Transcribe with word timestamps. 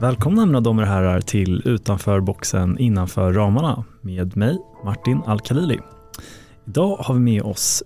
Välkomna 0.00 0.46
mina 0.46 0.60
damer 0.60 0.82
och 0.82 0.88
herrar 0.88 1.20
till 1.20 1.62
Utanför 1.64 2.20
boxen 2.20 2.78
innanför 2.78 3.32
ramarna 3.32 3.84
med 4.00 4.36
mig 4.36 4.58
Martin 4.84 5.22
Al-Khalili. 5.26 5.78
Idag 6.66 6.96
har 6.96 7.14
vi 7.14 7.20
med 7.20 7.42
oss 7.42 7.82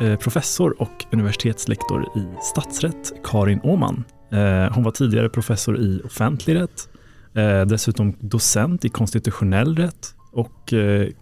eh, 0.00 0.16
professor 0.16 0.82
och 0.82 1.04
universitetslektor 1.12 2.04
i 2.16 2.26
statsrätt 2.42 3.12
Karin 3.24 3.60
Åman. 3.62 4.04
Eh, 4.32 4.74
hon 4.74 4.84
var 4.84 4.90
tidigare 4.90 5.28
professor 5.28 5.78
i 5.78 6.00
offentlig 6.04 6.54
rätt, 6.54 6.88
eh, 7.34 7.60
dessutom 7.60 8.16
docent 8.20 8.84
i 8.84 8.88
konstitutionell 8.88 9.76
rätt 9.76 10.14
och 10.32 10.72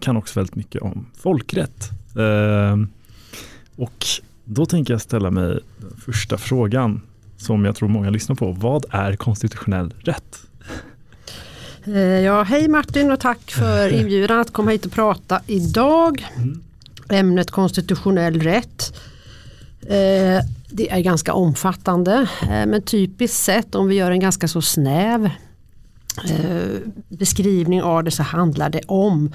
kan 0.00 0.16
också 0.16 0.41
väldigt 0.41 0.56
mycket 0.56 0.83
om 0.83 1.06
folkrätt. 1.14 1.91
Och 3.77 4.06
då 4.45 4.66
tänker 4.66 4.95
jag 4.95 5.00
ställa 5.00 5.30
mig 5.30 5.61
den 5.78 5.97
första 5.97 6.39
frågan 6.39 7.00
som 7.38 7.65
jag 7.65 7.77
tror 7.77 7.88
många 7.88 8.10
lyssnar 8.10 8.37
på. 8.37 8.52
Vad 8.52 8.84
är 8.91 9.16
konstitutionell 9.16 9.95
rätt? 9.98 10.38
Eh, 11.84 11.98
ja, 11.98 12.42
hej 12.42 12.69
Martin 12.69 13.11
och 13.11 13.20
tack 13.20 13.51
för 13.51 13.92
inbjudan 14.01 14.41
att 14.41 14.52
komma 14.52 14.70
hit 14.70 14.87
och 14.87 14.92
prata 14.92 15.41
idag. 15.47 16.27
Mm. 16.37 16.62
Ämnet 17.09 17.51
konstitutionell 17.51 18.41
rätt. 18.41 18.97
Eh, 19.83 20.45
det 20.70 20.91
är 20.91 21.01
ganska 21.01 21.33
omfattande 21.33 22.28
eh, 22.42 22.48
men 22.48 22.83
typiskt 22.83 23.36
sett 23.36 23.75
om 23.75 23.89
vi 23.89 23.94
gör 23.94 24.11
en 24.11 24.20
ganska 24.20 24.48
så 24.48 24.62
snäv 24.62 25.31
beskrivning 27.09 27.83
av 27.83 28.05
det 28.05 28.11
så 28.11 28.22
handlar 28.22 28.70
det 28.70 28.81
om 28.86 29.33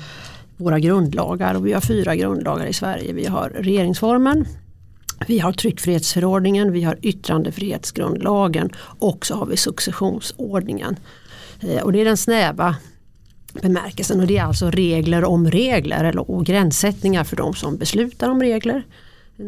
våra 0.58 0.80
grundlagar 0.80 1.56
och 1.56 1.68
vi 1.68 1.74
har 1.74 1.82
fyra 1.82 2.16
grundlagar 2.16 2.66
i 2.66 2.74
Sverige. 2.74 3.14
Vi 3.14 3.26
har 3.26 3.50
regeringsformen, 3.50 4.46
vi 5.28 5.40
har 5.40 5.52
tryckfrihetsförordningen, 5.52 6.72
vi 6.72 6.84
har 6.84 6.98
yttrandefrihetsgrundlagen 7.02 8.70
och 9.00 9.26
så 9.26 9.36
har 9.36 9.46
vi 9.46 9.58
successionsordningen. 9.58 10.96
Eh, 11.60 11.84
och 11.84 11.92
det 11.92 12.02
är 12.02 12.06
den 12.06 12.18
snäva 12.18 12.76
bemärkelsen 13.62 14.20
och 14.20 14.28
det 14.28 14.38
är 14.38 14.44
alltså 14.44 14.72
regler 14.72 15.24
om 15.24 15.52
regler 15.52 16.04
eller, 16.04 16.32
och 16.32 16.46
gränssättningar 16.46 17.24
för 17.24 17.36
de 17.36 17.54
som 17.54 17.78
beslutar 17.78 18.30
om 18.30 18.42
regler. 18.42 18.84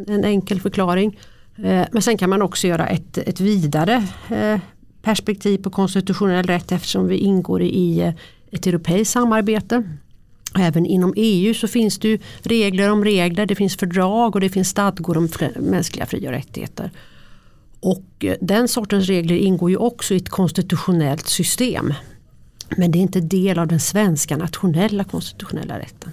En, 0.08 0.24
enkel 0.24 0.62
förklaring. 0.62 1.20
Eh, 1.58 1.86
men 1.92 2.02
sen 2.02 2.18
kan 2.18 2.30
man 2.30 2.42
också 2.42 2.68
göra 2.68 2.88
ett, 2.88 3.18
ett 3.18 3.40
vidare 3.40 4.08
eh, 4.30 4.60
perspektiv 5.02 5.58
på 5.58 5.70
konstitutionell 5.70 6.46
rätt 6.46 6.72
eftersom 6.72 7.08
vi 7.08 7.18
ingår 7.18 7.62
i 7.62 8.14
ett 8.52 8.68
europeiskt 8.68 9.14
samarbete. 9.14 9.84
Även 10.60 10.86
inom 10.86 11.14
EU 11.16 11.54
så 11.54 11.68
finns 11.68 12.00
det 12.00 12.22
regler 12.42 12.92
om 12.92 13.04
regler, 13.04 13.46
det 13.46 13.56
finns 13.56 13.78
fördrag 13.78 14.36
och 14.36 14.42
det 14.42 14.50
finns 14.50 14.70
stadgor 14.70 15.18
om 15.18 15.30
mänskliga 15.60 16.06
fri 16.06 16.28
och 16.28 16.32
rättigheter. 16.32 16.92
Och 17.80 18.06
eh, 18.20 18.36
den 18.42 18.68
sortens 18.68 19.08
regler 19.08 19.36
ingår 19.36 19.70
ju 19.70 19.78
också 19.78 20.14
i 20.14 20.18
ett 20.18 20.30
konstitutionellt 20.30 21.28
system. 21.28 21.94
Men 22.78 22.92
det 22.92 22.98
är 22.98 23.02
inte 23.02 23.20
del 23.20 23.60
av 23.60 23.68
den 23.68 23.80
svenska 23.80 24.38
nationella 24.38 25.04
konstitutionella 25.04 25.80
rätten. 25.80 26.12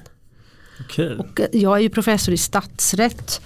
Okay. 0.85 1.17
Och 1.17 1.41
eh, 1.41 1.47
jag 1.53 1.77
är 1.77 1.81
ju 1.81 1.89
professor 1.89 2.35
i 2.35 2.39
statsrätt. 2.39 3.41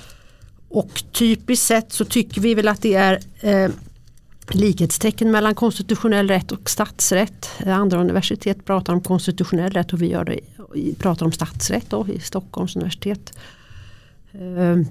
Och 0.68 1.02
typiskt 1.12 1.66
sett 1.66 1.92
så 1.92 2.04
tycker 2.04 2.40
vi 2.40 2.54
väl 2.54 2.68
att 2.68 2.82
det 2.82 2.94
är 2.94 3.20
eh, 3.40 3.70
likhetstecken 4.54 5.30
mellan 5.30 5.54
konstitutionell 5.54 6.28
rätt 6.28 6.52
och 6.52 6.70
statsrätt. 6.70 7.50
Andra 7.66 8.00
universitet 8.00 8.64
pratar 8.64 8.92
om 8.92 9.00
konstitutionell 9.00 9.72
rätt 9.72 9.92
och 9.92 10.02
vi 10.02 10.06
gör 10.06 10.24
det, 10.24 10.40
pratar 10.98 11.26
om 11.26 11.32
statsrätt 11.32 11.90
då, 11.90 12.06
i 12.08 12.20
Stockholms 12.20 12.76
universitet. 12.76 13.38
Ehm, 14.32 14.86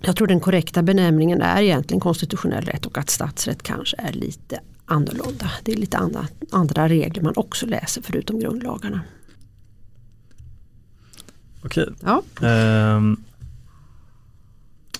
jag 0.00 0.16
tror 0.16 0.26
den 0.26 0.40
korrekta 0.40 0.82
benämningen 0.82 1.42
är 1.42 1.62
egentligen 1.62 2.00
konstitutionell 2.00 2.64
rätt 2.64 2.86
och 2.86 2.98
att 2.98 3.10
statsrätt 3.10 3.62
kanske 3.62 3.96
är 3.98 4.12
lite 4.12 4.60
annorlunda. 4.86 5.50
Det 5.62 5.72
är 5.72 5.76
lite 5.76 5.98
andra, 5.98 6.26
andra 6.50 6.88
regler 6.88 7.22
man 7.22 7.32
också 7.36 7.66
läser 7.66 8.02
förutom 8.02 8.40
grundlagarna. 8.40 9.00
Okej. 11.64 11.88
Ja. 12.00 12.22
Um, 12.96 13.24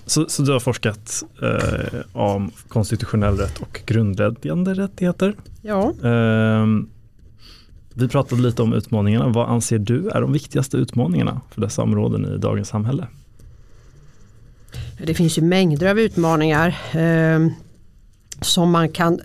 så, 0.05 0.25
så 0.29 0.41
du 0.41 0.51
har 0.51 0.59
forskat 0.59 1.23
eh, 1.41 1.99
om 2.13 2.51
konstitutionell 2.67 3.37
rätt 3.37 3.57
och 3.57 3.81
grundläggande 3.85 4.73
rättigheter. 4.73 5.35
Ja. 5.61 5.93
Eh, 6.03 6.65
vi 7.93 8.07
pratade 8.07 8.41
lite 8.41 8.61
om 8.61 8.73
utmaningarna. 8.73 9.27
Vad 9.27 9.49
anser 9.49 9.79
du 9.79 10.09
är 10.09 10.21
de 10.21 10.33
viktigaste 10.33 10.77
utmaningarna 10.77 11.41
för 11.51 11.61
dessa 11.61 11.81
områden 11.81 12.35
i 12.35 12.37
dagens 12.37 12.67
samhälle? 12.67 13.07
Det 15.03 15.13
finns 15.13 15.37
ju 15.37 15.41
mängder 15.41 15.89
av 15.89 15.99
utmaningar 15.99 16.67
eh, 16.93 17.47
som 18.41 18.71
man 18.71 18.89
kan 18.89 19.19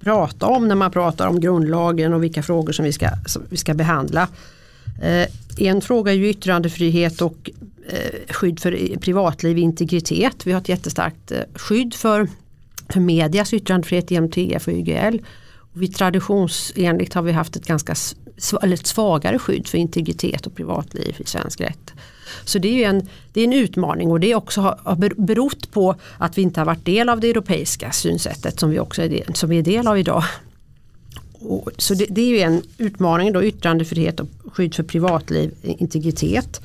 prata 0.00 0.46
om 0.46 0.68
när 0.68 0.74
man 0.74 0.90
pratar 0.90 1.26
om 1.26 1.40
grundlagen 1.40 2.12
och 2.12 2.22
vilka 2.22 2.42
frågor 2.42 2.72
som 2.72 2.84
vi 2.84 2.92
ska, 2.92 3.08
som 3.26 3.42
vi 3.48 3.56
ska 3.56 3.74
behandla. 3.74 4.28
En 5.58 5.80
fråga 5.80 6.12
är 6.12 6.16
ju 6.16 6.28
yttrandefrihet 6.28 7.22
och 7.22 7.50
eh, 7.88 8.34
skydd 8.34 8.60
för 8.60 8.98
privatliv 8.98 9.56
och 9.56 9.62
integritet. 9.62 10.46
Vi 10.46 10.52
har 10.52 10.60
ett 10.60 10.68
jättestarkt 10.68 11.32
eh, 11.32 11.40
skydd 11.54 11.94
för, 11.94 12.28
för 12.88 13.00
medias 13.00 13.54
yttrandefrihet 13.54 14.10
genom 14.10 14.30
TF 14.30 14.68
och 14.68 14.74
YGL. 14.74 15.18
Och 15.56 15.82
vi 15.82 15.88
traditionsenligt 15.88 17.14
har 17.14 17.22
vi 17.22 17.32
haft 17.32 17.56
ett 17.56 17.66
ganska 17.66 17.94
eller 18.62 18.74
ett 18.74 18.86
svagare 18.86 19.38
skydd 19.38 19.68
för 19.68 19.78
integritet 19.78 20.46
och 20.46 20.56
privatliv 20.56 21.16
i 21.18 21.24
svensk 21.26 21.60
rätt. 21.60 21.92
Så 22.44 22.58
det 22.58 22.84
är, 22.84 22.88
en, 22.88 23.08
det 23.32 23.40
är 23.40 23.44
en 23.44 23.52
utmaning 23.52 24.10
och 24.10 24.20
det 24.20 24.34
också 24.34 24.60
har 24.60 25.20
berott 25.20 25.70
på 25.72 25.94
att 26.18 26.38
vi 26.38 26.42
inte 26.42 26.60
har 26.60 26.64
varit 26.64 26.84
del 26.84 27.08
av 27.08 27.20
det 27.20 27.30
europeiska 27.30 27.92
synsättet 27.92 28.60
som 28.60 28.70
vi 28.70 28.80
också 28.80 29.02
är 29.02 29.08
del, 29.08 29.34
som 29.34 29.50
vi 29.50 29.58
är 29.58 29.62
del 29.62 29.86
av 29.86 29.98
idag. 29.98 30.24
Och, 31.44 31.70
så 31.78 31.94
det, 31.94 32.06
det 32.10 32.20
är 32.20 32.28
ju 32.28 32.40
en 32.40 32.62
utmaning 32.78 33.32
då, 33.32 33.44
yttrandefrihet 33.44 34.20
och 34.20 34.28
skydd 34.52 34.74
för 34.74 34.82
privatliv, 34.82 35.54
integritet. 35.62 36.60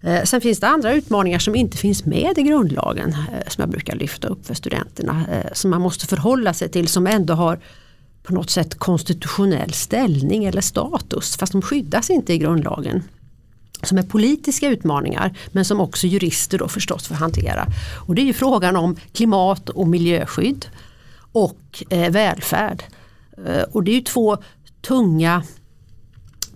Eh, 0.00 0.22
sen 0.22 0.40
finns 0.40 0.60
det 0.60 0.66
andra 0.66 0.92
utmaningar 0.92 1.38
som 1.38 1.54
inte 1.54 1.76
finns 1.76 2.04
med 2.04 2.38
i 2.38 2.42
grundlagen 2.42 3.08
eh, 3.08 3.48
som 3.48 3.62
jag 3.62 3.68
brukar 3.70 3.96
lyfta 3.96 4.28
upp 4.28 4.46
för 4.46 4.54
studenterna. 4.54 5.24
Eh, 5.32 5.52
som 5.52 5.70
man 5.70 5.80
måste 5.80 6.06
förhålla 6.06 6.54
sig 6.54 6.68
till 6.68 6.88
som 6.88 7.06
ändå 7.06 7.34
har 7.34 7.60
på 8.22 8.34
något 8.34 8.50
sätt 8.50 8.78
konstitutionell 8.78 9.72
ställning 9.72 10.44
eller 10.44 10.60
status 10.60 11.36
fast 11.36 11.52
de 11.52 11.62
skyddas 11.62 12.10
inte 12.10 12.32
i 12.32 12.38
grundlagen. 12.38 13.02
Som 13.82 13.98
är 13.98 14.02
politiska 14.02 14.68
utmaningar 14.68 15.36
men 15.52 15.64
som 15.64 15.80
också 15.80 16.06
jurister 16.06 16.58
då 16.58 16.68
förstås 16.68 17.08
får 17.08 17.14
hantera. 17.14 17.66
Och 18.06 18.14
det 18.14 18.22
är 18.22 18.26
ju 18.26 18.32
frågan 18.32 18.76
om 18.76 18.96
klimat 19.12 19.68
och 19.68 19.88
miljöskydd 19.88 20.66
och 21.32 21.84
eh, 21.90 22.10
välfärd. 22.10 22.82
Eh, 23.46 23.62
och 23.62 23.84
det 23.84 23.90
är 23.90 23.94
ju 23.94 24.00
två 24.00 24.36
tunga 24.80 25.42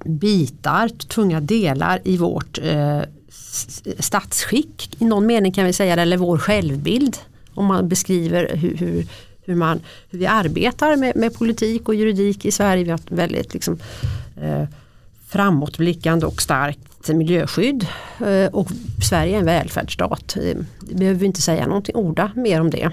bitar, 0.05 0.89
tunga 0.89 1.41
delar 1.41 2.01
i 2.05 2.17
vårt 2.17 2.59
eh, 2.63 3.01
statsskick 3.99 4.97
i 4.99 5.05
någon 5.05 5.27
mening 5.27 5.53
kan 5.53 5.65
vi 5.65 5.73
säga 5.73 5.93
eller 5.93 6.17
vår 6.17 6.39
självbild. 6.39 7.17
Om 7.55 7.67
man 7.67 7.89
beskriver 7.89 8.57
hur, 8.57 8.77
hur, 8.77 9.07
hur, 9.43 9.55
man, 9.55 9.81
hur 10.11 10.19
vi 10.19 10.27
arbetar 10.27 10.97
med, 10.97 11.17
med, 11.17 11.35
politik 11.35 11.89
och 11.89 11.95
juridik 11.95 12.45
i 12.45 12.51
Sverige. 12.51 12.85
Vi 12.85 12.91
har 12.91 12.99
ett 12.99 13.11
väldigt 13.11 13.55
liksom, 13.55 13.79
eh, 14.43 14.65
framåtblickande 15.29 16.27
och 16.27 16.43
starkt 16.43 17.09
miljöskydd. 17.09 17.87
Eh, 18.27 18.47
och 18.53 18.69
Sverige 19.09 19.37
är 19.37 19.41
en 19.41 19.47
välfärdsstat. 19.47 20.37
Eh, 20.37 20.57
det 20.81 20.95
behöver 20.95 21.21
vi 21.21 21.27
inte 21.27 21.43
säga 21.43 21.67
någonting, 21.67 21.97
orda 21.97 22.31
mer 22.37 22.61
om 22.61 22.71
det. 22.71 22.91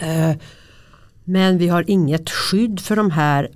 Eh, 0.00 0.36
men 1.30 1.58
vi 1.58 1.68
har 1.68 1.90
inget 1.90 2.30
skydd 2.30 2.80
för 2.80 2.96
de 2.96 3.10
här 3.10 3.48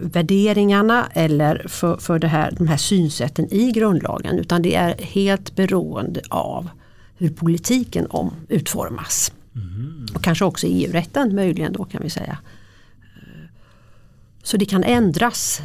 värderingarna 0.00 1.08
eller 1.12 1.66
för, 1.68 1.96
för 1.96 2.18
det 2.18 2.28
här, 2.28 2.54
de 2.58 2.68
här 2.68 2.76
synsätten 2.76 3.54
i 3.54 3.72
grundlagen 3.72 4.38
utan 4.38 4.62
det 4.62 4.74
är 4.74 4.98
helt 4.98 5.56
beroende 5.56 6.20
av 6.28 6.68
hur 7.16 7.30
politiken 7.30 8.06
om, 8.10 8.34
utformas. 8.48 9.32
Mm. 9.54 10.06
Och 10.14 10.22
kanske 10.22 10.44
också 10.44 10.66
EU-rätten 10.66 11.34
möjligen 11.34 11.72
då 11.72 11.84
kan 11.84 12.02
vi 12.02 12.10
säga. 12.10 12.38
Så 14.42 14.56
det 14.56 14.66
kan 14.66 14.84
ändras 14.84 15.62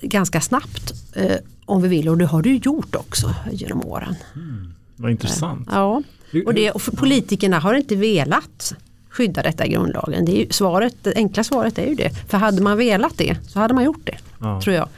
ganska 0.00 0.40
snabbt 0.40 0.94
eh, 1.16 1.36
om 1.64 1.82
vi 1.82 1.88
vill 1.88 2.08
och 2.08 2.18
det 2.18 2.26
har 2.26 2.42
du 2.42 2.56
gjort 2.56 2.94
också 2.94 3.34
genom 3.52 3.86
åren. 3.86 4.14
Mm. 4.34 4.74
Vad 4.96 5.10
intressant. 5.10 5.68
Ja, 5.72 6.02
och, 6.46 6.54
det, 6.54 6.70
och 6.70 6.82
politikerna 6.96 7.58
har 7.58 7.74
inte 7.74 7.96
velat 7.96 8.74
skydda 9.14 9.42
detta 9.42 9.66
i 9.66 9.68
grundlagen. 9.68 10.24
Det, 10.24 10.42
är 10.42 10.52
svaret, 10.52 10.94
det 11.02 11.12
enkla 11.16 11.44
svaret 11.44 11.78
är 11.78 11.86
ju 11.86 11.94
det. 11.94 12.10
För 12.28 12.38
hade 12.38 12.62
man 12.62 12.78
velat 12.78 13.18
det 13.18 13.36
så 13.48 13.58
hade 13.58 13.74
man 13.74 13.84
gjort 13.84 14.06
det. 14.06 14.16
Ja. 14.40 14.60
Tror 14.60 14.76
jag. 14.76 14.88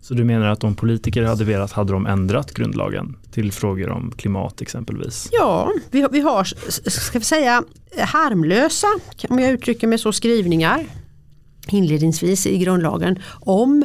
Så 0.00 0.14
du 0.14 0.24
menar 0.24 0.46
att 0.46 0.64
om 0.64 0.74
politiker 0.74 1.22
hade 1.22 1.44
velat 1.44 1.72
hade 1.72 1.92
de 1.92 2.06
ändrat 2.06 2.54
grundlagen 2.54 3.16
till 3.30 3.52
frågor 3.52 3.90
om 3.90 4.12
klimat 4.16 4.60
exempelvis? 4.60 5.28
Ja, 5.32 5.72
vi, 5.90 6.06
vi 6.12 6.20
har 6.20 6.44
ska 6.90 7.18
vi 7.18 7.24
säga 7.24 7.64
harmlösa, 7.98 8.86
om 9.28 9.38
jag 9.38 9.50
uttrycker 9.50 9.86
mig 9.86 9.98
så, 9.98 10.12
skrivningar 10.12 10.86
inledningsvis 11.68 12.46
i 12.46 12.58
grundlagen 12.58 13.18
om 13.40 13.84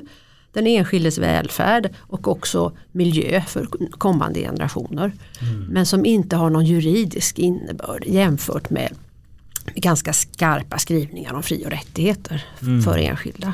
den 0.53 0.67
enskildes 0.67 1.17
välfärd 1.17 1.93
och 1.97 2.27
också 2.27 2.71
miljö 2.91 3.41
för 3.47 3.67
kommande 3.91 4.39
generationer. 4.39 5.11
Mm. 5.41 5.65
Men 5.69 5.85
som 5.85 6.05
inte 6.05 6.35
har 6.35 6.49
någon 6.49 6.65
juridisk 6.65 7.39
innebörd 7.39 8.03
jämfört 8.05 8.69
med 8.69 8.93
ganska 9.75 10.13
skarpa 10.13 10.77
skrivningar 10.77 11.33
om 11.33 11.43
fri 11.43 11.65
och 11.65 11.71
rättigheter 11.71 12.45
Mm. 12.61 12.81
för 12.81 12.97
enskilda. 12.97 13.53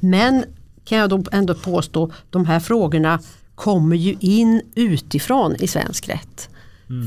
Men 0.00 0.44
kan 0.84 0.98
jag 0.98 1.10
då 1.10 1.24
ändå 1.32 1.54
påstå, 1.54 2.10
de 2.30 2.46
här 2.46 2.60
frågorna 2.60 3.20
kommer 3.54 3.96
ju 3.96 4.16
in 4.20 4.62
utifrån 4.74 5.56
i 5.56 5.66
svensk 5.66 6.08
rätt. 6.08 6.48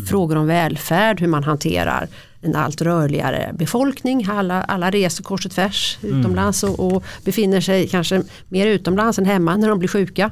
Frågor 0.09 0.35
om 0.35 0.47
välfärd, 0.47 1.19
hur 1.21 1.27
man 1.27 1.43
hanterar 1.43 2.07
en 2.41 2.55
allt 2.55 2.81
rörligare 2.81 3.53
befolkning. 3.53 4.27
Alla, 4.29 4.63
alla 4.63 4.91
reser 4.91 5.23
kors 5.23 5.45
och 5.45 5.51
tvärs 5.51 5.97
utomlands 6.01 6.63
och, 6.63 6.79
och 6.79 7.03
befinner 7.25 7.61
sig 7.61 7.87
kanske 7.87 8.23
mer 8.49 8.67
utomlands 8.67 9.19
än 9.19 9.25
hemma 9.25 9.57
när 9.57 9.69
de 9.69 9.79
blir 9.79 9.89
sjuka. 9.89 10.31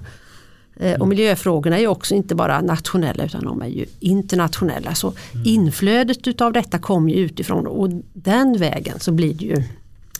Eh, 0.80 1.00
Och 1.00 1.08
miljöfrågorna 1.08 1.76
är 1.76 1.82
ju 1.82 1.88
också 1.88 2.16
inte 2.16 2.36
bara 2.36 2.62
nationella 2.62 3.24
utan 3.24 3.44
de 3.44 3.62
är 3.62 3.68
ju 3.68 3.86
internationella. 4.00 4.96
Så 4.96 5.14
inflödet 5.46 6.28
utav 6.28 6.54
detta 6.54 6.80
kommer 6.80 7.14
ju 7.14 7.20
utifrån 7.20 7.68
och 7.68 7.90
den 8.14 8.58
vägen 8.58 9.00
så 9.00 9.12
blir 9.12 9.34
det 9.34 9.46
ju 9.46 9.64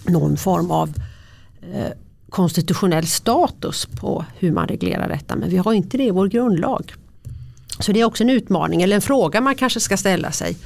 någon 0.08 0.38
form 0.38 0.72
av 0.72 0.90
eh, 1.74 1.92
konstitutionell 2.30 3.08
status 3.08 3.86
på 3.86 4.26
hur 4.38 4.52
man 4.52 4.68
reglerar 4.68 5.10
detta. 5.10 5.36
Men 5.36 5.50
vi 5.50 5.58
har 5.58 5.74
inte 5.74 5.98
det 5.98 6.04
i 6.04 6.12
vår 6.12 6.28
grundlag. 6.28 6.94
Så 7.80 7.92
det 7.92 8.00
är 8.02 8.06
också 8.06 8.24
en 8.24 8.30
utmaning 8.30 8.82
eller 8.82 8.96
en 8.96 9.02
fråga 9.02 9.42
man 9.42 9.56
kanske 9.56 9.80
ska 9.80 9.98
ställa 9.98 10.32
sig. 10.32 10.58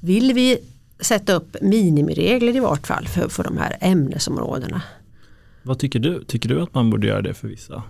Vill 0.00 0.32
vi 0.34 0.58
sätta 1.00 1.32
upp 1.34 1.56
minimiregler 1.62 2.56
i 2.56 2.60
vart 2.60 2.86
fall 2.86 3.08
för, 3.08 3.28
för 3.28 3.44
de 3.44 3.56
här 3.58 3.76
ämnesområdena? 3.80 4.82
Vad 5.62 5.78
tycker 5.78 5.98
du? 5.98 6.24
Tycker 6.24 6.48
du 6.48 6.62
att 6.62 6.74
man 6.74 6.90
borde 6.90 7.06
göra 7.06 7.22
det 7.22 7.34
för 7.34 7.48
vissa? 7.48 7.82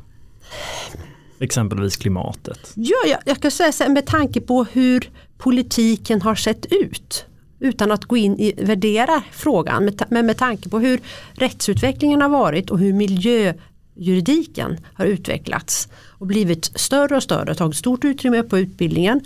Exempelvis 1.38 1.96
klimatet. 1.96 2.72
Ja, 2.74 2.96
jag, 3.06 3.18
jag 3.24 3.40
kan 3.40 3.50
säga 3.50 3.72
så 3.72 3.84
här, 3.84 3.90
med 3.90 4.06
tanke 4.06 4.40
på 4.40 4.64
hur 4.64 5.10
politiken 5.38 6.22
har 6.22 6.34
sett 6.34 6.66
ut 6.72 7.26
utan 7.60 7.92
att 7.92 8.04
gå 8.04 8.16
in 8.16 8.40
i 8.40 8.64
värdera 8.64 9.22
frågan 9.32 9.90
men 10.08 10.26
med 10.26 10.38
tanke 10.38 10.68
på 10.68 10.78
hur 10.78 11.00
rättsutvecklingen 11.32 12.22
har 12.22 12.28
varit 12.28 12.70
och 12.70 12.78
hur 12.78 12.92
miljöjuridiken 12.92 14.76
har 14.94 15.04
utvecklats 15.06 15.88
och 16.18 16.26
blivit 16.26 16.64
större 16.74 17.16
och 17.16 17.22
större, 17.22 17.54
tagit 17.54 17.76
stort 17.76 18.04
utrymme 18.04 18.42
på 18.42 18.58
utbildningen 18.58 19.20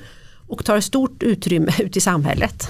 och 0.49 0.65
tar 0.65 0.81
stort 0.81 1.23
utrymme 1.23 1.73
ut 1.79 1.97
i 1.97 2.01
samhället. 2.01 2.69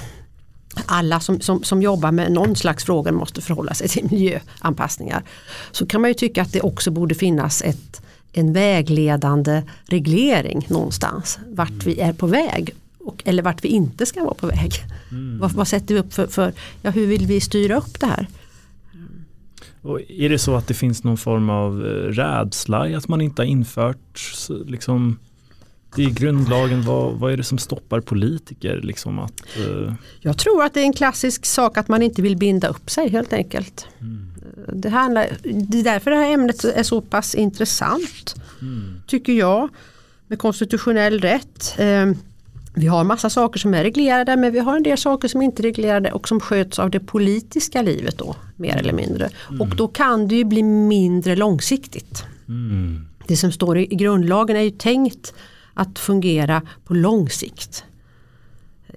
Alla 0.87 1.21
som, 1.21 1.41
som, 1.41 1.63
som 1.63 1.83
jobbar 1.83 2.13
med 2.13 2.33
någon 2.33 2.57
slags 2.57 2.85
fråga 2.85 3.13
måste 3.13 3.41
förhålla 3.41 3.75
sig 3.75 3.89
till 3.89 4.09
miljöanpassningar. 4.11 5.23
Så 5.71 5.87
kan 5.87 6.01
man 6.01 6.11
ju 6.11 6.15
tycka 6.15 6.43
att 6.43 6.53
det 6.53 6.61
också 6.61 6.91
borde 6.91 7.15
finnas 7.15 7.63
ett, 7.63 8.03
en 8.33 8.53
vägledande 8.53 9.63
reglering 9.85 10.67
någonstans 10.69 11.39
vart 11.49 11.87
vi 11.87 12.01
är 12.01 12.13
på 12.13 12.27
väg 12.27 12.75
och, 12.99 13.23
eller 13.25 13.43
vart 13.43 13.65
vi 13.65 13.69
inte 13.69 14.07
ska 14.07 14.25
vara 14.25 14.35
på 14.35 14.47
väg. 14.47 14.73
Vad, 15.41 15.53
vad 15.53 15.69
sätter 15.69 15.95
vi 15.95 16.01
upp 16.01 16.15
för, 16.15 16.27
för 16.27 16.53
ja, 16.83 16.91
hur 16.91 17.07
vill 17.07 17.27
vi 17.27 17.41
styra 17.41 17.77
upp 17.77 18.01
det 18.01 18.07
här? 18.07 18.27
Och 19.83 20.01
är 20.09 20.29
det 20.29 20.39
så 20.39 20.55
att 20.55 20.67
det 20.67 20.75
finns 20.75 21.05
någon 21.05 21.17
form 21.17 21.51
av 21.51 21.87
eh, 21.87 21.91
rädsla 21.91 22.89
i 22.89 22.95
att 22.95 23.09
man 23.09 23.21
inte 23.21 23.43
har 23.43 23.47
infört 23.47 24.21
liksom, 24.67 25.19
i 25.97 26.05
grundlagen, 26.05 26.83
vad, 26.83 27.15
vad 27.15 27.33
är 27.33 27.37
det 27.37 27.45
som 27.45 27.59
stoppar 27.59 28.01
politiker? 28.01 28.81
Liksom 28.83 29.19
att, 29.19 29.43
eh, 29.57 29.95
Jag 30.21 30.39
tror 30.39 30.65
att 30.65 30.75
det 30.75 30.81
är 30.81 30.85
en 30.85 30.93
klassisk 30.93 31.47
sak 31.47 31.79
att 31.79 31.89
man 31.89 32.03
inte 32.03 32.23
vill 32.23 32.37
binda 32.37 32.69
upp 32.69 32.91
sig 32.91 33.09
helt 33.09 33.33
enkelt. 33.33 33.87
Det, 34.73 34.89
handlar, 34.89 35.29
det 35.43 35.81
är 35.81 35.85
därför 35.85 36.11
det 36.11 36.17
här 36.17 36.33
ämnet 36.35 36.65
är 36.65 36.83
så 36.83 37.01
pass 37.01 37.35
intressant. 37.35 38.35
Tycker 39.07 39.33
jag. 39.33 39.69
Med 40.27 40.39
konstitutionell 40.39 41.21
rätt. 41.21 41.75
Eh, 41.79 42.07
Vi 42.75 42.87
har 42.87 43.05
massa 43.05 43.31
saker 43.31 43.59
som 43.61 43.75
är 43.75 43.83
reglerade 43.83 44.37
men 44.37 44.53
vi 44.53 44.59
har 44.59 44.77
en 44.77 44.83
del 44.83 44.99
saker 44.99 45.29
som 45.29 45.43
inte 45.43 45.63
är 45.63 45.65
reglerade 45.65 46.13
och 46.13 46.29
som 46.29 46.41
sköts 46.41 46.79
av 46.79 46.91
det 46.91 47.01
politiska 47.01 47.83
livet 47.83 48.19
då 48.19 48.37
mer 48.57 48.77
eller 48.77 48.93
mindre. 48.93 49.29
Och 49.61 49.77
då 49.77 49.89
kan 49.89 50.29
det 50.29 50.35
ju 50.37 50.45
bli 50.45 50.63
mindre 50.63 51.37
långsiktigt. 51.37 52.25
mm, 52.49 53.07
Det 53.27 53.37
som 53.37 53.53
står 53.53 53.79
i 53.79 53.93
i 53.93 53.97
grundlagen 53.97 54.57
är 54.57 54.61
ju 54.63 54.71
tänkt 54.71 55.35
att 55.75 55.99
fungera 55.99 56.63
på 56.85 56.95
lång 56.95 57.31
sikt. 57.31 57.85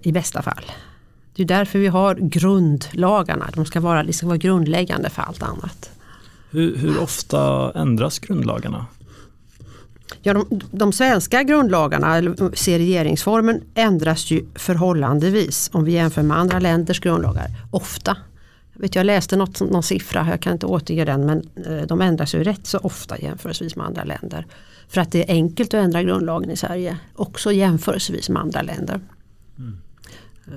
I 0.02 0.12
bästa 0.12 0.42
fall. 0.42 0.64
Det 1.42 1.54
är 1.54 1.58
därför 1.58 1.80
vi 1.80 1.88
har 1.88 2.16
grundlagarna. 2.16 3.50
De 3.54 3.66
ska 3.66 3.80
vara, 3.80 4.04
det 4.04 4.14
ska 4.14 4.28
vara 4.28 4.38
grundläggande 4.38 5.10
för 5.10 5.22
allt 5.22 5.44
annat. 5.44 5.90
hur, 6.52 6.78
hur 6.78 7.00
ofta 7.00 7.72
ändras 7.76 8.20
grundlagarna? 8.20 8.86
Ja, 10.22 10.34
de, 10.34 10.62
de 10.72 10.94
svenska 10.94 11.44
grundlagarna, 11.44 12.18
eller 12.18 12.56
se 12.56 12.80
regeringsformen, 12.80 13.62
ändras 13.76 14.32
ju 14.32 14.46
förhållandevis 14.56 15.70
om 15.74 15.84
vi 15.84 15.92
jämför 15.92 16.24
med 16.24 16.38
andra 16.38 16.60
länders 16.60 17.00
grundlagar. 17.00 17.48
Ofta. 17.72 18.18
Jag, 18.74 18.82
vet, 18.82 18.96
jag 18.96 19.06
läste 19.06 19.36
något, 19.36 19.60
någon 19.60 19.84
siffra, 19.84 20.28
jag 20.30 20.40
kan 20.42 20.54
inte 20.54 20.66
återge 20.66 21.06
den, 21.06 21.26
men 21.26 21.50
eh, 21.66 21.88
de 21.88 22.02
ändras 22.02 22.36
ju 22.36 22.44
rätt 22.44 22.68
så 22.68 22.78
ofta 22.78 23.20
jämförelsevis 23.20 23.76
med 23.76 23.86
andra 23.86 24.04
länder. 24.04 24.46
För 24.88 25.02
att 25.02 25.12
det 25.12 25.30
är 25.30 25.34
enkelt 25.34 25.74
att 25.74 25.84
ändra 25.84 26.04
grundlagen 26.04 26.52
i 26.52 26.58
Sverige, 26.58 26.98
också 27.16 27.52
jämförelsevis 27.52 28.30
med 28.30 28.42
andra 28.42 28.62
länder. 28.62 29.00
Eh, 30.48 30.54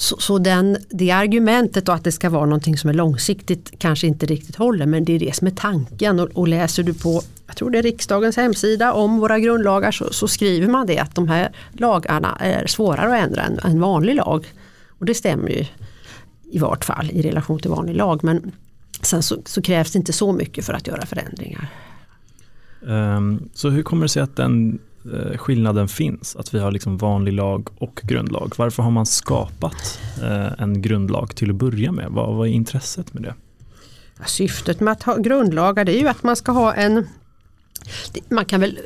så, 0.00 0.16
så 0.18 0.38
den, 0.38 0.76
det 0.90 1.10
argumentet 1.10 1.86
då 1.86 1.92
att 1.92 2.04
det 2.04 2.12
ska 2.12 2.30
vara 2.30 2.44
någonting 2.44 2.78
som 2.78 2.90
är 2.90 2.94
långsiktigt 2.94 3.72
kanske 3.78 4.06
inte 4.06 4.26
riktigt 4.26 4.56
håller 4.56 4.86
men 4.86 5.04
det 5.04 5.12
är 5.12 5.18
det 5.18 5.36
som 5.36 5.46
är 5.46 5.50
tanken 5.50 6.20
och, 6.20 6.28
och 6.34 6.48
läser 6.48 6.82
du 6.82 6.94
på 6.94 7.22
jag 7.46 7.56
tror 7.56 7.70
det 7.70 7.78
är 7.78 7.82
riksdagens 7.82 8.36
hemsida 8.36 8.92
om 8.92 9.18
våra 9.18 9.38
grundlagar 9.38 9.90
så, 9.90 10.12
så 10.12 10.28
skriver 10.28 10.68
man 10.68 10.86
det 10.86 10.98
att 10.98 11.14
de 11.14 11.28
här 11.28 11.52
lagarna 11.72 12.36
är 12.40 12.66
svårare 12.66 13.14
att 13.14 13.26
ändra 13.26 13.42
än 13.42 13.58
en 13.58 13.80
vanlig 13.80 14.14
lag. 14.14 14.54
Och 14.88 15.06
det 15.06 15.14
stämmer 15.14 15.48
ju 15.48 15.66
i 16.50 16.58
vart 16.58 16.84
fall 16.84 17.10
i 17.10 17.22
relation 17.22 17.58
till 17.58 17.70
vanlig 17.70 17.94
lag 17.94 18.24
men 18.24 18.52
sen 19.02 19.22
så, 19.22 19.42
så 19.44 19.62
krävs 19.62 19.92
det 19.92 19.98
inte 19.98 20.12
så 20.12 20.32
mycket 20.32 20.64
för 20.64 20.72
att 20.72 20.86
göra 20.86 21.06
förändringar. 21.06 21.68
Um, 22.80 23.48
så 23.54 23.70
hur 23.70 23.82
kommer 23.82 24.02
det 24.02 24.08
sig 24.08 24.22
att 24.22 24.36
den 24.36 24.78
eh, 25.04 25.36
skillnaden 25.36 25.88
finns? 25.88 26.36
Att 26.36 26.54
vi 26.54 26.58
har 26.58 26.70
liksom 26.70 26.98
vanlig 26.98 27.32
lag 27.32 27.68
och 27.78 28.00
grundlag. 28.04 28.52
Varför 28.56 28.82
har 28.82 28.90
man 28.90 29.06
skapat 29.06 30.00
eh, 30.22 30.62
en 30.62 30.82
grundlag 30.82 31.36
till 31.36 31.50
att 31.50 31.56
börja 31.56 31.92
med? 31.92 32.10
Vad, 32.10 32.36
vad 32.36 32.48
är 32.48 32.52
intresset 32.52 33.14
med 33.14 33.22
det? 33.22 33.34
Ja, 34.18 34.24
Syftet 34.24 34.80
med 34.80 34.92
att 34.92 35.02
ha 35.02 35.16
grundlagar 35.16 35.84
det 35.84 35.96
är 35.96 36.00
ju 36.00 36.08
att 36.08 36.22
man 36.22 36.36
ska 36.36 36.52
ha 36.52 36.74
en 36.74 37.06
man 38.28 38.44
kan 38.44 38.60
väl 38.60 38.78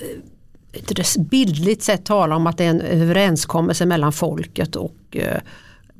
eh, 0.73 1.23
bildligt 1.23 1.83
sett 1.83 2.05
tala 2.05 2.37
om 2.37 2.47
att 2.47 2.59
det 2.59 2.65
är 2.65 2.71
en 2.71 2.81
överenskommelse 2.81 3.87
mellan 3.87 4.13
folket 4.13 4.77
och 4.77 4.97
eh, 5.11 5.41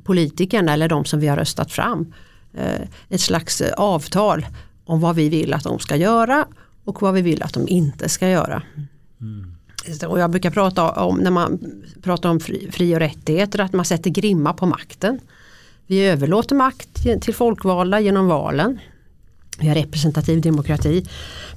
politikerna 0.03 0.73
eller 0.73 0.87
de 0.87 1.05
som 1.05 1.19
vi 1.19 1.27
har 1.27 1.37
röstat 1.37 1.71
fram. 1.71 2.13
Ett 3.09 3.21
slags 3.21 3.61
avtal 3.61 4.45
om 4.85 4.99
vad 4.99 5.15
vi 5.15 5.29
vill 5.29 5.53
att 5.53 5.63
de 5.63 5.79
ska 5.79 5.95
göra 5.95 6.45
och 6.83 7.01
vad 7.01 7.13
vi 7.13 7.21
vill 7.21 7.43
att 7.43 7.53
de 7.53 7.67
inte 7.67 8.09
ska 8.09 8.29
göra. 8.29 8.61
Och 10.07 10.19
jag 10.19 10.29
brukar 10.31 10.51
prata 10.51 10.91
om 10.91 11.17
när 11.17 11.31
man 11.31 11.59
pratar 12.01 12.29
om 12.29 12.39
fri, 12.39 12.71
fri 12.71 12.95
och 12.95 12.99
rättigheter 12.99 13.59
att 13.59 13.73
man 13.73 13.85
sätter 13.85 14.09
grimma 14.09 14.53
på 14.53 14.65
makten. 14.65 15.19
Vi 15.87 16.05
överlåter 16.05 16.55
makt 16.55 17.21
till 17.21 17.33
folkvalda 17.33 17.99
genom 17.99 18.27
valen. 18.27 18.79
Vi 19.59 19.67
har 19.67 19.75
representativ 19.75 20.41
demokrati. 20.41 21.05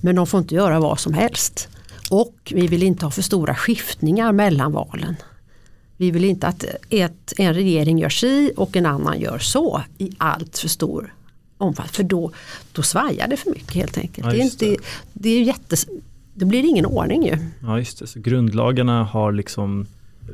Men 0.00 0.16
de 0.16 0.26
får 0.26 0.40
inte 0.40 0.54
göra 0.54 0.80
vad 0.80 1.00
som 1.00 1.14
helst. 1.14 1.68
Och 2.10 2.52
vi 2.54 2.66
vill 2.66 2.82
inte 2.82 3.06
ha 3.06 3.10
för 3.10 3.22
stora 3.22 3.54
skiftningar 3.54 4.32
mellan 4.32 4.72
valen. 4.72 5.16
Vi 5.96 6.10
vill 6.10 6.24
inte 6.24 6.46
att 6.46 6.64
ett, 6.90 7.32
en 7.36 7.54
regering 7.54 7.98
gör 7.98 8.08
si 8.08 8.52
och 8.56 8.76
en 8.76 8.86
annan 8.86 9.20
gör 9.20 9.38
så 9.38 9.82
i 9.98 10.10
allt 10.18 10.58
för 10.58 10.68
stor 10.68 11.14
omfattning. 11.58 11.92
För 11.92 12.02
då, 12.02 12.32
då 12.72 12.82
svajar 12.82 13.28
det 13.28 13.36
för 13.36 13.50
mycket 13.50 13.74
helt 13.74 13.98
enkelt. 13.98 14.26
Ja, 14.26 14.32
det, 14.32 14.40
är 14.40 14.44
just 14.44 14.62
inte, 14.62 14.82
det, 15.12 15.30
är 15.30 15.42
jättes, 15.42 15.86
då 16.38 16.46
blir 16.46 16.62
det 16.62 16.68
ingen 16.68 16.86
ordning 16.86 17.22
ju. 17.26 17.36
Ja, 17.62 17.78
just 17.78 17.98
det. 17.98 18.06
Så 18.06 18.20
grundlagarna 18.20 19.04
har 19.04 19.32
liksom, 19.32 19.86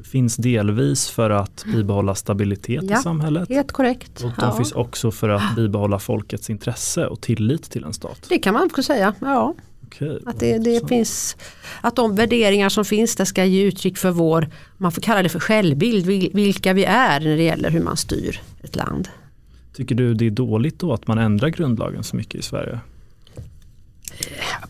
finns 0.04 0.36
delvis 0.36 1.08
för 1.10 1.30
att 1.30 1.64
bibehålla 1.72 2.14
stabilitet 2.14 2.82
Ja, 2.90 2.98
i 2.98 3.02
samhället. 3.02 3.48
Helt 3.48 3.72
korrekt. 3.72 4.16
Och 4.24 4.30
de 4.30 4.34
Ja. 4.46 4.56
finns 4.56 4.72
också 4.72 5.10
för 5.10 5.28
att 5.28 5.56
bibehålla 5.56 5.98
folkets 5.98 6.50
intresse 6.50 7.06
och 7.06 7.20
tillit 7.20 7.70
till 7.70 7.84
en 7.84 7.92
stat. 7.92 8.26
Det 8.28 8.38
kan 8.38 8.54
man 8.54 8.64
också 8.64 8.82
säga. 8.82 9.14
Ja, 9.20 9.54
Okej. 9.86 10.18
att, 10.26 10.40
det, 10.40 10.58
det 10.58 10.88
finns, 10.88 11.36
att 11.80 11.96
de 11.96 12.14
värderingar 12.16 12.68
som 12.68 12.84
finns 12.84 13.16
där 13.16 13.24
ska 13.24 13.44
ge 13.44 13.62
uttryck 13.62 13.98
för 13.98 14.10
vår, 14.10 14.48
man 14.76 14.92
får 14.92 15.00
kalla 15.02 15.22
det 15.22 15.28
för 15.28 15.40
självbild, 15.40 16.06
vil- 16.06 16.30
vilka 16.34 16.72
vi 16.72 16.84
är 16.84 17.20
när 17.20 17.36
det 17.36 17.42
gäller 17.42 17.70
hur 17.70 17.82
man 17.82 17.96
styr 17.96 18.40
ett 18.62 18.76
land. 18.76 19.08
Tycker 19.76 19.94
du 19.94 20.14
det 20.14 20.26
är 20.26 20.30
dåligt 20.30 20.78
då 20.78 20.92
att 20.92 21.06
man 21.06 21.18
ändrar 21.18 21.48
grundlagen 21.48 22.04
så 22.04 22.16
mycket 22.16 22.34
i 22.34 22.42
Sverige? 22.42 22.80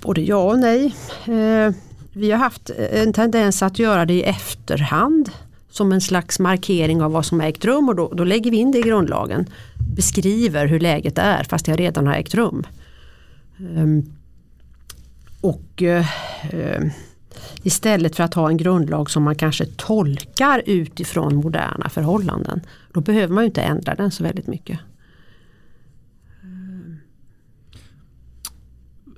Både 0.01 0.21
ja 0.21 0.43
och 0.43 0.59
nej. 0.59 0.95
Eh, 1.27 1.75
vi 2.13 2.31
har 2.31 2.39
haft 2.39 2.71
en 2.71 3.13
tendens 3.13 3.63
att 3.63 3.79
göra 3.79 4.05
det 4.05 4.15
i 4.15 4.23
efterhand 4.23 5.31
som 5.71 5.93
en 5.93 6.01
slags 6.01 6.39
markering 6.39 7.03
av 7.03 7.13
vad 7.13 7.27
som 7.27 7.41
har 7.41 7.47
ägt 7.47 7.65
rum 7.65 7.89
och 7.89 7.97
då, 7.97 8.13
då 8.15 8.25
lägger 8.25 8.51
vi 8.51 8.57
in 8.57 8.73
det 8.73 8.79
i 8.79 8.83
grundlagen. 8.83 9.47
Beskriver 9.97 10.67
hur 10.67 10.81
läget 10.81 11.19
är 11.19 11.45
fast 11.45 11.67
det 11.67 11.77
redan 11.77 12.07
har 12.07 12.15
ägt 12.15 12.35
rum. 12.35 12.67
Ehm, 13.59 14.13
och 15.41 15.83
eh, 15.83 16.07
Istället 17.63 18.17
för 18.17 18.25
att 18.25 18.35
ha 18.35 18.49
en 18.49 18.57
grundlag 18.57 19.11
som 19.11 19.23
man 19.23 19.35
kanske 19.35 19.67
tolkar 19.67 20.63
utifrån 20.67 21.37
moderna 21.37 21.89
förhållanden. 21.89 22.61
Då 22.93 23.01
behöver 23.01 23.35
man 23.35 23.45
ju 23.45 23.47
inte 23.47 23.63
ändra 23.63 23.95
den 23.95 24.11
så 24.11 24.23
väldigt 24.23 24.47
mycket. 24.47 24.79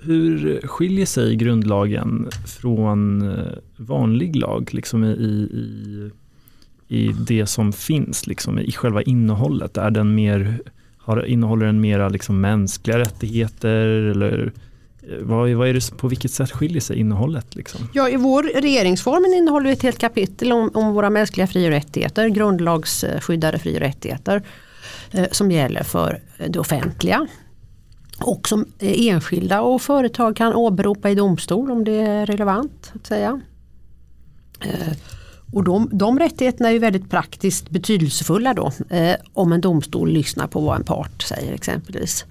Hur 0.06 0.60
skiljer 0.64 1.06
sig 1.06 1.36
grundlagen 1.36 2.28
från 2.60 3.30
eh, 3.30 3.52
vanlig 3.76 4.36
lag 4.36 4.68
liksom 4.72 5.04
i, 5.04 5.08
i, 5.08 6.10
i 6.88 7.12
det 7.26 7.46
som 7.46 7.72
finns 7.72 8.26
liksom 8.26 8.58
i 8.58 8.72
själva 8.72 9.02
innehållet? 9.02 9.76
Är 9.76 9.90
den 9.90 10.14
mer, 10.14 10.60
har, 10.98 11.26
innehåller 11.26 11.66
den 11.66 11.80
mera 11.80 12.08
liksom 12.08 12.40
mänskliga 12.40 12.98
rättigheter 12.98 13.86
eller 13.86 14.52
eh, 15.02 15.18
vad, 15.20 15.50
vad 15.50 15.68
är 15.68 15.74
det, 15.74 15.96
på 15.96 16.08
vilket 16.08 16.30
sätt 16.30 16.50
skiljer 16.50 16.80
sig 16.80 16.98
innehållet? 16.98 17.54
Liksom? 17.54 17.88
Ja, 17.92 18.08
I 18.08 18.16
vår 18.16 18.42
regeringsformen 18.42 19.34
innehåller 19.34 19.70
ett 19.70 19.82
helt 19.82 19.98
kapitel 19.98 20.52
om, 20.52 20.70
om 20.74 20.94
våra 20.94 21.10
mänskliga 21.10 21.46
fri 21.46 21.66
och 21.66 21.70
rättigheter, 21.70 22.28
grundlagsskyddade 22.28 23.58
fri 23.58 23.76
och 23.76 23.80
rättigheter 23.80 24.42
eh, 25.10 25.26
som 25.30 25.50
gäller 25.50 25.82
för 25.82 26.20
det 26.48 26.58
offentliga 26.58 27.26
och 28.20 28.48
som 28.48 28.66
enskilda 28.78 29.60
och 29.60 29.82
företag 29.82 30.36
kan 30.36 30.54
åberopa 30.54 31.10
i 31.10 31.14
domstol 31.14 31.70
om 31.70 31.84
det 31.84 31.92
är 32.00 32.26
relevant. 32.26 32.92
att 32.94 33.06
säga. 33.06 33.40
Eh, 34.60 34.92
och 35.52 35.64
de, 35.64 35.88
de 35.92 36.18
rättigheterna 36.18 36.68
är 36.68 36.72
ju 36.72 36.78
väldigt 36.78 37.10
praktiskt 37.10 37.70
betydelsefulla 37.70 38.54
då 38.54 38.72
eh, 38.90 39.16
om 39.32 39.52
en 39.52 39.60
domstol 39.60 40.10
lyssnar 40.10 40.46
på 40.46 40.60
vad 40.60 40.76
en 40.76 40.84
part 40.84 41.22
säger 41.22 41.52
exempelvis. 41.52 42.24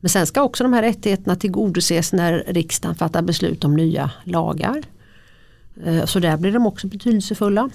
Men 0.00 0.08
sen 0.08 0.26
ska 0.26 0.42
också 0.42 0.64
de 0.64 0.72
här 0.72 0.82
rättigheterna 0.82 1.36
tillgodoses 1.36 2.12
när 2.12 2.44
riksdagen 2.46 2.94
fattar 2.94 3.22
beslut 3.22 3.64
om 3.64 3.76
nya 3.76 4.10
lagar. 4.24 4.82
Eh, 5.84 6.04
så 6.04 6.18
där 6.18 6.36
blir 6.36 6.52
de 6.52 6.66
också 6.66 6.86
betydelsefulla. 6.86 7.70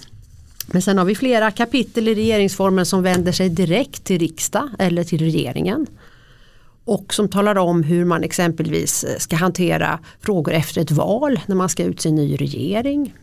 Men 0.68 0.82
sen 0.82 0.98
har 0.98 1.06
vi 1.06 1.16
flera 1.16 1.52
kapitel 1.52 2.08
i 2.08 2.16
regeringsformen 2.16 2.86
som 2.86 3.04
vänder 3.04 3.32
sig 3.32 3.50
direkt 3.50 4.04
till 4.04 4.20
riksdag 4.20 4.70
eller 4.80 5.04
till 5.04 5.20
regeringen 5.20 5.88
och 6.86 7.14
som 7.14 7.30
talar 7.30 7.58
om 7.58 7.84
hur 7.84 8.06
man 8.06 8.24
exempelvis 8.24 9.04
eh, 9.04 9.18
ska 9.18 9.36
hantera 9.36 10.00
frågor 10.20 10.54
efter 10.54 10.82
ett 10.82 10.92
val 10.92 11.40
när 11.46 11.56
man 11.56 11.70
ska 11.70 11.84
utse 11.84 12.10
en 12.10 12.16
ny 12.16 12.36
regering. 12.36 13.14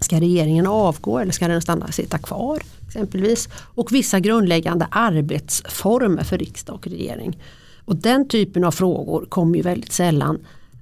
Ska 0.00 0.20
regeringen 0.20 0.66
avgå 0.66 1.18
eller 1.18 1.32
ska 1.32 1.48
den 1.48 1.62
stanna 1.62 1.92
sitta 1.92 2.18
kvar? 2.18 2.62
exempelvis 2.86 3.48
Och 3.54 3.92
vissa 3.92 4.20
grundläggande 4.20 4.86
arbetsformer 4.90 6.24
för 6.24 6.38
riksdag 6.38 6.74
och 6.74 6.86
regering. 6.86 7.38
Och 7.84 7.96
den 7.96 8.28
typen 8.28 8.64
av 8.64 8.70
frågor 8.70 9.26
kommer 9.28 9.56
ju 9.56 9.62
väldigt 9.62 9.92
sällan 9.92 10.38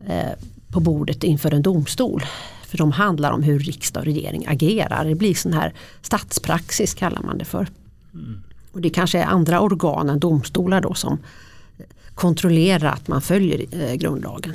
eh, 0.07 0.33
på 0.73 0.81
bordet 0.81 1.25
inför 1.25 1.55
en 1.55 1.63
domstol. 1.63 2.25
För 2.67 2.79
de 2.79 2.93
handlar 2.93 3.33
om 3.33 3.43
hur 3.43 3.59
riksdag 3.59 4.01
och 4.01 4.05
regering 4.05 4.45
agerar. 4.49 5.05
Det 5.05 5.15
blir 5.15 5.35
sån 5.35 5.53
här 5.53 5.75
statspraxis 6.03 6.95
kallar 6.95 7.23
man 7.23 7.39
det 7.39 7.45
för. 7.45 7.69
Mm. 8.15 8.43
Och 8.73 8.81
det 8.81 8.91
kanske 8.91 9.19
är 9.19 9.25
andra 9.25 9.61
organ 9.61 10.11
än 10.11 10.19
domstolar 10.19 10.81
då 10.81 10.95
som 10.95 11.19
kontrollera 12.14 12.90
att 12.90 13.09
man 13.09 13.23
följer 13.23 13.66
eh, 13.73 13.95
grundlagen. 13.95 14.54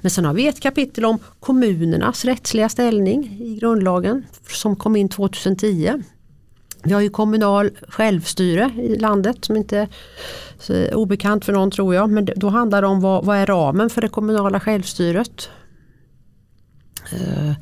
Men 0.00 0.10
sen 0.10 0.24
har 0.24 0.34
vi 0.34 0.48
ett 0.48 0.60
kapitel 0.60 1.04
om 1.04 1.18
kommunernas 1.40 2.24
rättsliga 2.24 2.68
ställning 2.68 3.38
i 3.40 3.58
grundlagen 3.60 4.26
som 4.48 4.76
kom 4.76 4.96
in 4.96 5.08
2010. 5.08 6.02
Vi 6.84 6.92
har 6.92 7.00
ju 7.00 7.10
kommunal 7.10 7.70
självstyre 7.88 8.70
i 8.76 8.98
landet 8.98 9.44
som 9.44 9.56
inte 9.56 9.88
är 10.68 10.88
eh, 10.88 10.96
obekant 10.96 11.44
för 11.44 11.52
någon 11.52 11.70
tror 11.70 11.94
jag. 11.94 12.10
Men 12.10 12.28
då 12.36 12.48
handlar 12.48 12.82
det 12.82 12.88
om 12.88 13.00
vad, 13.00 13.24
vad 13.24 13.36
är 13.36 13.46
ramen 13.46 13.90
för 13.90 14.00
det 14.00 14.08
kommunala 14.08 14.60
självstyret. 14.60 15.50
Eh, 17.12 17.52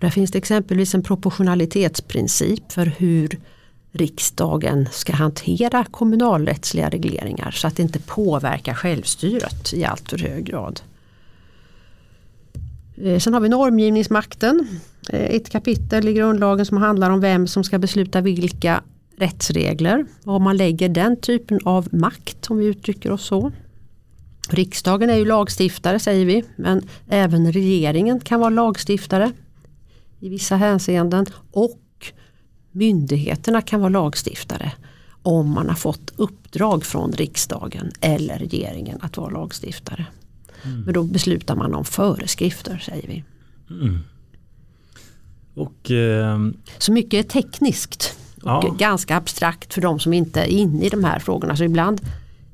där 0.00 0.10
finns 0.10 0.30
det 0.30 0.38
exempelvis 0.38 0.94
en 0.94 1.02
proportionalitetsprincip 1.02 2.72
för 2.72 2.86
hur 2.86 3.40
riksdagen 3.96 4.88
ska 4.92 5.12
hantera 5.12 5.84
kommunalrättsliga 5.84 6.88
regleringar 6.88 7.50
så 7.50 7.66
att 7.66 7.76
det 7.76 7.82
inte 7.82 8.00
påverkar 8.00 8.74
självstyret 8.74 9.72
i 9.74 9.84
allt 9.84 10.10
för 10.10 10.18
hög 10.18 10.44
grad. 10.44 10.80
Eh, 12.96 13.18
sen 13.18 13.34
har 13.34 13.40
vi 13.40 13.48
normgivningsmakten. 13.48 14.68
Eh, 15.08 15.20
ett 15.20 15.50
kapitel 15.50 16.08
i 16.08 16.12
grundlagen 16.12 16.66
som 16.66 16.76
handlar 16.76 17.10
om 17.10 17.20
vem 17.20 17.46
som 17.46 17.64
ska 17.64 17.78
besluta 17.78 18.20
vilka 18.20 18.82
rättsregler. 19.18 20.06
Om 20.24 20.42
man 20.42 20.56
lägger 20.56 20.88
den 20.88 21.16
typen 21.16 21.60
av 21.64 21.88
makt 21.94 22.50
om 22.50 22.58
vi 22.58 22.66
uttrycker 22.66 23.12
oss 23.12 23.26
så. 23.26 23.52
Riksdagen 24.50 25.10
är 25.10 25.16
ju 25.16 25.24
lagstiftare 25.24 25.98
säger 25.98 26.26
vi 26.26 26.44
men 26.56 26.88
även 27.08 27.52
regeringen 27.52 28.20
kan 28.20 28.40
vara 28.40 28.50
lagstiftare 28.50 29.32
i 30.20 30.28
vissa 30.28 30.56
hänseenden 30.56 31.26
och 31.52 31.78
myndigheterna 32.76 33.62
kan 33.62 33.80
vara 33.80 33.90
lagstiftare 33.90 34.72
om 35.22 35.50
man 35.50 35.68
har 35.68 35.76
fått 35.76 36.12
uppdrag 36.16 36.84
från 36.84 37.12
riksdagen 37.12 37.90
eller 38.00 38.38
regeringen 38.38 38.98
att 39.02 39.16
vara 39.16 39.30
lagstiftare. 39.30 40.06
Mm. 40.62 40.80
Men 40.80 40.94
då 40.94 41.02
beslutar 41.02 41.56
man 41.56 41.74
om 41.74 41.84
föreskrifter 41.84 42.78
säger 42.78 43.08
vi. 43.08 43.24
Mm. 43.70 43.98
Och, 45.54 45.90
eh, 45.90 46.38
Så 46.78 46.92
mycket 46.92 47.24
är 47.24 47.28
tekniskt 47.28 48.18
och 48.36 48.50
ja. 48.50 48.76
ganska 48.78 49.16
abstrakt 49.16 49.74
för 49.74 49.80
de 49.80 49.98
som 49.98 50.12
inte 50.12 50.40
är 50.40 50.48
inne 50.48 50.84
i 50.84 50.88
de 50.88 51.04
här 51.04 51.18
frågorna. 51.18 51.56
Så 51.56 51.64
ibland 51.64 52.00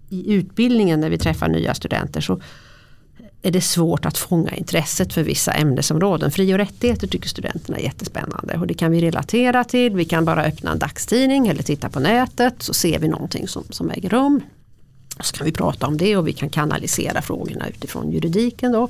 i 0.08 0.32
utbildningen 0.32 1.00
när 1.00 1.10
vi 1.10 1.18
träffar 1.18 1.48
nya 1.48 1.74
studenter 1.74 2.20
så 2.20 2.40
är 3.42 3.50
det 3.50 3.60
svårt 3.60 4.04
att 4.04 4.18
fånga 4.18 4.50
intresset 4.50 5.12
för 5.12 5.22
vissa 5.22 5.52
ämnesområden. 5.52 6.30
Fri 6.30 6.54
och 6.54 6.58
rättigheter 6.58 7.06
tycker 7.06 7.28
studenterna 7.28 7.78
är 7.78 7.82
jättespännande 7.82 8.58
och 8.58 8.66
det 8.66 8.74
kan 8.74 8.92
vi 8.92 9.00
relatera 9.00 9.64
till. 9.64 9.96
Vi 9.96 10.04
kan 10.04 10.24
bara 10.24 10.44
öppna 10.44 10.72
en 10.72 10.78
dagstidning 10.78 11.46
eller 11.46 11.62
titta 11.62 11.88
på 11.88 12.00
nätet 12.00 12.54
så 12.58 12.74
ser 12.74 12.98
vi 12.98 13.08
någonting 13.08 13.48
som, 13.48 13.64
som 13.70 13.90
äger 13.90 14.08
rum. 14.08 14.40
Så 15.20 15.36
kan 15.36 15.44
vi 15.44 15.52
prata 15.52 15.86
om 15.86 15.96
det 15.96 16.16
och 16.16 16.28
vi 16.28 16.32
kan 16.32 16.50
kanalisera 16.50 17.22
frågorna 17.22 17.68
utifrån 17.68 18.12
juridiken. 18.12 18.72
Då. 18.72 18.88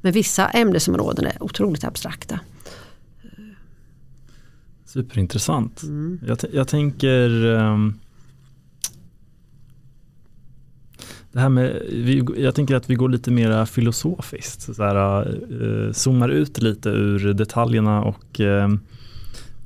Men 0.00 0.12
vissa 0.12 0.48
ämnesområden 0.48 1.26
är 1.26 1.42
otroligt 1.42 1.84
abstrakta. 1.84 2.40
Superintressant. 4.86 5.82
Mm. 5.82 6.20
Jag, 6.26 6.38
jag 6.52 6.68
tänker 6.68 7.44
um 7.44 7.98
det 11.38 11.42
här 11.42 11.48
med, 11.48 11.82
jag 12.36 12.54
tänker 12.54 12.74
att 12.74 12.90
vi 12.90 12.94
går 12.94 13.08
lite 13.08 13.30
mer 13.30 13.64
filosofiskt, 13.64 14.74
så 14.76 14.82
här, 14.82 15.28
uh, 15.62 15.92
zoomar 15.92 16.28
ut 16.28 16.62
lite 16.62 16.88
ur 16.88 17.32
detaljerna 17.32 18.02
och 18.02 18.40
uh, 18.40 18.68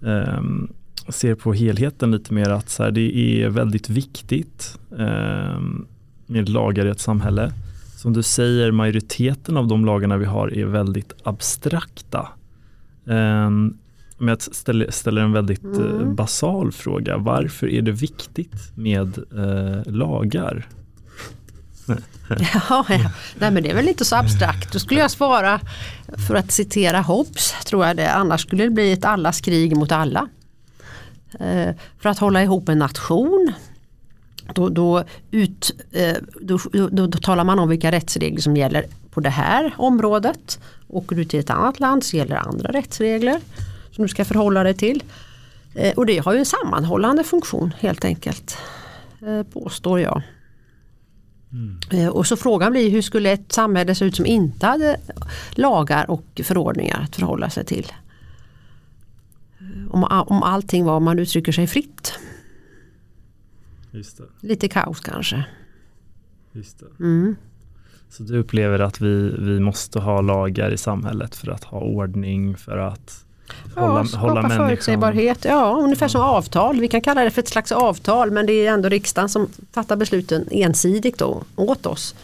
um, 0.01 0.73
ser 1.09 1.35
på 1.35 1.53
helheten 1.53 2.11
lite 2.11 2.35
mer 2.35 2.51
att 2.51 2.69
så 2.69 2.83
här, 2.83 2.91
det 2.91 3.17
är 3.17 3.49
väldigt 3.49 3.91
viktigt 3.91 4.79
uh, 4.93 5.61
med 6.27 6.49
lagar 6.49 6.87
i 6.87 6.91
ett 6.91 7.01
samhälle. 7.01 7.53
Som 7.97 8.13
du 8.13 8.23
säger, 8.23 8.71
majoriteten 8.71 9.57
av 9.57 9.69
de 9.69 9.85
lagarna 9.85 10.17
vi 10.17 10.25
har 10.25 10.55
är 10.55 10.65
väldigt 10.65 11.13
abstrakta. 11.23 12.29
Um, 13.05 13.79
om 14.19 14.29
jag 14.29 14.43
ställer, 14.43 14.91
ställer 14.91 15.23
en 15.23 15.33
väldigt 15.33 15.65
mm. 15.65 16.15
basal 16.15 16.73
fråga, 16.73 17.17
varför 17.17 17.67
är 17.67 17.83
det 17.83 17.93
viktigt 17.93 18.73
med 18.75 19.19
lagar? 19.87 20.67
ja, 22.55 22.85
ja. 22.89 23.11
Nej, 23.39 23.51
men 23.51 23.63
det 23.63 23.71
är 23.71 23.75
väl 23.75 23.89
inte 23.89 24.05
så 24.05 24.17
abstrakt. 24.17 24.73
Då 24.73 24.79
skulle 24.79 25.01
jag 25.01 25.11
svara 25.11 25.61
för 26.29 26.35
att 26.35 26.51
citera 26.51 27.01
Hobbes, 27.01 27.55
tror 27.65 27.87
jag 27.87 27.97
det. 27.97 28.13
Annars 28.13 28.41
skulle 28.43 28.65
det 28.65 28.71
bli 28.71 28.93
ett 28.93 29.05
allas 29.05 29.41
krig 29.41 29.77
mot 29.77 29.93
alla. 29.93 30.29
Eh, 31.41 31.75
för 31.99 32.09
att 32.09 32.19
hålla 32.19 32.43
ihop 32.43 32.69
en 32.69 32.79
nation 32.79 33.53
då, 34.55 34.69
då, 34.69 35.05
ut, 35.31 35.71
eh, 35.93 36.17
då, 36.41 36.59
då, 36.73 37.07
då, 37.07 37.19
talar 37.19 37.45
man 37.45 37.59
om 37.59 37.69
vilka 37.69 37.93
rättsregler 37.93 38.41
som 38.41 38.57
gäller 38.57 38.87
på 39.11 39.21
det 39.21 39.31
här 39.31 39.75
området. 39.79 40.61
Åker 40.89 41.17
du 41.17 41.25
till 41.25 41.41
ett 41.41 41.51
annat 41.51 41.81
land 41.81 42.05
så 42.05 42.17
gäller 42.17 42.37
andra 42.37 42.73
rättsregler 42.73 43.41
som 43.91 44.03
du 44.03 44.09
ska 44.09 44.25
förhålla 44.25 44.63
dig 44.63 44.75
till. 44.75 45.03
Eh, 45.75 45.93
och 45.95 46.07
det 46.07 46.19
har 46.19 46.33
ju 46.33 46.39
en 46.39 46.47
sammanhållande 46.47 47.25
funktion 47.25 47.75
helt 47.79 48.05
enkelt, 48.05 48.59
påstår 49.53 50.01
jag. 50.01 50.23
Mm. 51.53 52.13
Och 52.13 52.27
så 52.27 52.37
frågan 52.37 52.73
blir 52.73 52.91
hur 52.91 53.03
skulle 53.03 53.31
ett 53.33 53.53
samhälle 53.53 53.95
se 53.95 54.05
ut 54.05 54.17
som 54.17 54.27
inte 54.27 54.67
hade 54.67 55.01
lagar 55.51 56.11
och 56.11 56.41
förordningar 56.45 57.01
att 57.01 57.17
förhålla 57.17 57.51
sig 57.51 57.65
till? 57.65 57.93
Om, 59.91 60.05
om 60.05 60.43
allting 60.43 60.85
var, 60.85 60.97
om 60.97 61.05
man 61.05 61.19
uttrycker 61.19 61.53
sig 61.53 61.67
fritt. 61.67 62.19
Lite 64.41 64.69
kaos 64.69 65.01
kanske. 65.01 65.45
Mm. 67.01 67.37
Så 68.09 68.23
du 68.23 68.39
upplever 68.39 68.79
att 68.79 69.01
vi, 69.01 69.35
vi 69.39 69.61
måste 69.61 69.99
ha 69.99 70.21
lagar 70.21 70.71
i 70.71 70.79
samhället 70.79 71.35
för 71.35 71.51
att 71.51 71.65
ha 71.65 71.81
ordning, 71.81 72.57
för 72.57 72.79
att 72.79 73.25
hålla, 73.75 74.07
ja, 74.13 74.19
hålla 74.19 74.43
människan... 74.43 74.69
förutsägbarhet. 74.69 75.45
Ja, 75.45 75.79
ungefär 75.83 76.09
som 76.09 76.21
avtal. 76.21 76.81
Vi 76.81 76.89
kan 76.89 77.01
kalla 77.01 77.25
det 77.25 77.31
för 77.31 77.43
ett 77.43 77.49
slags 77.49 77.73
avtal 77.73 78.31
men 78.31 78.47
det 78.47 78.53
är 78.53 78.73
ändå 78.73 78.89
riksdagen 78.89 79.29
som 79.29 79.49
fattar 79.73 79.97
besluten 79.97 80.49
ensidigt 80.51 81.19
då, 81.19 81.43
åt 81.57 81.87
oss. 81.87 82.15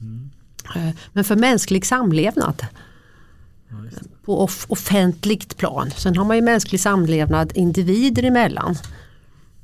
Mm. 0.00 0.30
Men 1.12 1.24
för 1.24 1.36
mänsklig 1.36 1.86
samlevnad 1.86 2.66
ja, 3.68 3.76
på 4.24 4.44
off 4.44 4.66
offentligt 4.68 5.56
plan. 5.56 5.90
Sen 5.96 6.16
har 6.16 6.24
man 6.24 6.36
ju 6.36 6.42
mänsklig 6.42 6.80
samlevnad 6.80 7.52
individer 7.54 8.22
emellan. 8.22 8.76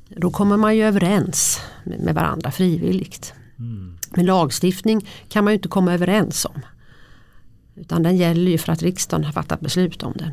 Då 0.09 0.31
kommer 0.31 0.57
man 0.57 0.77
ju 0.77 0.85
överens 0.85 1.61
med 1.85 2.15
varandra 2.15 2.51
frivilligt. 2.51 3.35
Mm. 3.59 3.99
Men 4.11 4.27
lagstiftning 4.27 5.09
kan 5.29 5.45
man 5.45 5.53
ju 5.53 5.55
inte 5.57 5.69
komma 5.69 5.95
överens 5.95 6.45
om. 6.45 6.61
Utan 7.77 8.03
den 8.03 8.17
gäller 8.17 8.51
ju 8.51 8.59
för 8.59 8.73
att 8.73 8.83
riksdagen 8.83 9.25
har 9.25 9.33
fattat 9.33 9.61
beslut 9.61 10.03
om 10.03 10.13
den. 10.17 10.31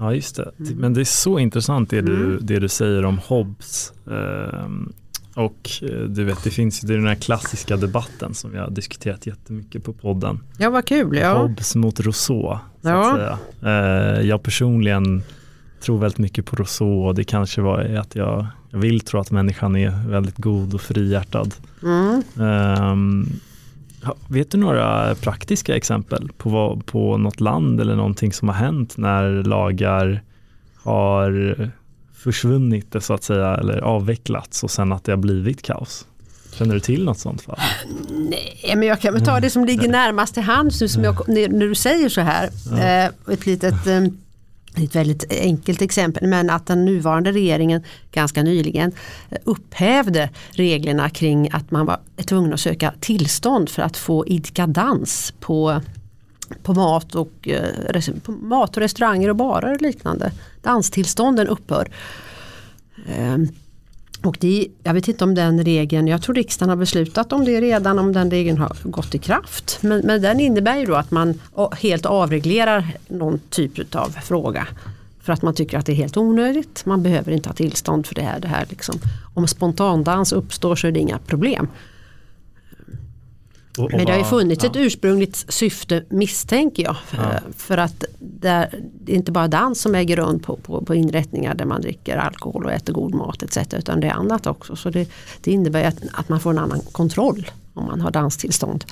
Ja 0.00 0.14
just 0.14 0.36
det, 0.36 0.50
mm. 0.58 0.78
men 0.78 0.94
det 0.94 1.00
är 1.00 1.04
så 1.04 1.38
intressant 1.38 1.90
det 1.90 2.00
du, 2.00 2.14
mm. 2.14 2.38
det 2.42 2.58
du 2.58 2.68
säger 2.68 3.04
om 3.04 3.18
Hobbes. 3.18 3.92
Ehm, 4.10 4.92
och 5.34 5.70
eh, 5.82 5.88
du 5.88 6.24
vet 6.24 6.44
det 6.44 6.50
finns 6.50 6.84
ju 6.84 6.88
den 6.88 7.06
här 7.06 7.14
klassiska 7.14 7.76
debatten 7.76 8.34
som 8.34 8.50
vi 8.50 8.58
har 8.58 8.70
diskuterat 8.70 9.26
jättemycket 9.26 9.84
på 9.84 9.92
podden. 9.92 10.40
Ja 10.58 10.70
vad 10.70 10.84
kul. 10.84 11.16
Ja. 11.16 11.38
Hobbes 11.38 11.74
mot 11.74 12.00
Rousseau. 12.00 12.58
Så 12.82 12.88
ja. 12.88 13.20
att. 13.20 13.62
Eh, 13.62 14.26
jag 14.26 14.42
personligen 14.42 15.22
tror 15.80 15.98
väldigt 15.98 16.18
mycket 16.18 16.46
på 16.46 16.56
Rousseau 16.56 17.06
och 17.06 17.14
det 17.14 17.24
kanske 17.24 17.60
var 17.60 17.78
att 17.80 18.16
jag, 18.16 18.46
jag 18.70 18.78
vill 18.78 19.00
tro 19.00 19.20
att 19.20 19.30
människan 19.30 19.76
är 19.76 20.08
väldigt 20.08 20.36
god 20.36 20.74
och 20.74 20.80
frihjärtad. 20.80 21.54
Mm. 21.82 22.22
Um, 22.92 23.40
vet 24.28 24.50
du 24.50 24.58
några 24.58 25.14
praktiska 25.14 25.76
exempel 25.76 26.30
på, 26.36 26.50
vad, 26.50 26.86
på 26.86 27.16
något 27.16 27.40
land 27.40 27.80
eller 27.80 27.96
någonting 27.96 28.32
som 28.32 28.48
har 28.48 28.54
hänt 28.54 28.96
när 28.96 29.42
lagar 29.42 30.22
har 30.82 31.56
försvunnit 32.14 32.96
så 33.00 33.14
att 33.14 33.22
säga 33.22 33.56
eller 33.56 33.80
avvecklats 33.80 34.64
och 34.64 34.70
sen 34.70 34.92
att 34.92 35.04
det 35.04 35.12
har 35.12 35.16
blivit 35.16 35.62
kaos? 35.62 36.06
Känner 36.54 36.74
du 36.74 36.80
till 36.80 37.04
något 37.04 37.18
sånt 37.18 37.42
fall? 37.42 37.58
Nej, 38.08 38.74
men 38.76 38.88
jag 38.88 39.00
kan 39.00 39.14
väl 39.14 39.24
ta 39.24 39.40
det 39.40 39.50
som 39.50 39.64
ligger 39.64 39.88
närmast 39.88 40.34
till 40.34 40.42
hands 40.42 40.80
nu 40.80 40.88
som 40.88 41.04
jag, 41.04 41.28
när 41.28 41.68
du 41.68 41.74
säger 41.74 42.08
så 42.08 42.20
här. 42.20 42.50
Ja. 42.70 42.78
Eh, 42.78 43.10
ett 43.32 43.46
litet 43.46 43.86
eh, 43.86 44.00
ett 44.76 44.96
väldigt 44.96 45.32
enkelt 45.32 45.82
exempel 45.82 46.28
men 46.28 46.50
att 46.50 46.66
den 46.66 46.84
nuvarande 46.84 47.32
regeringen 47.32 47.84
ganska 48.12 48.42
nyligen 48.42 48.92
upphävde 49.44 50.30
reglerna 50.50 51.10
kring 51.10 51.48
att 51.52 51.70
man 51.70 51.86
var 51.86 52.00
tvungen 52.26 52.52
att 52.52 52.60
söka 52.60 52.94
tillstånd 53.00 53.68
för 53.68 53.82
att 53.82 53.96
få 53.96 54.26
idka 54.26 54.66
dans 54.66 55.34
på, 55.40 55.80
på, 56.62 56.74
mat, 56.74 57.14
och, 57.14 57.48
eh, 57.48 58.14
på 58.22 58.32
mat 58.32 58.76
och 58.76 58.82
restauranger 58.82 59.28
och 59.28 59.36
barer 59.36 59.74
och 59.74 59.82
liknande. 59.82 60.32
Danstillstånden 60.62 61.46
upphör. 61.46 61.90
Ehm, 63.06 63.48
och 64.22 64.36
det, 64.40 64.68
jag 64.82 64.94
vet 64.94 65.08
inte 65.08 65.24
om 65.24 65.34
den 65.34 65.64
regeln, 65.64 66.08
jag 66.08 66.22
tror 66.22 66.34
riksdagen 66.34 66.68
har 66.68 66.76
beslutat 66.76 67.32
om 67.32 67.44
det 67.44 67.60
redan, 67.60 67.98
om 67.98 68.12
den 68.12 68.30
regeln 68.30 68.58
har 68.58 68.76
gått 68.84 69.14
i 69.14 69.18
kraft. 69.18 69.78
Men, 69.80 70.00
men 70.04 70.22
den 70.22 70.40
innebär 70.40 70.76
ju 70.76 70.86
då 70.86 70.94
att 70.94 71.10
man 71.10 71.40
helt 71.76 72.06
avreglerar 72.06 72.88
någon 73.08 73.40
typ 73.50 73.94
av 73.94 74.08
fråga. 74.08 74.68
För 75.22 75.32
att 75.32 75.42
man 75.42 75.54
tycker 75.54 75.78
att 75.78 75.86
det 75.86 75.92
är 75.92 75.96
helt 75.96 76.16
onödigt, 76.16 76.82
man 76.86 77.02
behöver 77.02 77.32
inte 77.32 77.48
ha 77.48 77.54
tillstånd 77.54 78.06
för 78.06 78.14
det 78.14 78.22
här. 78.22 78.40
Det 78.40 78.48
här 78.48 78.66
liksom. 78.70 78.98
Om 79.34 79.46
spontandans 79.46 80.32
uppstår 80.32 80.76
så 80.76 80.86
är 80.86 80.92
det 80.92 81.00
inga 81.00 81.18
problem. 81.18 81.68
Och, 83.80 83.84
och 83.84 83.92
Men 83.92 84.06
det 84.06 84.12
har 84.12 84.18
ju 84.18 84.24
funnits 84.24 84.64
ja. 84.64 84.70
ett 84.70 84.76
ursprungligt 84.76 85.52
syfte 85.52 86.04
misstänker 86.08 86.82
jag. 86.82 86.96
Ja. 87.10 87.40
För 87.56 87.78
att 87.78 88.04
det 88.18 88.48
är 88.48 88.70
inte 89.06 89.32
bara 89.32 89.48
dans 89.48 89.80
som 89.80 89.94
äger 89.94 90.16
rum 90.16 90.40
på, 90.40 90.56
på, 90.56 90.84
på, 90.84 90.94
inrättningar 90.94 91.54
där 91.54 91.64
man 91.64 91.80
dricker 91.80 92.16
alkohol 92.16 92.64
och 92.64 92.72
äter 92.72 92.92
god 92.92 93.14
mat 93.14 93.42
etc. 93.42 93.74
Utan 93.74 94.00
det 94.00 94.06
är 94.06 94.12
annat 94.12 94.46
också. 94.46 94.76
Så 94.76 94.90
det, 94.90 95.08
det 95.40 95.50
innebär 95.50 95.84
att, 95.84 95.96
att 96.12 96.28
man 96.28 96.40
får 96.40 96.50
en 96.50 96.58
annan 96.58 96.80
kontroll 96.92 97.50
om 97.74 97.86
man 97.86 98.00
har 98.00 98.10
danstillstånd. 98.10 98.84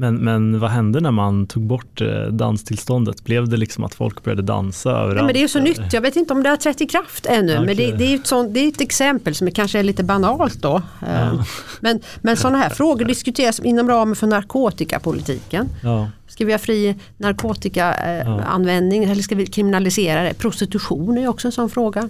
Men, 0.00 0.16
men 0.16 0.60
vad 0.60 0.70
hände 0.70 1.00
när 1.00 1.10
man 1.10 1.46
tog 1.46 1.62
bort 1.62 2.00
eh, 2.00 2.22
danstillståndet? 2.22 3.24
Blev 3.24 3.48
det 3.48 3.56
liksom 3.56 3.84
att 3.84 3.94
folk 3.94 4.24
började 4.24 4.42
dansa 4.42 4.90
överallt? 4.90 5.16
Ja, 5.16 5.24
men 5.24 5.34
det 5.34 5.42
är 5.42 5.48
så 5.48 5.60
nytt, 5.60 5.92
jag 5.92 6.00
vet 6.00 6.16
inte 6.16 6.34
om 6.34 6.42
det 6.42 6.48
har 6.48 6.56
trätt 6.56 6.80
i 6.80 6.86
kraft 6.86 7.26
ännu. 7.26 7.52
Okay. 7.52 7.66
Men 7.66 7.76
det, 7.76 7.92
det, 7.92 8.04
är 8.04 8.14
ett 8.14 8.26
sånt, 8.26 8.54
det 8.54 8.60
är 8.60 8.68
ett 8.68 8.80
exempel 8.80 9.34
som 9.34 9.50
kanske 9.50 9.78
är 9.78 9.82
lite 9.82 10.04
banalt 10.04 10.62
då. 10.62 10.82
Ja. 11.00 11.06
Eh, 11.06 11.42
men, 11.80 12.00
men 12.22 12.36
sådana 12.36 12.58
här 12.58 12.70
frågor 12.70 13.04
diskuteras 13.04 13.60
inom 13.60 13.88
ramen 13.88 14.16
för 14.16 14.26
narkotikapolitiken. 14.26 15.68
Ja. 15.82 16.10
Ska 16.28 16.44
vi 16.44 16.52
ha 16.52 16.58
fri 16.58 16.96
narkotikaanvändning 17.16 19.02
ja. 19.02 19.10
eller 19.10 19.22
ska 19.22 19.34
vi 19.34 19.46
kriminalisera 19.46 20.22
det? 20.22 20.34
Prostitution 20.34 21.18
är 21.18 21.28
också 21.28 21.48
en 21.48 21.52
sån 21.52 21.70
fråga. 21.70 22.08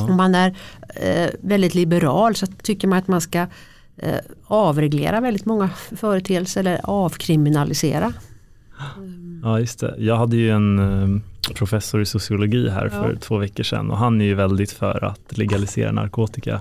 Om 0.00 0.16
man 0.16 0.34
är 0.34 0.54
eh, 0.94 1.30
väldigt 1.40 1.74
liberal 1.74 2.34
så 2.34 2.46
tycker 2.46 2.88
man 2.88 2.98
att 2.98 3.08
man 3.08 3.20
ska 3.20 3.38
eh, 3.38 3.46
avreglera 4.44 5.20
väldigt 5.20 5.44
många 5.44 5.70
företeelser 5.96 6.60
eller 6.60 6.80
avkriminalisera. 6.84 8.12
Ja 9.42 9.60
just 9.60 9.80
det. 9.80 9.94
Jag 9.98 10.16
hade 10.16 10.36
ju 10.36 10.50
en 10.50 10.78
eh, 10.78 11.20
professor 11.54 12.00
i 12.00 12.06
sociologi 12.06 12.68
här 12.68 12.88
för 12.88 13.12
ja. 13.12 13.18
två 13.20 13.38
veckor 13.38 13.64
sedan 13.64 13.90
och 13.90 13.98
han 13.98 14.20
är 14.20 14.24
ju 14.24 14.34
väldigt 14.34 14.72
för 14.72 15.04
att 15.04 15.38
legalisera 15.38 15.92
narkotika 15.92 16.60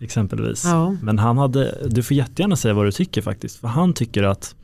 exempelvis. 0.00 0.64
Ja. 0.64 0.96
Men 1.02 1.18
han 1.18 1.38
hade, 1.38 1.88
du 1.88 2.02
får 2.02 2.16
jättegärna 2.16 2.56
säga 2.56 2.74
vad 2.74 2.86
du 2.86 2.92
tycker 2.92 3.22
faktiskt, 3.22 3.60
för 3.60 3.68
han 3.68 3.92
tycker 3.92 4.22
att 4.22 4.54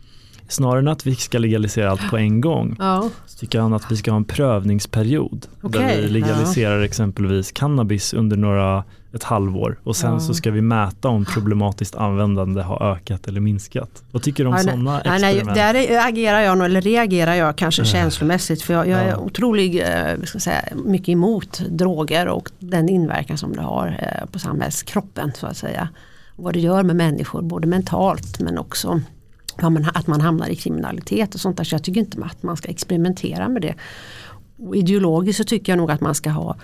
snarare 0.48 0.78
än 0.78 0.88
att 0.88 1.06
vi 1.06 1.14
ska 1.14 1.38
legalisera 1.38 1.90
allt 1.90 2.10
på 2.10 2.16
en 2.16 2.40
gång 2.40 2.76
ja. 2.78 3.10
så 3.26 3.38
tycker 3.38 3.60
han 3.60 3.72
att 3.72 3.92
vi 3.92 3.96
ska 3.96 4.10
ha 4.10 4.16
en 4.16 4.24
prövningsperiod 4.24 5.46
okay. 5.62 5.82
där 5.82 6.02
vi 6.02 6.08
legaliserar 6.08 6.80
exempelvis 6.80 7.52
cannabis 7.52 8.14
under 8.14 8.36
några, 8.36 8.84
ett 9.12 9.22
halvår 9.22 9.78
och 9.84 9.96
sen 9.96 10.12
ja. 10.12 10.20
så 10.20 10.34
ska 10.34 10.50
vi 10.50 10.60
mäta 10.60 11.08
om 11.08 11.24
problematiskt 11.24 11.94
användande 11.94 12.62
har 12.62 12.82
ökat 12.92 13.28
eller 13.28 13.40
minskat. 13.40 14.02
Vad 14.12 14.22
tycker 14.22 14.44
du 14.44 14.48
om 14.48 14.56
ja, 14.56 14.62
sådana 14.62 15.00
nej, 15.04 15.14
experiment? 15.14 15.56
Nej, 15.56 15.86
där 15.86 16.08
agerar 16.08 16.40
jag, 16.40 16.64
eller 16.64 16.80
reagerar 16.80 17.34
jag 17.34 17.56
kanske 17.56 17.84
känslomässigt 17.84 18.62
för 18.62 18.74
jag, 18.74 18.88
jag 18.88 19.00
är 19.00 19.20
otroligt 19.20 19.82
eh, 19.82 20.22
ska 20.24 20.38
säga, 20.38 20.62
mycket 20.84 21.08
emot 21.08 21.62
droger 21.68 22.28
och 22.28 22.50
den 22.58 22.88
inverkan 22.88 23.38
som 23.38 23.52
det 23.52 23.62
har 23.62 23.86
eh, 23.86 24.26
på 24.26 24.38
samhällskroppen 24.38 25.32
så 25.34 25.46
att 25.46 25.56
säga. 25.56 25.88
Och 26.36 26.44
vad 26.44 26.52
det 26.52 26.60
gör 26.60 26.82
med 26.82 26.96
människor 26.96 27.42
både 27.42 27.66
mentalt 27.66 28.40
men 28.40 28.58
också 28.58 29.00
att 29.94 30.06
man 30.06 30.20
hamnar 30.20 30.48
i 30.48 30.56
kriminalitet 30.56 31.34
och 31.34 31.40
sånt 31.40 31.56
där. 31.56 31.64
Så 31.64 31.74
jag 31.74 31.82
tycker 31.82 32.00
inte 32.00 32.24
att 32.24 32.42
man 32.42 32.56
ska 32.56 32.68
experimentera 32.68 33.48
med 33.48 33.62
det. 33.62 33.74
Och 34.58 34.76
ideologiskt 34.76 35.38
så 35.38 35.44
tycker 35.44 35.72
jag 35.72 35.76
nog 35.76 35.90
att 35.90 36.00
man 36.00 36.14
ska 36.14 36.30
ha 36.30 36.56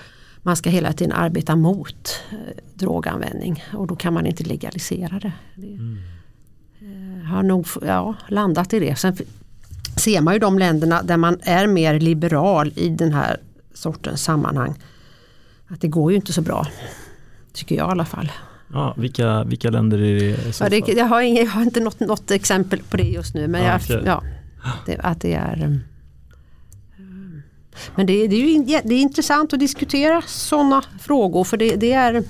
man 0.47 0.57
ska 0.57 0.71
hela 0.71 0.93
tiden 0.93 1.13
arbeta 1.13 1.57
mot 1.57 2.21
eh, 2.31 2.37
droganvändning 2.75 3.65
och 3.73 3.87
då 3.87 3.97
kan 3.97 4.15
man 4.15 4.27
inte 4.27 4.45
legalisera 4.45 5.19
det. 5.19 5.33
mm. 5.57 5.99
eh, 6.81 7.25
har 7.25 7.43
nog 7.43 7.67
ja, 7.83 8.15
landat 8.29 8.73
i 8.73 8.81
det. 8.81 8.97
Sen 8.97 9.17
ser 9.97 10.21
man 10.21 10.35
ju 10.35 10.41
de 10.41 10.59
länderna 10.59 11.03
där 11.03 11.17
man 11.17 11.39
är 11.43 11.67
mer 11.67 12.01
liberal 12.01 12.73
i 12.77 12.89
den 12.89 13.13
här 13.13 13.37
sortens 13.75 14.23
sammanhang. 14.23 14.75
Att 15.69 15.81
det 15.81 15.89
går 15.89 16.11
ju 16.11 16.17
inte 16.17 16.33
så 16.33 16.43
bra. 16.43 16.67
Tycker 17.53 17.77
jag 17.77 17.89
i 17.89 17.91
alla 17.91 18.05
fall. 18.05 18.33
Ja, 18.73 18.95
vilka, 18.97 19.45
vilka 19.45 19.71
länder 19.71 19.99
är 19.99 20.15
det? 20.15 20.61
Ja, 20.61 20.69
det 20.69 20.93
jag, 20.93 21.07
har 21.07 21.21
inga, 21.21 21.41
jag 21.41 21.51
har 21.51 21.63
inte 21.63 21.81
något, 21.81 22.01
något 22.01 22.31
exempel 22.31 22.83
på 22.91 22.97
det 22.97 23.03
just 23.09 23.35
nu. 23.35 23.49
Men 23.49 23.63
ja, 23.63 23.81
jag, 23.89 24.01
okay. 24.01 24.03
ja, 24.07 24.23
det, 24.87 24.99
att 24.99 25.21
det 25.21 25.35
är 25.35 25.65
um, 25.65 25.81
men 27.95 28.07
det, 28.07 28.27
det, 28.27 28.37
är 28.37 28.41
ju 28.41 28.65
det 28.65 28.95
är 28.95 29.01
intressant 29.01 29.53
att 29.53 29.61
diskutera 29.61 30.23
sådana 30.27 30.83
frågor 31.01 31.45
för 31.45 31.57
det, 31.57 31.77
det, 31.77 31.93
är, 31.93 32.23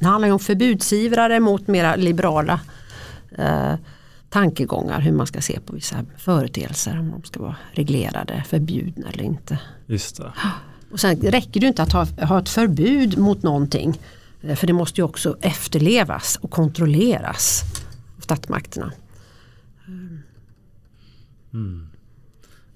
det 0.00 0.06
handlar 0.06 0.28
ju 0.28 0.32
om 0.32 0.38
förbudsivrare 0.38 1.40
mot 1.40 1.68
mera 1.68 1.96
liberala 1.96 2.60
eh, 3.38 3.74
tankegångar 4.30 5.00
hur 5.00 5.12
man 5.12 5.26
ska 5.26 5.40
se 5.40 5.60
på 5.60 5.72
vissa 5.72 5.96
företeelser. 6.16 6.98
Om 6.98 7.10
de 7.10 7.22
ska 7.22 7.40
vara 7.40 7.56
reglerade, 7.72 8.44
förbjudna 8.48 9.08
eller 9.08 9.24
inte. 9.24 9.58
Just 9.86 10.16
det. 10.16 10.32
Och 10.92 11.00
sen 11.00 11.16
räcker 11.16 11.60
det 11.60 11.66
inte 11.66 11.82
att 11.82 11.92
ha, 11.92 12.04
ha 12.04 12.38
ett 12.38 12.48
förbud 12.48 13.18
mot 13.18 13.42
någonting. 13.42 14.00
Eh, 14.42 14.56
för 14.56 14.66
det 14.66 14.72
måste 14.72 15.00
ju 15.00 15.04
också 15.04 15.36
efterlevas 15.40 16.38
och 16.40 16.50
kontrolleras 16.50 17.62
av 18.16 18.20
statsmakterna. 18.20 18.92
Mm. 21.52 21.88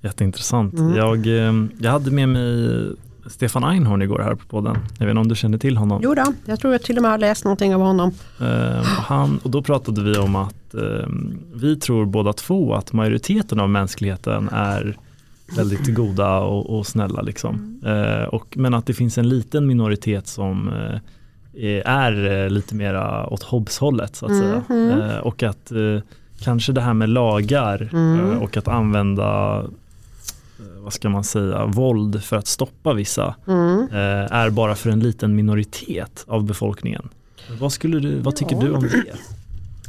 Jätteintressant. 0.02 0.74
Mm. 0.74 0.96
Jag, 0.96 1.26
eh, 1.26 1.54
jag 1.78 1.90
hade 1.90 2.10
med 2.10 2.28
mig 2.28 2.68
Stefan 3.30 3.64
Einhorn 3.64 4.02
igår 4.02 4.18
här 4.18 4.34
på 4.34 4.46
podden. 4.46 4.78
Jag 4.98 5.06
vet 5.06 5.10
inte 5.10 5.20
om 5.20 5.28
du 5.28 5.34
känner 5.34 5.58
till 5.58 5.76
honom? 5.76 6.00
Jo 6.04 6.14
då, 6.14 6.32
jag 6.44 6.60
tror 6.60 6.72
jag 6.72 6.82
till 6.82 6.96
och 6.96 7.02
med 7.02 7.10
har 7.10 7.18
läst 7.18 7.44
någonting 7.44 7.74
av 7.74 7.80
honom. 7.80 8.12
Eh, 8.40 8.82
han, 8.82 9.38
och 9.42 9.50
då 9.50 9.62
pratade 9.62 10.02
vi 10.02 10.18
om 10.18 10.36
att 10.36 10.74
eh, 10.74 11.08
vi 11.54 11.76
tror 11.76 12.06
båda 12.06 12.32
två 12.32 12.74
att 12.74 12.92
majoriteten 12.92 13.60
av 13.60 13.70
mänskligheten 13.70 14.48
är 14.52 14.96
väldigt 15.56 15.94
goda 15.94 16.38
och, 16.38 16.78
och 16.78 16.86
snälla. 16.86 17.22
Liksom. 17.22 17.80
Mm. 17.84 18.20
Eh, 18.20 18.24
och, 18.24 18.56
men 18.56 18.74
att 18.74 18.86
det 18.86 18.94
finns 18.94 19.18
en 19.18 19.28
liten 19.28 19.66
minoritet 19.66 20.26
som 20.26 20.68
eh, 20.68 21.00
är 21.84 22.48
lite 22.50 22.74
mera 22.74 23.26
åt 23.26 23.42
Hobbes-hållet 23.42 24.16
så 24.16 24.26
att 24.26 24.32
mm. 24.32 24.42
säga. 24.42 24.62
Mm. 24.70 25.20
och 25.22 25.42
att 25.42 25.72
kanske 26.40 26.72
det 26.72 26.80
här 26.80 26.94
med 26.94 27.08
lagar 27.08 27.88
mm. 27.92 28.38
och 28.38 28.56
att 28.56 28.68
använda 28.68 29.62
vad 30.58 30.92
ska 30.92 31.08
man 31.08 31.24
säga, 31.24 31.66
våld 31.66 32.22
för 32.24 32.36
att 32.36 32.46
stoppa 32.46 32.92
vissa 32.92 33.34
mm. 33.46 33.88
eh, 33.92 34.32
är 34.32 34.50
bara 34.50 34.74
för 34.74 34.90
en 34.90 35.00
liten 35.00 35.36
minoritet 35.36 36.24
av 36.26 36.44
befolkningen. 36.44 37.08
Vad, 37.60 37.72
skulle 37.72 38.00
du, 38.00 38.18
vad 38.18 38.36
tycker 38.36 38.54
ja. 38.54 38.60
du 38.60 38.72
om 38.72 38.82
det? 38.82 39.16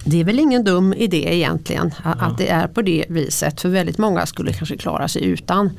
Det 0.06 0.20
är 0.20 0.24
väl 0.24 0.40
ingen 0.40 0.64
dum 0.64 0.94
idé 0.94 1.36
egentligen 1.36 1.92
ja. 2.04 2.12
att 2.12 2.38
det 2.38 2.50
är 2.50 2.68
på 2.68 2.82
det 2.82 3.06
viset. 3.10 3.62
För 3.62 3.70
väldigt 3.70 3.98
många 3.98 4.26
skulle 4.26 4.54
kanske 4.54 4.78
klara 4.78 5.08
sig 5.08 5.26
utan 5.26 5.70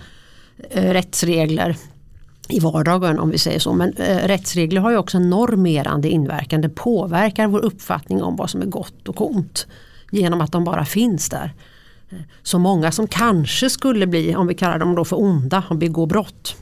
eh, 0.70 0.92
rättsregler 0.92 1.76
i 2.48 2.60
vardagen 2.60 3.18
om 3.18 3.30
vi 3.30 3.38
säger 3.38 3.58
så. 3.58 3.72
Men 3.72 3.92
eh, 3.92 4.28
rättsregler 4.28 4.80
har 4.80 4.90
ju 4.90 4.96
också 4.96 5.16
en 5.16 5.30
normerande 5.30 6.08
inverkan. 6.08 6.60
Det 6.60 6.68
påverkar 6.68 7.46
vår 7.46 7.64
uppfattning 7.64 8.22
om 8.22 8.36
vad 8.36 8.50
som 8.50 8.62
är 8.62 8.66
gott 8.66 9.08
och 9.08 9.30
ont. 9.30 9.66
Genom 10.10 10.40
att 10.40 10.52
de 10.52 10.64
bara 10.64 10.84
finns 10.84 11.28
där. 11.28 11.52
Så 12.42 12.58
många 12.58 12.92
som 12.92 13.06
kanske 13.06 13.70
skulle 13.70 14.06
bli, 14.06 14.34
om 14.34 14.46
vi 14.46 14.54
kallar 14.54 14.78
dem 14.78 14.94
då 14.94 15.04
för 15.04 15.20
onda 15.20 15.64
och 15.70 15.76
begå 15.76 16.06
brott 16.06 16.56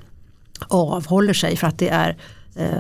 avhåller 0.68 1.32
sig 1.32 1.56
för 1.56 1.66
att 1.66 1.78
det 1.78 1.88
är 1.88 2.16
eh, 2.54 2.78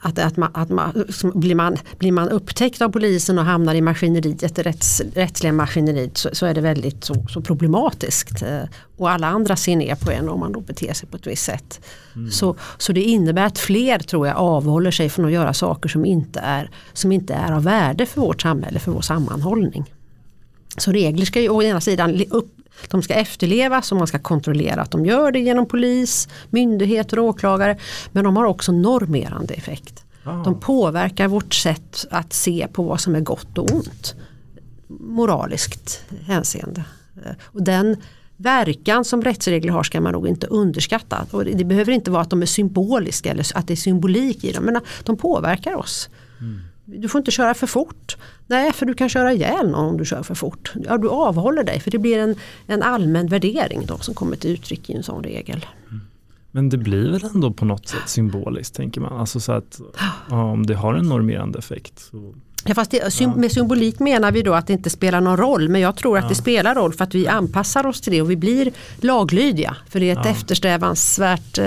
att, 0.00 0.18
att, 0.18 0.36
man, 0.36 0.50
att 0.54 0.68
man, 0.68 1.04
blir, 1.34 1.54
man, 1.54 1.76
blir 1.98 2.12
man 2.12 2.28
upptäckt 2.28 2.82
av 2.82 2.88
polisen 2.88 3.38
och 3.38 3.44
hamnar 3.44 3.74
i 3.74 3.80
maskineriet, 3.80 4.54
det 4.54 4.62
rätts, 4.62 5.02
rättsliga 5.14 5.52
maskineriet 5.52 6.18
så, 6.18 6.28
så, 6.32 6.46
är 6.46 6.54
det 6.54 6.60
väldigt 6.60 7.04
så, 7.04 7.26
så, 7.28 7.40
problematiskt. 7.40 8.42
Eh, 8.42 8.62
och 8.96 9.10
alla 9.10 9.26
andra 9.26 9.56
ser 9.56 9.76
ner 9.76 9.94
på 9.94 10.10
en 10.10 10.28
om 10.28 10.40
man 10.40 10.52
då 10.52 10.60
beter 10.60 10.92
sig 10.92 11.08
på 11.08 11.16
ett 11.16 11.26
visst 11.26 11.44
sätt. 11.44 11.80
Mm. 12.14 12.30
Så, 12.30 12.56
så 12.78 12.92
det 12.92 13.02
innebär 13.02 13.46
att 13.46 13.58
fler 13.58 13.98
tror 13.98 14.26
jag 14.26 14.36
avhåller 14.36 14.90
sig 14.90 15.10
från 15.10 15.24
att 15.24 15.32
göra 15.32 15.52
saker 15.52 15.88
som 15.88 16.04
inte 16.04 16.40
är, 16.40 16.70
som 16.92 17.12
inte 17.12 17.34
är 17.34 17.52
av 17.52 17.64
värde 17.64 18.06
för 18.06 18.20
vårt 18.20 18.42
samhälle, 18.42 18.78
för 18.78 18.92
vår 18.92 19.00
sammanhållning. 19.00 19.93
Så 20.76 20.92
regler 20.92 21.26
ska 21.26 21.40
ju 21.40 21.48
å 21.48 21.62
ena 21.62 21.80
sidan 21.80 22.22
upp, 22.30 22.50
de 22.90 23.02
ska 23.02 23.14
efterlevas 23.14 23.92
och 23.92 23.98
man 23.98 24.06
ska 24.06 24.18
kontrollera 24.18 24.82
att 24.82 24.90
de 24.90 25.06
gör 25.06 25.32
det 25.32 25.38
genom 25.38 25.66
polis, 25.66 26.28
myndigheter 26.50 27.18
och 27.18 27.24
åklagare. 27.24 27.78
Men 28.12 28.24
de 28.24 28.36
har 28.36 28.44
också 28.44 28.72
normerande 28.72 29.54
effekt. 29.54 30.04
Ah. 30.24 30.42
De 30.42 30.60
påverkar 30.60 31.28
vårt 31.28 31.54
sätt 31.54 32.06
att 32.10 32.32
se 32.32 32.68
på 32.72 32.82
vad 32.82 33.00
som 33.00 33.14
är 33.14 33.20
gott 33.20 33.58
och 33.58 33.72
ont. 33.72 34.14
Moraliskt 34.88 36.04
hänseende. 36.26 36.84
Och 37.42 37.62
den 37.62 37.96
verkan 38.36 39.04
som 39.04 39.22
rättsregler 39.22 39.72
har 39.72 39.82
ska 39.82 40.00
man 40.00 40.12
nog 40.12 40.28
inte 40.28 40.46
underskatta. 40.46 41.26
Och 41.30 41.44
det 41.44 41.64
behöver 41.64 41.92
inte 41.92 42.10
vara 42.10 42.22
att 42.22 42.30
de 42.30 42.42
är 42.42 42.46
symboliska 42.46 43.30
eller 43.30 43.56
att 43.56 43.66
det 43.66 43.74
är 43.74 43.76
symbolik 43.76 44.44
i 44.44 44.52
dem. 44.52 44.64
Men 44.64 44.80
de 45.04 45.16
påverkar 45.16 45.74
oss. 45.74 46.08
Mm. 46.40 46.60
Du 46.84 47.08
får 47.08 47.18
inte 47.18 47.30
köra 47.30 47.54
för 47.54 47.66
fort. 47.66 48.16
Nej, 48.46 48.72
för 48.72 48.86
du 48.86 48.94
kan 48.94 49.08
köra 49.08 49.32
ihjäl 49.32 49.70
någon 49.70 49.88
om 49.88 49.96
du 49.96 50.04
kör 50.04 50.22
för 50.22 50.34
fort. 50.34 50.72
Ja, 50.84 50.98
du 50.98 51.08
avhåller 51.08 51.64
dig 51.64 51.80
för 51.80 51.90
det 51.90 51.98
blir 51.98 52.18
en, 52.18 52.36
en 52.66 52.82
allmän 52.82 53.26
värdering 53.26 53.86
då 53.86 53.98
som 53.98 54.14
kommer 54.14 54.36
till 54.36 54.50
uttryck 54.50 54.90
i 54.90 54.92
en 54.92 55.02
sån 55.02 55.22
regel. 55.22 55.66
Men 56.50 56.68
det 56.68 56.76
blir 56.76 57.10
väl 57.10 57.24
ändå 57.34 57.52
på 57.52 57.64
något 57.64 57.88
sätt 57.88 58.08
symboliskt 58.08 58.76
tänker 58.76 59.00
man. 59.00 59.20
Alltså 59.20 59.40
så 59.40 59.52
att 59.52 59.80
om 60.28 60.66
det 60.66 60.74
har 60.74 60.94
en 60.94 61.08
normerande 61.08 61.58
effekt. 61.58 61.98
Så... 61.98 62.34
Ja, 62.66 62.74
fast 62.74 62.90
det, 62.90 63.36
med 63.36 63.52
symbolik 63.52 63.98
menar 63.98 64.32
vi 64.32 64.42
då 64.42 64.54
att 64.54 64.66
det 64.66 64.72
inte 64.72 64.90
spelar 64.90 65.20
någon 65.20 65.36
roll 65.36 65.68
men 65.68 65.80
jag 65.80 65.96
tror 65.96 66.18
att 66.18 66.24
ja. 66.24 66.28
det 66.28 66.34
spelar 66.34 66.74
roll 66.74 66.92
för 66.92 67.04
att 67.04 67.14
vi 67.14 67.28
anpassar 67.28 67.86
oss 67.86 68.00
till 68.00 68.12
det 68.12 68.22
och 68.22 68.30
vi 68.30 68.36
blir 68.36 68.72
laglydiga. 69.00 69.76
För 69.88 70.00
det 70.00 70.10
är 70.10 70.12
ett 70.12 70.24
ja. 70.24 70.30
eftersträvansvärt 70.30 71.58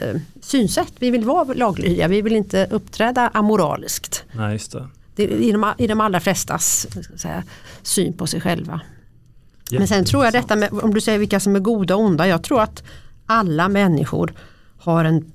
eh, 0.00 0.16
synsätt. 0.40 0.92
Vi 0.98 1.10
vill 1.10 1.24
vara 1.24 1.54
laglydiga, 1.54 2.08
vi 2.08 2.22
vill 2.22 2.36
inte 2.36 2.66
uppträda 2.70 3.30
amoraliskt. 3.34 4.24
Nej, 4.32 4.52
just 4.52 4.72
det. 4.72 4.88
Det 5.16 5.22
är 5.22 5.28
i, 5.28 5.52
de, 5.52 5.72
I 5.78 5.86
de 5.86 6.00
allra 6.00 6.20
flestas 6.20 6.86
säga, 7.16 7.42
syn 7.82 8.12
på 8.12 8.26
sig 8.26 8.40
själva. 8.40 8.80
Men 9.70 9.88
sen 9.88 10.04
tror 10.04 10.24
jag 10.24 10.32
detta 10.32 10.56
med, 10.56 10.72
om 10.72 10.94
du 10.94 11.00
säger 11.00 11.18
vilka 11.18 11.40
som 11.40 11.56
är 11.56 11.60
goda 11.60 11.96
och 11.96 12.02
onda, 12.02 12.26
jag 12.26 12.42
tror 12.44 12.62
att 12.62 12.82
alla 13.26 13.68
människor 13.68 14.34
har 14.78 15.04
en, 15.04 15.32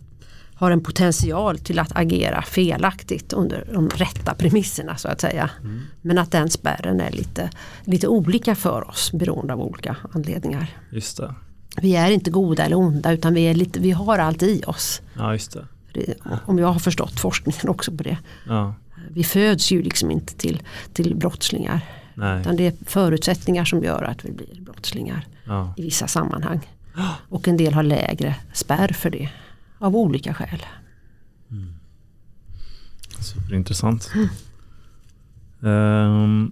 har 0.54 0.72
en 0.72 0.84
potential 0.84 1.60
till 1.60 1.80
att 1.80 1.92
agera 1.96 2.42
felaktigt 2.42 3.34
under 3.34 3.68
de 3.74 3.90
rätta 3.90 4.34
premisserna 4.34 4.98
så 4.98 5.08
att 5.08 5.22
säga. 5.22 5.50
Mm. 5.62 5.82
Men 6.02 6.18
att 6.18 6.32
den 6.32 6.50
spärren 6.50 7.02
är 7.02 7.12
lite, 7.12 7.50
lite 7.84 8.08
olika 8.08 8.56
för 8.56 8.90
oss 8.90 9.12
beroende 9.12 9.54
av 9.54 9.62
olika 9.62 9.96
anledningar. 10.12 10.68
Just 10.92 11.18
det. 11.18 11.36
Vi 11.78 11.96
är 11.96 12.12
inte 12.12 12.32
goda 12.32 12.66
eller 12.66 12.78
onda 12.78 13.12
utan 13.12 13.34
vi, 13.34 13.42
är 13.42 13.54
lite, 13.54 13.80
vi 13.80 13.92
har 13.92 14.18
allt 14.18 14.44
i 14.44 14.64
oss. 14.68 15.02
Ja, 15.14 15.34
just 15.34 15.52
det. 15.52 15.68
det 15.94 16.16
om 16.46 16.60
jag 16.60 16.68
har 16.68 16.80
förstått 16.80 17.20
forskningen 17.20 17.70
också 17.70 17.92
på 17.92 18.04
det. 18.04 18.18
Ja. 18.48 18.76
Vi 19.12 19.24
föds 19.24 19.72
ju 19.72 19.82
liksom 19.82 20.12
inte 20.12 20.36
till, 20.36 20.62
till 20.94 21.16
brottslingar. 21.16 21.82
Nej. 22.14 22.42
Utan 22.42 22.56
det 22.56 22.68
är 22.68 22.74
förutsättningar 22.86 23.66
som 23.66 23.84
gör 23.84 24.04
att 24.04 24.26
vi 24.26 24.32
blir 24.32 24.62
brottslingar 24.62 25.28
ja. 25.46 25.74
i 25.78 25.82
vissa 25.82 26.08
sammanhang. 26.08 26.68
Och 27.30 27.48
en 27.48 27.58
del 27.58 27.74
har 27.74 27.84
lägre 27.84 28.36
spärr 28.54 28.88
för 28.94 29.10
det 29.10 29.30
av 29.78 29.96
olika 29.96 30.34
skäl. 30.34 30.66
Mm. 31.52 31.74
Superintressant. 33.20 34.12
Mm. 34.16 34.30
Um, 35.62 36.52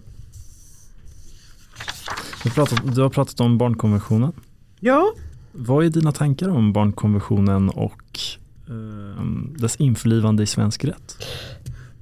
du, 2.44 2.50
pratat, 2.50 2.96
du 2.96 3.02
har 3.02 3.10
pratat 3.10 3.40
om 3.40 3.58
barnkonventionen. 3.58 4.34
Ja. 4.80 5.14
Vad 5.52 5.86
är 5.86 5.90
dina 5.90 6.12
tankar 6.12 6.50
om 6.50 6.74
barnkonventionen 6.74 7.70
och 7.70 8.20
eh, 8.68 9.26
dess 9.58 9.76
införlivande 9.76 10.44
i 10.44 10.46
svensk 10.46 10.86
rätt? 10.86 11.24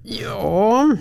Ja, 0.03 0.97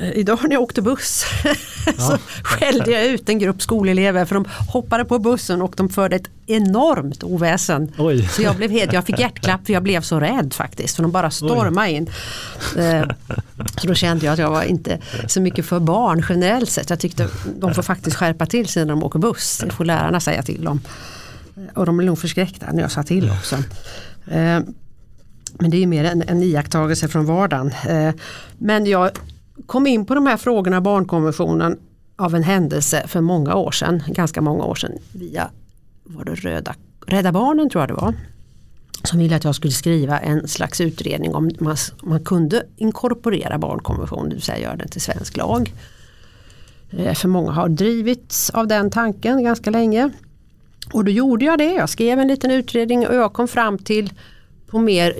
Idag 0.00 0.38
när 0.42 0.52
jag 0.52 0.62
åkte 0.62 0.82
buss 0.82 1.24
så 1.98 2.18
skällde 2.42 2.90
jag 2.90 3.06
ut 3.06 3.28
en 3.28 3.38
grupp 3.38 3.62
skolelever 3.62 4.24
för 4.24 4.34
de 4.34 4.44
hoppade 4.68 5.04
på 5.04 5.18
bussen 5.18 5.62
och 5.62 5.74
de 5.76 5.88
förde 5.88 6.16
ett 6.16 6.30
enormt 6.46 7.24
oväsen. 7.24 7.92
Oj. 7.98 8.28
Så 8.28 8.42
jag, 8.42 8.56
blev 8.56 8.70
helt, 8.70 8.92
jag 8.92 9.06
fick 9.06 9.18
hjärtklapp 9.18 9.66
för 9.66 9.72
jag 9.72 9.82
blev 9.82 10.00
så 10.00 10.20
rädd 10.20 10.54
faktiskt. 10.54 10.96
För 10.96 11.02
de 11.02 11.12
bara 11.12 11.30
stormade 11.30 11.90
in. 11.90 12.10
Eh, 12.76 13.02
så 13.80 13.86
då 13.86 13.94
kände 13.94 14.26
jag 14.26 14.32
att 14.32 14.38
jag 14.38 14.50
var 14.50 14.62
inte 14.62 14.98
så 15.26 15.40
mycket 15.40 15.66
för 15.66 15.80
barn 15.80 16.24
generellt 16.28 16.70
sett. 16.70 16.90
Jag 16.90 17.00
tyckte 17.00 17.28
de 17.58 17.74
får 17.74 17.82
faktiskt 17.82 18.16
skärpa 18.16 18.46
till 18.46 18.68
sig 18.68 18.84
när 18.84 18.92
de 18.92 19.02
åker 19.02 19.18
buss. 19.18 19.62
Det 19.64 19.70
får 19.70 19.84
lärarna 19.84 20.20
säga 20.20 20.42
till 20.42 20.64
dem. 20.64 20.80
Och 21.74 21.86
de 21.86 21.96
blev 21.96 22.06
nog 22.06 22.18
förskräckta 22.18 22.66
när 22.72 22.82
jag 22.82 22.90
sa 22.90 23.02
till 23.02 23.30
också. 23.30 23.56
Eh, 24.30 24.60
men 25.58 25.70
det 25.70 25.82
är 25.82 25.86
mer 25.86 26.04
en, 26.04 26.22
en 26.22 26.42
iakttagelse 26.42 27.08
från 27.08 27.26
vardagen. 27.26 27.72
Eh, 27.88 28.14
men 28.58 28.86
jag 28.86 29.10
kom 29.66 29.86
in 29.86 30.06
på 30.06 30.14
de 30.14 30.26
här 30.26 30.36
frågorna, 30.36 30.80
barnkonventionen, 30.80 31.78
av 32.16 32.34
en 32.34 32.42
händelse 32.42 33.04
för 33.08 33.20
många 33.20 33.54
år 33.54 33.70
sedan, 33.70 34.02
ganska 34.06 34.40
många 34.40 34.64
år 34.64 34.74
sedan, 34.74 34.92
via 35.12 35.50
var 36.04 36.24
det 36.24 36.34
Röda, 36.34 36.74
Rädda 37.06 37.32
Barnen 37.32 37.70
tror 37.70 37.82
jag 37.82 37.88
det 37.88 37.94
var. 37.94 38.14
Som 39.04 39.18
ville 39.18 39.36
att 39.36 39.44
jag 39.44 39.54
skulle 39.54 39.72
skriva 39.72 40.18
en 40.18 40.48
slags 40.48 40.80
utredning 40.80 41.34
om 41.34 41.50
man, 41.60 41.76
man 42.02 42.24
kunde 42.24 42.62
inkorporera 42.76 43.58
barnkonventionen, 43.58 44.28
det 44.28 44.34
vill 44.34 44.42
säga 44.42 44.58
göra 44.58 44.76
den 44.76 44.88
till 44.88 45.00
svensk 45.00 45.36
lag. 45.36 45.74
Eh, 46.90 47.14
för 47.14 47.28
många 47.28 47.50
har 47.50 47.68
drivits 47.68 48.50
av 48.50 48.66
den 48.66 48.90
tanken 48.90 49.44
ganska 49.44 49.70
länge. 49.70 50.10
Och 50.92 51.04
då 51.04 51.10
gjorde 51.10 51.44
jag 51.44 51.58
det, 51.58 51.72
jag 51.74 51.88
skrev 51.88 52.18
en 52.18 52.28
liten 52.28 52.50
utredning 52.50 53.06
och 53.06 53.14
jag 53.14 53.32
kom 53.32 53.48
fram 53.48 53.78
till 53.78 54.12
på 54.66 54.78
mer 54.78 55.14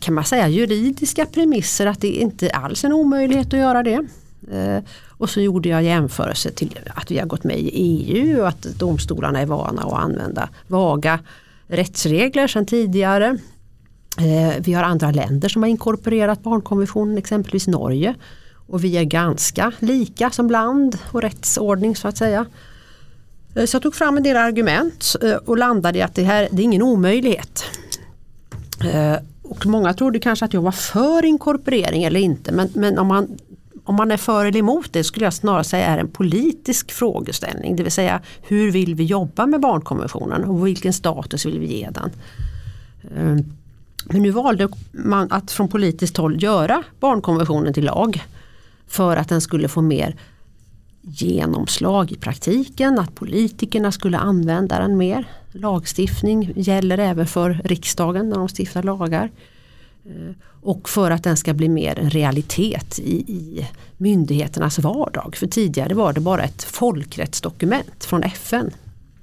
kan 0.00 0.14
man 0.14 0.24
säga 0.24 0.48
juridiska 0.48 1.26
premisser 1.26 1.86
att 1.86 2.00
det 2.00 2.08
inte 2.08 2.50
alls 2.50 2.84
är 2.84 2.88
en 2.88 2.94
omöjlighet 2.94 3.46
att 3.46 3.60
göra 3.60 3.82
det. 3.82 4.06
Eh, 4.52 4.82
och 5.08 5.30
så 5.30 5.40
gjorde 5.40 5.68
jag 5.68 5.82
jämförelse 5.82 6.50
till 6.50 6.78
att 6.94 7.10
vi 7.10 7.18
har 7.18 7.26
gått 7.26 7.44
med 7.44 7.58
i 7.58 7.70
EU 7.74 8.40
och 8.40 8.48
att 8.48 8.62
domstolarna 8.62 9.40
är 9.40 9.46
vana 9.46 9.82
att 9.82 9.92
använda 9.92 10.48
vaga 10.66 11.18
rättsregler 11.66 12.46
sedan 12.46 12.66
tidigare. 12.66 13.38
Eh, 14.18 14.54
vi 14.60 14.72
har 14.72 14.82
andra 14.82 15.10
länder 15.10 15.48
som 15.48 15.62
har 15.62 15.70
inkorporerat 15.70 16.42
barnkonventionen, 16.42 17.18
exempelvis 17.18 17.66
Norge. 17.66 18.14
Och 18.68 18.84
vi 18.84 18.96
är 18.96 19.04
ganska 19.04 19.72
lika 19.78 20.30
som 20.30 20.50
land 20.50 20.98
och 21.12 21.22
rättsordning 21.22 21.96
så 21.96 22.08
att 22.08 22.16
säga. 22.16 22.46
Eh, 23.54 23.64
så 23.64 23.74
jag 23.74 23.82
tog 23.82 23.94
fram 23.94 24.16
en 24.16 24.22
del 24.22 24.36
argument 24.36 25.16
och 25.44 25.58
landade 25.58 25.98
i 25.98 26.02
att 26.02 26.14
det 26.14 26.24
här 26.24 26.48
det 26.50 26.62
är 26.62 26.64
ingen 26.64 26.82
omöjlighet. 26.82 27.64
Och 29.48 29.66
många 29.66 29.94
trodde 29.94 30.18
kanske 30.18 30.44
att 30.44 30.54
jag 30.54 30.60
var 30.60 30.72
för 30.72 31.24
inkorporering 31.24 32.04
eller 32.04 32.20
inte 32.20 32.52
men, 32.52 32.68
men 32.74 32.98
om, 32.98 33.06
man, 33.06 33.38
om 33.84 33.94
man 33.94 34.10
är 34.10 34.16
för 34.16 34.44
eller 34.44 34.58
emot 34.58 34.92
det 34.92 35.04
skulle 35.04 35.26
jag 35.26 35.32
snarare 35.32 35.64
säga 35.64 35.86
är 35.86 35.98
en 35.98 36.08
politisk 36.08 36.92
frågeställning. 36.92 37.76
Det 37.76 37.82
vill 37.82 37.92
säga 37.92 38.20
hur 38.42 38.70
vill 38.70 38.94
vi 38.94 39.04
jobba 39.04 39.46
med 39.46 39.60
barnkonventionen 39.60 40.44
och 40.44 40.66
vilken 40.66 40.92
status 40.92 41.46
vill 41.46 41.58
vi 41.58 41.66
ge 41.66 41.90
den. 41.90 42.10
Ehm, 43.16 43.44
men 44.04 44.22
nu 44.22 44.30
valde 44.30 44.68
man 44.92 45.32
att 45.32 45.50
från 45.50 45.68
politiskt 45.68 46.16
håll 46.16 46.42
göra 46.42 46.82
barnkonventionen 47.00 47.74
till 47.74 47.84
lag 47.84 48.24
för 48.86 49.16
att 49.16 49.28
den 49.28 49.40
skulle 49.40 49.68
få 49.68 49.82
mer 49.82 50.16
genomslag 51.08 52.12
i 52.12 52.16
praktiken, 52.16 52.98
att 52.98 53.14
politikerna 53.14 53.92
skulle 53.92 54.18
använda 54.18 54.78
den 54.78 54.96
mer. 54.96 55.24
Lagstiftning 55.52 56.52
gäller 56.56 56.98
även 56.98 57.26
för 57.26 57.60
riksdagen 57.64 58.28
när 58.28 58.36
de 58.36 58.48
stiftar 58.48 58.82
lagar. 58.82 59.30
Eh, 60.04 60.34
och 60.62 60.88
för 60.88 61.10
att 61.10 61.24
den 61.24 61.36
ska 61.36 61.54
bli 61.54 61.68
mer 61.68 61.98
en 61.98 62.10
realitet 62.10 62.98
i, 62.98 63.16
i 63.16 63.66
myndigheternas 63.96 64.78
vardag. 64.78 65.36
För 65.36 65.46
tidigare 65.46 65.94
var 65.94 66.12
det 66.12 66.20
bara 66.20 66.42
ett 66.42 66.64
folkrättsdokument 66.64 68.04
från 68.04 68.22
FN. 68.22 68.70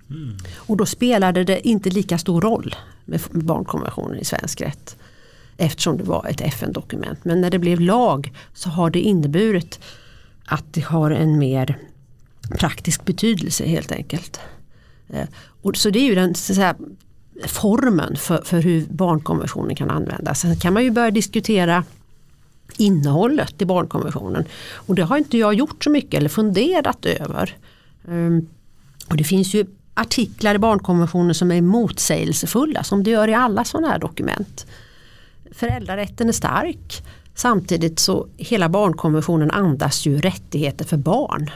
Mm. 0.10 0.38
Och 0.56 0.78
då 0.78 0.86
spelade 0.86 1.44
det 1.44 1.68
inte 1.68 1.90
lika 1.90 2.18
stor 2.18 2.42
roll 2.42 2.76
med 3.06 3.22
barnkonventionen 3.32 4.20
i 4.20 4.26
svensk 4.26 4.62
rätt. 4.62 4.96
eftersom 5.58 5.98
det 5.98 6.04
var 6.04 6.28
ett 6.30 6.42
FN-dokument. 6.42 7.20
Men 7.26 7.42
när 7.42 7.50
det 7.50 7.60
blev 7.60 7.80
lag 7.80 8.32
så 8.54 8.70
har 8.70 8.90
det 8.90 9.00
inneburit 9.00 9.80
att 10.46 10.66
det 10.72 10.82
har 10.82 11.12
en 11.12 11.38
mer 11.38 11.78
praktisk 12.50 13.06
betydelse 13.06 13.66
helt 13.66 13.92
enkelt. 13.92 14.40
Eh, 15.10 15.28
och 15.62 15.78
så 15.78 15.90
det 15.90 16.00
är 16.00 16.06
ju 16.06 16.16
den 16.16 16.36
så 16.36 16.56
säga, 16.56 16.76
formen 17.48 18.16
för, 18.16 18.42
för 18.46 18.62
hur 18.62 18.86
barnkonventionen 18.86 19.76
kan 19.76 19.90
användas. 19.90 20.40
Sen 20.40 20.56
kan 20.56 20.74
man 20.74 20.84
ju 20.84 20.92
börja 20.92 21.12
diskutera 21.12 21.84
innehållet 22.78 23.62
i 23.62 23.66
barnkonventionen. 23.66 24.46
Och 24.74 24.96
det 24.96 25.04
har 25.04 25.18
inte 25.18 25.38
jag 25.38 25.54
gjort 25.54 25.84
så 25.84 25.90
mycket 25.90 26.14
eller 26.14 26.30
funderat 26.30 27.06
över. 27.06 27.58
Ehm, 28.08 28.48
och 29.10 29.18
det 29.18 29.24
finns 29.24 29.54
ju 29.54 29.66
artiklar 29.94 30.56
i 30.56 30.58
barnkonventionen 30.58 31.36
som 31.36 31.52
är 31.52 31.62
motsägelsefulla 31.62 32.84
som 32.84 33.04
det 33.04 33.12
gör 33.12 33.28
i 33.28 33.34
alla 33.34 33.64
sådana 33.64 33.88
här 33.88 34.00
dokument. 34.00 34.66
Föräldrarätten 35.52 36.30
är 36.30 36.34
stark 36.34 37.04
samtidigt 37.36 38.00
så 38.00 38.28
hela 38.38 38.70
barnkonventionen 38.70 39.52
andas 39.52 40.06
ju 40.06 40.22
rättigheter 40.22 40.86
för 40.86 40.98
barn. 40.98 41.50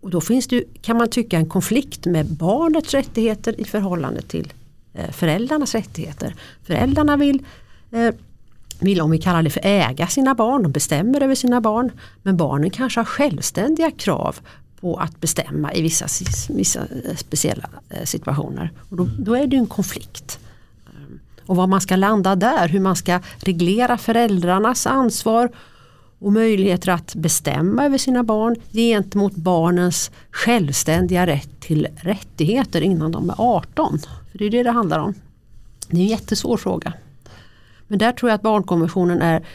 Och 0.00 0.10
då 0.10 0.20
finns 0.20 0.46
det, 0.46 0.64
kan 0.82 0.96
man 0.96 1.10
tycka 1.10 1.36
en 1.36 1.48
konflikt 1.48 2.06
med 2.06 2.26
barnets 2.26 2.94
rättigheter 2.94 3.60
i 3.60 3.64
förhållande 3.64 4.22
till 4.22 4.52
eh, 4.94 5.10
föräldrarnas 5.10 5.74
rättigheter. 5.74 6.34
Föräldrarna 6.62 7.16
vill, 7.16 7.44
eh, 7.90 8.14
vill, 8.80 9.00
om 9.00 9.10
vi 9.10 9.18
kallar 9.18 9.42
det 9.42 9.50
för 9.50 9.60
äga 9.64 10.06
sina 10.06 10.34
barn, 10.34 10.62
de 10.62 10.72
bestämmer 10.72 11.20
över 11.20 11.34
sina 11.34 11.60
barn. 11.60 11.90
Men 12.22 12.36
barnen 12.36 12.70
kanske 12.70 13.00
har 13.00 13.04
självständiga 13.04 13.90
krav 13.90 14.36
på 14.80 14.96
att 14.96 15.20
bestämma 15.20 15.74
i 15.74 15.82
vissa, 15.82 16.06
vissa 16.48 16.86
speciella 17.16 17.68
eh, 17.90 18.04
situationer. 18.04 18.70
Och 18.90 18.96
då, 18.96 19.08
då 19.18 19.34
är 19.34 19.46
det 19.46 19.56
en 19.56 19.66
konflikt. 19.66 20.38
Och 21.48 21.56
vad 21.56 21.68
man 21.68 21.80
ska 21.80 21.96
landa 21.96 22.36
där, 22.36 22.68
hur 22.68 22.80
man 22.80 22.96
ska 22.96 23.20
reglera 23.36 23.98
föräldrarnas 23.98 24.86
ansvar 24.86 25.48
och 26.18 26.32
möjligheter 26.32 26.92
att 26.92 27.14
bestämma 27.14 27.84
över 27.84 27.98
sina 27.98 28.22
barn 28.22 28.56
gentemot 28.72 29.34
barnens 29.34 30.10
självständiga 30.30 31.26
rätt 31.26 31.60
till 31.60 31.88
rättigheter 31.96 32.80
innan 32.80 33.12
de 33.12 33.30
är 33.30 33.34
18. 33.38 33.98
För 34.32 34.38
Det 34.38 34.46
är 34.46 34.50
det 34.50 34.62
det 34.62 34.70
handlar 34.70 34.98
om. 34.98 35.14
Det 35.88 35.96
är 35.96 36.00
en 36.00 36.06
jättesvår 36.06 36.56
fråga. 36.56 36.92
Men 37.86 37.98
där 37.98 38.12
tror 38.12 38.30
jag 38.30 38.34
att 38.34 38.42
barnkonventionen 38.42 39.22
är 39.22 39.46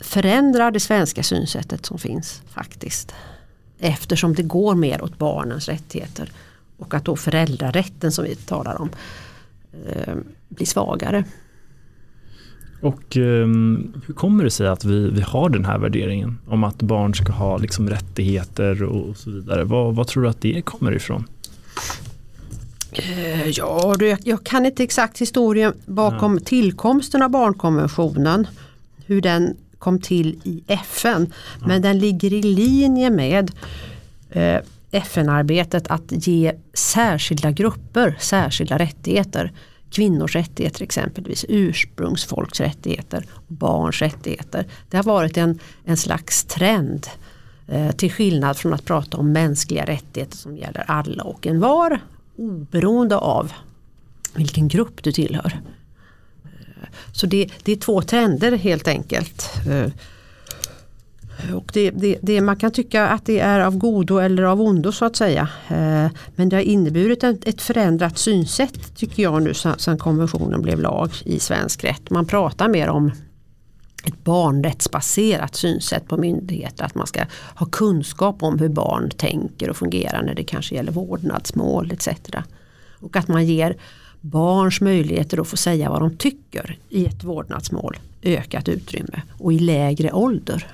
förändrar 0.00 0.70
det 0.70 0.80
svenska 0.80 1.22
synsättet 1.22 1.86
som 1.86 1.98
finns 1.98 2.42
faktiskt. 2.48 3.14
Eftersom 3.78 4.34
det 4.34 4.42
går 4.42 4.74
mer 4.74 5.02
åt 5.02 5.18
barnens 5.18 5.68
rättigheter. 5.68 6.32
Och 6.76 6.94
att 6.94 7.04
då 7.04 7.16
föräldrarätten 7.16 8.12
som 8.12 8.24
vi 8.24 8.34
talar 8.34 8.80
om 8.80 8.90
eh, 9.86 10.14
eh, 10.50 10.56
blir 10.56 10.66
svagare. 10.66 11.24
Och 12.80 13.16
um, 13.16 14.02
hur 14.06 14.14
kommer 14.14 14.44
det 14.44 14.50
sig 14.50 14.68
att 14.68 14.84
vi, 14.84 15.10
vi 15.10 15.20
har 15.20 15.48
den 15.48 15.64
här 15.64 15.78
värderingen 15.78 16.38
om 16.46 16.64
att 16.64 16.82
barn 16.82 17.14
ska 17.14 17.32
ha 17.32 17.58
liksom 17.58 17.90
rättigheter 17.90 18.82
och, 18.82 19.16
så 19.16 19.30
vidare? 19.30 19.64
Vad, 19.64 19.94
vad 19.94 20.06
tror 20.06 20.22
du 20.22 20.28
att 20.28 20.40
det 20.40 20.62
kommer 20.62 20.92
ifrån? 20.92 21.24
Uh, 22.98 23.48
ja, 23.48 23.96
jag, 24.00 24.18
jag 24.24 24.44
kan 24.44 24.66
inte 24.66 24.82
exakt 24.82 25.18
historien 25.18 25.72
bakom 25.86 26.34
ja. 26.34 26.44
tillkomsten 26.44 27.22
av 27.22 27.30
barnkonventionen. 27.30 28.46
Hur 29.06 29.20
den 29.20 29.56
kom 29.78 30.00
till 30.00 30.40
i 30.44 30.62
FN. 30.66 31.32
Ja. 31.60 31.66
Men 31.66 31.82
den 31.82 31.98
ligger 31.98 32.32
i 32.32 32.42
linje 32.42 33.10
med 33.10 33.50
uh, 34.36 34.58
FN-arbetet 34.90 35.88
att 35.88 36.26
ge 36.26 36.52
särskilda 36.74 37.50
grupper 37.50 38.16
särskilda 38.20 38.78
rättigheter 38.78 39.52
kvinnors 39.90 40.36
rättigheter 40.36 40.82
exempelvis, 40.82 41.44
ursprungsfolks 41.48 42.60
rättigheter, 42.60 43.24
barns 43.46 44.02
rättigheter. 44.02 44.66
Det 44.88 44.96
har 44.96 45.04
varit 45.04 45.36
en, 45.36 45.58
en 45.84 45.96
slags 45.96 46.44
trend 46.44 47.06
eh, 47.68 47.90
till 47.90 48.12
skillnad 48.12 48.56
från 48.56 48.74
att 48.74 48.84
prata 48.84 49.16
om 49.16 49.32
mänskliga 49.32 49.84
rättigheter 49.84 50.36
som 50.36 50.56
gäller 50.56 50.84
alla 50.86 51.24
och 51.24 51.46
en 51.46 51.60
var 51.60 52.00
oberoende 52.36 53.16
av 53.16 53.52
vilken 54.34 54.68
grupp 54.68 55.02
du 55.02 55.12
tillhör. 55.12 55.60
Eh, 56.44 56.88
så 57.12 57.26
det, 57.26 57.50
det 57.62 57.72
är 57.72 57.76
två 57.76 58.02
trender 58.02 58.52
helt 58.52 58.88
enkelt. 58.88 59.50
Eh, 59.68 59.92
och 61.54 61.70
det, 61.74 61.90
det, 61.90 62.18
det, 62.22 62.40
man 62.40 62.56
kan 62.56 62.70
tycka 62.70 63.06
att 63.06 63.26
det 63.26 63.40
är 63.40 63.60
av 63.60 63.78
godo 63.78 64.18
eller 64.18 64.42
av 64.42 64.60
ondo 64.62 64.92
så 64.92 65.04
att 65.04 65.16
säga. 65.16 65.48
Eh, 65.68 66.06
men 66.36 66.48
det 66.48 66.56
har 66.56 66.62
inneburit 66.62 67.24
ett, 67.24 67.48
ett 67.48 67.62
förändrat 67.62 68.18
synsätt 68.18 68.96
tycker 68.96 69.22
jag 69.22 69.42
nu 69.42 69.54
sedan 69.54 69.98
konventionen 69.98 70.62
blev 70.62 70.80
lag 70.80 71.10
i 71.24 71.40
svensk 71.40 71.84
rätt. 71.84 72.10
Man 72.10 72.26
pratar 72.26 72.68
mer 72.68 72.88
om 72.88 73.12
ett 74.04 74.24
barnrättsbaserat 74.24 75.54
synsätt 75.54 76.08
på 76.08 76.16
myndigheter. 76.16 76.84
Att 76.84 76.94
man 76.94 77.06
ska 77.06 77.24
ha 77.54 77.66
kunskap 77.66 78.42
om 78.42 78.58
hur 78.58 78.68
barn 78.68 79.10
tänker 79.10 79.70
och 79.70 79.76
fungerar 79.76 80.22
när 80.22 80.34
det 80.34 80.44
kanske 80.44 80.74
gäller 80.74 80.92
vårdnadsmål 80.92 81.92
etc. 81.92 82.08
Och 83.00 83.16
att 83.16 83.28
man 83.28 83.46
ger 83.46 83.76
barns 84.20 84.80
möjligheter 84.80 85.40
att 85.40 85.48
få 85.48 85.56
säga 85.56 85.90
vad 85.90 86.00
de 86.00 86.16
tycker 86.16 86.78
i 86.88 87.06
ett 87.06 87.24
vårdnadsmål 87.24 87.96
ökat 88.22 88.68
utrymme 88.68 89.22
och 89.38 89.52
i 89.52 89.58
lägre 89.58 90.12
ålder. 90.12 90.66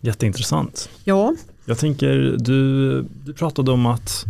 Jätteintressant. 0.00 0.90
Ja. 1.04 1.34
Jag 1.64 1.78
tänker, 1.78 2.36
du, 2.38 3.02
du 3.24 3.32
pratade 3.32 3.70
om 3.70 3.86
att 3.86 4.24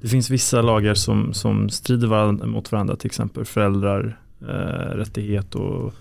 det 0.00 0.08
finns 0.08 0.30
vissa 0.30 0.62
lagar 0.62 0.94
som, 0.94 1.34
som 1.34 1.70
strider 1.70 2.06
varandra, 2.06 2.46
mot 2.46 2.72
varandra, 2.72 2.96
till 2.96 3.06
exempel 3.06 3.44
föräldrar, 3.44 4.18
eh, 4.40 4.96
rättighet 4.96 5.54
och 5.54 5.94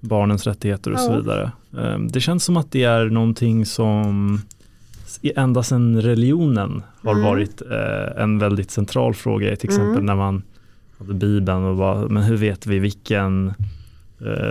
barnens 0.00 0.46
rättigheter 0.46 0.92
och 0.92 0.98
ja. 0.98 1.02
så 1.02 1.16
vidare. 1.16 1.52
Eh, 1.78 1.98
det 1.98 2.20
känns 2.20 2.44
som 2.44 2.56
att 2.56 2.72
det 2.72 2.84
är 2.84 3.04
någonting 3.04 3.66
som 3.66 4.40
ända 5.22 5.62
sedan 5.62 6.02
religionen 6.02 6.82
har 7.02 7.12
mm. 7.12 7.24
varit 7.24 7.62
eh, 7.62 8.22
en 8.22 8.38
väldigt 8.38 8.70
central 8.70 9.14
fråga, 9.14 9.56
till 9.56 9.68
exempel 9.68 9.92
mm. 9.92 10.06
när 10.06 10.14
man 10.16 10.42
hade 10.98 11.14
Bibeln 11.14 11.64
och 11.64 11.76
bara, 11.76 12.08
men 12.08 12.22
hur 12.22 12.36
vet 12.36 12.66
vi 12.66 12.78
vilken 12.78 13.54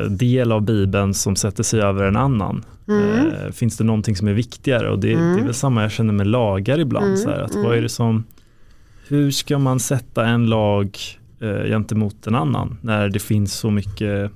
del 0.10 0.52
av 0.52 0.62
Bibeln 0.62 1.14
som 1.14 1.36
sätter 1.36 1.64
sig 1.64 1.82
över 1.82 2.04
en 2.04 2.16
annan. 2.16 2.64
Mm. 2.88 3.28
Eh, 3.28 3.52
finns 3.52 3.78
det 3.78 3.84
någonting 3.84 4.16
som 4.16 4.28
är 4.28 4.34
viktigare? 4.34 4.90
Och 4.90 5.00
det, 5.00 5.14
mm. 5.14 5.36
det 5.36 5.42
är 5.42 5.46
väl 5.46 5.54
samma 5.54 5.82
jag 5.82 5.92
känner 5.92 6.14
med 6.14 6.28
lagar 6.28 6.80
ibland. 6.80 7.06
Mm. 7.06 7.18
Så 7.18 7.30
här, 7.30 7.40
att 7.40 7.56
vad 7.56 7.66
är 7.66 7.70
mm. 7.70 7.84
det 7.84 7.90
som, 7.90 8.24
hur 9.08 9.32
ska 9.32 9.60
man 9.60 9.80
sätta 9.80 10.26
en 10.26 10.46
lag 10.46 10.98
eh, 11.40 11.64
gentemot 11.64 12.28
en 12.28 12.36
annan 12.36 12.78
när 12.82 13.10
det 13.10 13.20
finns 13.20 13.54
så 13.54 13.72
mycket 13.72 14.32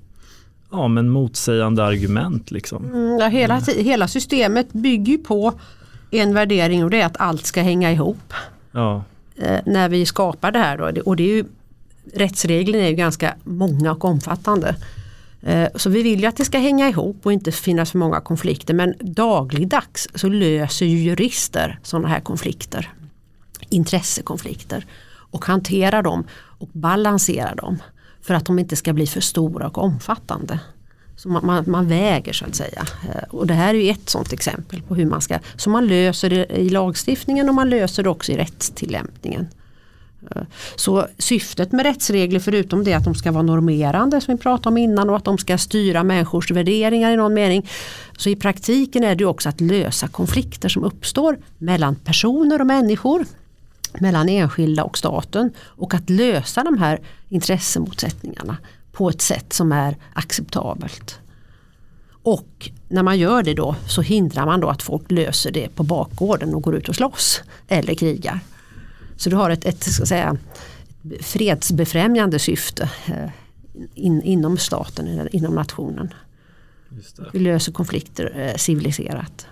ja, 0.72 0.88
men 0.88 1.10
motsägande 1.10 1.84
argument? 1.84 2.52
Liksom. 2.52 2.86
Mm, 2.86 3.18
ja, 3.20 3.28
hela, 3.28 3.60
hela 3.78 4.08
systemet 4.08 4.74
bygger 4.74 5.18
på 5.18 5.54
en 6.12 6.34
värdering 6.34 6.84
och 6.84 6.90
det 6.90 7.02
är 7.02 7.06
att 7.06 7.18
allt 7.20 7.46
ska 7.46 7.62
hänga 7.62 7.92
ihop. 7.92 8.34
Ja. 8.72 9.04
Eh, 9.36 9.60
när 9.66 9.90
vi 9.90 10.06
skapar 10.06 10.52
det 10.52 10.60
här 10.60 10.78
då. 10.78 11.02
och 11.02 11.16
det 11.16 11.24
är 11.24 11.36
ju, 11.36 11.46
rättsreglerna 12.14 12.84
är 12.84 12.90
ju 12.90 12.96
ganska 12.96 13.36
många 13.44 13.92
och 13.92 14.06
omfattande. 14.06 14.76
Eh, 15.48 15.68
så 15.76 15.90
vi 15.90 16.04
vill 16.04 16.20
ju 16.20 16.26
att 16.26 16.38
det 16.38 16.46
ska 16.46 16.58
hänga 16.58 16.90
ihop 16.90 17.20
och 17.24 17.34
inte 17.34 17.52
finnas 17.52 17.92
för 17.92 17.98
många 17.98 18.22
konflikter 18.22 18.74
men 18.74 18.94
dagligdags 19.00 20.08
så 20.16 20.30
löser 20.30 20.86
ju 20.86 20.98
jurister 20.98 21.80
sådana 21.84 22.08
här 22.08 22.20
konflikter. 22.20 22.94
Intressekonflikter 23.70 24.86
och 25.32 25.46
hanterar 25.46 26.04
dem 26.04 26.28
och 26.32 26.70
balanserar 26.72 27.56
dem 27.56 27.78
för 28.22 28.34
att 28.34 28.46
de 28.46 28.60
inte 28.60 28.76
ska 28.76 28.94
bli 28.94 29.08
för 29.08 29.22
stora 29.22 29.68
och 29.68 29.78
omfattande. 29.78 30.60
Så 31.16 31.30
man, 31.30 31.46
man, 31.46 31.64
man, 31.68 31.88
väger 31.88 32.34
så 32.34 32.46
att 32.46 32.56
säga. 32.56 32.86
Eh, 33.04 33.24
och 33.30 33.48
det 33.48 33.54
här 33.54 33.74
är 33.74 33.80
ju 33.80 33.90
ett 33.90 34.10
sådant 34.10 34.34
exempel 34.34 34.82
på 34.82 34.96
hur 34.96 35.06
man 35.06 35.22
ska, 35.22 35.40
så 35.56 35.70
man 35.70 35.88
löser 35.88 36.30
det 36.30 36.46
i 36.46 36.70
lagstiftningen 36.70 37.50
och 37.50 37.56
man 37.56 37.70
löser 37.70 38.04
det 38.04 38.10
också 38.10 38.32
i 38.32 38.38
rättstillämpningen. 38.38 39.48
Eh, 40.36 40.42
så 40.76 41.08
syftet 41.18 41.72
med 41.72 41.86
rättsregler 41.86 42.40
förutom 42.40 42.84
det 42.84 42.94
att 42.94 43.04
de 43.04 43.16
ska 43.16 43.32
vara 43.32 43.44
normerande 43.44 44.22
som 44.22 44.36
vi 44.36 44.42
pratade 44.42 44.70
om 44.70 44.78
innan 44.78 45.10
och 45.10 45.16
att 45.16 45.26
de 45.26 45.38
ska 45.38 45.58
styra 45.58 46.04
människors 46.04 46.52
värderingar 46.52 47.12
i 47.12 47.16
någon 47.16 47.34
mening. 47.34 47.70
Så 48.18 48.30
i 48.30 48.36
praktiken 48.36 49.04
är 49.04 49.16
det 49.16 49.26
också 49.26 49.50
att 49.50 49.62
lösa 49.62 50.08
konflikter 50.08 50.70
som 50.70 50.84
uppstår 50.84 51.38
mellan 51.58 51.96
personer 51.96 52.62
och 52.62 52.68
människor. 52.68 53.26
Mellan 54.00 54.30
enskilda 54.30 54.84
och 54.84 54.98
staten 54.98 55.52
och 55.60 55.94
att 55.94 56.10
lösa 56.10 56.64
de 56.64 56.78
här 56.78 57.00
intressemotsättningarna 57.30 58.58
på 58.92 59.10
ett 59.10 59.22
sätt 59.22 59.54
som 59.54 59.72
är 59.72 59.98
acceptabelt. 60.14 61.20
Och 62.24 62.70
när 62.88 63.04
man 63.04 63.20
gör 63.20 63.44
det 63.44 63.54
då 63.54 63.76
så 63.88 64.02
hindrar 64.02 64.46
man 64.46 64.60
då 64.60 64.70
att 64.70 64.84
folk 64.84 65.12
löser 65.12 65.52
det 65.52 65.76
på 65.76 65.84
bakgården 65.84 66.54
och 66.54 66.62
går 66.62 66.76
ut 66.76 66.90
och 66.90 66.96
slåss 66.96 67.42
eller 67.68 67.94
krigar. 67.96 68.40
Så 69.18 69.30
du 69.30 69.36
har 69.36 69.50
ett, 69.50 69.66
ett 69.66 69.84
ska 69.84 70.06
säga, 70.06 70.38
fredsbefrämjande 71.22 72.40
syfte 72.40 72.90
eh, 73.08 73.30
in, 73.96 74.22
inom 74.22 74.58
staten 74.58 75.08
eller 75.08 75.36
inom 75.36 75.56
nationen. 75.56 76.14
Vi 77.34 77.40
löser 77.40 77.72
konflikter 77.72 78.40
eh, 78.40 78.56
civiliserat. 78.56 79.48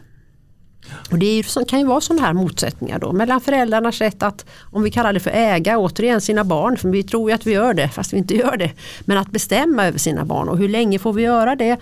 Och 1.11 1.19
det 1.19 1.25
är, 1.25 1.65
kan 1.65 1.79
ju 1.79 1.85
vara 1.85 2.01
sådana 2.01 2.21
här 2.21 2.33
motsättningar 2.33 2.99
då 2.99 3.11
mellan 3.11 3.41
föräldrarnas 3.41 4.01
rätt 4.01 4.23
att, 4.23 4.45
om 4.71 4.83
vi 4.83 4.91
kallar 4.91 5.13
det 5.13 5.19
för 5.19 5.31
äga, 5.31 5.77
återigen 5.77 6.21
sina 6.21 6.43
barn, 6.43 6.77
för 6.77 6.89
vi 6.89 7.03
tror 7.03 7.29
ju 7.29 7.35
att 7.35 7.47
vi 7.47 7.51
gör 7.51 7.73
det 7.73 7.89
fast 7.89 8.13
vi 8.13 8.17
inte 8.17 8.35
gör 8.35 8.57
det. 8.57 8.71
Men 9.01 9.17
att 9.17 9.31
bestämma 9.31 9.85
över 9.85 9.99
sina 9.99 10.25
barn 10.25 10.49
och 10.49 10.57
hur 10.57 10.69
länge 10.69 10.99
får 10.99 11.13
vi 11.13 11.23
göra 11.23 11.55
det? 11.55 11.77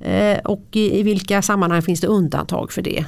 Eh, 0.00 0.38
och 0.38 0.66
i, 0.72 1.00
i, 1.00 1.02
vilka 1.02 1.42
sammanhang 1.42 1.82
finns 1.82 2.00
det 2.00 2.06
undantag 2.06 2.72
för 2.72 2.82
det? 2.82 3.04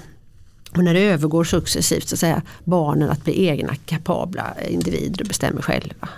Och 0.76 0.84
när 0.84 0.94
det 0.94 1.00
övergår 1.00 1.44
successivt 1.44 2.08
så 2.08 2.16
säger 2.16 2.42
barnen 2.64 3.10
att 3.10 3.24
bli 3.24 3.46
egna 3.46 3.74
kapabla 3.74 4.54
individer 4.68 5.22
och 5.22 5.28
bestämmer 5.28 5.62
själva. 5.62 6.08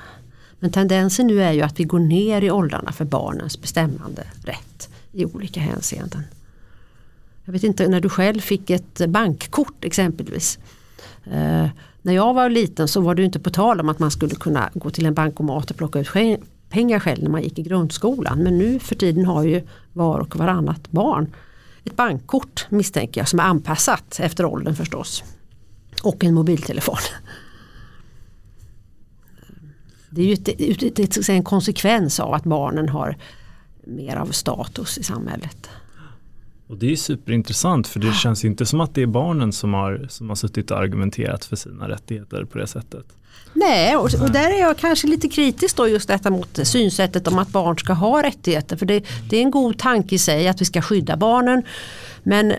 Men 0.58 0.70
tendensen 0.70 1.26
nu 1.26 1.42
är 1.42 1.52
ju 1.52 1.62
att 1.62 1.80
vi 1.80 1.84
går 1.84 1.98
ner 1.98 2.42
i 2.42 2.50
åldrarna 2.50 2.92
för 2.92 3.04
barnens 3.04 3.60
bestämmande 3.60 4.22
rätt 4.44 4.88
i 5.12 5.24
olika 5.24 5.60
hänseenden. 5.60 6.22
Jag 7.44 7.52
vet 7.52 7.64
inte 7.64 7.88
när 7.88 8.00
du 8.00 8.08
själv 8.08 8.40
fick 8.40 8.70
ett 8.70 9.06
bankkort 9.08 9.84
exempelvis. 9.84 10.58
Eh, 11.24 11.66
när 12.02 12.12
jag 12.12 12.34
var 12.34 12.50
liten 12.50 12.88
så 12.88 13.00
var 13.00 13.14
det 13.14 13.22
inte 13.22 13.38
på 13.38 13.50
tal 13.50 13.80
om 13.80 13.88
att 13.88 13.98
man 13.98 14.10
skulle 14.10 14.34
kunna 14.34 14.70
gå 14.74 14.90
till 14.90 15.06
en 15.06 15.14
bankomat 15.14 15.70
och 15.70 15.76
plocka 15.76 15.98
ut 15.98 16.08
pengar 16.68 17.00
själv 17.00 17.22
när 17.22 17.30
man 17.30 17.42
gick 17.42 17.58
i 17.58 17.62
grundskolan. 17.62 18.38
Men 18.38 18.58
nu 18.58 18.78
för 18.78 18.94
tiden 18.94 19.24
har 19.24 19.44
ju 19.44 19.62
var 19.92 20.18
och 20.18 20.36
varannat 20.36 20.90
barn 20.90 21.34
ett 21.84 21.96
bankkort 21.96 22.66
misstänker 22.68 23.20
jag 23.20 23.28
som 23.28 23.40
är 23.40 23.44
anpassat 23.44 24.20
efter 24.20 24.44
åldern 24.44 24.74
förstås. 24.74 25.24
Och 26.02 26.24
en 26.24 26.34
mobiltelefon. 26.34 26.98
Det 30.10 30.22
är 30.22 30.26
ju 30.26 30.32
ett, 30.32 30.48
ett, 30.82 30.98
ett, 30.98 31.28
en 31.28 31.44
konsekvens 31.44 32.20
av 32.20 32.34
att 32.34 32.44
barnen 32.44 32.88
har 32.88 33.16
mer 33.84 34.16
av 34.16 34.26
status 34.26 34.98
i 34.98 35.02
samhället. 35.02 35.70
Och 36.66 36.76
det 36.76 36.92
är 36.92 36.96
superintressant 36.96 37.88
för 37.88 38.00
det 38.00 38.12
känns 38.12 38.44
inte 38.44 38.66
som 38.66 38.80
att 38.80 38.94
det 38.94 39.02
är 39.02 39.06
barnen 39.06 39.52
som 39.52 39.74
har, 39.74 40.06
som 40.10 40.28
har 40.28 40.36
suttit 40.36 40.70
och 40.70 40.78
argumenterat 40.78 41.44
för 41.44 41.56
sina 41.56 41.88
rättigheter 41.88 42.44
på 42.44 42.58
det 42.58 42.66
sättet. 42.66 43.04
Nej, 43.52 43.96
och, 43.96 44.02
och, 44.04 44.30
där 44.30 44.50
är 44.50 44.60
jag 44.60 44.76
kanske 44.76 45.06
lite 45.06 45.28
kritisk 45.28 45.76
då 45.76 45.88
just 45.88 46.08
detta 46.08 46.30
mot 46.30 46.58
synsättet 46.62 47.28
om 47.28 47.38
att 47.38 47.48
barn 47.48 47.78
ska 47.78 47.92
ha 47.92 48.22
rättigheter. 48.22 48.76
För 48.76 48.86
det, 48.86 49.04
det 49.30 49.36
är 49.36 49.42
en 49.42 49.50
god 49.50 49.78
tanke 49.78 50.14
i 50.14 50.18
sig 50.18 50.48
att 50.48 50.60
vi 50.60 50.64
ska 50.64 50.82
skydda 50.82 51.16
barnen. 51.16 51.62
Men, 52.22 52.52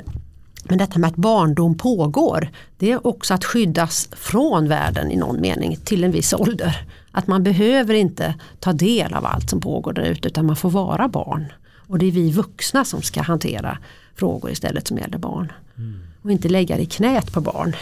men 0.64 0.78
detta 0.78 1.00
med 1.00 1.08
att 1.08 1.16
barndom 1.16 1.78
pågår, 1.78 2.50
det 2.78 2.92
är 2.92 3.08
också 3.08 3.34
att 3.34 3.46
skyddas 3.46 4.10
från 4.12 4.68
världen 4.68 5.12
i 5.12 5.16
någon 5.16 5.42
mening 5.42 5.78
till 5.84 6.04
en 6.04 6.12
viss 6.12 6.34
ålder. 6.34 6.88
Att 7.12 7.28
man 7.28 7.44
behöver 7.44 7.94
inte 7.94 8.36
ta 8.60 8.74
del 8.74 9.14
av 9.14 9.26
allt 9.26 9.50
som 9.50 9.62
pågår 9.62 9.94
där 9.94 10.04
ute 10.04 10.28
utan 10.28 10.46
man 10.46 10.56
får 10.56 10.70
vara 10.70 11.08
barn. 11.08 11.46
Och 11.88 12.00
det 12.00 12.06
är 12.06 12.12
vi 12.12 12.32
vuxna 12.32 12.86
som 12.86 13.02
ska 13.02 13.22
hantera 13.22 13.78
frågor 14.16 14.52
istället 14.52 14.88
som 14.88 14.98
gäller 14.98 15.18
barn. 15.18 15.52
Mm. 15.78 16.00
Och 16.22 16.32
inte 16.32 16.50
lägga 16.50 16.76
det 16.78 16.84
i 16.84 16.86
knät 16.86 17.34
på 17.34 17.42
barn. 17.42 17.76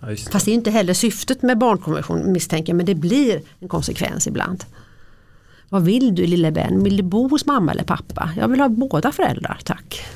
Ja, 0.00 0.06
det. 0.06 0.16
Fast 0.16 0.44
det 0.44 0.50
är 0.50 0.54
inte 0.54 0.70
heller 0.70 0.94
syftet 0.94 1.42
med 1.42 1.58
barnkonventionen 1.58 2.32
misstänker 2.32 2.72
jag 2.72 2.76
men 2.76 2.86
det 2.86 2.94
blir 2.94 3.42
en 3.60 3.68
konsekvens 3.68 4.26
ibland. 4.26 4.64
Vad 5.68 5.84
vill 5.84 6.14
du 6.14 6.26
lille 6.26 6.52
Ben? 6.52 6.84
Vill 6.84 6.96
du 6.96 7.02
bo 7.02 7.28
hos 7.28 7.46
mamma 7.46 7.72
eller 7.72 7.84
pappa? 7.84 8.30
Jag 8.36 8.48
vill 8.48 8.60
ha 8.60 8.68
båda 8.68 9.12
föräldrar, 9.12 9.58
tack. 9.64 10.06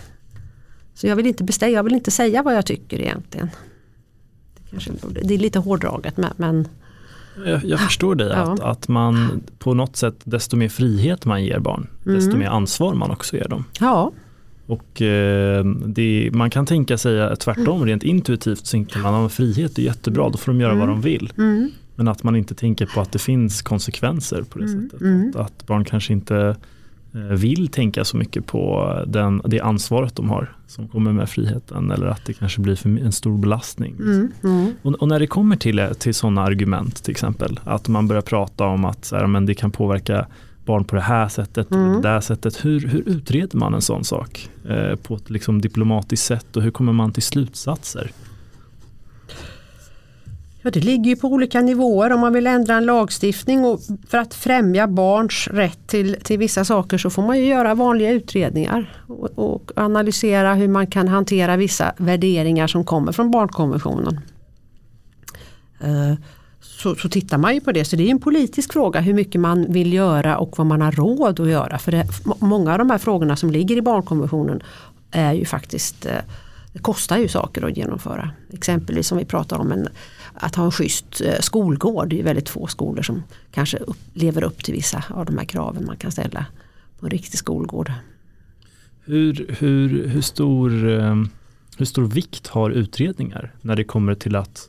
Så 0.95 1.07
jag 1.07 1.17
vill 1.17 1.27
inte 1.27 1.45
bestämma, 1.45 1.73
jag 1.73 1.83
vill 1.83 1.95
inte 1.95 2.11
säga 2.11 2.43
vad 2.43 2.57
jag 2.57 2.67
tycker 2.67 3.01
egentligen. 3.01 3.51
Det, 4.55 4.71
kanske, 4.71 4.93
det 5.23 5.35
är 5.35 5.39
lite 5.39 5.59
hårdraget 5.59 6.17
men 6.37 6.69
jag, 7.47 7.65
jag 7.65 7.81
förstår 7.81 8.15
dig, 8.15 8.29
ja. 8.29 8.37
att, 8.37 8.61
att 8.61 8.89
man 8.89 9.43
på 9.59 9.75
något 9.75 9.97
sätt, 9.97 10.15
desto 10.25 10.57
mer 10.57 10.69
frihet 10.69 11.25
man 11.25 11.45
ger 11.45 11.59
barn, 11.59 11.87
mm. 12.07 12.17
desto 12.19 12.37
mer 12.37 12.49
ansvar 12.49 12.95
man 12.95 13.11
också 13.11 13.37
ger 13.37 13.49
dem. 13.49 13.65
Ja. 13.81 14.13
Och 14.67 15.03
eh, 15.03 15.65
det, 15.65 16.31
man 16.33 16.51
kan 16.51 16.67
tänka 16.67 16.99
sig 16.99 17.37
tvärtom, 17.37 17.87
rent 17.87 18.03
intuitivt 18.03 18.67
så 18.67 18.71
tänker 18.71 18.99
man 18.99 19.15
att 19.15 19.33
frihet 19.33 19.79
är 19.79 19.83
jättebra, 19.83 20.29
då 20.29 20.39
får 20.39 20.53
de 20.53 20.61
göra 20.61 20.73
mm. 20.73 20.81
vad 20.81 20.89
de 20.89 21.01
vill. 21.01 21.33
Mm. 21.39 21.71
Men 21.95 22.09
att 22.09 22.23
man 22.23 22.37
inte 22.37 22.55
tänker 22.55 22.87
på 22.87 23.01
att 23.01 23.13
det 23.13 23.19
finns 23.19 23.63
konsekvenser 23.63 24.43
på 24.43 24.59
det 24.59 24.65
mm. 24.65 24.83
sättet. 24.83 25.01
Mm. 25.01 25.31
Att, 25.31 25.37
att, 25.37 25.67
barn 25.67 25.85
kanske 25.85 26.13
inte 26.13 26.37
eh, 26.37 26.55
vill 27.13 27.69
tänka 27.69 28.05
så 28.05 28.17
mycket 28.17 28.47
på 28.47 28.95
den, 29.07 29.43
det 29.45 29.61
ansvaret 29.61 30.17
de 30.17 30.31
har 30.31 30.57
som 30.67 30.89
kommer 30.89 31.13
med 31.13 31.29
friheten 31.29 31.91
eller 31.91 32.07
att 32.07 32.25
det 32.25 32.33
kanske 32.33 32.61
blir 32.61 32.77
för 32.77 32.89
en 32.89 33.13
stor 33.13 33.39
belastning. 33.39 33.97
Mm, 33.99 34.33
mm. 34.45 34.73
Och, 34.83 34.95
och, 34.95 35.09
när 35.09 35.21
det 35.21 35.27
kommer 35.27 35.57
till, 35.57 35.89
till 35.99 36.15
sådana 36.15 36.43
argument 36.43 37.05
till 37.05 37.11
exempel, 37.11 37.61
att 37.65 37.89
man 37.89 38.09
börjar 38.09 38.23
prata 38.23 38.67
om 38.67 38.85
att 38.85 39.05
så 39.05 39.17
här, 39.17 39.27
men 39.27 39.47
det 39.47 39.55
kan 39.55 39.71
påverka 39.71 40.27
barn 40.65 40.85
på 40.85 40.97
det 40.97 41.03
här 41.03 41.29
sättet, 41.29 41.71
mm. 41.71 41.93
det 41.93 42.09
där 42.09 42.21
sättet. 42.21 42.65
Hur, 42.65 42.89
hur 42.89 43.09
utreder 43.09 43.59
man 43.59 43.75
en 43.75 43.83
sån 43.83 44.05
sak 44.05 44.49
eh, 44.69 44.97
på 44.97 45.15
ett 45.15 45.31
liksom 45.31 45.61
diplomatiskt 45.61 46.27
sätt 46.27 46.57
och 46.57 46.63
hur 46.63 46.71
kommer 46.71 46.93
man 46.93 47.13
till 47.13 47.23
slutsatser? 47.23 48.11
Ja, 50.63 50.71
det 50.71 50.81
ligger 50.81 51.11
ju 51.11 51.17
på 51.17 51.29
olika 51.29 51.61
nivåer. 51.61 52.13
Om 52.13 52.21
man 52.21 52.33
vill 52.33 52.47
ändra 52.47 52.75
en 52.75 52.87
lagstiftning 52.87 53.65
och 53.65 53.81
för 54.09 54.19
att 54.19 54.35
främja 54.35 54.89
barns 54.89 55.49
rätt 55.49 55.87
till, 55.87 56.17
till 56.23 56.39
vissa 56.39 56.65
saker 56.65 56.99
så 56.99 57.11
får 57.11 57.23
man 57.23 57.39
ju 57.39 57.45
göra 57.45 57.75
vanliga 57.75 58.11
utredningar 58.11 59.03
och, 59.07 59.55
och 59.55 59.71
analysera 59.77 60.55
hur 60.55 60.69
man 60.69 60.87
kan 60.87 61.09
hantera 61.09 61.57
vissa 61.57 61.93
värderingar 61.97 62.67
som 62.67 62.85
kommer 62.85 63.13
från 63.13 63.31
barnkonventionen. 63.31 64.21
Eh, 65.81 66.15
så, 66.61 66.95
så 66.95 67.09
tittar 67.09 67.39
man 67.39 67.55
ju 67.55 67.61
på 67.61 67.73
det. 67.73 67.85
Så 67.85 67.97
det 67.97 68.07
är 68.07 68.11
en 68.11 68.21
politisk 68.21 68.73
fråga 68.73 69.01
hur 69.01 69.15
mycket 69.15 69.41
man 69.41 69.73
vill 69.73 69.93
göra 69.93 70.39
och 70.39 70.59
vad 70.59 70.67
man 70.67 70.81
har 70.81 70.93
råd 70.93 71.41
att 71.41 71.49
göra. 71.49 71.79
För 71.79 71.93
det, 71.93 72.07
många 72.39 72.73
av 72.73 72.79
de 72.79 72.91
här 72.91 72.99
frågorna 72.99 73.37
som 73.37 73.51
ligger 73.51 73.77
i 73.77 73.83
barnkonventionen 73.83 74.63
är 75.11 75.33
ju 75.33 75.45
faktiskt 75.45 76.07
eh, 76.07 76.13
det 76.73 76.79
kostar 76.79 77.19
ju 77.19 77.29
saker 77.29 77.67
att 77.67 77.77
genomföra. 77.77 78.31
Exempelvis 78.53 79.13
om 79.13 79.19
vi 79.19 79.25
pratar 79.25 79.59
om 79.59 79.73
en, 79.73 79.89
att 80.41 80.55
ha 80.55 80.65
en 80.65 80.71
schysst 80.71 81.21
eh, 81.21 81.41
skolgård. 81.41 82.09
Det 82.09 82.21
är 82.21 82.25
väldigt 82.25 82.49
få 82.49 82.67
skolor 82.67 83.03
som 83.03 83.23
kanske 83.53 83.79
upp, 83.79 83.99
lever 84.13 84.45
upp 84.45 84.65
till 84.65 84.75
vissa 84.75 85.05
av 85.09 85.27
de 85.27 85.39
här 85.39 85.45
kraven 85.45 85.87
man 85.87 85.97
kan 85.97 86.13
ställa 86.13 86.47
på 86.99 87.07
en 87.07 87.11
riktig 87.11 87.39
skolgård. 87.39 87.93
Hur, 89.05 89.57
hur, 89.59 90.09
hur, 90.09 90.23
stor, 90.23 90.91
eh, 90.91 91.25
hur 91.79 91.85
stor 91.85 92.05
vikt 92.05 92.47
har 92.47 92.71
utredningar 92.71 93.53
när 93.61 93.77
det 93.77 93.85
kommer 93.85 94.15
till 94.15 94.37
att 94.37 94.69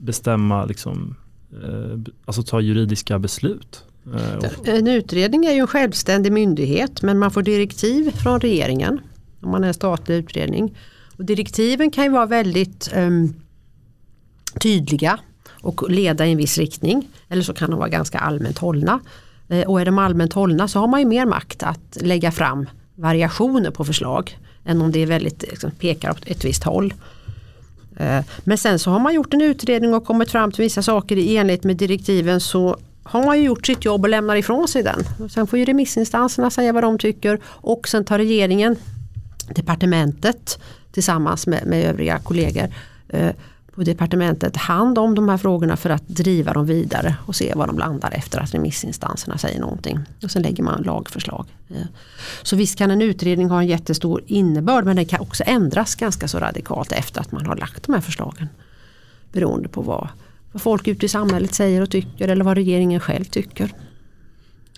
bestämma 0.00 0.64
liksom, 0.64 1.14
Eh, 1.52 1.98
alltså 2.24 2.42
ta 2.42 2.60
juridiska 2.60 3.18
beslut. 3.18 3.84
En 4.64 4.86
utredning 4.86 5.44
är 5.44 5.52
ju 5.52 5.58
en 5.58 5.66
självständig 5.66 6.32
myndighet 6.32 7.02
men 7.02 7.18
man 7.18 7.30
får 7.30 7.42
direktiv 7.42 8.10
från 8.10 8.40
regeringen 8.40 9.00
om 9.40 9.50
man 9.50 9.64
är 9.64 9.68
en 9.68 9.74
statlig 9.74 10.16
utredning. 10.16 10.76
Och 11.16 11.24
direktiven 11.24 11.90
kan 11.90 12.04
ju 12.04 12.10
vara 12.10 12.26
väldigt 12.26 12.92
um, 12.96 13.34
tydliga 14.60 15.18
och 15.62 15.90
leda 15.90 16.26
i 16.26 16.30
en 16.30 16.36
viss 16.36 16.58
riktning. 16.58 17.08
Eller 17.28 17.42
så 17.42 17.54
kan 17.54 17.70
de 17.70 17.78
vara 17.78 17.88
ganska 17.88 18.18
allmänt 18.18 18.58
hållna. 18.58 19.00
Eh, 19.48 19.68
och 19.68 19.80
är 19.80 19.84
de 19.84 19.98
allmänt 19.98 20.32
hållna 20.32 20.68
så 20.68 20.78
har 20.78 20.88
man 20.88 21.00
ju 21.00 21.06
mer 21.06 21.26
makt 21.26 21.62
att 21.62 21.98
lägga 22.00 22.32
fram 22.32 22.66
variationer 22.94 23.70
på 23.70 23.84
förslag 23.84 24.38
än 24.64 24.82
om 24.82 24.92
det 24.92 25.02
är 25.02 25.06
väldigt, 25.06 25.42
liksom, 25.42 25.70
pekar 25.70 26.10
åt 26.10 26.26
ett 26.26 26.44
visst 26.44 26.64
håll. 26.64 26.94
Eh, 27.96 28.24
men 28.44 28.58
sen 28.58 28.78
så 28.78 28.90
har 28.90 28.98
man 28.98 29.14
gjort 29.14 29.34
en 29.34 29.42
utredning 29.42 29.94
och 29.94 30.04
kommit 30.04 30.30
fram 30.30 30.52
till 30.52 30.62
vissa 30.62 30.82
saker 30.82 31.16
i 31.16 31.36
enlighet 31.36 31.64
med 31.64 31.76
direktiven 31.76 32.40
så 32.40 32.76
har 33.02 33.24
man 33.24 33.38
ju 33.38 33.44
gjort 33.44 33.66
sitt 33.66 33.84
jobb 33.84 34.02
och 34.04 34.08
lämnar 34.08 34.36
ifrån 34.36 34.68
sig 34.68 34.82
den. 34.82 35.30
Sen 35.30 35.46
får 35.46 35.58
ju 35.58 35.64
remissinstanserna 35.64 36.50
säga 36.50 36.72
vad 36.72 36.82
de 36.82 36.98
tycker 36.98 37.40
och 37.44 37.88
sen 37.88 38.04
tar 38.04 38.18
regeringen, 38.18 38.76
departementet 39.54 40.58
tillsammans 40.92 41.46
med, 41.46 41.66
med 41.66 41.84
övriga 41.84 42.18
kollegor 42.18 42.68
eh, 43.08 43.30
på 43.74 43.82
departementet 43.82 44.56
hand 44.56 44.98
om 44.98 45.14
de 45.14 45.28
här 45.28 45.36
frågorna 45.36 45.76
för 45.76 45.90
att 45.90 46.08
driva 46.08 46.52
dem 46.52 46.66
vidare 46.66 47.16
och 47.26 47.36
se 47.36 47.52
vad 47.56 47.68
de 47.68 47.78
landar 47.78 48.10
efter 48.10 48.40
att 48.40 48.54
remissinstanserna 48.54 49.38
säger 49.38 49.60
någonting. 49.60 49.98
Och 50.22 50.30
sen 50.30 50.42
lägger 50.42 50.62
man 50.62 50.82
lagförslag. 50.82 51.46
Så 52.42 52.56
visst 52.56 52.78
kan 52.78 52.90
en 52.90 53.02
utredning 53.02 53.50
ha 53.50 53.60
en 53.60 53.66
jättestor 53.66 54.22
innebörd 54.26 54.84
men 54.84 54.96
den 54.96 55.06
kan 55.06 55.20
också 55.20 55.44
ändras 55.46 55.94
ganska 55.94 56.28
så 56.28 56.38
radikalt 56.38 56.92
efter 56.92 57.20
att 57.20 57.32
man 57.32 57.46
har 57.46 57.56
lagt 57.56 57.86
de 57.86 57.92
här 57.92 58.00
förslagen. 58.00 58.48
Beroende 59.32 59.68
på 59.68 59.82
vad, 59.82 60.08
vad 60.52 60.62
folk 60.62 60.88
ute 60.88 61.06
i 61.06 61.08
samhället 61.08 61.54
säger 61.54 61.82
och 61.82 61.90
tycker 61.90 62.28
eller 62.28 62.44
vad 62.44 62.56
regeringen 62.56 63.00
själv 63.00 63.24
tycker. 63.24 63.72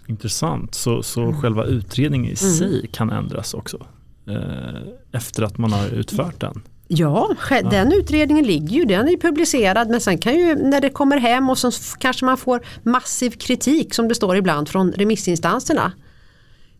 Intressant, 0.07 0.75
så, 0.75 1.03
så 1.03 1.23
mm. 1.23 1.41
själva 1.41 1.65
utredningen 1.65 2.33
i 2.33 2.37
mm. 2.43 2.55
sig 2.55 2.87
kan 2.93 3.11
ändras 3.11 3.55
också 3.55 3.87
eh, 4.27 4.83
efter 5.13 5.43
att 5.43 5.59
man 5.59 5.73
har 5.73 5.89
utfört 5.89 6.41
den? 6.41 6.63
Ja, 6.89 7.37
den 7.71 7.93
utredningen 7.93 8.45
ligger 8.45 8.77
ju, 8.77 8.85
den 8.85 9.09
är 9.09 9.17
publicerad 9.17 9.91
men 9.91 10.01
sen 10.01 10.19
kan 10.19 10.35
ju 10.35 10.55
när 10.55 10.81
det 10.81 10.91
kommer 10.91 11.17
hem 11.17 11.51
och 11.51 11.59
så 11.59 11.71
kanske 11.99 12.25
man 12.25 12.37
får 12.37 12.61
massiv 12.83 13.31
kritik 13.31 13.95
som 13.95 14.09
det 14.09 14.15
står 14.15 14.37
ibland 14.37 14.69
från 14.69 14.93
remissinstanserna. 14.93 15.93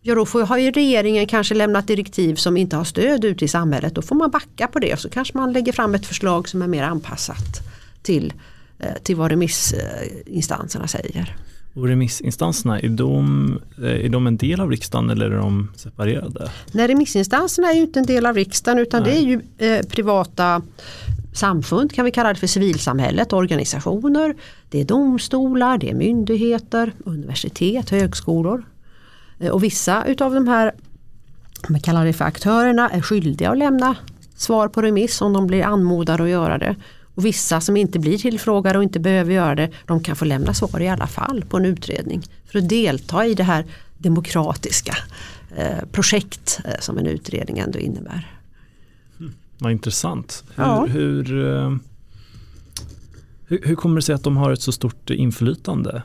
Ja 0.01 0.15
då 0.15 0.25
får, 0.25 0.41
har 0.41 0.57
ju 0.57 0.71
regeringen 0.71 1.27
kanske 1.27 1.55
lämnat 1.55 1.87
direktiv 1.87 2.35
som 2.35 2.57
inte 2.57 2.75
har 2.75 2.83
stöd 2.83 3.25
ute 3.25 3.45
i 3.45 3.47
samhället. 3.47 3.95
Då 3.95 4.01
får 4.01 4.15
man 4.15 4.31
backa 4.31 4.67
på 4.67 4.79
det 4.79 4.93
och 4.93 4.99
så 4.99 5.09
kanske 5.09 5.37
man 5.37 5.53
lägger 5.53 5.73
fram 5.73 5.95
ett 5.95 6.05
förslag 6.05 6.49
som 6.49 6.61
är 6.61 6.67
mer 6.67 6.83
anpassat 6.83 7.61
till, 8.01 8.33
eh, 8.79 8.93
till 9.03 9.15
vad 9.15 9.31
remissinstanserna 9.31 10.87
säger. 10.87 11.35
Och 11.75 11.87
remissinstanserna, 11.87 12.79
är 12.79 12.89
de, 12.89 13.59
är 13.77 14.09
de 14.09 14.27
en 14.27 14.37
del 14.37 14.61
av 14.61 14.71
riksdagen 14.71 15.09
eller 15.09 15.31
är 15.31 15.37
de 15.37 15.71
separerade? 15.75 16.51
Nej, 16.71 16.87
remissinstanserna 16.87 17.71
är 17.71 17.75
ju 17.75 17.81
inte 17.81 17.99
en 17.99 18.05
del 18.05 18.25
av 18.25 18.35
riksdagen 18.35 18.79
utan 18.79 19.03
Nej. 19.03 19.11
det 19.11 19.17
är 19.17 19.23
ju 19.23 19.41
eh, 19.57 19.85
privata 19.85 20.61
samfund 21.33 21.93
kan 21.93 22.05
vi 22.05 22.11
kalla 22.11 22.33
det 22.33 22.39
för 22.39 22.47
civilsamhället, 22.47 23.33
organisationer. 23.33 24.35
Det 24.69 24.81
är 24.81 24.85
domstolar, 24.85 25.77
det 25.77 25.89
är 25.89 25.95
myndigheter, 25.95 26.91
universitet, 27.05 27.89
högskolor. 27.89 28.65
Eh, 29.39 29.49
och 29.49 29.63
vissa 29.63 30.05
utav 30.05 30.33
de 30.33 30.47
här, 30.47 30.71
vi 31.69 31.79
kallar 31.79 32.05
det 32.05 32.13
för 32.13 32.25
aktörerna, 32.25 32.89
är 32.89 33.01
skyldiga 33.01 33.51
att 33.51 33.57
lämna 33.57 33.95
svar 34.35 34.67
på 34.67 34.81
remiss 34.81 35.21
om 35.21 35.33
de 35.33 35.47
blir 35.47 35.63
anmodade 35.63 36.23
att 36.23 36.29
göra 36.29 36.57
det. 36.57 36.75
Och 37.15 37.25
vissa 37.25 37.61
som 37.61 37.77
inte 37.77 37.99
blir 37.99 38.17
tillfrågade 38.17 38.77
och 38.77 38.83
inte 38.83 38.99
behöver 38.99 39.33
göra 39.33 39.55
det, 39.55 39.69
de 39.85 40.03
kan 40.03 40.15
få 40.15 40.25
lämna 40.25 40.53
svar 40.53 40.81
i 40.81 40.87
alla 40.87 41.07
fall 41.07 41.43
på 41.49 41.57
en 41.57 41.65
utredning. 41.65 42.23
För 42.45 42.59
att 42.59 42.69
delta 42.69 43.25
i 43.25 43.33
det 43.33 43.43
här 43.43 43.65
demokratiska 43.97 44.97
eh, 45.57 45.85
projekt 45.91 46.59
eh, 46.65 46.79
som 46.79 46.97
en 46.97 47.07
utredning 47.07 47.59
ändå 47.59 47.79
innebär. 47.79 48.31
Vad 49.57 49.71
intressant. 49.71 50.43
Hur, 50.55 50.63
Ja. 50.63 50.85
hur, 50.85 51.45
eh, 51.47 51.75
hur, 53.47 53.59
hur 53.63 53.75
kommer 53.75 53.95
det 53.95 54.01
sig 54.01 54.15
att 54.15 54.23
de 54.23 54.37
har 54.37 54.51
ett 54.51 54.61
så 54.61 54.71
stort 54.71 55.09
inflytande, 55.09 56.01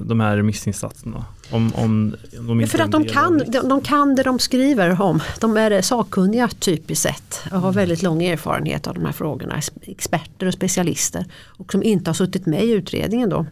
de 0.00 0.20
här 0.20 0.36
remissinstanserna? 0.36 1.24
Om, 1.50 1.72
om, 1.74 2.14
om 2.48 2.66
För 2.66 2.78
att 2.78 2.90
de 2.92 3.04
kan, 3.04 3.38
de, 3.38 3.68
de 3.68 3.80
kan 3.80 4.14
det 4.14 4.22
de 4.22 4.38
skriver 4.38 5.02
om. 5.02 5.20
De 5.40 5.56
är 5.56 5.82
sakkunniga 5.82 6.48
typiskt 6.48 7.02
sett 7.02 7.40
och 7.44 7.50
Mm. 7.52 7.62
har 7.62 7.72
väldigt 7.72 8.02
lång 8.02 8.22
erfarenhet 8.22 8.86
av 8.86 8.94
de 8.94 9.04
här 9.04 9.12
frågorna. 9.12 9.60
Experter 9.82 10.46
och 10.46 10.52
specialister. 10.54 11.24
Och 11.46 11.72
som 11.72 11.82
inte 11.82 12.10
har 12.10 12.14
suttit 12.14 12.46
med 12.46 12.64
i 12.64 12.70
utredningen 12.70 13.28
då. 13.28 13.46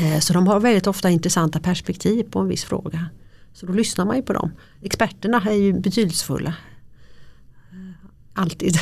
Eh, 0.00 0.18
Så 0.18 0.32
de 0.32 0.46
har 0.46 0.60
väldigt 0.60 0.86
ofta 0.86 1.10
intressanta 1.10 1.60
perspektiv 1.60 2.24
på 2.30 2.38
en 2.38 2.48
viss 2.48 2.64
fråga. 2.64 3.06
Så 3.52 3.66
då 3.66 3.72
lyssnar 3.72 4.04
man 4.04 4.16
ju 4.16 4.22
på 4.22 4.32
dem. 4.32 4.52
Experterna 4.82 5.42
är 5.50 5.54
ju 5.54 5.72
betydelsefulla. 5.72 6.54
Eh, 7.70 7.76
Alltid. 8.34 8.74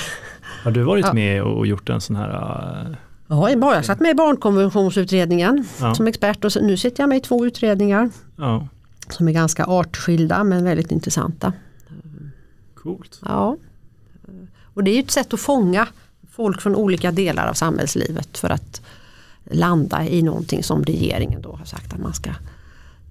Har 0.64 0.70
du 0.70 0.82
varit 0.82 1.12
med 1.12 1.42
och 1.42 1.66
gjort 1.66 1.88
en 1.88 2.00
sån 2.00 2.16
här 2.16 2.30
eh, 2.30 2.96
Ja, 3.32 3.50
jag 3.50 3.84
satt 3.84 4.00
med 4.00 4.10
i 4.10 4.14
barnkonventionsutredningen 4.14 5.64
Ja. 5.80 5.94
som 5.94 6.06
expert 6.06 6.44
och 6.44 6.52
nu 6.62 6.76
sitter 6.76 7.02
jag 7.02 7.08
med 7.08 7.18
i 7.18 7.20
två 7.20 7.46
utredningar 7.46 8.10
Ja, 8.36 8.68
som 9.08 9.28
är 9.28 9.32
ganska 9.32 9.64
artskilda 9.64 10.44
men 10.44 10.64
väldigt 10.64 10.90
intressanta. 10.92 11.52
coolt. 12.74 13.20
Ja. 13.24 13.56
Och 14.74 14.84
det 14.84 14.90
är 14.90 14.94
ju 14.94 15.00
ett 15.00 15.10
sätt 15.10 15.34
att 15.34 15.40
fånga 15.40 15.88
folk 16.30 16.60
från 16.60 16.76
olika 16.76 17.12
delar 17.12 17.46
av 17.46 17.54
samhällslivet 17.54 18.38
för 18.38 18.50
att 18.50 18.82
landa 19.44 20.06
i 20.08 20.22
någonting 20.22 20.62
som 20.62 20.84
regeringen 20.84 21.42
då 21.42 21.52
har 21.52 21.64
sagt 21.64 21.92
att 21.92 22.00
man 22.00 22.14
ska 22.14 22.30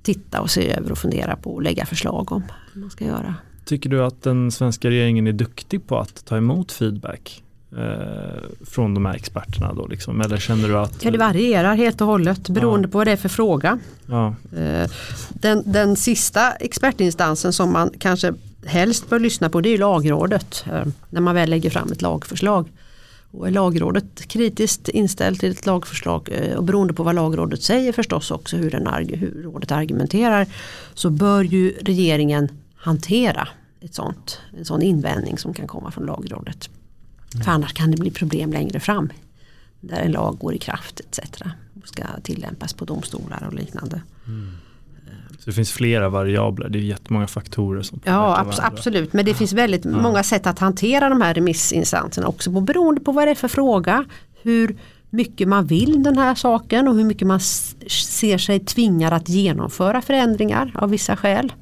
titta 0.03 0.41
och 0.41 0.49
se 0.49 0.71
över 0.73 0.91
och 0.91 0.97
fundera 0.97 1.35
på 1.35 1.53
och 1.53 1.61
lägga 1.61 1.85
förslag 1.85 2.31
om 2.31 2.43
man 2.73 2.89
ska 2.89 3.05
göra. 3.05 3.35
Tycker 3.65 3.89
du 3.89 4.03
att 4.03 4.21
den 4.23 4.51
svenska 4.51 4.89
regeringen 4.89 5.27
är 5.27 5.33
duktig 5.33 5.87
på 5.87 5.97
att 5.99 6.25
ta 6.25 6.37
emot 6.37 6.71
feedback 6.71 7.43
från 8.65 8.93
de 8.93 9.05
här 9.05 9.13
experterna 9.15 9.73
då 9.73 9.87
liksom? 9.87 10.21
Eller 10.21 10.37
känner 10.37 10.67
du 10.67 10.77
att... 10.77 11.03
Ja, 11.05 11.11
det 11.11 11.17
varierar 11.17 11.75
helt 11.75 12.01
och 12.01 12.07
hållet 12.07 12.49
beroende 12.49 12.87
Ja. 12.87 12.91
på 12.91 12.97
vad 12.97 13.07
det 13.07 13.11
är 13.11 13.17
för 13.17 13.29
fråga. 13.29 13.79
Ja, 14.05 14.35
Eh, 14.57 14.89
Den, 15.29 15.63
den 15.65 15.95
sista 15.95 16.51
expertinstansen 16.51 17.53
som 17.53 17.73
man 17.73 17.91
kanske 17.99 18.33
helst 18.65 19.09
bör 19.09 19.19
lyssna 19.19 19.49
på 19.49 19.61
det 19.61 19.69
är 19.69 19.71
ju 19.71 19.77
lagrådet 19.77 20.65
eh, 20.73 20.85
när 21.09 21.21
man 21.21 21.35
väl 21.35 21.49
lägger 21.49 21.69
fram 21.69 21.91
ett 21.91 22.01
lagförslag. 22.01 22.69
Och 23.31 23.47
är 23.47 23.51
lagrådet 23.51 24.27
kritiskt 24.27 24.89
inställt 24.89 25.39
till 25.39 25.51
ett 25.51 25.65
lagförslag 25.65 26.29
eh, 26.31 26.55
och 26.57 26.63
beroende 26.63 26.93
på 26.93 27.03
vad 27.03 27.15
lagrådet 27.15 27.63
säger 27.63 27.91
förstås 27.93 28.31
också 28.31 28.57
hur, 28.57 28.71
den, 28.71 28.87
hur 29.19 29.41
rådet 29.43 29.71
argumenterar 29.71 30.47
så 30.93 31.09
bör 31.09 31.43
ju 31.43 31.73
regeringen 31.81 32.49
hantera 32.75 33.47
ett 33.81 33.95
sånt, 33.95 34.39
en 34.57 34.65
sån 34.65 34.81
invändning 34.81 35.37
som 35.37 35.53
kan 35.53 35.67
komma 35.67 35.91
från 35.91 36.05
lagrådet. 36.05 36.69
För 37.43 37.51
annars 37.51 37.73
kan 37.73 37.91
det 37.91 37.97
bli 37.97 38.11
problem 38.11 38.53
längre 38.53 38.79
fram 38.79 39.09
där 39.81 40.01
en 40.01 40.11
lag 40.11 40.37
går 40.37 40.53
i 40.53 40.57
kraft 40.57 40.99
etc. 40.99 41.19
och 41.81 41.87
ska 41.87 42.03
tillämpas 42.23 42.73
på 42.73 42.85
domstolar 42.85 43.43
och 43.47 43.53
liknande. 43.53 44.01
så 45.39 45.45
det 45.45 45.51
finns 45.51 45.71
flera 45.71 46.09
variabler, 46.09 46.69
det 46.69 46.79
är 46.79 46.83
jättemånga 46.83 47.27
faktorer 47.27 47.81
som 47.81 47.99
Ja 48.03 48.19
varandra. 48.19 48.53
absolut 48.59 49.13
men 49.13 49.25
det 49.25 49.33
finns 49.33 49.53
väldigt 49.53 49.85
många 49.85 50.23
sätt 50.23 50.47
att 50.47 50.59
hantera 50.59 51.09
de 51.09 51.21
här 51.21 51.33
remissinstanserna 51.33 52.27
också 52.27 52.51
på, 52.51 52.61
beroende 52.61 53.01
på 53.01 53.11
vad 53.11 53.27
det 53.27 53.31
är 53.31 53.35
för 53.35 53.47
fråga. 53.47 54.05
Hur 54.41 54.77
mycket 55.09 55.47
man 55.47 55.67
vill 55.67 56.03
den 56.03 56.17
här 56.17 56.35
saken 56.35 56.87
och 56.87 56.95
hur 56.95 57.03
mycket 57.03 57.27
man 57.27 57.39
ser 57.39 58.37
sig 58.37 58.59
tvingad 58.59 59.13
att 59.13 59.29
genomföra 59.29 60.01
förändringar 60.01 60.71
av 60.75 60.89
vissa 60.89 61.15
skäl. 61.15 61.53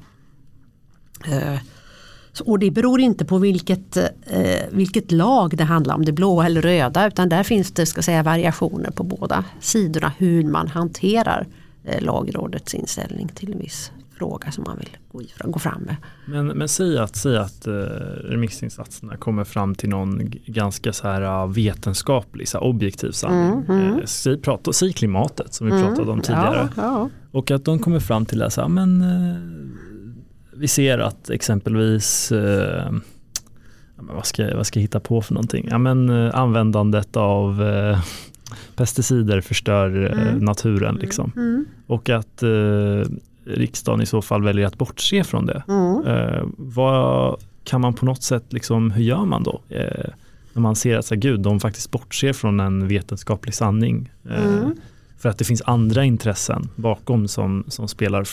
Och 2.40 2.58
det 2.58 2.70
beror 2.70 3.00
inte 3.00 3.24
på 3.24 3.38
vilket, 3.38 3.96
eh, 3.96 4.62
vilket 4.70 5.12
lag 5.12 5.56
det 5.56 5.64
handlar 5.64 5.94
om, 5.94 6.04
det 6.04 6.12
blåa 6.12 6.46
eller 6.46 6.62
röda 6.62 7.06
utan 7.06 7.28
där 7.28 7.42
finns 7.42 7.72
det 7.72 7.86
ska 7.86 8.02
säga, 8.02 8.22
variationer 8.22 8.90
på 8.90 9.02
båda 9.02 9.44
sidorna 9.60 10.12
hur 10.18 10.44
man 10.44 10.68
hanterar 10.68 11.46
eh, 11.84 12.02
lagrådets 12.02 12.74
inställning 12.74 13.28
till 13.28 13.52
en 13.52 13.58
viss 13.58 13.92
fråga 14.18 14.52
som 14.52 14.64
man 14.66 14.78
vill 14.78 14.96
gå, 15.12 15.22
i, 15.22 15.28
gå 15.44 15.58
fram 15.58 15.82
med. 15.82 15.96
Men, 16.26 16.46
men 16.46 16.68
säg 16.68 16.98
att, 16.98 17.16
säg 17.16 17.36
att 17.36 17.66
eh, 17.66 17.72
remissinstanserna 17.72 19.16
kommer 19.16 19.44
fram 19.44 19.74
till 19.74 19.88
någon 19.88 20.32
ganska 20.46 20.92
så 20.92 21.08
här 21.08 21.22
uh, 21.22 21.52
vetenskaplig, 21.52 22.48
så 22.48 22.58
här 22.58 22.64
objektiv 22.64 23.10
sanning. 23.10 23.52
Mm, 23.52 23.80
mm. 23.80 23.98
Eh, 23.98 24.04
säg, 24.04 24.40
prata, 24.40 24.72
säg 24.72 24.92
klimatet 24.92 25.54
som 25.54 25.66
vi 25.66 25.82
pratade 25.82 26.10
om 26.10 26.20
tidigare. 26.20 26.68
Ja, 26.76 26.82
ja. 26.82 27.10
Och 27.30 27.50
att 27.50 27.64
de 27.64 27.78
kommer 27.78 28.00
fram 28.00 28.26
till 28.26 28.42
att 28.42 28.56
här, 28.56 28.68
men, 28.68 29.02
eh, 29.02 29.36
vi 30.58 30.68
ser 30.68 30.98
att 30.98 31.30
exempelvis 31.30 32.32
eh, 32.32 32.92
vad, 33.96 34.26
ska, 34.26 34.56
vad 34.56 34.66
ska 34.66 34.78
jag 34.78 34.82
hitta 34.82 35.00
på 35.00 35.22
för 35.22 35.34
någonting? 35.34 35.68
Ja, 35.70 35.78
men, 35.78 36.08
eh, 36.08 36.34
användandet 36.34 37.16
av 37.16 37.62
eh, 37.62 37.98
pesticider 38.76 39.40
förstör 39.40 40.04
eh, 40.04 40.22
Mm. 40.28 40.38
naturen. 40.44 40.94
Liksom. 40.96 41.32
Mm, 41.36 41.64
Och 41.86 42.08
att 42.10 42.42
eh, 42.42 43.02
riksdagen 43.44 44.00
i 44.02 44.06
så 44.06 44.22
fall 44.22 44.42
väljer 44.42 44.66
att 44.66 44.78
bortse 44.78 45.24
från 45.24 45.46
det. 45.46 45.62
mm. 45.68 46.06
Eh, 46.06 46.42
vad 46.56 47.36
kan 47.64 47.80
man 47.80 47.94
på 47.94 48.04
något 48.06 48.22
sätt, 48.22 48.44
liksom, 48.52 48.90
hur 48.90 49.02
gör 49.02 49.24
man 49.24 49.42
då? 49.42 49.60
Eh, 49.68 50.10
när 50.52 50.62
man 50.62 50.76
ser 50.76 50.98
att 50.98 51.06
så 51.06 51.14
här, 51.14 51.20
gud, 51.20 51.40
de 51.40 51.60
faktiskt 51.60 51.90
bortser 51.90 52.32
från 52.32 52.60
en 52.60 52.88
vetenskaplig 52.88 53.54
sanning. 53.54 54.10
Eh, 54.30 54.44
Mm. 54.58 54.74
För 55.18 55.28
att 55.28 55.38
det 55.38 55.44
finns 55.44 55.62
andra 55.66 56.04
intressen 56.04 56.68
bakom 56.76 57.28
som, 57.28 57.64
som 57.68 57.88
spelar 57.88 58.24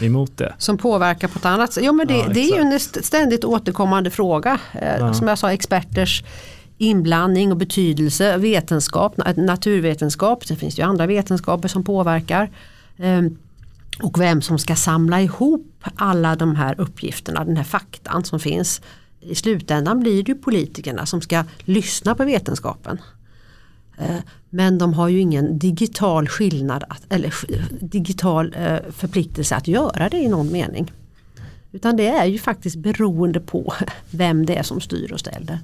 emot 0.00 0.36
det. 0.36 0.54
Som 0.58 0.78
påverkar 0.78 1.28
på 1.28 1.38
ett 1.38 1.44
annat 1.44 1.72
sätt. 1.72 1.84
Jo, 1.86 1.92
men 1.92 2.06
det, 2.06 2.14
Ja, 2.16 2.28
det 2.28 2.40
är 2.40 2.54
ju 2.56 2.60
en 2.60 2.80
ständigt 2.80 3.44
återkommande 3.44 4.10
fråga. 4.10 4.58
Eh, 4.72 4.96
Ja. 4.98 5.14
Som 5.14 5.28
jag 5.28 5.38
sa, 5.38 5.52
experters 5.52 6.24
inblandning 6.78 7.50
och 7.52 7.56
betydelse, 7.58 8.36
vetenskap, 8.36 9.16
na- 9.16 9.40
naturvetenskap, 9.44 10.46
det 10.48 10.56
finns 10.56 10.78
ju 10.78 10.82
andra 10.82 11.06
vetenskaper 11.06 11.68
som 11.68 11.84
påverkar. 11.84 12.50
Eh, 12.98 13.22
och 14.02 14.20
vem 14.20 14.42
som 14.42 14.58
ska 14.58 14.76
samla 14.76 15.20
ihop 15.22 15.84
alla 15.96 16.36
de 16.36 16.56
här 16.56 16.80
uppgifterna, 16.80 17.44
den 17.44 17.56
här 17.56 17.64
faktan 17.64 18.24
som 18.24 18.40
finns. 18.40 18.80
I 19.20 19.34
slutändan 19.34 20.00
blir 20.00 20.22
det 20.22 20.32
ju 20.32 20.38
politikerna 20.38 21.06
som 21.06 21.20
ska 21.20 21.44
lyssna 21.64 22.14
på 22.14 22.24
vetenskapen. 22.24 22.98
Eh, 23.98 24.16
men 24.50 24.78
de 24.78 24.94
har 24.94 25.08
ju 25.08 25.20
ingen 25.20 25.58
digital 25.58 26.28
skillnad 26.28 26.84
att, 26.88 27.02
eller 27.08 27.34
digital 27.80 28.54
eh, 28.58 28.78
förpliktelse 28.90 29.56
att 29.56 29.68
göra 29.68 30.08
det 30.08 30.18
i 30.18 30.28
någon 30.28 30.52
mening. 30.52 30.92
Utan 31.72 31.96
det 31.96 32.08
är 32.08 32.26
ju 32.26 32.38
faktiskt 32.38 32.76
beroende 32.76 33.40
på 33.40 33.74
vem 34.10 34.46
det 34.46 34.56
är 34.56 34.62
som 34.62 34.80
styr 34.80 35.12
och 35.12 35.20
ställer. 35.20 35.58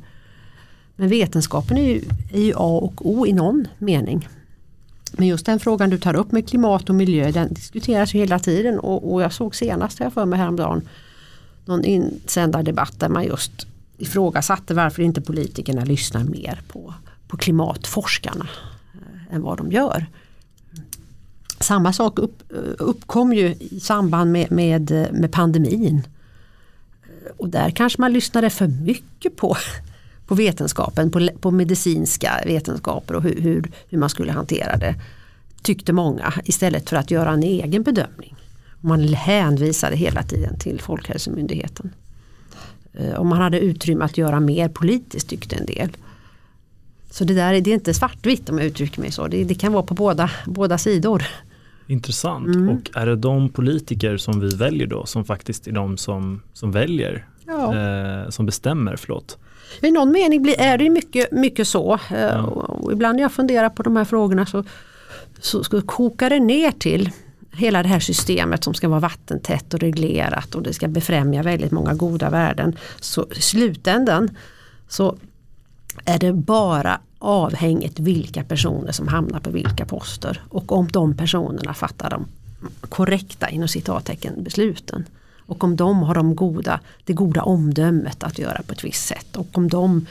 Men 0.96 1.08
vetenskapen 1.08 1.78
är 1.78 1.88
ju, 1.88 2.02
är 2.32 2.40
ju 2.40 2.52
A 2.56 2.80
och 2.82 3.10
O 3.10 3.26
i 3.26 3.32
någon 3.32 3.68
mening. 3.78 4.28
Men 5.12 5.26
just 5.26 5.46
den 5.46 5.60
frågan 5.60 5.90
du 5.90 5.98
tar 5.98 6.14
upp 6.14 6.32
med 6.32 6.48
klimat 6.48 6.88
och 6.88 6.94
miljö 6.94 7.30
den 7.30 7.54
diskuteras 7.54 8.14
ju 8.14 8.18
hela 8.18 8.38
tiden 8.38 8.78
och, 8.78 9.12
och 9.12 9.22
jag 9.22 9.32
såg 9.32 9.56
senast 9.56 9.98
har 9.98 10.06
jag 10.06 10.12
för 10.12 10.24
mig 10.24 10.38
häromdagen 10.38 10.88
någon 11.64 11.84
insändardebatt 11.84 13.00
där 13.00 13.08
man 13.08 13.24
just 13.24 13.66
ifrågasatte 13.98 14.74
varför 14.74 15.02
inte 15.02 15.20
politikerna 15.20 15.84
lyssnar 15.84 16.24
mer 16.24 16.60
på, 16.68 16.94
på 17.32 17.38
klimatforskarna 17.38 18.48
eh, 18.94 19.34
än 19.34 19.42
vad 19.42 19.58
de 19.58 19.72
gör. 19.72 20.06
Samma 21.60 21.92
sak 21.92 22.18
upp, 22.18 22.52
eh, 22.52 22.74
uppkom 22.78 23.32
ju 23.32 23.54
i 23.54 23.80
samband 23.80 24.32
med, 24.32 24.52
med, 24.52 24.90
eh, 24.90 25.12
med 25.12 25.32
pandemin. 25.32 26.02
Och 27.36 27.48
där 27.48 27.70
kanske 27.70 28.00
man 28.00 28.12
lyssnade 28.12 28.50
för 28.50 28.66
mycket 28.66 29.36
på, 29.36 29.56
på 30.26 30.34
vetenskapen, 30.34 31.10
på, 31.10 31.28
på 31.40 31.50
medicinska 31.50 32.42
vetenskaper 32.46 33.14
och 33.14 33.22
hur, 33.22 33.40
hur, 33.40 33.70
hur 33.88 33.98
man 33.98 34.08
skulle 34.08 34.32
hantera 34.32 34.76
det. 34.76 34.94
Tyckte 35.62 35.92
många 35.92 36.32
istället 36.44 36.88
för 36.88 36.96
att 36.96 37.10
göra 37.10 37.30
en 37.30 37.42
egen 37.42 37.82
bedömning. 37.82 38.36
Man 38.80 39.08
hänvisade 39.08 39.96
hela 39.96 40.22
tiden 40.22 40.58
till 40.58 40.80
Folkhälsomyndigheten. 40.80 41.90
Om 43.16 43.28
man 43.28 43.40
hade 43.40 43.60
utrymme 43.60 44.04
att 44.04 44.18
göra 44.18 44.40
mer 44.40 44.68
politiskt 44.68 45.28
tyckte 45.28 45.56
en 45.56 45.66
del. 45.66 45.96
Så 47.12 47.24
det 47.24 47.34
där 47.34 47.54
är- 47.54 47.60
det 47.60 47.70
är 47.70 47.74
inte 47.74 47.94
svartvitt 47.94 48.48
om 48.50 48.58
jag 48.58 48.66
uttrycker 48.66 49.00
mig 49.00 49.12
så. 49.12 49.26
Det, 49.28 49.44
det 49.44 49.54
kan 49.54 49.72
vara 49.72 49.82
på 49.82 49.94
båda, 49.94 50.30
båda 50.46 50.78
sidor. 50.78 51.22
Intressant. 51.86 52.46
Mm. 52.46 52.68
Och 52.68 52.90
är 52.94 53.06
det 53.06 53.16
de 53.16 53.48
politiker 53.48 54.16
som 54.16 54.40
vi 54.40 54.48
väljer 54.56 54.86
då 54.86 55.06
som 55.06 55.24
faktiskt 55.24 55.66
är 55.66 55.72
de 55.72 55.96
som, 55.98 56.42
som 56.52 56.72
väljer, 56.72 57.26
ja. 57.46 57.76
eh, 57.76 58.28
som 58.30 58.46
bestämmer? 58.46 58.96
Förlåt. 58.96 59.38
I 59.82 59.90
någon 59.90 60.12
mening 60.12 60.46
är 60.58 60.78
det 60.78 60.90
mycket, 60.90 61.32
mycket 61.32 61.68
så. 61.68 61.94
Eh, 62.10 62.20
ja. 62.20 62.42
Och 62.42 62.92
ibland 62.92 63.16
när 63.16 63.22
jag 63.22 63.32
funderar 63.32 63.68
på 63.68 63.82
de 63.82 63.96
här 63.96 64.04
frågorna 64.04 64.46
så, 64.46 64.64
så, 65.40 65.64
så 65.64 65.82
kokar 65.82 66.30
det 66.30 66.40
ner 66.40 66.70
till 66.70 67.10
hela 67.52 67.82
det 67.82 67.88
här 67.88 68.00
systemet 68.00 68.64
som 68.64 68.74
ska 68.74 68.88
vara 68.88 69.00
vattentätt 69.00 69.74
och 69.74 69.80
reglerat 69.80 70.54
och 70.54 70.62
det 70.62 70.72
ska 70.72 70.88
befrämja 70.88 71.42
väldigt 71.42 71.72
många 71.72 71.94
goda 71.94 72.30
värden. 72.30 72.76
Så 73.00 73.26
i 73.36 73.40
slutändan 73.40 74.30
så 74.88 75.16
är 76.04 76.18
det 76.18 76.32
bara 76.32 77.00
avhängigt 77.18 78.00
vilka 78.00 78.44
personer 78.44 78.92
som 78.92 79.08
hamnar 79.08 79.40
på 79.40 79.50
vilka 79.50 79.86
poster 79.86 80.42
och 80.48 80.72
om 80.72 80.88
de 80.88 81.16
personerna 81.16 81.74
fattar 81.74 82.10
de 82.10 82.26
korrekta 82.80 83.48
inom 83.48 83.68
citattecken 83.68 84.44
besluten. 84.44 85.04
Och 85.46 85.64
om 85.64 85.76
de 85.76 86.02
har 86.02 86.14
de 86.14 86.36
goda, 86.36 86.80
det 87.04 87.12
goda 87.12 87.42
omdömet 87.42 88.22
att 88.22 88.38
göra 88.38 88.62
på 88.62 88.72
ett 88.72 88.84
visst 88.84 89.06
sätt 89.06 89.36
och 89.36 89.46
om 89.52 89.68
de 89.68 90.06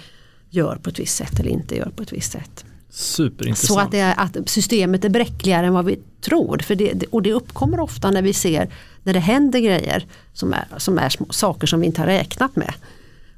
gör 0.49 0.75
på 0.75 0.89
ett 0.89 0.99
visst 0.99 1.15
sätt 1.15 1.39
eller 1.39 1.49
inte 1.49 1.75
gör 1.75 1.89
på 1.95 2.03
ett 2.03 2.13
visst 2.13 2.31
sätt. 2.31 2.65
Superintressant. 2.89 3.67
Så 3.67 3.79
att, 3.79 3.93
är, 3.93 4.13
att 4.17 4.49
systemet 4.49 5.05
är 5.05 5.09
bräckligare 5.09 5.67
än 5.67 5.73
vad 5.73 5.85
vi 5.85 5.99
tror. 6.21 6.57
För 6.57 6.75
det, 6.75 7.03
och 7.09 7.21
det 7.21 7.33
uppkommer 7.33 7.79
ofta 7.79 8.11
när 8.11 8.21
vi 8.21 8.33
ser 8.33 8.69
när 9.03 9.13
det 9.13 9.19
händer 9.19 9.59
grejer 9.59 10.05
som 10.33 10.53
är, 10.53 10.65
som 10.77 10.97
är 10.97 11.09
små, 11.09 11.25
saker 11.29 11.67
som 11.67 11.79
vi 11.79 11.85
inte 11.85 12.01
har 12.01 12.07
räknat 12.07 12.55
med. 12.55 12.73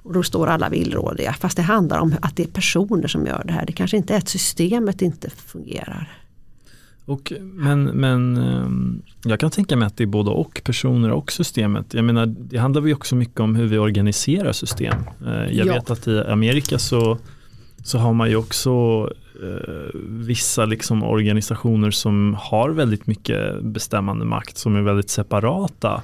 Och 0.04 0.14
då 0.14 0.24
står 0.24 0.48
alla 0.48 0.70
villrådiga. 0.70 1.34
Fast 1.34 1.58
det 1.58 1.64
handlar 1.64 2.00
om 2.00 2.16
att 2.22 2.36
det 2.36 2.44
är 2.44 2.48
personer 2.48 3.08
som 3.08 3.26
gör 3.26 3.44
det 3.46 3.54
här. 3.54 3.66
Det 3.66 3.74
kanske 3.74 3.98
inte 3.98 4.14
är 4.14 4.18
att 4.18 4.30
systemet 4.30 5.02
inte 5.02 5.30
fungerar. 5.30 6.24
Och, 7.06 7.34
men, 7.42 7.84
men 7.84 8.38
ehm, 8.38 9.02
jag 9.24 9.40
kan 9.40 9.52
tänka 9.52 9.76
mig 9.76 9.86
att 9.86 9.98
det 9.98 10.04
är 10.04 10.08
både 10.08 10.32
och 10.32 10.62
personer 10.64 11.12
och 11.12 11.32
systemet. 11.32 11.94
Jag 11.94 12.06
menar, 12.06 12.26
det 12.26 12.58
handlar 12.58 12.86
ju 12.86 12.94
också 12.94 13.16
mycket 13.16 13.40
om 13.40 13.56
hur 13.56 13.68
vi 13.68 13.78
organiserar 13.78 14.52
system. 14.52 14.96
Eh, 15.26 15.58
jag 15.58 15.68
ja. 15.68 15.74
vet 15.74 15.90
att 15.90 16.08
i 16.08 16.20
Amerika 16.20 16.80
så, 16.80 17.18
så 17.84 17.98
har 17.98 18.14
man 18.14 18.30
ju 18.30 18.36
också 18.36 18.72
eh, 19.44 20.00
vissa 20.06 20.66
liksom 20.66 21.04
organisationer 21.04 21.92
som 21.92 22.38
har 22.40 22.70
väldigt 22.70 23.08
mycket 23.08 23.64
bestämmande 23.64 24.26
makt 24.26 24.58
som 24.58 24.76
är 24.76 24.82
väldigt 24.82 25.10
separata 25.10 26.02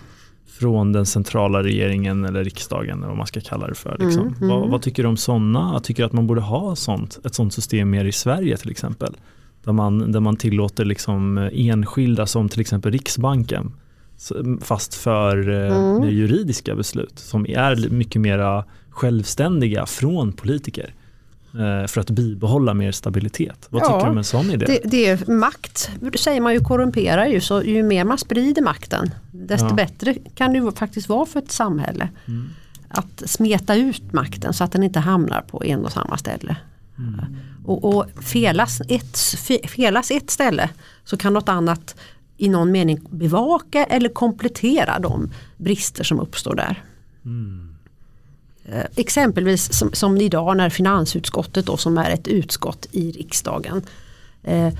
från 0.60 0.92
den 0.92 1.06
centrala 1.06 1.64
regeringen 1.64 2.26
eller 2.26 2.44
riksdagen 2.44 2.98
eller 2.98 3.08
vad 3.08 3.18
man 3.18 3.28
ska 3.28 3.42
kalla 3.42 3.68
det 3.68 3.76
för. 3.76 3.98
Liksom. 4.00 4.22
Mm, 4.22 4.34
mm. 4.34 4.50
Vad, 4.50 4.70
vad, 4.70 4.82
tycker 4.82 5.04
du 5.04 5.10
om 5.10 5.18
sådana? 5.18 5.70
Jag 5.74 5.84
tycker 5.84 6.04
att 6.04 6.14
man 6.14 6.28
borde 6.28 6.42
ha 6.42 6.76
sånt, 6.76 7.20
ett 7.26 7.36
sådant 7.36 7.54
system 7.54 7.90
mer 7.90 8.06
i 8.06 8.12
Sverige 8.12 8.58
till 8.58 8.72
exempel. 8.72 9.18
Där 9.64 9.72
man, 9.72 10.12
där 10.12 10.20
man 10.20 10.36
tillåter 10.36 10.86
liksom 10.86 11.50
enskilda 11.54 12.26
som 12.26 12.50
till 12.50 12.62
exempel 12.62 12.92
Riksbanken 12.92 13.72
fast 14.62 14.96
för 14.96 15.50
eh, 15.50 15.78
mm. 15.78 16.10
juridiska 16.10 16.76
beslut 16.76 17.20
som 17.20 17.46
är 17.46 17.90
mycket 17.90 18.22
mer 18.22 18.64
självständiga 18.90 19.86
från 19.86 20.32
politiker. 20.32 20.94
Eh, 21.54 21.88
för 21.88 22.02
att 22.02 22.10
bibehålla 22.10 22.74
mer 22.74 22.92
stabilitet. 22.92 23.68
Vad 23.70 23.84
tycker 23.84 24.00
du 24.00 24.12
om 24.12 24.18
en 24.18 24.24
sån 24.24 24.52
idé? 24.52 24.66
Det, 24.66 24.82
det 24.84 25.06
är 25.06 25.32
makt, 25.32 25.90
säger 26.20 26.42
man 26.42 26.54
ju 26.54 26.60
korrumperar 26.60 27.26
ju, 27.26 27.42
så 27.42 27.64
ju 27.64 27.84
mer 27.84 28.04
man 28.04 28.18
sprider 28.18 28.62
makten 28.62 29.12
desto 29.32 29.68
ja. 29.68 29.74
bättre 29.74 30.14
kan 30.14 30.54
det 30.54 30.60
ju 30.60 30.72
faktiskt 30.72 31.10
vara 31.10 31.26
för 31.26 31.40
ett 31.40 31.52
samhälle. 31.52 32.10
Mm. 32.26 32.50
Att 32.88 33.24
smeta 33.26 33.76
ut 33.76 34.14
makten 34.14 34.54
så 34.54 34.64
att 34.64 34.72
den 34.72 34.84
inte 34.84 35.00
hamnar 35.00 35.42
på 35.42 35.64
en 35.64 35.86
och 35.86 35.92
samma 35.92 36.18
ställe. 36.18 36.56
Mm. 36.98 37.26
Och, 37.66 37.96
och 37.96 38.06
felas, 38.22 38.82
ett, 38.88 39.18
felas 39.70 40.12
ett 40.12 40.30
ställe 40.30 40.70
så 41.04 41.18
kan 41.18 41.34
något 41.34 41.50
annat 41.50 41.96
i 42.38 42.50
någon 42.50 42.72
mening 42.72 43.00
bevaka 43.10 43.86
eller 43.86 44.10
komplettera 44.10 45.00
de 45.00 45.30
brister 45.58 46.04
som 46.04 46.20
uppstår 46.20 46.56
där. 46.56 46.84
Mm. 47.26 47.76
Eh, 48.72 48.86
exempelvis 48.96 49.74
som, 49.74 49.94
som, 49.94 50.18
idag 50.18 50.58
när 50.58 50.70
finansutskottet 50.70 51.66
då, 51.66 51.78
som 51.78 51.98
är 51.98 52.10
ett 52.10 52.28
utskott 52.28 52.88
i 52.92 53.12
riksdagen 53.12 53.82
eh, 54.44 54.74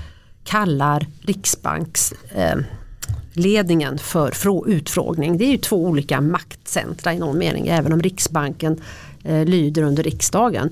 kallar 0.44 1.06
riksbanksledningen 1.20 3.94
eh, 3.94 4.00
för 4.00 4.68
utfrågning. 4.68 5.38
Det 5.38 5.44
är 5.44 5.50
ju 5.50 5.56
två 5.56 5.86
olika 5.86 6.20
maktcentra 6.20 7.14
i 7.14 7.18
någon 7.18 7.38
mening 7.38 7.68
även 7.68 7.92
om 7.92 8.02
riksbanken 8.02 8.80
eh, 9.24 9.44
lyder 9.44 9.82
under 9.82 10.02
riksdagen. 10.02 10.70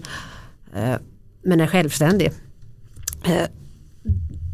Eh, 0.74 0.94
men 1.42 1.60
är 1.60 1.66
självständig. 1.66 2.30
Eh, 3.24 3.46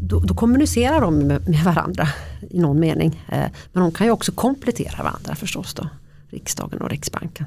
då, 0.01 0.21
då, 0.21 0.35
kommunicerar 0.35 1.01
de 1.01 1.19
med, 1.19 1.49
med, 1.49 1.65
varandra 1.65 2.09
i 2.51 2.61
någon 2.61 2.81
mening. 2.81 3.25
Eh, 3.29 3.47
men 3.73 3.83
de 3.83 3.93
kan 3.93 4.07
ju 4.07 4.11
också 4.11 4.33
komplettera 4.33 5.03
varandra 5.03 5.35
förstås 5.35 5.75
då. 5.75 5.89
Riksdagen 6.31 6.81
och 6.81 6.91
Riksbanken. 6.91 7.47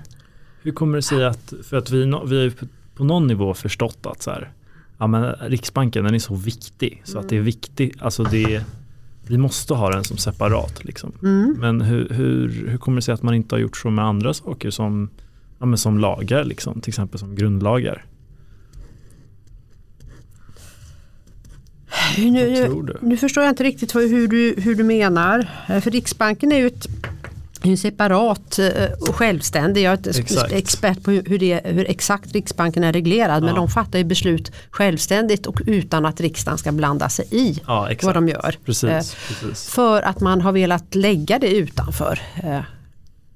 Hur 0.67 0.73
kommer 0.73 0.95
det 0.95 1.01
sig 1.01 1.25
att, 1.25 1.53
för 1.63 1.77
att 1.77 1.91
vi, 1.91 1.97
vi 2.25 2.43
har 2.43 2.51
på 2.95 3.03
någon 3.03 3.27
nivå 3.27 3.53
förstått 3.53 4.05
att 4.05 4.21
så 4.21 4.31
här, 4.31 4.51
ja, 4.97 5.07
men 5.07 5.31
Riksbanken 5.31 6.03
den 6.03 6.15
är 6.15 6.19
så 6.19 6.35
viktig 6.35 7.01
så 7.03 7.11
mm. 7.11 7.23
att 7.23 7.29
det 7.29 7.37
är 7.37 7.41
viktigt, 7.41 8.01
alltså 8.01 8.23
det 8.23 8.63
vi 9.27 9.37
måste 9.37 9.73
ha 9.73 9.89
den 9.89 10.03
som 10.03 10.17
separat. 10.17 10.85
Liksom. 10.85 11.11
Mm. 11.23 11.55
Men 11.59 11.81
hur, 11.81 12.09
hur, 12.09 12.67
hur 12.69 12.77
kommer 12.77 12.95
det 12.95 13.01
sig 13.01 13.13
att 13.13 13.23
man 13.23 13.33
inte 13.33 13.55
har 13.55 13.59
gjort 13.59 13.77
så 13.77 13.89
med 13.89 14.05
andra 14.05 14.33
saker 14.33 14.69
som, 14.69 15.09
ja, 15.59 15.65
men 15.65 15.77
som 15.77 15.99
lagar, 15.99 16.43
liksom, 16.43 16.81
till 16.81 16.91
exempel 16.91 17.19
som 17.19 17.35
grundlagar? 17.35 18.05
Nu, 22.17 22.31
nu, 22.31 22.97
nu, 23.01 23.17
förstår 23.17 23.43
jag 23.43 23.51
inte 23.51 23.63
riktigt 23.63 23.95
hur 23.95 24.27
du, 24.27 24.55
hur 24.57 24.75
du 24.75 24.83
menar. 24.83 25.49
För 25.81 25.91
Riksbanken 25.91 26.51
är 26.51 26.57
ju 26.57 26.67
ett 26.67 26.87
separat 27.75 28.59
eh, 28.59 28.69
och 29.09 29.15
självständig. 29.15 29.81
Jag 29.81 29.93
är 29.93 29.97
inte 29.97 30.09
exakt. 30.09 30.51
expert 30.51 31.03
på 31.03 31.11
hur, 31.11 31.39
det, 31.39 31.61
hur 31.65 31.89
exakt 31.89 32.31
Riksbanken 32.31 32.83
är 32.83 32.93
reglerad 32.93 33.43
ja. 33.43 33.45
men 33.45 33.55
de 33.55 33.67
fattar 33.67 33.99
ju 33.99 34.05
beslut 34.05 34.51
självständigt 34.71 35.45
och 35.45 35.61
utan 35.65 36.05
att 36.05 36.21
riksdagen 36.21 36.57
ska 36.57 36.71
blanda 36.71 37.09
sig 37.09 37.25
i 37.31 37.61
ja, 37.67 37.89
vad 38.03 38.13
de 38.13 38.27
gör. 38.27 38.55
Precis, 38.65 38.89
eh, 38.89 39.03
precis. 39.27 39.69
För 39.69 40.01
att 40.01 40.19
man 40.19 40.41
har 40.41 40.51
velat 40.51 40.95
lägga 40.95 41.39
det 41.39 41.55
utanför 41.55 42.19
eh, 42.43 42.59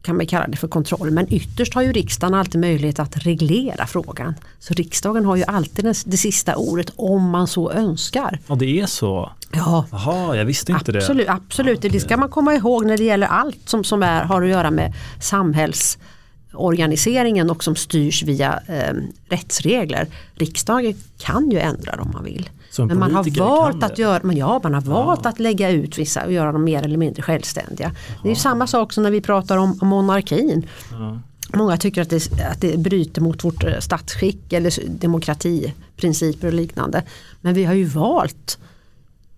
kan 0.02 0.18
man 0.18 0.26
kalla 0.26 0.47
det 0.47 0.58
för 0.58 0.68
kontroll. 0.68 1.12
Men 1.12 1.34
ytterst 1.34 1.74
har 1.74 1.82
ju 1.82 1.91
riksdagen 1.91 2.34
alltid 2.34 2.62
möjlighet 2.62 2.99
att 2.99 3.18
reglera 3.18 3.88
frågan. 3.88 4.34
Så 4.60 4.74
riksdagen 4.74 5.26
har 5.26 5.36
ju 5.36 5.43
alltid 5.43 5.86
det 6.06 6.18
sista 6.18 6.56
ordet 6.56 6.91
om 6.95 7.30
man 7.30 7.47
så 7.47 7.72
önskar. 7.72 8.39
Ja 8.47 8.56
det 8.56 8.80
är 8.80 8.86
så? 8.86 9.32
Ja. 9.52 9.86
Jaha, 9.91 10.36
jag 10.36 10.45
visste 10.45 10.72
inte 10.72 10.97
absolut, 10.97 11.28
det. 11.28 11.34
Absolut, 11.34 11.78
okay. 11.78 11.89
det 11.89 11.99
ska 11.99 12.18
man 12.18 12.30
komma 12.30 12.56
ihåg 12.56 12.86
när 12.86 12.97
det 12.97 13.04
gäller 13.04 13.28
allt 13.28 13.70
som, 13.70 13.84
som 13.84 14.04
är, 14.04 14.24
har 14.24 14.41
att 14.41 14.49
göra 14.49 14.72
med 14.72 14.93
samhällsorganiseringen 15.20 17.49
och 17.49 17.64
som 17.64 17.76
styrs 17.76 18.24
via 18.24 18.60
eh, 18.68 18.93
rättsregler. 19.30 20.08
Riksdagen 20.36 20.93
kan 21.18 21.52
ju 21.52 21.60
ändra 21.60 22.02
om 22.02 22.12
man 22.14 22.24
vill. 22.24 22.49
Men 22.78 23.00
man 23.00 23.16
har 23.16 23.40
valt 23.40 23.84
att 23.84 23.98
göra, 23.98 24.20
men 24.24 24.38
ja, 24.38 24.60
man 24.64 24.74
har 24.74 24.82
valt 24.82 25.22
ja. 25.24 25.30
att 25.30 25.40
lägga 25.40 25.70
ut 25.70 25.98
vissa 25.98 26.26
och 26.26 26.32
göra 26.32 26.52
dem 26.52 26.64
mer 26.64 26.84
eller 26.84 26.98
mindre 26.98 27.24
självständiga. 27.24 27.92
Ja. 28.08 28.16
Det 28.24 28.32
är 28.32 28.36
samma 28.36 28.68
sak 28.68 28.94
som 28.94 29.04
när 29.04 29.12
vi 29.12 29.22
pratar 29.22 29.58
om, 29.58 29.80
om 29.82 29.88
monarkin. 29.88 30.68
Ja. 30.92 31.20
Många 31.54 31.78
tycker 31.78 32.02
att 32.02 32.10
det, 32.10 32.32
att 32.52 32.62
det 32.62 32.80
bryter 32.80 33.22
mot 33.22 33.44
vårt 33.44 33.64
eh, 33.64 33.80
statsskick 33.80 34.54
eller 34.54 34.74
demokratiprinciper 34.88 36.48
och 36.48 36.54
liknande. 36.54 37.04
Men 37.42 37.54
vi 37.54 37.66
har 37.66 37.74
ju 37.74 37.86
valt, 37.86 38.60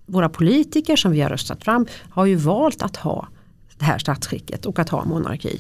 våra 0.05 0.29
politiker 0.29 0.95
som 0.95 1.11
vi 1.11 1.21
har 1.21 1.29
röstat 1.29 1.63
fram 1.63 1.85
har 2.09 2.25
ju 2.25 2.35
valt 2.35 2.81
att 2.81 2.95
ha 2.95 3.27
det 3.77 3.85
här 3.85 3.97
statsskicket 3.97 4.65
och 4.65 4.79
att 4.79 4.89
ha 4.89 5.05
monarki. 5.05 5.59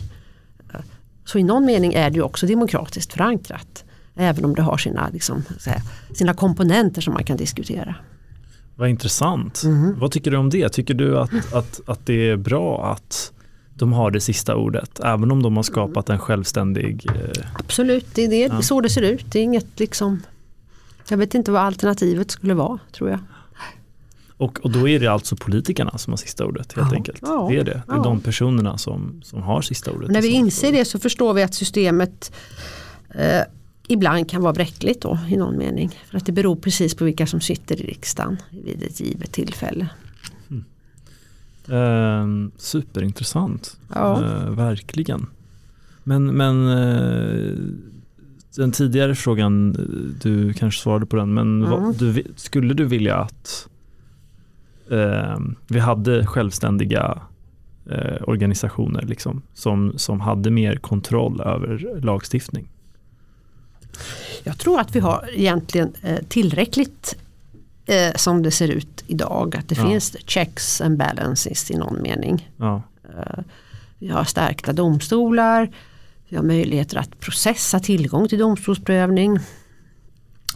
Så 1.25 1.39
i 1.39 1.43
någon 1.43 1.65
mening 1.65 1.93
är 1.93 2.09
det 2.09 2.15
ju 2.15 2.21
också 2.21 2.47
demokratiskt 2.47 3.13
förankrat. 3.13 3.83
Även 4.15 4.45
om 4.45 4.55
det 4.55 4.61
har 4.61 4.77
sina, 4.77 5.09
liksom, 5.13 5.43
sina 6.13 6.33
komponenter 6.33 7.01
som 7.01 7.13
man 7.13 7.23
kan 7.23 7.37
diskutera. 7.37 7.95
Vad 8.75 8.89
intressant. 8.89 9.63
Mm. 9.63 9.99
Vad 9.99 10.11
tycker 10.11 10.31
du 10.31 10.37
om 10.37 10.49
det? 10.49 10.69
Tycker 10.69 10.93
du 10.93 11.19
att, 11.19 11.53
att, 11.53 11.81
att 11.85 12.05
det 12.05 12.29
är 12.29 12.37
bra 12.37 12.91
att 12.91 13.31
de 13.75 13.93
har 13.93 14.11
det 14.11 14.21
sista 14.21 14.55
ordet 14.55 14.99
även 14.99 15.31
om 15.31 15.43
de 15.43 15.55
har 15.55 15.63
skapat 15.63 16.09
en 16.09 16.19
självständig... 16.19 17.05
Eh... 17.05 17.45
Absolut, 17.53 18.05
det 18.15 18.21
är 18.21 18.29
det, 18.29 18.55
ja. 18.55 18.61
så 18.61 18.81
det 18.81 18.89
ser 18.89 19.01
ut. 19.01 19.31
Det 19.31 19.39
är 19.39 19.43
inget 19.43 19.79
liksom... 19.79 20.21
Jag 21.09 21.17
vet 21.17 21.35
inte 21.35 21.51
vad 21.51 21.61
alternativet 21.61 22.31
skulle 22.31 22.53
vara 22.53 22.79
tror 22.91 23.09
jag. 23.09 23.19
Och, 24.37 24.59
och 24.63 24.71
då 24.71 24.87
är 24.87 24.99
det 24.99 25.07
alltså 25.07 25.35
politikerna 25.35 25.97
som 25.97 26.13
har 26.13 26.17
sista 26.17 26.45
ordet 26.45 26.73
helt 26.73 26.91
ja. 26.91 26.97
enkelt. 26.97 27.19
Ja. 27.21 27.47
Det 27.51 27.59
är 27.59 27.63
det. 27.63 27.81
Det 27.87 27.93
är 27.93 27.97
ja. 27.97 28.03
de 28.03 28.19
personerna 28.19 28.77
som, 28.77 29.21
som 29.23 29.41
har 29.41 29.61
sista 29.61 29.91
ordet. 29.91 30.07
Och 30.07 30.13
när 30.13 30.21
vi 30.21 30.27
inser 30.27 30.71
det 30.71 30.85
så 30.85 30.99
förstår 30.99 31.33
vi 31.33 31.43
att 31.43 31.53
systemet 31.53 32.31
eh, 33.15 33.41
ibland 33.87 34.29
kan 34.29 34.41
vara 34.41 34.53
bräckligt 34.53 35.01
då 35.01 35.19
i 35.29 35.37
någon 35.37 35.57
mening. 35.57 35.89
För 36.05 36.17
att 36.17 36.25
det 36.25 36.31
beror 36.31 36.55
precis 36.55 36.95
på 36.95 37.05
vilka 37.05 37.27
som 37.27 37.41
sitter 37.41 37.81
i 37.81 37.83
riksdagen 37.83 38.37
vid 38.51 38.83
ett 38.83 38.99
givet 38.99 39.31
tillfälle. 39.31 39.89
Mm. 40.49 40.63
Eh, 41.67 42.51
superintressant, 42.57 43.77
ja. 43.93 44.23
eh, 44.23 44.49
verkligen. 44.49 45.25
Men, 46.03 46.25
men 46.25 46.67
eh, 46.67 47.57
den 48.55 48.71
tidigare 48.71 49.15
frågan, 49.15 49.71
du 50.21 50.53
kanske 50.53 50.81
svarade 50.81 51.05
på 51.05 51.15
den, 51.15 51.33
men 51.33 51.63
mm. 51.63 51.71
vad, 51.71 51.99
du, 51.99 52.23
skulle 52.35 52.73
du 52.73 52.85
vilja 52.85 53.15
att 53.15 53.67
eh, 54.91 55.39
vi 55.67 55.79
hade 55.79 56.25
självständiga 56.25 57.21
eh, 57.89 58.21
organisationer 58.27 59.01
liksom, 59.01 59.41
som, 59.53 59.93
som 59.95 60.21
hade 60.21 60.51
mer 60.51 60.75
kontroll 60.75 61.41
över 61.41 62.01
lagstiftning? 62.01 62.67
Jag 64.43 64.57
tror 64.57 64.79
att 64.79 64.95
vi 64.95 64.99
har 64.99 65.29
egentligen 65.33 65.93
eh, 66.01 66.19
tillräckligt 66.27 67.15
eh, 67.85 68.15
som 68.15 68.43
det 68.43 68.51
ser 68.51 68.67
ut 68.67 69.03
idag. 69.07 69.55
Att 69.55 69.69
det 69.69 69.77
ja. 69.77 69.87
finns 69.87 70.15
checks 70.25 70.81
and 70.81 70.97
balances 70.97 71.71
i 71.71 71.77
någon 71.77 72.01
mening. 72.01 72.49
Ja. 72.57 72.81
Eh, 73.03 73.43
vi 73.99 74.07
har 74.07 74.23
stärkta 74.23 74.73
domstolar, 74.73 75.71
vi 76.29 76.35
har 76.35 76.43
möjligheter 76.43 76.97
att 76.97 77.19
processa 77.19 77.79
tillgång 77.79 78.27
till 78.27 78.39
domstolsprövning. 78.39 79.39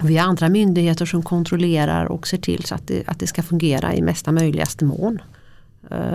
Vi 0.02 0.18
har 0.18 0.28
andra 0.28 0.50
myndigheter 0.50 1.06
som 1.06 1.24
kontrollerar 1.24 2.06
och 2.06 2.28
ser 2.28 2.38
till 2.38 2.64
så 2.64 2.76
att 2.76 2.88
det, 2.88 3.04
att 3.08 3.20
det 3.20 3.28
ska 3.28 3.44
fungera 3.44 3.96
i 3.96 4.02
mesta 4.02 4.32
möjligaste 4.32 4.86
mån. 4.86 5.22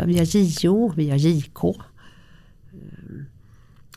Vi 0.05 0.19
har 0.19 0.37
JO, 0.65 0.93
vi 0.97 1.11
har 1.11 1.17
JK. 1.17 1.61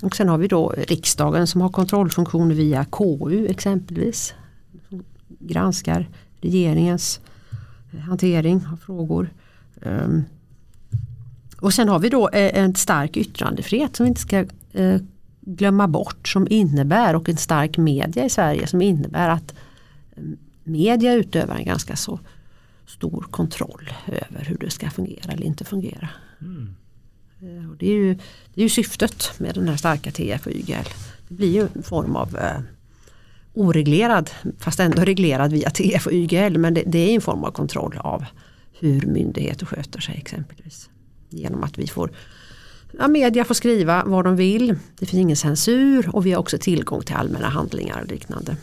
Och 0.05 0.15
sen 0.15 0.29
har 0.29 0.37
vi 0.37 0.47
då 0.47 0.73
riksdagen 0.77 1.47
som 1.47 1.61
har 1.61 1.69
kontrollfunktioner 1.69 2.55
via 2.55 2.85
KU 2.85 3.47
exempelvis. 3.47 4.33
Som 4.89 5.03
granskar 5.27 6.09
regeringens 6.41 7.19
eh, 7.93 7.99
hantering 7.99 8.61
av 8.73 8.77
frågor. 8.77 9.29
Ehm, 9.81 10.23
och 11.61 11.73
sen 11.73 11.89
har 11.89 11.99
vi 11.99 12.09
då 12.09 12.29
eh, 12.29 12.59
en 12.59 12.75
stark 12.75 13.17
yttrandefrihet 13.17 13.95
som 13.95 14.03
vi 14.03 14.07
inte 14.07 14.21
ska 14.21 14.45
eh, 14.73 15.01
glömma 15.41 15.87
bort 15.87 16.27
som 16.27 16.47
innebär 16.49 17.15
och 17.15 17.29
en 17.29 17.37
stark 17.37 17.77
media 17.77 18.25
i 18.25 18.29
Sverige 18.29 18.67
som 18.67 18.81
innebär 18.81 19.29
att 19.29 19.53
mm, 20.17 20.37
media 20.63 21.13
utövar 21.13 21.55
en 21.55 21.65
ganska 21.65 21.95
så 21.95 22.19
stor 22.85 23.25
kontroll 23.31 23.89
över 24.07 24.45
hur 24.45 24.57
det 24.57 24.69
ska 24.69 24.89
fungera 24.89 25.31
eller 25.31 25.45
inte 25.45 25.65
fungera. 25.65 26.09
Mm. 26.41 26.75
Eh, 27.45 27.69
och 27.71 27.77
det, 27.77 27.87
är 27.87 27.93
ju, 27.93 28.13
det 28.53 28.61
är 28.61 28.63
ju 28.63 28.69
syftet 28.69 29.31
med 29.37 29.55
den 29.55 29.67
här 29.67 29.77
starka 29.77 30.11
TF 30.11 30.47
och 30.47 30.51
YGL. 30.51 30.89
Det 31.27 31.33
blir 31.33 31.53
ju 31.53 31.67
en 31.75 31.83
form 31.83 32.15
av 32.15 32.37
eh, 32.37 32.59
oreglerad, 33.53 34.29
fast 34.59 34.79
ändå 34.79 35.01
reglerad 35.01 35.51
via 35.51 35.69
TF 35.69 36.05
och 36.07 36.13
YGL, 36.13 36.57
men 36.57 36.73
det, 36.73 36.83
det, 36.85 36.99
är 36.99 37.15
en 37.15 37.21
form 37.21 37.43
av 37.43 37.51
kontroll 37.51 37.97
av 37.99 38.25
hur 38.79 39.05
myndigheter 39.05 39.65
sköter 39.65 39.99
sig 39.99 40.17
exempelvis. 40.17 40.89
Genom 41.29 41.63
att 41.63 41.77
vi 41.77 41.87
får 41.87 42.11
ja, 42.99 43.07
media 43.07 43.45
får 43.45 43.53
skriva 43.53 44.03
vad 44.05 44.25
de 44.25 44.35
vill, 44.35 44.75
det 44.99 45.05
finns 45.05 45.21
ingen 45.21 45.37
censur 45.37 46.15
och 46.15 46.25
vi 46.25 46.31
har 46.31 46.39
också 46.39 46.57
tillgång 46.57 47.01
till 47.01 47.15
allmänna 47.15 47.49
handlingar 47.49 48.01
och 48.01 48.07
liknande 48.07 48.57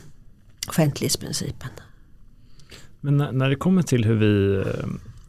offentlighetsprincipen. 0.68 1.68
Men 3.00 3.16
när 3.16 3.48
det 3.48 3.56
kommer 3.56 3.82
till 3.82 4.04
hur 4.04 4.14
vi 4.14 4.56
eh, 4.68 4.86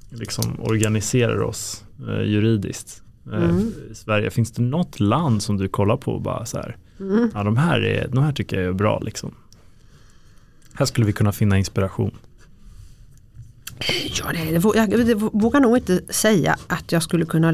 liksom 0.09 0.59
organiserar 0.59 1.41
oss 1.41 1.83
eh, 2.07 2.23
juridiskt 2.23 3.03
mm. 3.32 3.74
i 3.91 3.95
Sverige, 3.95 4.30
finns 4.30 4.51
det 4.51 4.61
något 4.61 4.99
land 4.99 5.43
som 5.43 5.57
du 5.57 5.67
kollar 5.67 5.97
på 5.97 6.11
och 6.11 6.21
bara 6.21 6.45
så 6.45 6.57
här, 6.57 6.78
mm. 6.99 7.32
ja, 7.34 7.43
de, 7.43 7.57
här 7.57 7.82
är, 7.82 8.07
de 8.07 8.24
här 8.24 8.32
tycker 8.32 8.59
jag 8.59 8.69
är 8.69 8.74
bra 8.74 8.99
liksom. 8.99 9.36
Här 10.74 10.86
skulle 10.86 11.07
vi 11.07 11.13
kunna 11.13 11.32
finna 11.32 11.57
inspiration. 11.57 12.11
Ja, 14.19 14.32
det, 14.34 14.49
jag, 14.78 15.09
jag 15.09 15.15
vågar 15.34 15.59
nog 15.59 15.78
inte 15.78 16.01
säga 16.09 16.57
att 16.67 16.91
jag 16.91 17.03
skulle 17.03 17.26
kunna 17.26 17.53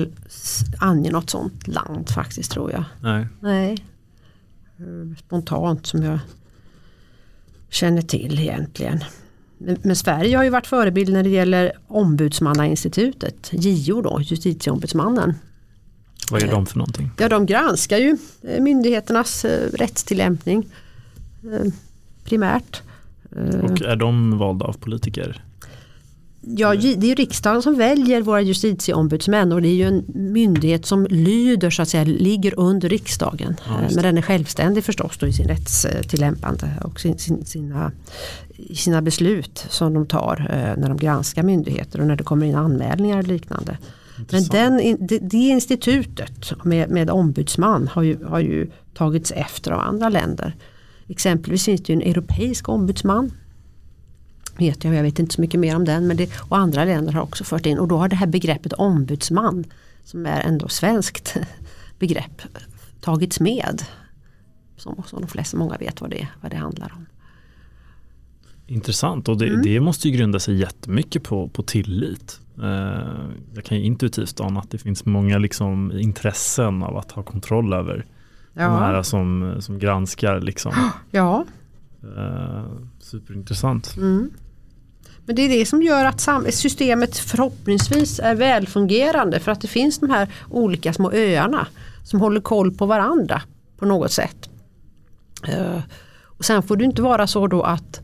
ange 0.80 1.11
något 1.11 1.30
sånt 1.30 1.67
land 1.67 2.09
faktiskt 2.09 2.51
tror 2.51 2.72
jag. 2.72 2.84
Nej. 3.01 3.28
Nej. 3.39 3.78
Spontant 5.20 5.86
som 5.86 6.03
jag 6.03 6.20
känner 7.70 8.01
till 8.01 8.39
egentligen. 8.39 9.03
Men, 9.57 9.78
men 9.82 9.95
Sverige 9.95 10.38
har 10.38 10.43
ju 10.43 10.49
varit 10.49 10.67
förebild 10.67 11.13
när 11.13 11.24
det 11.24 11.30
gäller 11.30 11.72
ombudsmannainstitutet, 11.88 13.49
JO 13.51 14.01
då, 14.01 14.22
justitieombudsmannen. 14.22 15.36
Vad 16.32 16.41
gör 16.41 16.51
de 16.51 16.65
för 16.65 16.77
någonting? 16.77 17.11
Ja, 17.17 17.30
de 17.30 17.45
granskar 17.45 17.97
ju 17.97 18.17
eh, 18.43 18.61
myndigheternas 18.61 19.45
eh, 19.45 19.69
rättstillämpning 19.73 20.67
eh, 21.43 21.71
primärt. 22.23 22.82
Och 23.63 23.82
är 23.82 23.95
de 23.95 24.38
valda 24.38 24.65
av 24.65 24.73
politiker? 24.73 25.43
Ja, 26.41 26.75
det 26.75 27.11
är 27.11 27.15
riksdagen 27.15 27.61
som 27.61 27.75
väljer 27.75 28.21
våra 28.21 28.41
justitieombudsmän 28.41 29.51
och 29.51 29.61
det 29.61 29.67
är 29.67 29.73
ju 29.73 29.88
en 29.88 30.03
myndighet 30.07 30.86
som 30.86 31.07
lyder 31.09 31.69
så 31.69 31.82
att 31.82 31.89
säga, 31.89 32.03
ligger 32.03 32.59
under 32.59 32.89
riksdagen. 32.89 33.55
Ja, 33.67 33.82
Men 33.95 34.03
den 34.03 34.17
är 34.17 34.21
självständig 34.21 34.84
förstås 34.84 35.17
då 35.17 35.27
i 35.27 35.34
sin 35.34 35.47
rättstillämpande 35.47 36.73
och 36.84 36.99
sin, 36.99 37.17
sin, 37.17 37.45
sina, 37.45 37.91
sina 38.73 39.01
beslut 39.01 39.65
som 39.69 39.93
de 39.93 40.05
tar 40.05 40.47
när 40.77 40.88
de 40.88 40.97
granskar 40.97 41.43
myndigheter 41.43 42.01
och 42.01 42.07
när 42.07 42.15
det 42.15 42.23
kommer 42.23 42.45
in 42.45 42.55
anmälningar 42.55 43.17
och 43.17 43.27
liknande. 43.27 43.77
Men 44.32 44.43
den, 44.43 44.97
det, 45.07 45.20
det 45.20 45.38
institutet 45.38 46.53
med, 46.63 46.89
med 46.89 47.09
ombudsman 47.09 47.88
har 47.88 48.03
ju, 48.03 48.26
har 48.26 48.39
ju 48.39 48.72
tagits 48.93 49.32
efter 49.32 49.72
av 49.72 49.80
andra 49.80 50.09
länder. 50.09 50.55
Exempelvis 51.07 51.65
finns 51.65 51.82
det 51.82 51.93
ju 51.93 52.01
en 52.01 52.11
europeisk 52.11 52.70
ombudsman 52.70 53.32
vet 54.59 54.84
jag, 54.84 54.95
jag 54.95 55.03
vet 55.03 55.20
inte 55.20 55.36
så 55.36 55.41
mycket 55.41 55.59
mer 55.59 55.76
om 55.76 55.86
den. 55.86 56.07
Men 56.07 56.17
det, 56.17 56.30
och 56.39 56.57
andra 56.57 56.86
länder 56.86 57.13
har 57.13 57.22
också 57.22 57.43
fört 57.43 57.65
in 57.65 57.80
och 57.80 57.88
då 57.88 57.97
har 57.97 58.09
det 58.09 58.15
här 58.15 58.28
begreppet 58.28 58.74
ombudsman 58.74 59.65
som 60.03 60.26
är 60.26 60.41
ändå 60.41 60.67
svenskt 60.67 61.38
begrepp 61.99 62.41
tagits 63.01 63.39
med. 63.39 63.84
Som, 64.78 65.03
som 65.07 65.22
de 65.22 65.28
flesta, 65.28 65.57
många 65.57 65.78
vet 65.78 66.01
vad 66.01 66.09
det, 66.09 66.28
vad 66.41 66.51
det 66.51 66.57
handlar 66.57 66.93
om. 66.95 67.05
Intressant 68.70 69.30
och 69.30 69.38
det, 69.38 69.47
mm. 69.47 69.61
det 69.61 69.80
måste 69.80 70.09
ju 70.09 70.17
grunda 70.17 70.39
sig 70.39 70.55
jättemycket 70.55 71.24
på, 71.24 71.47
på 71.47 71.63
tillit. 71.63 72.39
Eh, 72.63 73.01
jag 73.55 73.63
kan 73.65 73.78
ju 73.78 73.84
intuitivt 73.84 74.39
ana 74.39 74.59
att 74.59 74.72
det 74.72 74.78
finns 74.78 75.05
många 75.05 75.38
liksom 75.38 75.91
intressen 75.99 76.84
av 76.84 76.97
att 76.97 77.11
ha 77.11 77.24
kontroll 77.24 77.74
över 77.74 78.05
ja. 78.53 78.63
de 78.63 78.78
här 78.78 79.03
som, 79.03 79.55
som 79.59 79.80
granskar. 79.80 80.41
Liksom. 80.41 80.74
Ja. 81.11 81.45
Eh, 82.03 82.63
superintressant. 82.99 83.97
Mm. 83.97 84.32
Men 85.26 85.36
det 85.36 85.41
är 85.41 85.49
det 85.49 85.65
som 85.65 85.84
gör 85.84 86.05
att 86.05 86.53
systemet 86.53 87.17
förhoppningsvis 87.17 88.20
är 88.20 88.36
välfungerande 88.36 89.39
för 89.39 89.51
att 89.51 89.61
det 89.61 89.67
finns 89.67 89.99
de 89.99 90.09
här 90.09 90.28
olika 90.49 90.93
små 90.93 91.11
öarna 91.11 91.67
som 92.03 92.22
håller 92.22 92.41
koll 92.41 92.72
på 92.72 92.86
varandra 92.86 93.41
på 93.78 93.86
något 93.86 94.11
sätt. 94.11 94.49
Uh, 95.49 95.80
och 96.24 96.45
sen 96.45 96.63
får 96.63 96.78
det 96.78 96.84
inte 96.84 97.01
vara 97.01 97.28
så 97.28 97.47
då 97.47 97.61
att 97.61 98.01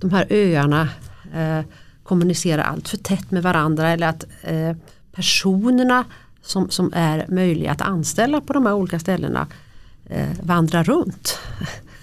de 0.00 0.10
här 0.10 0.26
öarna 0.30 0.88
uh, 1.36 1.64
kommunicerar 2.02 2.62
allt 2.62 2.88
för 2.88 2.96
tätt 2.96 3.30
med 3.30 3.42
varandra 3.42 3.90
eller 3.90 4.08
att 4.08 4.24
uh, 4.50 4.76
personerna 5.12 6.04
som, 6.42 6.70
som 6.70 6.92
är 6.94 7.26
möjliga 7.28 7.72
att 7.72 7.80
anställa 7.80 8.40
på 8.40 8.52
de 8.52 8.66
här 8.66 8.74
olika 8.74 8.98
ställena 8.98 9.46
vandrar 10.42 10.84
runt. 10.84 11.38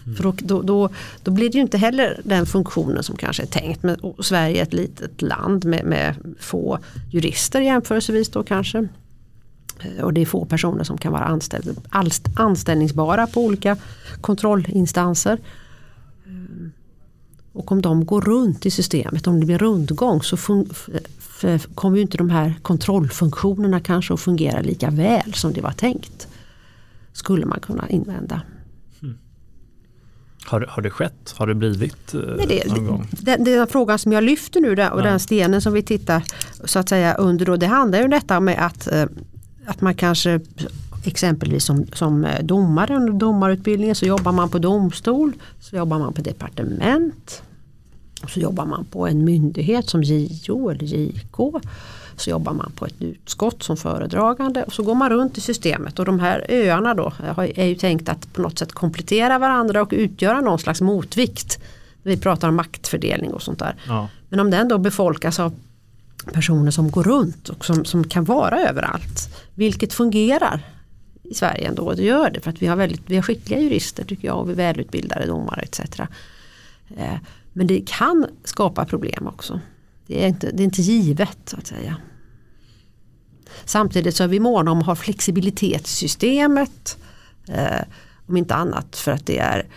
Mm. 0.06 0.16
För 0.16 0.24
då, 0.24 0.34
då, 0.38 0.62
då, 0.62 0.90
då, 1.24 1.32
blir 1.32 1.50
det 1.50 1.56
ju 1.56 1.62
inte 1.62 1.78
heller 1.78 2.22
den 2.24 2.46
funktionen 2.46 3.04
som 3.04 3.18
kanske 3.18 3.44
är 3.44 3.48
tänkt. 3.48 3.84
Men 3.84 3.98
Sverige 4.20 4.60
är 4.60 4.64
ett 4.64 4.74
litet 4.74 5.22
land 5.22 5.66
med, 5.66 5.86
med 5.86 6.16
få 6.40 6.80
jurister 7.12 7.62
jämförelsevis 7.62 8.30
då 8.30 8.44
kanske. 8.44 8.88
Eh, 9.80 10.04
och 10.04 10.14
det 10.14 10.22
är 10.22 10.26
få 10.26 10.46
personer 10.46 10.84
som 10.84 10.98
kan 10.98 11.12
vara 11.12 11.24
anställ, 11.24 11.64
anställningsbara 12.36 13.28
på 13.28 13.42
olika 13.42 13.78
kontrollinstanser. 14.22 15.40
Och 17.54 17.72
om 17.72 17.82
de 17.82 18.06
går 18.06 18.22
runt 18.22 18.66
i 18.66 18.72
systemet, 18.72 19.28
om 19.28 19.40
det 19.40 19.46
blir 19.46 19.58
rundgång 19.58 20.22
så 20.22 20.38
kommer 21.76 21.98
ju 21.98 22.02
inte 22.02 22.18
de 22.18 22.30
här 22.30 22.54
kontrollfunktionerna 22.62 23.80
kanske 23.80 24.14
att 24.14 24.20
fungera 24.20 24.62
lika 24.62 24.90
väl 24.90 25.34
som 25.34 25.54
det 25.54 25.62
var 25.62 25.72
tänkt. 25.72 26.28
Skulle 27.14 27.46
man 27.46 27.60
kunna 27.60 27.90
invända. 27.90 28.42
Har, 30.46 30.66
har 30.70 30.82
det 30.82 30.90
skett? 30.90 31.34
Har 31.38 31.48
det 31.48 31.56
blivit 31.56 32.14
eh, 32.14 32.20
Nej, 32.38 32.46
det, 32.48 32.74
någon 32.74 32.86
gång? 32.88 33.08
Den, 33.12 33.44
den 33.44 33.68
frågan 33.68 34.00
som 34.00 34.12
jag 34.12 34.24
lyfter 34.24 34.62
nu 34.62 34.76
där, 34.76 34.92
och 34.92 35.00
ja. 35.00 35.04
den 35.04 35.20
stenen 35.20 35.62
som 35.62 35.74
vi 35.74 35.84
tittar 35.84 36.24
så 36.64 36.80
att 36.80 36.90
säga 36.90 37.14
under 37.14 37.46
då, 37.46 37.56
det 37.56 37.68
handlar 37.68 38.00
ju 38.00 38.04
om 38.06 38.12
detta 38.12 38.40
med 38.40 38.66
att, 38.66 38.88
eh, 38.92 39.06
att 39.66 39.82
man 39.82 39.96
kanske 39.96 40.40
exempelvis 41.04 41.66
som, 41.66 41.86
som 41.94 42.26
eh, 42.26 42.44
domare 42.44 42.96
under 42.96 43.14
domarutbildningen 43.14 43.96
så 43.96 44.06
jobbar 44.06 44.32
man 44.32 44.50
på 44.50 44.60
domstol, 44.60 45.34
så 45.60 45.76
jobbar 45.76 46.00
man 46.00 46.14
på 46.14 46.22
departement, 46.22 47.44
så 48.28 48.40
jobbar 48.40 48.66
man 48.66 48.86
på 48.86 49.08
en 49.08 49.26
myndighet 49.26 49.90
som 49.90 50.04
JO 50.04 50.70
eller 50.70 50.84
JK 50.84 51.38
så 52.18 52.30
jobbar 52.30 52.54
man 52.54 52.72
på 52.76 52.86
ett 52.86 53.02
utskott 53.02 53.64
som 53.64 53.78
föredragande 53.78 54.64
och 54.64 54.74
så 54.74 54.84
går 54.84 54.96
man 54.96 55.10
runt 55.10 55.38
i 55.38 55.42
systemet 55.42 56.00
och 56.00 56.06
de 56.06 56.20
här 56.20 56.46
öarna 56.50 56.94
då 56.94 57.14
är 57.38 57.66
ju 57.66 57.76
tänkt 57.76 58.10
att 58.10 58.34
på 58.34 58.42
något 58.42 58.60
sätt 58.60 58.72
komplettera 58.72 59.40
varandra 59.40 59.82
och 59.82 59.90
utgöra 59.92 60.42
någon 60.42 60.60
slags 60.60 60.82
motvikt. 60.82 61.60
Vi 62.04 62.18
pratar 62.18 62.50
om 62.50 62.56
maktfördelning 62.56 63.34
och 63.34 63.42
sånt 63.42 63.60
där. 63.60 63.76
Ja. 63.88 64.10
Men 64.30 64.40
om 64.40 64.52
den 64.52 64.68
då 64.68 64.78
befolkas 64.78 65.40
av 65.40 65.54
personer 66.34 66.72
som 66.72 66.92
går 66.92 67.04
runt 67.04 67.50
och 67.50 67.66
som, 67.66 67.86
som 67.86 68.04
kan 68.04 68.24
vara 68.24 68.60
överallt. 68.60 69.30
Vilket 69.56 69.94
fungerar 69.94 70.66
i 71.24 71.34
Sverige 71.34 71.68
ändå 71.68 71.84
och 71.84 71.96
det 71.96 72.04
gör 72.04 72.30
det 72.30 72.40
för 72.40 72.50
att 72.50 72.62
vi 72.62 72.68
har, 72.68 72.76
väldigt, 72.76 73.02
vi 73.06 73.16
har 73.16 73.24
skickliga 73.24 73.60
jurister 73.60 74.06
tycker 74.06 74.28
jag 74.28 74.40
och 74.40 74.50
vi 74.50 74.52
är 74.52 74.58
välutbildade 74.58 75.26
domare 75.26 75.62
etc. 75.62 76.00
Eh, 76.98 77.18
men 77.54 77.68
det 77.68 77.84
kan 77.86 78.26
skapa 78.44 78.86
problem 78.86 79.28
också. 79.28 79.60
Det 80.08 80.24
är 80.24 80.28
inte, 80.28 80.52
det 80.52 80.64
är 80.64 80.66
inte 80.66 80.82
givet 80.82 81.38
så 81.46 81.58
att 81.58 81.68
säga. 81.68 81.96
Samtidigt 83.66 84.16
så 84.16 84.24
är 84.24 84.28
vi 84.28 84.40
måna 84.40 84.72
om 84.72 84.80
att 84.80 84.86
ha 84.86 84.96
flexibilitet 84.96 85.86
i 85.86 85.90
systemet. 85.90 86.98
Eh, 87.48 87.82
om 88.28 88.38
inte 88.38 88.56
annat 88.56 88.96
för 88.96 89.12
att 89.12 89.26
det, 89.26 89.38
är, 89.38 89.68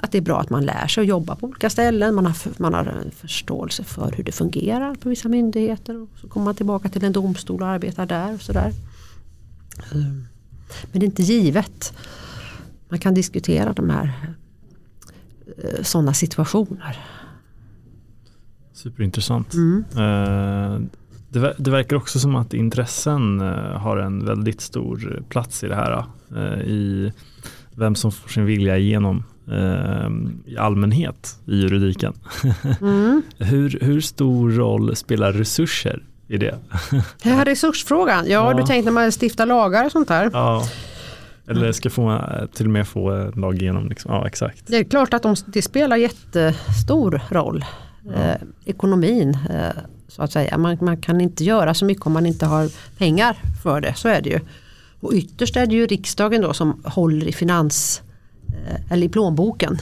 att 0.00 0.12
det 0.12 0.18
är 0.18 0.22
bra 0.22 0.40
att 0.40 0.50
man 0.50 0.64
lär 0.64 0.86
sig 0.86 1.00
att 1.00 1.08
jobba 1.08 1.36
på 1.36 1.46
olika 1.46 1.70
ställen. 1.70 2.14
Man 2.14 2.26
har, 2.26 2.36
man 2.56 2.74
har 2.74 2.84
en 2.84 3.10
förståelse 3.10 3.84
för 3.84 4.12
hur 4.12 4.24
det 4.24 4.32
fungerar 4.32 4.94
på 4.94 5.08
vissa 5.08 5.28
myndigheter. 5.28 6.02
Och 6.02 6.08
så 6.20 6.28
kommer 6.28 6.44
man 6.44 6.54
tillbaka 6.54 6.88
till 6.88 7.04
en 7.04 7.12
domstol 7.12 7.62
och 7.62 7.68
arbetar 7.68 8.06
där. 8.06 8.34
och 8.34 8.40
sådär. 8.40 8.72
Mm. 9.92 10.06
Eh, 10.06 10.35
men 10.92 11.00
det 11.00 11.04
är 11.04 11.06
inte 11.06 11.22
givet. 11.22 11.92
Man 12.88 12.98
kan 12.98 13.14
diskutera 13.14 13.72
de 13.72 13.90
här 13.90 14.12
eh, 15.58 15.82
sådana 15.82 16.14
situationer. 16.14 16.98
Superintressant. 18.72 19.54
Mm. 19.54 19.84
Eh, 19.90 20.80
det, 21.28 21.54
det, 21.58 21.70
verkar 21.70 21.96
också 21.96 22.18
som 22.18 22.36
att 22.36 22.54
intressen 22.54 23.40
eh, 23.40 23.78
har 23.78 23.96
en 23.96 24.24
väldigt 24.26 24.60
stor 24.60 25.22
plats 25.28 25.64
i 25.64 25.68
det 25.68 25.74
här. 25.74 26.04
I 26.64 27.12
vem 27.74 27.94
som 27.94 28.12
får 28.12 28.28
sin 28.28 28.44
vilja 28.44 28.78
igenom 28.78 29.24
i 30.46 30.56
allmänhet 30.56 31.38
i 31.46 31.56
juridiken. 31.56 32.12
Mm. 32.80 33.22
hur, 33.38 33.78
hur 33.80 34.00
stor 34.00 34.50
roll 34.50 34.96
spelar 34.96 35.32
resurser 35.32 36.02
i 36.28 36.36
det? 36.36 36.58
Det 37.22 37.28
här 37.28 37.44
resursfrågan, 37.44 38.24
ja, 38.28 38.50
ja. 38.50 38.56
du 38.56 38.66
tänkte 38.66 38.90
när 38.90 39.00
man 39.00 39.12
stiftar 39.12 39.46
lagar 39.46 39.84
och 39.84 39.92
sånt 39.92 40.08
där. 40.08 40.30
Ja. 40.32 40.68
Eller 41.48 41.72
ska 41.72 41.90
få, 41.90 42.22
till 42.54 42.66
och 42.66 42.72
med 42.72 42.88
få 42.88 43.32
lag 43.36 43.62
igenom. 43.62 43.88
Liksom. 43.88 44.12
Ja, 44.14 44.26
exakt. 44.26 44.66
Det 44.66 44.76
är 44.76 44.84
klart 44.84 45.14
att 45.14 45.22
de, 45.22 45.36
det 45.46 45.62
spelar 45.62 45.96
jättestor 45.96 47.20
roll. 47.30 47.64
Ja. 48.04 48.12
Eh, 48.12 48.36
ekonomin 48.64 49.38
eh, 49.50 49.82
så 50.08 50.22
att 50.22 50.32
säga. 50.32 50.58
Man, 50.58 50.78
man, 50.80 50.96
kan 50.96 51.20
inte 51.20 51.44
göra 51.44 51.74
så 51.74 51.84
mycket 51.84 52.06
om 52.06 52.12
man 52.12 52.26
inte 52.26 52.46
har 52.46 52.68
pengar 52.98 53.36
för 53.62 53.80
det. 53.80 53.94
Så 53.94 54.08
är 54.08 54.20
det 54.20 54.30
ju. 54.30 54.40
Och 55.00 55.12
ytterst 55.12 55.56
är 55.56 55.66
det 55.66 55.74
ju 55.74 55.86
riksdagen 55.86 56.42
då 56.42 56.52
som 56.52 56.82
håller 56.84 57.26
i 57.26 57.32
finans 57.32 58.02
eh, 58.48 58.92
eller 58.92 59.06
i 59.06 59.08
plånboken. 59.08 59.78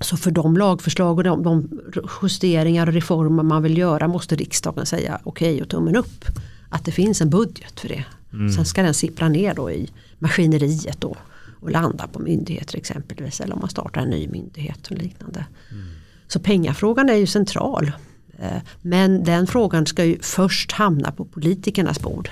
Så 0.00 0.16
för 0.16 0.30
de 0.30 0.56
lagförslag 0.56 1.18
och 1.18 1.24
de, 1.24 1.42
de, 1.42 1.80
justeringar 2.22 2.86
och 2.86 2.92
reformer 2.92 3.42
man 3.42 3.62
vill 3.62 3.78
göra 3.78 4.08
måste 4.08 4.36
riksdagen 4.36 4.86
säga 4.86 5.20
okej 5.24 5.52
okay 5.52 5.62
och 5.62 5.68
tummen 5.68 5.96
upp. 5.96 6.24
Att 6.68 6.84
det 6.84 6.92
finns 6.92 7.20
en 7.20 7.30
budget 7.30 7.80
för 7.80 7.88
det. 7.88 8.04
Mm. 8.32 8.52
Sen 8.52 8.64
ska 8.64 8.82
den 8.82 8.94
sippra 8.94 9.28
ner 9.28 9.54
då 9.54 9.70
i 9.70 9.90
maskineriet 10.18 11.00
då 11.00 11.16
och 11.60 11.70
landa 11.70 12.06
på 12.06 12.18
myndigheter 12.18 12.76
exempelvis. 12.76 13.40
Eller 13.40 13.54
om 13.54 13.60
man 13.60 13.70
startar 13.70 14.00
en 14.00 14.10
ny 14.10 14.28
myndighet 14.28 14.86
och 14.90 14.96
liknande. 14.96 15.46
Mm. 15.70 15.84
Så 16.28 16.40
pengafrågan 16.40 17.08
är 17.08 17.14
ju 17.14 17.26
central. 17.26 17.92
Eh, 18.38 18.62
men 18.82 19.24
den 19.24 19.46
frågan 19.46 19.86
ska 19.86 20.04
ju 20.04 20.18
först 20.22 20.72
hamna 20.72 21.12
på 21.12 21.24
politikernas 21.24 22.00
bord. 22.00 22.30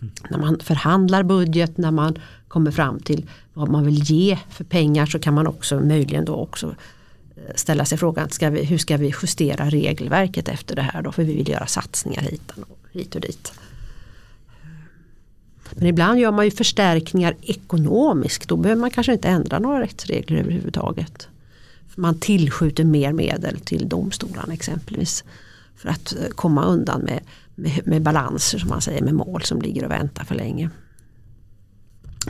Mm. 0.00 0.14
När 0.30 0.38
man 0.38 0.58
förhandlar 0.60 1.22
budget, 1.22 1.78
när 1.78 1.90
man 1.90 2.18
kommer 2.54 2.70
fram 2.70 3.00
till 3.00 3.26
vad 3.54 3.68
man 3.68 3.84
vill 3.84 4.02
ge 4.02 4.38
för 4.50 4.64
pengar 4.64 5.06
så 5.06 5.18
kan 5.18 5.34
man 5.34 5.46
också 5.46 5.80
möjligen 5.80 6.24
då 6.24 6.34
också 6.34 6.74
eh, 7.36 7.54
ställa 7.54 7.84
sig 7.84 7.98
frågan 7.98 8.30
ska 8.30 8.50
vi, 8.50 8.64
hur 8.64 8.78
ska 8.78 8.96
vi 8.96 9.14
justera 9.22 9.70
regelverket 9.70 10.48
efter 10.48 10.76
det 10.76 10.82
här 10.82 11.02
då 11.02 11.12
för 11.12 11.24
vi 11.24 11.34
vill 11.34 11.48
göra 11.48 11.66
satsningar 11.66 12.22
hit 12.22 12.50
och, 12.50 12.78
hit 12.92 13.14
och 13.14 13.20
dit. 13.20 13.52
Men 15.70 15.86
ibland 15.86 16.20
gör 16.20 16.32
man 16.32 16.44
ju 16.44 16.50
förstärkningar 16.50 17.34
ekonomiskt. 17.42 18.48
Då 18.48 18.56
behöver 18.56 18.80
man 18.80 18.90
kanske 18.90 19.12
inte 19.12 19.28
ändra 19.28 19.58
några 19.58 19.80
rättsregler 19.80 20.38
överhuvudtaget. 20.38 21.28
För 21.88 22.00
man 22.00 22.18
tillskjuter 22.20 22.84
mer 22.84 23.12
medel 23.12 23.60
till 23.60 23.88
domstolarna 23.88 24.52
exempelvis. 24.52 25.24
För 25.76 25.88
att 25.88 26.12
eh, 26.12 26.28
komma 26.28 26.64
undan 26.64 27.00
med, 27.00 27.20
med, 27.54 27.80
med 27.86 28.02
balanser 28.02 28.58
som 28.58 28.68
man 28.68 28.80
säger 28.80 29.02
med 29.02 29.14
mål 29.14 29.42
som 29.42 29.62
ligger 29.62 29.84
och 29.84 29.90
väntar 29.90 30.24
för 30.24 30.34
länge. 30.34 30.70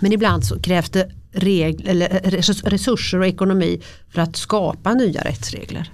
Men 0.00 0.12
ibland 0.12 0.44
så 0.44 0.60
krävs 0.60 0.90
det 0.90 1.10
regl, 1.30 1.88
eller 1.88 2.14
eh, 2.14 2.30
resurser 2.64 3.18
och 3.18 3.26
ekonomi 3.26 3.82
för 4.08 4.22
att 4.22 4.36
skapa 4.36 4.94
nya 4.94 5.20
rättsregler. 5.20 5.92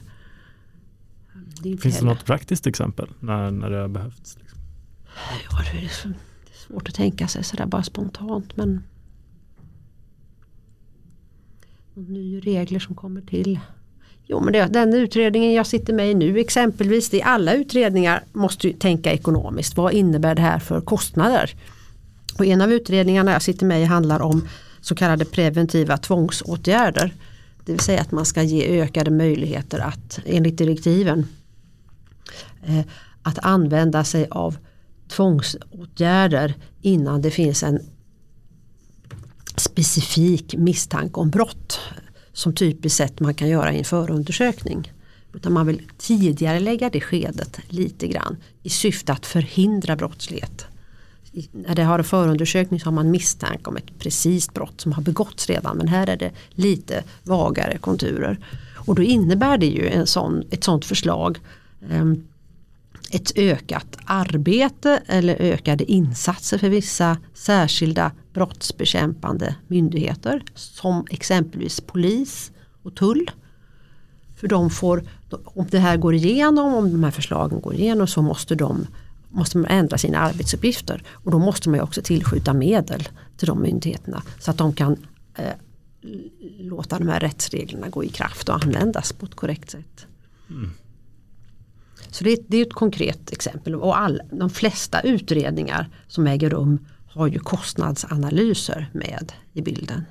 Det 1.63 1.77
Finns 1.77 1.99
det 1.99 2.05
något 2.05 2.25
praktiskt 2.25 2.67
exempel 2.67 3.09
när, 3.21 3.51
när 3.51 3.71
det 3.71 3.79
har 3.79 3.89
behövts? 3.89 4.39
Liksom? 4.41 4.59
Ja, 5.51 5.65
det 5.73 5.85
är 5.85 6.17
svårt 6.67 6.89
att 6.89 6.95
tänka 6.95 7.29
sig 7.29 7.45
sådär 7.45 7.67
bara 7.67 7.83
spontant. 7.83 8.57
Men 8.57 8.83
nya 11.95 12.41
regler 12.41 12.79
som 12.79 12.95
kommer 12.95 13.21
till. 13.21 13.61
Jo 14.27 14.41
men 14.41 14.53
det, 14.53 14.67
den 14.67 14.95
utredningen 14.95 15.53
jag 15.53 15.67
sitter 15.67 15.93
med 15.93 16.11
i 16.11 16.15
nu 16.15 16.39
exempelvis, 16.39 17.11
det 17.11 17.21
är 17.21 17.27
alla 17.27 17.55
utredningar 17.55 18.25
måste 18.33 18.69
ju 18.69 18.73
tänka 18.73 19.13
ekonomiskt. 19.13 19.77
Vad 19.77 19.93
innebär 19.93 20.35
det 20.35 20.43
här 20.43 20.59
för 20.59 20.81
kostnader? 20.81 21.55
Och 22.39 22.47
en 22.47 22.61
av 22.61 22.73
utredningarna 22.73 23.33
jag 23.33 23.43
sitter 23.43 23.67
med 23.67 23.83
i 23.83 23.85
handlar 23.85 24.21
om 24.21 24.49
så 24.81 24.95
kallade 24.95 25.25
preventiva 25.25 25.97
tvångsåtgärder. 25.97 27.15
Det 27.65 27.73
vill 27.73 27.81
säga 27.81 28.01
att 28.01 28.13
man 28.13 28.27
ska 28.27 28.43
ge 28.43 28.83
ökade 28.83 29.11
möjligheter 29.11 29.79
att 29.79 30.21
enligt 30.25 30.59
direktiven 30.59 31.27
eh, 32.63 32.81
att 33.23 33.39
använda 33.39 34.05
sig 34.05 34.27
av 34.31 34.57
tvångsåtgärder 35.09 36.55
innan 36.81 37.23
det 37.23 37.31
finns 37.31 37.63
en 37.63 37.81
specifik 39.57 40.55
misstanke 40.57 41.21
om 41.21 41.31
brott. 41.31 41.81
Som 42.33 42.55
typiskt 42.55 42.97
sett 42.97 43.21
man 43.21 43.35
kan 43.35 43.49
göra 43.49 43.73
i 43.73 43.79
en 43.79 43.85
förundersökning. 43.85 44.93
Utan 45.35 45.53
man 45.53 45.67
vill 45.67 45.83
tidigare 45.99 46.61
lägga 46.61 46.91
det 46.91 47.01
skedet 47.01 47.61
lite 47.69 48.07
grann 48.07 48.37
i 48.63 48.69
syfte 48.69 49.13
att 49.13 49.27
förhindra 49.27 49.97
brottslighet. 49.97 50.67
När 51.53 51.75
det 51.75 51.83
har 51.83 51.99
en 51.99 52.05
förundersökning 52.05 52.81
så 52.81 52.87
har 52.87 52.93
man 52.93 53.11
misstanke 53.11 53.71
om 53.71 53.77
ett 53.77 53.99
precis 53.99 54.55
brott 54.55 54.81
som 54.81 54.93
har 54.93 55.03
begåtts 55.03 55.47
redan 55.47 55.77
men 55.77 55.89
här 55.89 56.07
är 56.07 56.17
det 56.17 56.31
lite 56.51 57.05
vagare 57.23 57.79
konturer. 57.79 58.39
Och 58.77 58.95
då 58.95 59.03
innebär 59.03 59.59
det 59.59 59.67
ju 59.67 59.89
en 59.89 60.07
sån, 60.07 60.45
ett 60.51 60.65
sånt 60.65 60.85
förslag 60.85 61.39
ehm, 61.91 62.23
ett 63.11 63.33
ökat 63.37 63.97
arbete 64.05 65.03
eller 65.07 65.35
ökade 65.35 65.93
insatser 65.93 66.59
för 66.59 66.69
vissa 66.69 67.17
särskilda 67.35 68.13
brottsbekämpande 68.33 69.55
myndigheter 69.67 70.43
som 70.55 71.07
exempelvis 71.11 71.81
polis 71.81 72.51
och 72.83 72.95
tull. 72.95 73.31
För 74.37 74.49
de 74.49 74.71
får, 74.71 75.05
om 75.45 75.67
det 75.71 75.79
här 75.79 75.97
går 75.97 76.15
igenom, 76.15 76.75
om 76.75 76.93
de 76.93 77.05
här 77.05 77.11
förslagen 77.11 77.61
går 77.61 77.75
igenom 77.75 78.07
så 78.07 78.23
måste 78.23 78.55
de 78.55 78.87
måste 79.31 79.59
man 79.59 79.71
ändra 79.71 79.99
sina 79.99 80.19
arbetsuppgifter 80.19 81.03
och 81.09 81.31
då 81.31 81.39
måste 81.39 81.69
man 81.69 81.81
också 81.81 82.03
tillskjuta 82.03 82.53
medel 82.53 83.09
till 83.37 83.49
de 83.49 83.63
myndigheterna 83.63 84.23
så 84.39 84.51
att 84.51 84.59
de 84.59 84.73
kan 84.73 85.07
eh, 85.35 85.55
låta 86.59 86.99
de 86.99 87.09
här 87.09 87.21
rättsreglerna 87.21 87.89
gå 87.89 88.05
i 88.05 88.09
kraft 88.09 88.49
och 88.49 88.65
användas 88.65 89.13
på 89.13 89.27
ett 89.27 89.35
korrekt 89.35 89.71
sätt. 89.71 90.07
Mm. 90.51 90.71
Så 92.09 92.25
det, 92.25 92.39
det, 92.49 92.57
är 92.57 92.67
ett 92.67 92.75
konkret 92.75 93.33
exempel 93.33 93.75
och 93.75 93.99
all, 93.99 94.23
de 94.33 94.51
flesta 94.51 95.01
utredningar 95.01 95.89
som 96.09 96.27
äger 96.27 96.51
rum 96.51 96.87
har 97.07 97.27
ju 97.27 97.39
kostnadsanalyser 97.39 98.91
med 98.93 99.33
i 99.53 99.63
bilden. 99.63 100.05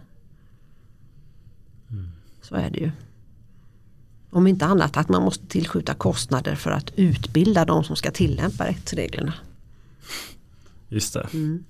Mm. 1.89 2.11
Så 2.41 2.55
är 2.55 2.69
det 2.69 2.79
ju. 2.79 2.91
Om 4.29 4.47
inte 4.47 4.65
annat 4.65 4.97
att 4.97 5.09
man 5.09 5.23
måste 5.23 5.47
tillskjuta 5.47 5.93
kostnader 5.93 6.55
för 6.55 6.71
att 6.71 6.91
utbilda 6.95 7.65
de 7.65 7.83
som 7.83 7.95
ska 7.95 8.11
tillämpa 8.11 8.67
rättsreglerna. 8.67 9.33
Just 10.89 11.13
det. 11.13 11.27
Mm. 11.33 11.63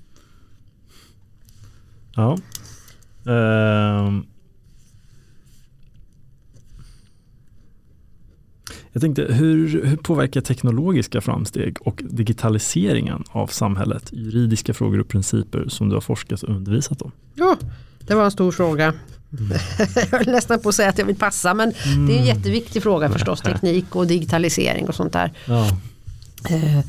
Ja. 2.16 2.38
Uh, 3.28 4.24
Jag 8.92 9.02
tänkte, 9.02 9.34
hur, 9.34 9.86
hur 9.86 9.98
påverkar 9.98 10.42
teknologiska 10.42 11.22
framsteg 11.22 11.78
och 11.82 12.02
digitaliseringen 12.10 13.24
av 13.32 13.48
samhället 13.48 14.10
juridiska 14.14 14.74
frågor 14.74 15.00
och 15.00 15.08
principer 15.08 15.66
som 15.68 15.90
du 15.90 15.96
har 15.96 16.02
forskat 16.02 16.44
och 16.44 16.56
undervisat 16.56 17.02
om? 17.02 17.12
Ja, 17.36 17.58
det 18.00 18.16
var 18.16 18.26
en 18.26 18.32
stor 18.32 18.52
fråga. 18.52 18.94
Mm. 19.38 19.58
jag 20.12 20.28
är 20.28 20.32
nästan 20.32 20.60
på 20.60 20.70
att 20.70 20.76
säga 20.76 20.90
att 20.90 20.98
jag 20.98 21.06
vill 21.06 21.16
passa 21.16 21.54
men 21.54 21.74
mm. 21.86 22.08
det 22.08 22.14
är 22.14 22.18
en 22.18 22.24
mm. 22.24 22.38
jätteviktig 22.38 22.84
fråga 22.84 23.10
förstås, 23.10 23.42
teknik 23.42 23.96
och 23.96 24.08
digitalisering 24.08 24.88
och 24.88 24.96
sånt 24.96 25.14
där. 25.14 25.32
Ja. 25.46 25.68
Eh, 26.50 26.80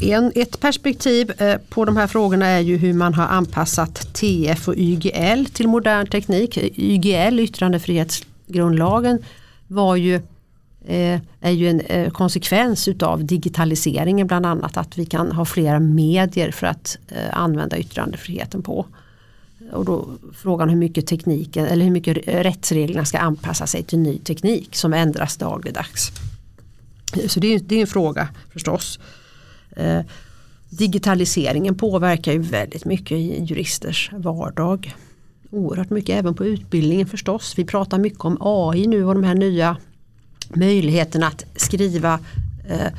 en, 0.00 0.32
ett 0.34 0.60
perspektiv 0.60 1.32
eh, 1.38 1.56
på 1.68 1.84
de 1.84 1.96
här 1.96 2.06
frågorna 2.06 2.46
är 2.46 2.60
ju 2.60 2.76
hur 2.76 2.92
man 2.92 3.14
har 3.14 3.26
anpassat 3.26 4.14
TF 4.14 4.68
och 4.68 4.74
YGL 4.76 5.44
till 5.52 5.68
modern 5.68 6.06
teknik. 6.06 6.58
YGL, 6.76 7.40
yttrandefrihetsgrundlagen, 7.40 9.18
var 9.66 9.96
ju 9.96 10.20
Eh, 10.86 11.20
är 11.40 11.50
ju 11.50 11.68
en 11.68 11.80
eh, 11.80 12.10
konsekvens 12.10 12.88
utav 12.88 13.24
digitaliseringen 13.24 14.26
bland 14.26 14.46
annat 14.46 14.76
att 14.76 14.98
vi 14.98 15.06
kan 15.06 15.32
ha 15.32 15.44
flera 15.44 15.80
medier 15.80 16.50
för 16.50 16.66
att 16.66 16.98
använda 17.32 17.78
yttrandefriheten 17.78 18.62
på. 18.62 18.86
Och 19.72 19.84
då 19.84 20.08
frågan 20.32 20.68
hur 20.68 20.76
mycket 20.76 21.06
tekniken 21.06 21.66
eller 21.66 21.84
hur 21.84 21.92
mycket 21.92 22.28
rättsreglerna 22.28 23.04
ska 23.04 23.18
anpassa 23.18 23.66
sig 23.66 23.82
till 23.82 23.98
ny 23.98 24.18
teknik 24.18 24.76
som 24.76 24.92
ändras 24.94 25.36
dagligdags. 25.36 26.12
Så 27.26 27.40
det 27.40 27.54
är, 27.54 27.58
det 27.58 27.76
är 27.76 27.80
en 27.80 27.86
fråga 27.86 28.28
förstås. 28.52 28.98
Eh, 29.76 30.00
digitaliseringen 30.68 31.74
påverkar 31.74 32.32
ju 32.32 32.38
väldigt 32.38 32.84
mycket 32.84 33.12
i 33.12 33.44
juristers 33.44 34.10
vardag. 34.12 34.94
Oerhört 35.50 35.90
mycket 35.90 36.18
även 36.18 36.34
på 36.34 36.44
utbildningen 36.44 37.06
förstås. 37.06 37.54
Vi 37.56 37.64
pratar 37.64 37.98
mycket 37.98 38.20
om 38.20 38.38
AI 38.40 38.86
nu 38.86 39.04
och 39.04 39.14
de 39.14 39.24
här 39.24 39.34
nya 39.34 39.76
möjligheterna 40.54 41.26
att 41.26 41.44
skriva 41.56 42.20
eh, 42.68 42.92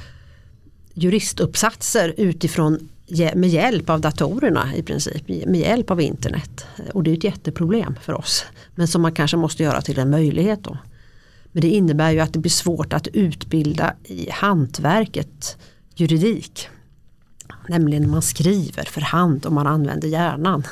juristuppsatser 0.93 2.13
utifrån 2.17 2.89
med 3.35 3.49
hjälp 3.49 3.89
av 3.89 4.01
datorerna 4.01 4.75
i 4.75 4.83
princip, 4.83 5.27
med 5.27 5.59
hjälp 5.59 5.91
av 5.91 6.01
internet. 6.01 6.65
Och 6.93 7.03
det 7.03 7.11
är 7.11 7.17
ett 7.17 7.23
jätteproblem 7.23 7.95
för 8.01 8.13
oss. 8.13 8.45
Men 8.75 8.87
som 8.87 9.01
man 9.01 9.11
kanske 9.11 9.37
måste 9.37 9.63
göra 9.63 9.81
till 9.81 9.99
en 9.99 10.09
möjlighet 10.09 10.63
då. 10.63 10.77
Men 11.51 11.61
det 11.61 11.69
innebär 11.69 12.11
ju 12.11 12.19
att 12.19 12.33
det 12.33 12.39
blir 12.39 12.51
svårt 12.51 12.93
att 12.93 13.07
utbilda 13.07 13.93
i 14.03 14.29
hantverket 14.31 15.57
juridik. 15.95 16.67
Nämligen 17.69 18.03
när 18.03 18.09
man 18.09 18.21
skriver 18.21 18.83
för 18.83 19.01
hand 19.01 19.45
och 19.45 19.53
man 19.53 19.67
använder 19.67 20.07
hjärnan. 20.07 20.63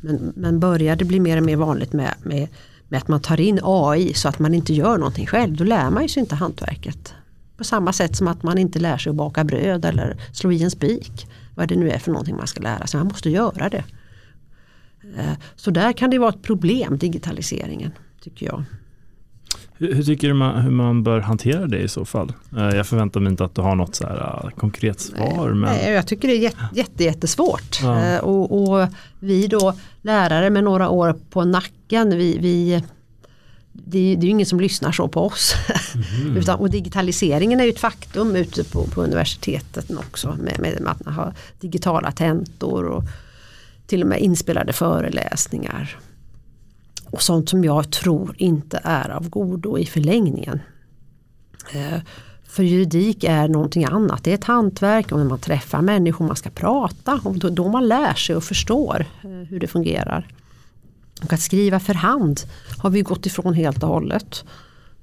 Men, 0.00 0.32
men 0.36 0.60
börjar 0.60 0.96
det 0.96 1.04
bli 1.04 1.20
mer 1.20 1.36
och 1.36 1.42
mer 1.42 1.56
vanligt 1.56 1.92
med, 1.92 2.14
med, 2.22 2.48
med 2.88 2.98
att 2.98 3.08
man 3.08 3.20
tar 3.20 3.40
in 3.40 3.60
AI 3.62 4.14
så 4.14 4.28
att 4.28 4.38
man 4.38 4.54
inte 4.54 4.74
gör 4.74 4.98
någonting 4.98 5.26
själv, 5.26 5.56
då 5.56 5.64
lär 5.64 5.90
man 5.90 6.08
sig 6.08 6.20
inte 6.20 6.34
hantverket. 6.34 7.14
På 7.56 7.64
samma 7.64 7.92
sätt 7.92 8.16
som 8.16 8.28
att 8.28 8.42
man 8.42 8.58
inte 8.58 8.78
lär 8.78 8.98
sig 8.98 9.10
att 9.10 9.16
baka 9.16 9.44
bröd 9.44 9.84
eller 9.84 10.16
slå 10.32 10.52
i 10.52 10.62
en 10.62 10.70
spik. 10.70 11.26
Vad 11.54 11.68
det 11.68 11.76
nu 11.76 11.90
är 11.90 11.98
för 11.98 12.10
någonting 12.10 12.36
man 12.36 12.46
ska 12.46 12.62
lära 12.62 12.86
sig, 12.86 12.98
man 12.98 13.06
måste 13.06 13.30
göra 13.30 13.68
det. 13.68 13.84
Eh, 15.18 15.32
så 15.56 15.70
där 15.70 15.92
kan 15.92 16.10
det 16.10 16.18
vara 16.18 16.30
ett 16.30 16.42
problem, 16.42 16.98
digitaliseringen, 16.98 17.90
tycker 18.20 18.46
jag. 18.46 18.64
Hur, 19.78 19.94
hur 19.94 20.02
tycker 20.02 20.28
du 20.28 20.34
man, 20.34 20.62
hur 20.62 20.70
man 20.70 21.02
bör 21.02 21.20
hantera 21.20 21.66
det 21.66 21.78
i 21.78 21.88
så 21.88 22.04
fall? 22.04 22.32
Eh, 22.56 22.68
jag 22.68 22.86
förväntar 22.86 23.20
mig 23.20 23.30
inte 23.30 23.44
att 23.44 23.54
du 23.54 23.62
har 23.62 23.76
något 23.76 23.94
så 23.94 24.06
här 24.06 24.40
eh, 24.44 24.50
konkret 24.50 25.00
svar. 25.00 25.48
Men... 25.48 25.60
Nej, 25.60 25.92
jag 25.92 26.06
tycker 26.06 26.28
det 26.28 26.46
är 26.46 26.52
jätte, 26.74 27.04
jättesvårt. 27.04 27.80
Ja. 27.82 28.20
Och, 28.20 28.62
och, 28.62 28.88
vi 29.20 29.46
då 29.46 29.74
lärare 30.02 30.50
med 30.50 30.64
några 30.64 30.88
år 30.88 31.16
på 31.30 31.44
nacken, 31.44 32.10
vi, 32.10 32.38
vi 32.38 32.82
det, 33.76 34.16
det 34.16 34.22
är 34.22 34.24
ju 34.24 34.30
ingen 34.30 34.46
som 34.46 34.60
lyssnar 34.60 34.92
så 34.92 35.08
på 35.08 35.26
oss. 35.26 35.54
Mm. 35.94 36.36
Utan, 36.36 36.58
och 36.58 36.70
digitaliseringen 36.70 37.60
är 37.60 37.64
ju 37.64 37.70
ett 37.70 37.78
faktum 37.78 38.36
ute 38.36 38.64
på, 38.64 38.84
på 38.84 39.02
universiteten 39.02 39.98
också. 39.98 40.36
Med, 40.40 40.60
med 40.60 40.86
att 40.86 41.04
man 41.04 41.14
har 41.14 41.34
digitala 41.60 42.12
tentor 42.12 42.84
och 42.84 43.04
till 43.86 44.02
och 44.02 44.08
med 44.08 44.20
inspelade 44.20 44.72
föreläsningar. 44.72 45.98
Och 47.10 47.22
sånt 47.22 47.48
som 47.48 47.64
jag 47.64 47.90
tror 47.90 48.34
inte 48.38 48.80
är 48.84 49.10
av 49.10 49.28
godo 49.28 49.78
i 49.78 49.86
förlängningen. 49.86 50.60
Eh, 51.72 52.00
för 52.44 52.62
juridik 52.62 53.24
är 53.24 53.48
någonting 53.48 53.84
annat. 53.84 54.24
Det 54.24 54.30
är 54.30 54.34
ett 54.34 54.44
hantverk 54.44 55.12
och 55.12 55.18
när 55.18 55.24
man 55.24 55.38
träffar 55.38 55.82
människor 55.82 56.26
man 56.26 56.36
ska 56.36 56.50
prata. 56.50 57.20
Och 57.24 57.38
då, 57.38 57.48
då 57.48 57.68
man 57.68 57.88
lär 57.88 58.14
sig 58.14 58.36
och 58.36 58.44
förstår 58.44 59.06
eh, 59.24 59.30
hur 59.30 59.60
det 59.60 59.66
fungerar. 59.66 60.28
Och 61.24 61.32
att 61.32 61.40
skriva 61.40 61.80
för 61.80 61.94
hand 61.94 62.40
har 62.78 62.90
vi 62.90 63.02
gått 63.02 63.26
ifrån 63.26 63.54
helt 63.54 63.82
och 63.82 63.88
hållet. 63.88 64.44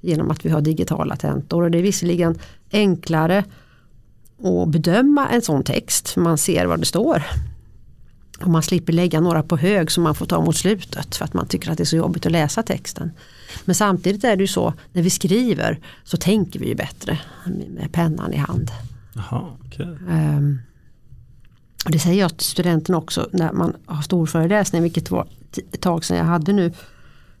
Genom 0.00 0.30
att 0.30 0.46
vi 0.46 0.50
har 0.50 0.60
digitala 0.60 1.16
tentor. 1.16 1.62
Och 1.62 1.70
det 1.70 1.78
är 1.78 1.82
visserligen 1.82 2.38
enklare 2.72 3.44
att 4.42 4.68
bedöma 4.68 5.28
en 5.28 5.42
sån 5.42 5.64
text. 5.64 6.16
Man 6.16 6.38
ser 6.38 6.66
vad 6.66 6.80
det 6.80 6.86
står. 6.86 7.22
Och 8.40 8.50
man 8.50 8.62
slipper 8.62 8.92
lägga 8.92 9.20
några 9.20 9.42
på 9.42 9.56
hög 9.56 9.90
som 9.90 10.02
man 10.04 10.14
får 10.14 10.26
ta 10.26 10.40
mot 10.40 10.56
slutet 10.56 11.16
för 11.16 11.24
att 11.24 11.34
man 11.34 11.46
tycker 11.46 11.70
att 11.70 11.78
det 11.78 11.82
är 11.82 11.86
så 11.86 11.96
jobbigt 11.96 12.26
att 12.26 12.32
läsa 12.32 12.62
texten. 12.62 13.10
Men 13.64 13.74
samtidigt 13.74 14.24
är 14.24 14.36
det 14.36 14.42
ju 14.42 14.48
så 14.48 14.74
när 14.92 15.02
vi 15.02 15.10
skriver 15.10 15.80
så 16.04 16.16
tänker 16.16 16.60
vi 16.60 16.68
ju 16.68 16.74
bättre 16.74 17.18
med 17.68 17.92
pennan 17.92 18.32
i 18.32 18.36
hand. 18.36 18.70
Aha, 19.16 19.56
okay. 19.66 19.86
um, 19.86 20.08
ehm, 20.10 20.58
det 21.86 21.98
säger 21.98 22.20
jag 22.20 22.36
till 22.36 22.46
studenterna 22.46 22.98
också 22.98 23.28
när 23.32 23.52
man 23.52 23.76
har 23.86 24.02
storföreläsning, 24.02 24.82
vilket 24.82 25.10
var 25.10 25.26
ett 25.72 25.80
tag 25.80 26.04
sedan 26.04 26.16
jag 26.16 26.24
hade 26.24 26.52
nu. 26.52 26.72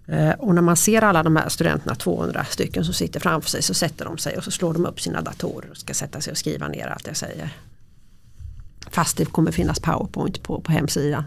Eh, 0.06 0.30
och 0.30 0.54
när 0.54 0.62
man 0.62 0.76
ser 0.76 1.02
alla 1.02 1.22
de 1.22 1.36
här 1.36 1.48
studenterna, 1.48 1.94
200 1.94 2.44
stycken 2.44 2.84
som 2.84 2.94
sitter 2.94 3.20
framför 3.20 3.50
sig 3.50 3.62
så 3.62 3.74
sätter 3.74 4.04
de 4.04 4.18
sig 4.18 4.36
och 4.36 4.44
så 4.44 4.50
slår 4.50 4.72
de 4.72 4.86
upp 4.86 5.00
sina 5.00 5.20
datorer 5.20 5.70
och 5.70 5.76
ska 5.76 5.94
sätta 5.94 6.20
sig 6.20 6.30
och 6.30 6.38
skriva 6.38 6.68
ner 6.68 6.86
allt 6.86 7.06
jag 7.06 7.16
säger. 7.16 7.56
Fast 8.90 9.16
det 9.16 9.24
kommer 9.24 9.52
finnas 9.52 9.80
powerpoint 9.80 10.42
på, 10.42 10.60
på 10.60 10.72
hemsidan 10.72 11.24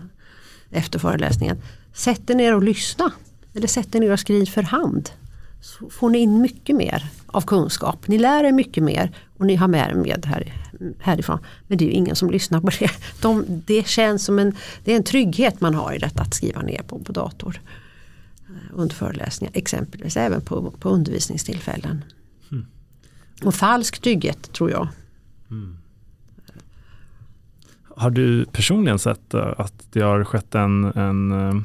efter 0.72 1.00
föreläsningen. 1.00 1.58
Sätt 1.94 2.30
er 2.30 2.36
ner 2.36 2.56
och 2.56 2.64
lyssna. 2.64 3.12
Eller 3.54 3.68
sätt 3.68 3.96
er 3.96 4.00
ner 4.00 4.12
och 4.12 4.20
skriv 4.20 4.46
för 4.46 4.62
hand. 4.62 5.10
Så 5.62 5.90
får 5.90 6.10
ni 6.10 6.18
in 6.18 6.42
mycket 6.42 6.76
mer 6.76 7.10
av 7.28 7.42
kunskap. 7.42 8.08
Ni 8.08 8.18
lär 8.18 8.44
er 8.44 8.52
mycket 8.52 8.84
mer 8.84 9.12
och 9.38 9.46
ni 9.46 9.56
har 9.56 9.68
med 9.68 9.90
er 9.90 9.94
med 9.94 10.26
här, 10.26 10.54
härifrån. 11.00 11.40
Men 11.68 11.78
det 11.78 11.84
är 11.84 11.88
ju 11.88 11.94
ingen 11.94 12.16
som 12.16 12.32
lyssnar 12.32 12.62
på 12.62 12.70
det. 12.80 12.92
De, 13.22 13.46
det 13.48 13.88
känns 13.88 14.26
som 14.26 14.40
en, 14.40 14.56
det 14.84 14.92
är 14.92 14.98
en 14.98 15.04
trygghet 15.04 15.62
man 15.62 15.76
har 15.76 15.94
i 15.94 15.98
detta 15.98 16.22
att 16.22 16.34
skriva 16.34 16.62
ner 16.62 16.82
på, 16.88 17.00
på 17.00 17.12
dator. 17.12 17.62
Eh, 18.50 18.80
under 18.80 18.96
föreläsningar 18.96 19.52
exempelvis, 19.56 20.18
även 20.18 20.42
på, 20.42 20.72
på 20.72 20.90
undervisningstillfällen. 20.90 22.04
Mm. 22.52 22.66
Och 23.44 23.56
falsk 23.56 24.02
trygghet 24.02 24.54
tror 24.54 24.72
jag. 24.72 24.88
Mm. 25.52 25.78
Har 27.96 28.10
du 28.10 28.46
personligen 28.46 29.00
sett 29.00 29.34
eh, 29.34 29.54
att 29.58 29.88
det 29.92 30.02
har 30.02 30.24
skett 30.24 30.56
en, 30.56 30.84
en 30.84 31.32
eh, 31.32 31.62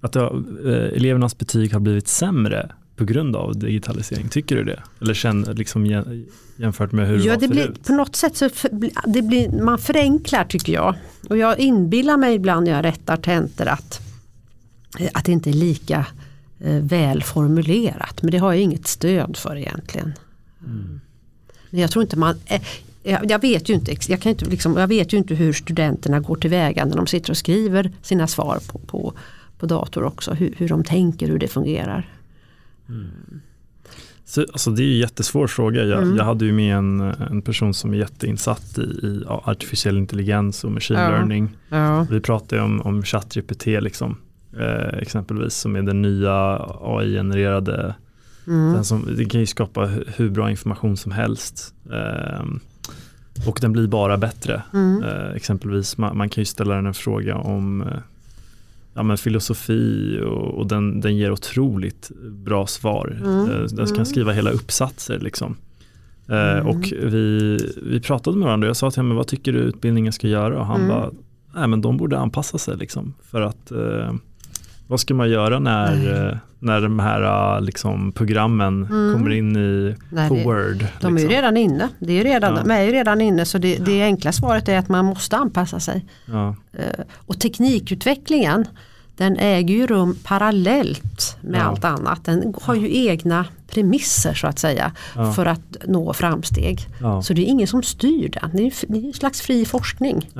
att 0.00 0.14
har, 0.14 0.44
elevernas 0.66 1.38
betyg 1.38 1.72
har 1.72 1.80
blivit 1.80 2.08
sämre 2.08 2.72
på 2.98 3.04
grund 3.04 3.36
av 3.36 3.58
digitalisering? 3.58 4.28
Tycker 4.28 4.56
du 4.56 4.64
det? 4.64 4.82
Eller 5.00 5.14
känner 5.14 5.54
liksom 5.54 5.86
jämfört 6.56 6.92
med 6.92 7.08
hur 7.08 7.18
det 7.18 7.24
ja, 7.24 7.34
var 7.34 7.40
det 7.40 7.48
förut? 7.48 7.72
blir, 7.74 7.84
På 7.84 7.92
något 7.92 8.16
sätt 8.16 8.36
så 8.36 8.50
det 9.06 9.22
blir, 9.22 9.62
man 9.62 9.78
förenklar 9.78 10.44
tycker 10.44 10.72
jag. 10.72 10.94
Och 11.28 11.36
jag 11.36 11.58
inbillar 11.58 12.16
mig 12.16 12.34
ibland 12.34 12.66
när 12.66 12.72
jag 12.72 12.84
rättar 12.84 13.16
tentor 13.16 13.66
att, 13.68 14.00
att 15.14 15.24
det 15.24 15.32
inte 15.32 15.50
är 15.50 15.54
lika 15.54 16.06
eh, 16.60 16.82
väl 16.82 17.22
formulerat. 17.22 18.22
Men 18.22 18.30
det 18.30 18.38
har 18.38 18.52
jag 18.52 18.62
inget 18.62 18.86
stöd 18.86 19.36
för 19.36 19.56
egentligen. 19.56 20.12
Mm. 20.64 21.00
Men 21.70 21.80
jag 21.80 21.90
tror 21.90 22.02
inte 22.02 22.18
man, 22.18 22.34
jag 23.02 23.40
vet 23.40 23.68
ju 23.68 23.74
inte, 23.74 23.96
jag 24.08 24.20
kan 24.20 24.30
inte 24.30 24.44
liksom, 24.44 24.76
jag 24.76 24.88
vet 24.88 25.12
ju 25.12 25.16
inte 25.16 25.34
hur 25.34 25.52
studenterna 25.52 26.20
går 26.20 26.36
tillväga 26.36 26.84
när 26.84 26.96
de 26.96 27.06
sitter 27.06 27.30
och 27.30 27.36
skriver 27.36 27.92
sina 28.02 28.26
svar 28.26 28.58
på, 28.68 28.78
på, 28.78 29.12
på 29.58 29.66
dator 29.66 30.04
också. 30.04 30.32
Hur, 30.32 30.54
hur 30.56 30.68
de 30.68 30.84
tänker, 30.84 31.28
hur 31.28 31.38
det 31.38 31.48
fungerar. 31.48 32.17
Mm. 32.88 33.40
Så, 34.24 34.40
alltså 34.40 34.70
det 34.70 34.82
är 34.82 34.92
en 34.92 34.98
jättesvår 34.98 35.46
fråga. 35.46 35.84
Jag, 35.84 36.02
mm. 36.02 36.16
jag, 36.16 36.24
hade 36.24 36.44
ju 36.44 36.52
med 36.52 36.76
en, 36.76 37.00
en 37.00 37.42
person 37.42 37.74
som 37.74 37.92
är 37.92 37.96
jätteinsatt 37.96 38.78
i, 38.78 38.82
i 38.82 39.24
artificiell 39.28 39.98
intelligens 39.98 40.64
och 40.64 40.72
machine 40.72 40.98
ja. 40.98 41.10
learning. 41.10 41.56
Ja. 41.68 42.06
Vi 42.10 42.20
pratade 42.20 42.62
om, 42.62 42.80
om 42.80 43.02
ChatGPT 43.02 43.66
liksom, 43.66 44.16
eh, 44.58 44.98
exempelvis 44.98 45.54
som 45.54 45.76
är 45.76 45.82
den 45.82 46.02
nya 46.02 46.56
AI-genererade 46.80 47.94
Mm. 48.48 48.72
Den, 48.72 48.84
som, 48.84 49.16
den 49.16 49.28
kan 49.28 49.40
ju 49.40 49.46
skapa 49.46 49.86
hur 50.16 50.30
bra 50.30 50.50
information 50.50 50.96
som 50.96 51.12
helst. 51.12 51.74
Eh, 51.92 52.44
och 53.48 53.58
den 53.60 53.72
blir 53.72 53.86
bara 53.86 54.16
bättre. 54.16 54.62
Mm. 54.72 55.02
Eh, 55.02 55.30
exempelvis 55.34 55.98
man, 55.98 56.16
man, 56.16 56.28
kan 56.28 56.40
ju 56.42 56.44
ställa 56.46 56.74
den 56.74 56.86
en 56.86 56.94
fråga 56.94 57.36
om 57.36 57.82
eh, 57.82 57.98
ja, 58.94 59.02
men 59.02 59.18
filosofi 59.18 60.20
och, 60.24 60.54
och 60.58 60.66
den, 60.66 61.00
den, 61.00 61.16
ger 61.16 61.32
otroligt 61.32 62.10
bra 62.30 62.66
svar. 62.66 63.18
Mm. 63.24 63.50
Eh, 63.50 63.60
den 63.60 63.86
kan 63.86 63.94
mm. 63.94 64.04
skriva 64.04 64.32
hela 64.32 64.50
uppsatser. 64.50 65.18
Liksom. 65.18 65.56
Eh, 66.28 66.52
mm. 66.52 66.66
och 66.66 66.92
vi, 66.92 67.58
vi 67.82 68.00
pratade 68.00 68.36
med 68.36 68.46
varandra 68.46 68.66
och 68.66 68.68
jag 68.68 68.76
sa 68.76 68.90
till 68.90 69.02
honom, 69.02 69.16
vad 69.16 69.26
tycker 69.26 69.52
du 69.52 69.58
utbildningen 69.58 70.12
ska 70.12 70.28
göra? 70.28 70.58
Och 70.58 70.66
han 70.66 70.80
mm. 70.80 70.88
bara, 70.88 71.10
nej 71.54 71.68
men 71.68 71.80
de 71.80 71.96
borde 71.96 72.18
anpassa 72.18 72.58
sig 72.58 72.76
liksom. 72.76 73.14
För 73.22 73.40
att 73.40 73.70
eh, 73.70 74.12
vad 74.88 75.00
ska 75.00 75.14
man 75.14 75.30
göra 75.30 75.58
när, 75.58 76.26
eh, 76.28 76.36
när 76.58 76.80
de 76.80 76.98
här 76.98 77.56
eh, 77.56 77.60
liksom, 77.60 78.12
programmen 78.12 78.86
mm. 78.86 79.12
kommer 79.12 79.30
in 79.30 79.56
i, 79.56 79.94
Nej, 80.10 80.28
på 80.28 80.34
det, 80.34 80.44
Word? 80.44 80.86
De 81.00 81.06
är 81.06 81.10
ju 81.10 81.14
liksom? 81.16 81.30
redan 81.30 81.56
inne. 81.56 81.88
Det 81.98 82.20
är 82.20 82.24
redan, 82.24 82.56
ja. 82.56 82.62
De 82.62 82.70
är 82.70 82.82
ju 82.82 82.92
redan 82.92 83.20
inne 83.20 83.44
så 83.44 83.58
det, 83.58 83.76
det 83.76 84.02
enkla 84.02 84.32
svaret 84.32 84.68
är 84.68 84.78
att 84.78 84.88
man 84.88 85.04
måste 85.04 85.36
anpassa 85.36 85.80
sig. 85.80 86.04
Ja. 86.26 86.56
Uh, 86.78 87.04
och 87.26 87.40
teknikutvecklingen 87.40 88.64
den 89.16 89.36
äger 89.36 89.74
ju 89.74 89.86
rum 89.86 90.16
parallellt 90.24 91.36
med 91.40 91.60
ja. 91.60 91.64
allt 91.64 91.84
annat. 91.84 92.24
Den 92.24 92.54
har 92.62 92.74
ju 92.74 93.06
egna 93.08 93.44
premisser 93.70 94.34
så 94.34 94.46
att 94.46 94.58
säga 94.58 94.92
för 95.36 95.46
att 95.46 95.76
nå 95.86 96.12
framsteg. 96.12 96.86
Så 97.22 97.32
det 97.32 97.42
är 97.42 97.46
ingen 97.46 97.66
som 97.66 97.82
styr 97.82 98.28
den. 98.28 98.50
Det 98.52 98.62
är, 98.62 98.92
det 98.92 98.98
är 98.98 99.06
en 99.06 99.12
slags 99.12 99.40
fri 99.40 99.64
forskning. 99.64 100.30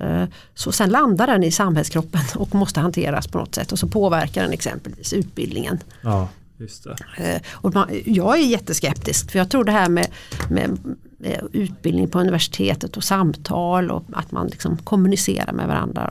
Eh, 0.00 0.24
så 0.54 0.72
sen 0.72 0.90
landar 0.90 1.26
den 1.26 1.42
i 1.42 1.50
samhällskroppen 1.50 2.20
och 2.36 2.54
måste 2.54 2.80
hanteras 2.80 3.26
på 3.26 3.38
något 3.38 3.54
sätt 3.54 3.72
och 3.72 3.78
så 3.78 3.86
påverkar 3.86 4.42
den 4.42 4.52
exempelvis 4.52 5.12
utbildningen. 5.12 5.78
Ja, 6.02 6.28
just 6.56 6.84
det. 6.84 6.96
Eh, 7.34 7.42
och 7.52 7.74
man, 7.74 7.88
jag 8.04 8.38
är 8.38 8.44
jätteskeptisk 8.44 9.30
för 9.30 9.38
jag 9.38 9.50
tror 9.50 9.64
det 9.64 9.72
här 9.72 9.88
med, 9.88 10.06
med, 10.50 10.78
med 11.18 11.48
utbildning 11.52 12.08
på 12.08 12.20
universitetet 12.20 12.96
och 12.96 13.04
samtal 13.04 13.90
och 13.90 14.04
att 14.12 14.32
man 14.32 14.46
liksom 14.46 14.76
kommunicerar 14.76 15.52
med 15.52 15.68
varandra. 15.68 16.10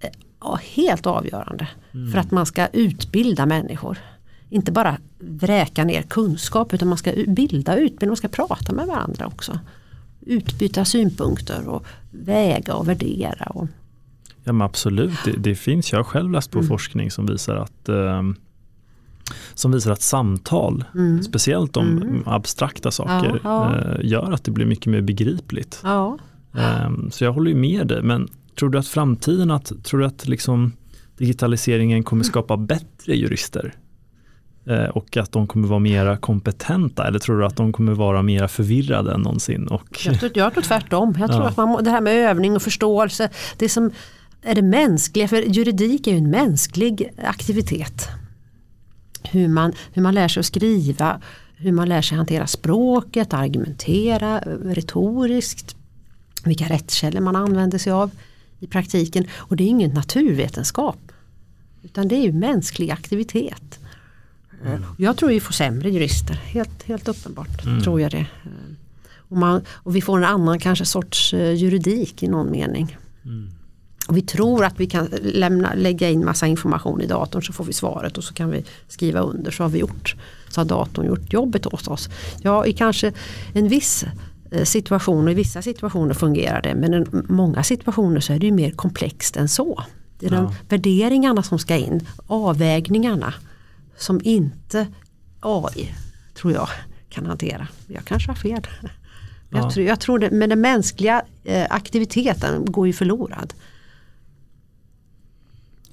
Eh, 0.00 0.10
ja, 0.40 0.58
helt 0.62 1.06
avgörande 1.06 1.68
mm. 1.94 2.12
för 2.12 2.18
att 2.18 2.30
man 2.30 2.46
ska 2.46 2.66
utbilda 2.66 3.46
människor. 3.46 3.98
inte 4.48 4.72
bara 4.72 4.96
vräka 5.18 5.84
ner 5.84 6.02
kunskap 6.02 6.74
utan 6.74 6.88
man 6.88 6.98
ska 6.98 7.12
bilda 7.26 7.76
utbilda, 7.76 8.06
man 8.06 8.16
ska 8.16 8.28
prata 8.28 8.72
med 8.72 8.86
varandra 8.86 9.26
också. 9.26 9.58
Utbyta 10.26 10.84
synpunkter 10.84 11.68
och 11.68 11.86
väga 12.10 12.74
och 12.74 12.88
värdera. 12.88 13.44
Och... 13.44 13.68
Ja 14.44 14.52
men 14.52 14.62
absolut, 14.62 15.18
det, 15.24 15.32
det 15.32 15.54
finns, 15.54 15.92
jag 15.92 15.98
har 15.98 16.04
själv 16.04 16.30
läst 16.30 16.50
på 16.50 16.58
mm. 16.58 16.68
forskning 16.68 17.10
som 17.10 17.26
visar 17.26 17.56
att 17.56 17.88
eh, 17.88 18.22
som 19.54 19.72
visar 19.72 19.90
att 19.90 20.02
samtal, 20.02 20.84
mm. 20.94 21.22
speciellt 21.22 21.76
om 21.76 21.86
mm. 21.86 22.22
abstrakta 22.26 22.90
saker, 22.90 23.40
ja, 23.44 23.74
ja. 23.74 23.78
Eh, 23.78 24.10
gör 24.10 24.32
att 24.32 24.44
det 24.44 24.50
blir 24.50 24.66
mycket 24.66 24.86
mer 24.86 25.00
begripligt. 25.00 25.80
Ja. 25.84 26.18
Um, 26.86 27.10
så 27.10 27.24
jag 27.24 27.32
håller 27.32 27.50
ju 27.50 27.56
med 27.56 27.86
dig, 27.86 28.02
men 28.02 28.28
tror 28.58 28.70
du 28.70 28.78
att 28.78 28.88
framtiden, 28.88 29.50
att, 29.50 29.84
tror 29.84 30.00
du 30.00 30.06
att 30.06 30.28
liksom 30.28 30.72
digitaliseringen 31.16 32.02
kommer 32.02 32.24
skapa 32.24 32.56
bättre 32.56 33.16
jurister? 33.16 33.74
Eh, 34.66 34.84
och 34.84 35.16
att 35.16 35.32
de 35.32 35.46
kommer 35.46 35.68
vara 35.68 35.78
mera 35.78 36.16
kompetenta 36.16 37.06
eller 37.06 37.18
tror 37.18 37.38
du 37.38 37.46
att 37.46 37.56
de 37.56 37.72
kommer 37.72 37.92
vara 37.92 38.22
mera 38.22 38.48
förvirrade 38.48 39.12
än 39.12 39.20
någonsin? 39.20 39.68
Och... 39.68 40.00
Jag, 40.04 40.20
tror, 40.20 40.32
jag 40.34 40.52
tror 40.52 40.62
tvärtom. 40.62 41.16
Jag 41.18 41.30
tror 41.30 41.42
ja. 41.42 41.48
att 41.48 41.56
man, 41.56 41.84
det 41.84 41.90
här 41.90 42.00
med 42.00 42.14
övning 42.14 42.56
och 42.56 42.62
förståelse, 42.62 43.30
det 43.56 43.68
som 43.68 43.90
är 44.42 44.54
det 44.54 44.62
mänskliga, 44.62 45.28
för 45.28 45.42
juridik 45.42 46.06
är 46.06 46.10
ju 46.10 46.18
en 46.18 46.30
mänsklig 46.30 47.10
aktivitet. 47.24 48.08
Hur 49.22 49.48
man, 49.48 49.72
hur 49.92 50.02
man 50.02 50.14
lär 50.14 50.28
sig 50.28 50.40
att 50.40 50.46
skriva, 50.46 51.20
hur 51.56 51.72
man 51.72 51.88
lär 51.88 52.02
sig 52.02 52.16
hantera 52.16 52.46
språket, 52.46 53.34
argumentera 53.34 54.38
retoriskt, 54.64 55.76
vilka 56.44 56.64
rättskällor 56.64 57.20
man 57.20 57.36
använder 57.36 57.78
sig 57.78 57.92
av 57.92 58.10
i 58.60 58.66
praktiken. 58.66 59.26
Och 59.32 59.56
det 59.56 59.64
är 59.64 59.68
ingen 59.68 59.90
naturvetenskap. 59.90 60.98
Utan 61.82 62.08
det 62.08 62.14
är 62.14 62.22
ju 62.22 62.32
mänsklig 62.32 62.90
aktivitet. 62.90 63.78
Mm. 64.66 64.84
Jag 64.98 65.16
tror 65.16 65.28
vi 65.28 65.40
får 65.40 65.52
sämre 65.52 65.90
jurister, 65.90 66.34
helt, 66.34 66.82
helt 66.82 67.08
uppenbart. 67.08 67.64
Mm. 67.64 67.82
tror 67.82 68.00
jag 68.00 68.10
det. 68.10 68.26
Och, 69.16 69.36
man, 69.36 69.62
och 69.68 69.96
vi 69.96 70.02
får 70.02 70.18
en 70.18 70.24
annan 70.24 70.58
kanske 70.58 70.84
sorts 70.84 71.34
eh, 71.34 71.54
juridik 71.54 72.22
i 72.22 72.28
någon 72.28 72.50
mening. 72.50 72.96
Mm. 73.24 73.50
Och 74.08 74.16
vi 74.16 74.22
tror 74.22 74.64
att 74.64 74.80
vi 74.80 74.86
kan 74.86 75.08
lämna, 75.22 75.74
lägga 75.74 76.10
in 76.10 76.24
massa 76.24 76.46
information 76.46 77.00
i 77.00 77.06
datorn 77.06 77.42
så 77.42 77.52
får 77.52 77.64
vi 77.64 77.72
svaret 77.72 78.18
och 78.18 78.24
så 78.24 78.34
kan 78.34 78.50
vi 78.50 78.64
skriva 78.88 79.20
under 79.20 79.50
så 79.50 79.62
har 79.62 79.70
vi 79.70 79.78
gjort. 79.78 80.16
Så 80.48 80.60
har 80.60 80.64
datorn 80.64 81.06
gjort 81.06 81.32
jobbet 81.32 81.66
åt 81.66 81.88
oss. 81.88 82.08
Ja 82.42 82.66
i 82.66 82.72
kanske 82.72 83.12
en 83.52 83.68
viss 83.68 84.04
eh, 84.50 84.64
situation 84.64 85.24
och 85.24 85.32
i 85.32 85.34
vissa 85.34 85.62
situationer 85.62 86.14
fungerar 86.14 86.62
det 86.62 86.74
men 86.74 86.94
i 86.94 87.06
många 87.28 87.62
situationer 87.62 88.20
så 88.20 88.32
är 88.32 88.38
det 88.38 88.46
ju 88.46 88.52
mer 88.52 88.70
komplext 88.70 89.36
än 89.36 89.48
så. 89.48 89.84
Det 90.18 90.26
är 90.26 90.32
ja. 90.32 90.36
de 90.36 90.54
värderingarna 90.68 91.42
som 91.42 91.58
ska 91.58 91.76
in, 91.76 92.06
avvägningarna 92.26 93.34
som 93.96 94.20
inte 94.24 94.86
AI, 95.40 95.94
tror 96.34 96.52
jag, 96.52 96.68
kan 97.08 97.26
hantera. 97.26 97.68
Jag 97.86 98.04
kanske 98.04 98.30
har 98.30 98.36
fel. 98.36 98.66
Ja. 99.50 99.58
Jag, 99.58 99.70
tror, 99.70 99.86
jag 99.86 100.00
tror 100.00 100.18
det, 100.18 100.30
men 100.30 100.50
den 100.50 100.60
mänskliga 100.60 101.22
eh, 101.44 101.66
aktiviteten 101.70 102.64
går 102.64 102.86
ju 102.86 102.92
förlorad. 102.92 103.54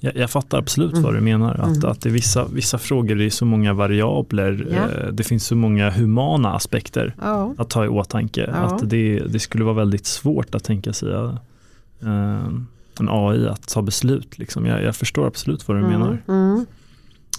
Jag, 0.00 0.16
jag 0.16 0.30
fattar 0.30 0.58
absolut 0.58 0.92
mm. 0.92 1.02
vad 1.02 1.14
du 1.14 1.20
menar. 1.20 1.54
Att, 1.54 1.76
mm. 1.76 1.90
att 1.90 2.06
i 2.06 2.08
vissa, 2.08 2.44
vissa 2.44 2.78
frågor 2.78 3.14
det 3.14 3.24
är 3.24 3.30
så 3.30 3.44
många 3.44 3.72
variabler. 3.72 4.66
Ja. 4.70 4.76
Eh, 4.76 5.12
det 5.12 5.24
finns 5.24 5.46
så 5.46 5.56
många 5.56 5.90
humana 5.90 6.54
aspekter 6.54 7.14
ja. 7.20 7.54
att 7.58 7.70
ta 7.70 7.84
i 7.84 7.88
åtanke. 7.88 8.46
Att 8.46 8.90
det, 8.90 9.18
det 9.18 9.38
skulle 9.38 9.64
vara 9.64 9.74
väldigt 9.74 10.06
svårt 10.06 10.54
att 10.54 10.64
tänka 10.64 10.92
sig 10.92 11.08
uh, 11.08 11.34
en 13.00 13.08
AI 13.08 13.48
att 13.48 13.68
ta 13.68 13.82
beslut. 13.82 14.38
Liksom. 14.38 14.66
Jag, 14.66 14.82
jag 14.82 14.96
förstår 14.96 15.26
absolut 15.26 15.68
vad 15.68 15.76
du 15.76 15.84
mm. 15.84 15.90
menar. 15.90 16.18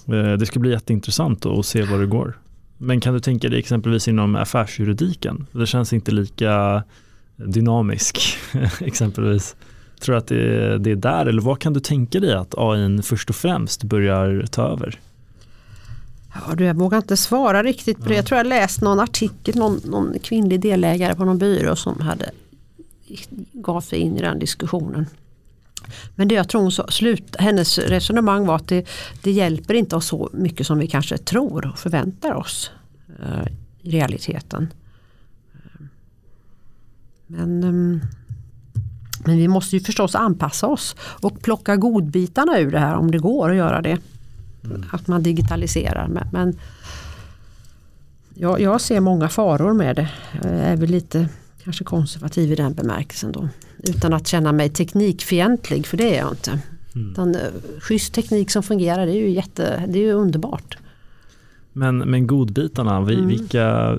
Eh, 0.08 0.32
det 0.32 0.46
ska 0.46 0.58
bli 0.58 0.70
jätteintressant 0.70 1.46
att 1.46 1.66
se 1.66 1.82
vad 1.82 2.00
det 2.00 2.06
går. 2.06 2.38
Men 2.78 3.00
kan 3.00 3.14
du 3.14 3.20
tänka 3.20 3.48
dig 3.48 3.58
exempelvis 3.58 4.08
inom 4.08 4.36
affärsjuridiken? 4.36 5.46
Det 5.52 5.66
känns 5.66 5.92
inte 5.92 6.10
lika 6.10 6.82
dynamisk 7.36 8.20
exempelvis. 8.80 9.56
Tror 10.00 10.14
du 10.14 10.18
att 10.18 10.26
det, 10.26 10.78
det 10.78 10.90
är 10.90 10.96
där 10.96 11.26
eller 11.26 11.42
vad 11.42 11.58
kan 11.58 11.72
du 11.72 11.80
tänka 11.80 12.20
dig 12.20 12.34
att 12.34 12.54
AI 12.56 13.02
först 13.02 13.30
och 13.30 13.36
främst 13.36 13.84
börjar 13.84 14.46
ta 14.50 14.62
över? 14.62 14.98
Ja, 16.34 16.54
du, 16.54 16.64
jag 16.64 16.74
vågar 16.74 16.98
inte 16.98 17.16
svara 17.16 17.62
riktigt 17.62 17.98
på 17.98 18.08
det. 18.08 18.14
Jag 18.14 18.26
tror 18.26 18.38
jag 18.38 18.46
läst 18.46 18.80
någon 18.80 19.00
artikel, 19.00 19.56
någon, 19.56 19.80
någon 19.84 20.18
kvinnlig 20.22 20.60
delägare 20.60 21.14
på 21.14 21.24
någon 21.24 21.38
byrå 21.38 21.76
som 21.76 22.00
hade 22.00 22.30
gav 23.52 23.80
sig 23.80 23.98
in 23.98 24.16
i 24.16 24.20
den 24.20 24.38
diskussionen. 24.38 25.06
Men 26.14 26.28
det 26.28 26.34
jag 26.34 26.48
tror 26.48 26.62
hon 26.62 26.72
slut, 26.72 27.36
hennes 27.38 27.78
resonemang 27.78 28.46
var 28.46 28.56
att 28.56 28.68
det, 28.68 28.88
det 29.22 29.30
hjälper 29.30 29.74
inte 29.74 29.96
oss 29.96 30.06
så 30.06 30.30
mycket 30.32 30.66
som 30.66 30.78
vi 30.78 30.86
kanske 30.86 31.18
tror 31.18 31.66
och 31.66 31.78
förväntar 31.78 32.34
oss 32.34 32.70
eh, 33.22 33.52
i 33.82 33.90
realiteten. 33.90 34.68
Men, 37.26 37.64
um, 37.64 38.00
men 39.24 39.36
vi 39.36 39.48
måste 39.48 39.76
ju 39.76 39.82
förstås 39.82 40.14
anpassa 40.14 40.66
oss 40.66 40.96
och 41.00 41.42
plocka 41.42 41.76
godbitarna 41.76 42.58
ur 42.58 42.70
det 42.70 42.78
här 42.78 42.94
om 42.94 43.10
det 43.10 43.18
går 43.18 43.50
att 43.50 43.56
göra 43.56 43.82
det. 43.82 43.98
Mm. 44.64 44.84
Att 44.92 45.06
man 45.06 45.22
digitaliserar. 45.22 46.08
Men, 46.08 46.28
men 46.32 46.58
jag, 48.34 48.60
jag 48.60 48.80
ser 48.80 49.00
många 49.00 49.28
faror 49.28 49.74
med 49.74 49.96
det. 49.96 50.10
Jag 50.42 50.52
är 50.52 50.76
väl 50.76 50.90
lite 50.90 51.28
kanske 51.64 51.84
konservativ 51.84 52.52
i 52.52 52.54
den 52.54 52.74
bemärkelsen 52.74 53.32
då. 53.32 53.48
Utan 53.82 54.12
att 54.12 54.26
känna 54.26 54.52
mig 54.52 54.68
teknikfientlig, 54.68 55.86
för 55.86 55.96
det 55.96 56.16
är 56.16 56.18
jag 56.18 56.32
inte. 56.32 56.58
Mm. 56.94 57.34
Eh, 57.34 57.40
schysst 57.80 58.14
teknik 58.14 58.50
som 58.50 58.62
fungerar, 58.62 59.06
det 59.06 59.12
är 59.12 59.20
ju, 59.20 59.30
jätte, 59.30 59.84
det 59.88 59.98
är 59.98 60.02
ju 60.02 60.12
underbart. 60.12 60.78
Men, 61.72 61.98
men 61.98 62.26
godbitarna, 62.26 62.96
mm. 62.96 63.28
vilka, 63.28 63.98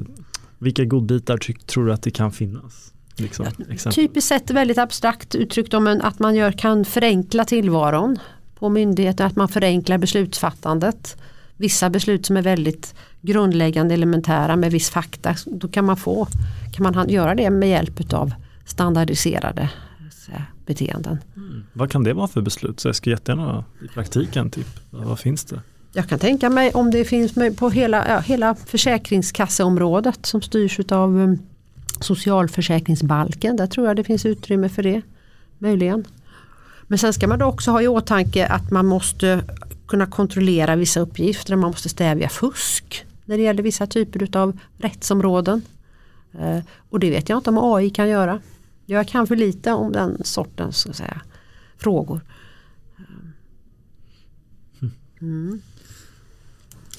vilka 0.60 0.86
godbitar 0.86 1.38
tror 1.66 1.86
du 1.86 1.94
att 1.94 2.04
det 2.04 2.12
kan 2.12 2.32
finnas? 2.32 2.94
Liksom, 3.16 3.46
ja, 3.84 3.92
typiskt 3.92 4.28
sett 4.28 4.52
väldigt 4.52 4.78
abstrakt 4.78 5.36
uttryckt 5.36 5.74
om 5.74 5.88
en, 5.88 6.02
att 6.02 6.20
man 6.20 6.36
gör, 6.36 6.52
kan 6.52 6.86
förenkla 6.86 7.46
tillvaron 7.46 8.20
på 8.60 8.70
myndigheter, 8.70 9.26
att 9.26 9.36
man 9.36 9.48
förenklar 9.48 9.98
beslutsfattandet. 9.98 11.18
Vissa 11.58 11.90
beslut 11.90 12.26
som 12.26 12.38
är 12.38 12.42
väldigt 12.42 12.96
grundläggande 13.22 13.94
elementära 13.94 14.56
med 14.56 14.72
viss 14.72 14.90
fakta, 14.90 15.36
då 15.46 15.68
kan 15.68 15.86
man 15.86 15.98
få 15.98 16.28
kan 16.74 16.94
man 16.94 17.10
göra 17.10 17.36
det 17.36 17.50
med 17.50 17.70
hjälp 17.70 18.14
av 18.14 18.34
standardiserade 18.66 19.70
beteenden. 20.66 21.18
Mm. 21.36 21.64
Vad 21.74 21.92
kan 21.92 22.04
det 22.04 22.14
vara 22.14 22.28
för 22.28 22.42
beslut? 22.42 22.80
Så 22.80 22.88
jag 22.88 22.96
ska 22.96 23.10
jättegärna 23.10 23.64
i 23.86 23.88
praktiken, 23.88 24.50
typ. 24.50 24.68
vad 24.90 25.20
finns 25.20 25.46
det? 25.46 25.62
Jag 25.94 26.10
kan 26.10 26.20
tänka 26.20 26.50
mig 26.50 26.72
om 26.72 26.92
det 26.92 27.06
finns 27.06 27.34
på 27.58 27.70
hela, 27.70 28.08
ja, 28.08 28.20
hela 28.20 28.56
försäkringskasseområdet 28.56 30.26
som 30.26 30.42
styrs 30.42 30.80
av 30.80 31.18
um, 31.18 31.40
socialförsäkringsbalken. 32.00 33.56
Där 33.56 33.68
tror 33.68 33.88
jag 33.88 33.96
det 33.96 34.04
finns 34.04 34.26
utrymme 34.26 34.70
för 34.70 34.84
det. 34.84 35.02
Möjligen. 35.58 36.06
Men 36.88 37.00
sen 37.00 37.14
ska 37.14 37.28
man 37.28 37.40
då 37.40 37.46
också 37.46 37.72
ha 37.72 37.82
i 37.82 37.88
åtanke 37.88 38.48
att 38.48 38.72
man 38.72 38.86
måste 38.86 39.44
kunna 39.88 40.06
kontrollera 40.06 40.76
vissa 40.76 41.00
uppgifter. 41.00 41.56
Man 41.56 41.70
måste 41.70 41.90
stävja 41.90 42.30
fusk 42.30 43.06
när 43.26 43.38
det 43.38 43.44
gäller 43.44 43.64
vissa 43.64 43.88
typer 43.88 44.38
av 44.38 44.60
rättsområden. 44.78 45.62
Eh, 46.40 46.60
och 46.90 47.00
det 47.00 47.10
vet 47.10 47.30
jag 47.30 47.38
inte 47.38 47.50
om 47.50 47.58
AI 47.76 47.90
kan 47.90 48.10
göra. 48.10 48.40
Jag 48.86 49.08
kan 49.08 49.28
för 49.28 49.36
lite 49.36 49.72
om 49.72 49.92
den 49.92 50.24
sortens 50.24 50.78
så 50.78 50.94
säga, 50.94 51.22
frågor. 51.78 52.22
Mm. 55.22 55.62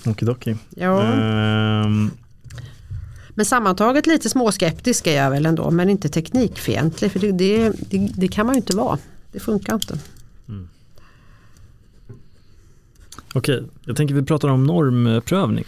Okidoki. 0.06 0.56
Ja. 0.70 1.02
Um. 1.84 2.10
Men 3.30 3.46
sammantaget 3.46 4.06
lite 4.06 4.30
småskeptisk 4.30 5.06
är 5.06 5.22
jag 5.22 5.30
väl 5.30 5.46
ändå 5.46 5.70
men 5.70 5.88
inte 5.88 6.08
teknikfientlig 6.08 7.12
för 7.12 7.20
det, 7.20 7.32
det, 7.32 7.72
det, 7.90 8.12
det 8.16 8.28
kan 8.28 8.46
man 8.46 8.54
ju 8.54 8.60
inte 8.60 8.76
vara. 8.76 8.98
Det 9.32 9.40
funkar 9.40 9.74
inte. 9.74 9.98
Mm. 10.48 10.68
Okej, 13.34 13.64
jag 13.84 13.96
tänker 13.96 14.14
vi 14.14 14.22
pratar 14.22 14.48
om 14.48 14.64
normprövning. 14.64 15.64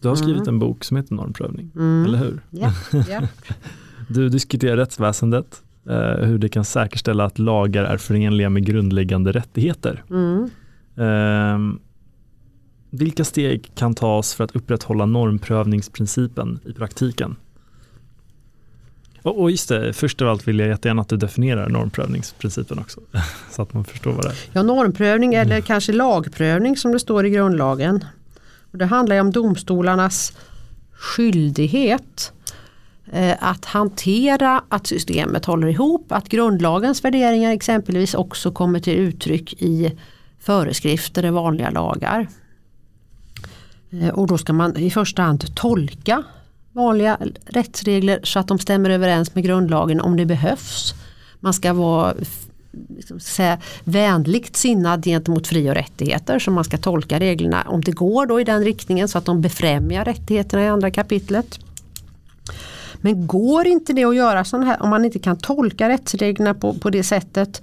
Du 0.00 0.08
har 0.08 0.16
skrivit 0.16 0.42
mm. 0.42 0.54
en 0.54 0.58
bok 0.58 0.84
som 0.84 0.96
heter 0.96 1.14
Normprövning, 1.14 1.70
mm. 1.74 2.04
eller 2.04 2.18
hur? 2.18 2.40
Yeah. 2.52 2.74
Yeah. 3.08 3.24
Du 4.14 4.28
diskuterar 4.28 4.76
rättsväsendet, 4.76 5.62
eh, 5.88 6.26
hur 6.26 6.38
det 6.38 6.48
kan 6.48 6.64
säkerställa 6.64 7.24
att 7.24 7.38
lagar 7.38 7.84
är 7.84 7.96
förenliga 7.96 8.50
med 8.50 8.66
grundläggande 8.66 9.32
rättigheter. 9.32 10.04
Mm. 10.10 10.50
Eh, 10.96 11.80
vilka 12.90 13.24
steg 13.24 13.70
kan 13.74 13.94
tas 13.94 14.34
för 14.34 14.44
att 14.44 14.56
upprätthålla 14.56 15.06
normprövningsprincipen 15.06 16.60
i 16.64 16.72
praktiken? 16.72 17.36
Och, 19.22 19.50
just 19.50 19.68
det, 19.68 19.92
först 19.92 20.22
av 20.22 20.28
allt 20.28 20.48
vill 20.48 20.58
jag 20.58 20.68
jättegärna 20.68 21.02
att 21.02 21.08
du 21.08 21.16
definierar 21.16 21.68
normprövningsprincipen 21.68 22.78
också. 22.78 23.00
Så 23.50 23.62
att 23.62 23.74
man 23.74 23.84
förstår 23.84 24.12
vad 24.12 24.24
det 24.24 24.28
är. 24.28 24.36
Ja, 24.52 24.62
normprövning 24.62 25.34
eller 25.34 25.52
mm. 25.52 25.62
kanske 25.62 25.92
lagprövning 25.92 26.76
som 26.76 26.92
det 26.92 26.98
står 26.98 27.26
i 27.26 27.30
grundlagen. 27.30 28.04
Och 28.72 28.78
det 28.78 28.86
handlar 28.86 29.20
om 29.20 29.30
domstolarnas 29.30 30.32
skyldighet 30.92 32.32
Eh, 33.12 33.36
att 33.40 33.64
hantera 33.64 34.62
att 34.68 34.86
systemet 34.86 35.44
håller 35.44 35.68
ihop, 35.68 36.12
att 36.12 36.28
grundlagens 36.28 37.04
värderingar 37.04 37.52
exempelvis 37.52 38.14
också 38.14 38.50
kommer 38.50 38.80
till 38.80 38.94
uttryck 38.94 39.62
i 39.62 39.98
föreskrifter 40.40 41.24
i 41.24 41.30
vanliga 41.30 41.70
lagar. 41.70 42.28
Eh, 43.90 44.08
och 44.08 44.26
då 44.26 44.38
ska 44.38 44.52
man 44.52 44.76
i 44.76 44.90
första 44.90 45.22
hand 45.22 45.54
tolka 45.56 46.22
vanliga 46.72 47.18
rättsregler 47.44 48.20
så 48.22 48.38
att 48.38 48.48
de 48.48 48.58
stämmer 48.58 48.90
överens 48.90 49.34
med 49.34 49.44
grundlagen 49.44 50.00
om 50.00 50.16
det 50.16 50.26
behövs. 50.26 50.94
Man 51.40 51.54
ska 51.54 51.72
vara 51.72 52.14
liksom, 52.96 53.20
säga, 53.20 53.58
vänligt 53.84 54.56
sinnad 54.56 55.04
gentemot 55.04 55.46
fri 55.46 55.70
och 55.70 55.74
rättigheter 55.74 56.38
så 56.38 56.50
man 56.50 56.64
ska 56.64 56.78
tolka 56.78 57.20
reglerna 57.20 57.64
om 57.66 57.80
det 57.80 57.92
går 57.92 58.26
då 58.26 58.40
i 58.40 58.44
den 58.44 58.64
riktningen 58.64 59.08
så 59.08 59.18
att 59.18 59.24
de 59.24 59.40
befrämjar 59.40 60.04
rättigheterna 60.04 60.64
i 60.64 60.68
andra 60.68 60.90
kapitlet. 60.90 61.58
Men 63.00 63.26
går 63.26 63.66
inte 63.66 63.92
det 63.92 64.04
att 64.04 64.16
göra 64.16 64.44
så 64.44 64.60
här, 64.62 64.82
om 64.82 64.90
man 64.90 65.04
inte 65.04 65.18
kan 65.18 65.38
tolka 65.38 65.88
rättsreglerna 65.88 66.54
på, 66.54 66.74
på 66.74 66.90
det 66.90 67.02
sättet 67.02 67.62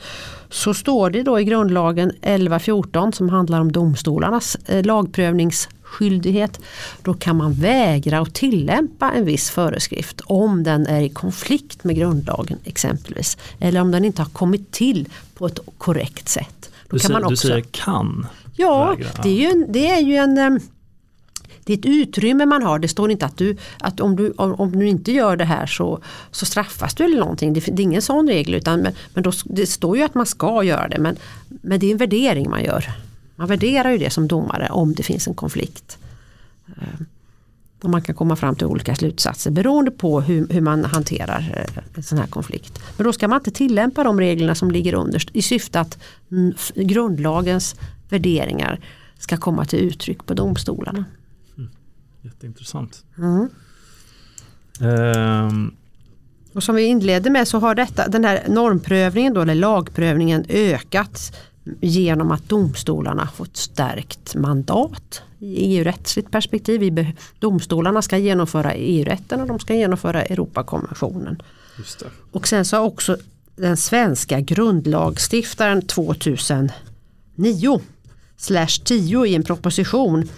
så 0.50 0.74
står 0.74 1.10
det 1.10 1.24
då 1.24 1.40
i 1.40 1.44
grundlagen 1.44 2.12
11.14 2.22 3.12
som 3.12 3.30
handlar 3.30 3.62
om 3.62 3.72
domstolarnas 3.72 4.58
eh, 4.66 4.86
lagprövningsskyldighet. 4.86 6.60
Då 7.02 7.14
kan 7.14 7.38
man 7.38 7.54
vägra 7.54 8.20
att 8.20 8.34
tillämpa 8.34 9.12
en 9.12 9.26
viss 9.26 9.50
föreskrift 9.50 10.22
om 10.26 10.64
den 10.64 10.88
är 10.88 11.02
i 11.02 11.10
konflikt 11.10 11.84
med 11.84 11.96
grundlagen 11.96 12.58
exempelvis. 12.64 13.38
Eller 13.60 13.82
om 13.82 13.92
den 13.92 14.06
inte 14.06 14.22
har 14.22 14.30
kommit 14.30 14.72
till 14.72 15.10
på 15.36 15.46
ett 15.46 15.60
korrekt 15.78 16.30
sätt. 16.30 16.70
Då 16.90 16.96
du, 16.96 17.00
kan 17.00 17.08
säger, 17.08 17.20
man 17.20 17.24
också, 17.24 17.48
du 17.48 17.52
säger 17.52 17.66
kan? 17.72 18.28
Ja, 18.56 18.90
vägra. 18.90 19.24
det 19.24 19.30
är 19.30 19.34
ju 19.34 19.46
en, 19.46 19.66
det 19.70 19.90
är 19.90 20.02
ju 20.02 20.16
en 20.16 20.38
eh, 20.38 20.62
det 21.68 21.74
är 21.74 21.78
ett 21.78 21.86
utrymme 21.86 22.46
man 22.46 22.64
har. 22.64 22.80
Det 22.80 22.88
står 22.88 23.12
inte 23.12 23.26
att, 23.26 23.38
du, 23.38 23.58
att 23.80 24.00
om, 24.00 24.16
du, 24.16 24.32
om, 24.32 24.54
om 24.54 24.80
du 24.80 24.88
inte 24.88 25.12
gör 25.12 25.38
det 25.38 25.46
här 25.46 25.66
så, 25.66 26.00
så 26.32 26.46
straffas 26.46 26.96
du 26.96 27.04
eller 27.04 27.20
någonting. 27.20 27.54
Det, 27.54 27.60
det 27.60 27.82
är 27.82 27.84
ingen 27.84 28.02
sån 28.02 28.28
regel 28.28 28.54
utan 28.54 28.80
men, 28.80 28.94
men 29.14 29.24
då, 29.24 29.32
det 29.46 29.68
står 29.68 29.98
ju 29.98 30.04
att 30.04 30.16
man 30.16 30.26
ska 30.26 30.64
göra 30.64 30.88
det. 30.88 31.00
Men, 31.00 31.16
men 31.48 31.80
det 31.80 31.88
är 31.88 31.92
en 31.92 31.98
värdering 31.98 32.50
man 32.50 32.64
gör. 32.64 32.92
Man 33.36 33.48
värderar 33.48 33.92
ju 33.92 33.98
det 33.98 34.10
som 34.10 34.28
domare 34.28 34.70
om 34.70 34.94
det 34.94 35.04
finns 35.04 35.28
en 35.28 35.34
konflikt. 35.34 35.98
Eh, 36.68 37.02
och 37.82 37.90
man 37.90 38.02
kan 38.02 38.16
komma 38.16 38.36
fram 38.36 38.56
till 38.56 38.68
olika 38.68 38.96
slutsatser 38.96 39.52
beroende 39.52 39.92
på 39.92 40.22
hur, 40.22 40.48
hur 40.50 40.62
man 40.62 40.86
hanterar 40.86 41.54
eh, 41.56 41.84
en 41.94 42.04
sån 42.04 42.18
här 42.18 42.28
konflikt. 42.28 42.80
Men 42.98 43.06
då 43.06 43.14
ska 43.14 43.28
man 43.28 43.40
inte 43.40 43.52
tillämpa 43.52 44.04
de 44.04 44.20
reglerna 44.20 44.56
som 44.56 44.72
ligger 44.72 44.94
underst 44.94 45.30
i 45.34 45.42
syfte 45.42 45.80
att 45.80 45.98
grundlagens 46.76 47.76
värderingar 48.10 48.80
ska 49.20 49.38
komma 49.38 49.66
till 49.66 49.80
uttryck 49.80 50.26
på 50.26 50.34
domstolarna. 50.34 51.06
Jätteintressant. 52.28 53.04
Mm. 53.18 53.50
Ehm, 54.82 55.72
Och 56.54 56.64
som 56.64 56.76
vi 56.76 56.84
inledde 56.84 57.30
med 57.30 57.48
så 57.48 57.60
har 57.60 57.76
detta, 57.76 58.08
den 58.08 58.26
här 58.26 58.44
normprövningen 58.48 59.34
då, 59.34 59.42
eller 59.42 59.56
lagprövningen 59.56 60.46
ökat 60.50 61.36
genom 61.82 62.32
att 62.32 62.50
domstolarna 62.50 63.28
fått 63.28 63.58
stärkt 63.58 64.36
mandat 64.36 65.22
i 65.40 65.56
EU-rättsligt 65.78 66.32
perspektiv. 66.32 67.14
Domstolarna 67.40 68.02
ska 68.02 68.18
genomföra 68.18 68.74
EU-rätten 68.74 69.42
och 69.42 69.48
de 69.48 69.60
ska 69.60 69.74
genomföra 69.76 70.22
Europakonventionen. 70.24 71.42
Och 72.32 72.48
sen 72.48 72.66
så 72.66 72.78
har 72.78 72.84
också 72.84 73.18
den 73.56 73.78
svenska 73.78 74.40
grundlagstiftaren 74.40 75.82
2009 75.82 76.72
slash 78.38 78.68
10 78.84 79.26
i 79.26 79.36
en 79.36 79.44
proposition 79.44 80.30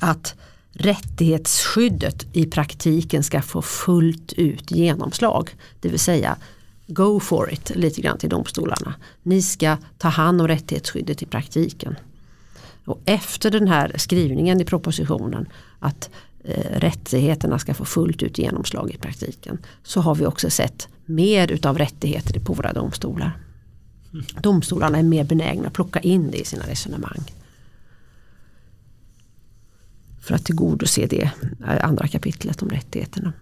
att 0.00 0.34
rättighetsskyddet 0.74 2.26
i 2.32 2.46
praktiken 2.46 3.22
ska 3.22 3.42
få 3.42 3.62
fullt 3.62 4.32
ut 4.32 4.70
genomslag. 4.70 5.50
Det 5.80 5.88
vill 5.88 5.98
säga 5.98 6.36
go 6.86 7.20
for 7.20 7.52
it 7.52 7.72
lite 7.74 8.00
grann 8.00 8.18
till 8.18 8.28
domstolarna. 8.28 8.94
Ni 9.22 9.42
ska 9.42 9.76
ta 9.98 10.08
hand 10.08 10.40
om 10.40 10.48
rättighetsskyddet 10.48 11.22
i 11.22 11.26
praktiken. 11.26 11.96
Och 12.84 13.00
efter 13.04 13.50
den 13.50 13.68
här 13.68 13.92
skrivningen 13.96 14.60
i 14.60 14.64
propositionen 14.64 15.48
att 15.78 16.10
eh, 16.44 16.78
rättigheterna 16.80 17.58
ska 17.58 17.74
få 17.74 17.84
fullt 17.84 18.22
ut 18.22 18.38
genomslag 18.38 18.90
i 18.90 18.98
praktiken 18.98 19.58
så 19.82 20.00
har 20.00 20.14
vi 20.14 20.26
också 20.26 20.50
sett 20.50 20.88
mer 21.04 21.52
utav 21.52 21.78
rättigheter 21.78 22.40
på 22.40 22.52
våra 22.52 22.72
domstolar. 22.72 23.38
Domstolarna 24.40 24.98
är 24.98 25.02
mer 25.02 25.24
benägna 25.24 25.66
att 25.66 25.72
plocka 25.72 26.00
in 26.00 26.30
det 26.30 26.38
i 26.38 26.44
sina 26.44 26.66
resonemang. 26.66 27.24
För 30.24 30.34
att 30.34 30.44
tillgodose 30.44 31.06
det 31.06 31.30
eh, 31.66 31.84
andra 31.84 32.08
kapitlet 32.08 32.62
om 32.62 32.70
rättigheterna. 32.70 33.32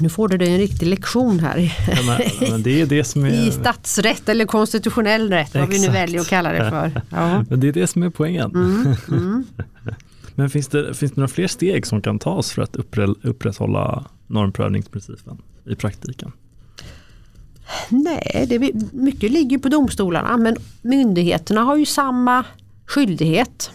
Nu 0.00 0.08
får 0.08 0.28
du 0.28 0.38
dig 0.38 0.52
en 0.52 0.58
riktig 0.58 0.86
lektion 0.86 1.40
här 1.40 1.58
i, 1.58 1.72
Ja, 1.88 2.02
men, 2.06 2.50
men 2.50 2.62
det 2.62 2.80
är 2.80 2.86
det 2.86 3.04
som 3.04 3.26
i 3.26 3.46
är, 3.46 3.50
statsrätt 3.50 4.28
eller 4.28 4.46
konstitutionell 4.46 5.30
rätt, 5.30 5.54
vad 5.54 5.68
vi 5.68 5.68
nu 5.68 5.74
Exakt. 5.76 5.94
väljer 5.94 6.20
att 6.20 6.28
kalla 6.28 6.52
det 6.52 6.70
för. 6.70 7.02
Ja. 7.10 7.44
men 7.48 7.60
det 7.60 7.68
är 7.68 7.72
det 7.72 7.86
som 7.86 8.02
är 8.02 8.10
poängen. 8.10 8.50
Mm, 8.54 8.96
mm. 9.08 9.44
Men 10.36 10.50
finns 10.50 10.68
det, 10.68 10.94
finns 10.94 11.12
det 11.12 11.16
några 11.16 11.28
fler 11.28 11.46
steg 11.46 11.86
som 11.86 12.02
kan 12.02 12.18
tas 12.18 12.52
för 12.52 12.62
att 12.62 12.76
upprätthålla 13.22 14.04
normprövningsprincipen 14.26 15.38
i 15.64 15.74
praktiken? 15.74 16.32
Nej, 17.88 18.46
det, 18.48 18.72
mycket 18.92 19.30
ligger 19.30 19.58
på 19.58 19.68
domstolarna 19.68 20.36
men 20.36 20.56
myndigheterna 20.82 21.60
har 21.60 21.76
ju 21.76 21.86
samma 21.86 22.44
skyldighet 22.86 23.70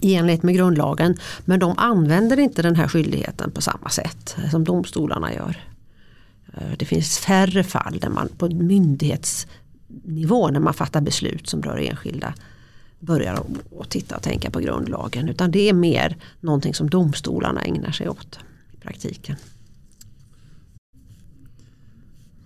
i 0.00 0.14
enlighet 0.14 0.42
med 0.42 0.54
grundlagen. 0.54 1.16
Men 1.44 1.60
de 1.60 1.74
använder 1.78 2.38
inte 2.38 2.62
den 2.62 2.76
här 2.76 2.88
skyldigheten 2.88 3.50
på 3.50 3.60
samma 3.60 3.88
sätt 3.88 4.36
som 4.50 4.64
domstolarna 4.64 5.34
gör. 5.34 5.56
Eh, 6.54 6.72
det 6.78 6.84
finns 6.84 7.18
färre 7.18 7.64
fall 7.64 7.98
där 8.00 8.08
man 8.08 8.28
på 8.38 8.48
myndighetsnivå 8.48 10.48
när 10.50 10.60
man 10.60 10.74
fattar 10.74 11.00
beslut 11.00 11.48
som 11.48 11.62
rör 11.62 11.76
enskilda 11.78 12.34
börjar 13.00 13.34
att- 13.80 13.90
titta 13.90 14.16
och 14.16 14.22
tänka 14.22 14.50
på 14.50 14.60
grundlagen. 14.60 15.28
Utan 15.28 15.50
det 15.50 15.68
är 15.68 15.72
mer 15.72 16.16
någonting 16.40 16.74
som 16.74 16.90
domstolarna 16.90 17.62
ägnar 17.62 17.90
sig 17.90 18.08
åt 18.08 18.38
i 18.72 18.76
praktiken. 18.76 19.36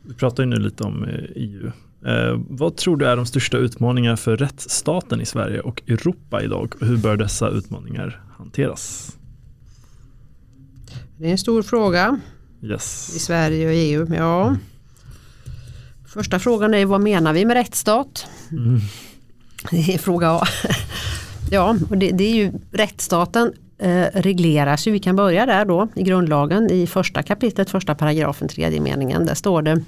Vi 0.02 0.14
pratar 0.14 0.42
ju 0.42 0.48
nu 0.48 0.56
lite 0.56 0.84
om 0.84 1.04
eh, 1.04 1.24
EU. 1.34 1.72
Eh, 2.06 2.40
vad 2.48 2.76
tror 2.76 2.96
du 2.96 3.06
är 3.06 3.16
de 3.16 3.26
största 3.26 3.56
utmaningarna 3.56 4.16
för 4.16 4.36
rättsstaten 4.36 5.20
i 5.20 5.26
Sverige 5.26 5.60
och 5.60 5.82
Europa 5.86 6.42
idag? 6.42 6.74
Och 6.80 6.86
hur 6.86 6.96
bör 6.96 7.16
dessa 7.16 7.48
utmaningar 7.48 8.22
hanteras? 8.38 9.12
Det 11.16 11.26
är 11.26 11.30
en 11.30 11.38
stor 11.38 11.62
fråga. 11.62 12.20
i 12.60 12.66
Yes. 12.66 13.24
Sverige 13.24 13.66
och 13.66 13.72
EU. 13.74 14.14
Ja. 14.14 14.56
Första 16.06 16.38
frågan 16.38 16.74
är 16.74 16.86
vad 16.86 17.00
menar 17.00 17.32
vi 17.32 17.44
med 17.44 17.54
rättsstat? 17.54 18.26
Mm. 18.50 18.80
Det 19.70 19.94
är 19.94 19.98
fråga 19.98 20.30
A. 20.30 20.46
Ja, 21.50 21.76
och 21.90 21.98
det, 21.98 22.10
det 22.10 22.24
är 22.24 22.34
ju 22.34 22.52
rättsstaten 22.72 23.52
eh, 23.78 24.04
regleras 24.14 24.86
ju, 24.86 24.90
vi 24.92 24.98
kan 24.98 25.16
börja 25.16 25.46
där 25.46 25.64
då 25.64 25.88
i 25.96 26.02
grundlagen 26.02 26.70
i 26.70 26.86
första 26.86 27.22
kapitlet, 27.22 27.70
första 27.70 27.94
paragrafen, 27.94 28.48
tredje 28.48 28.80
meningen. 28.80 29.26
Där 29.26 29.34
står 29.34 29.62
det 29.62 29.82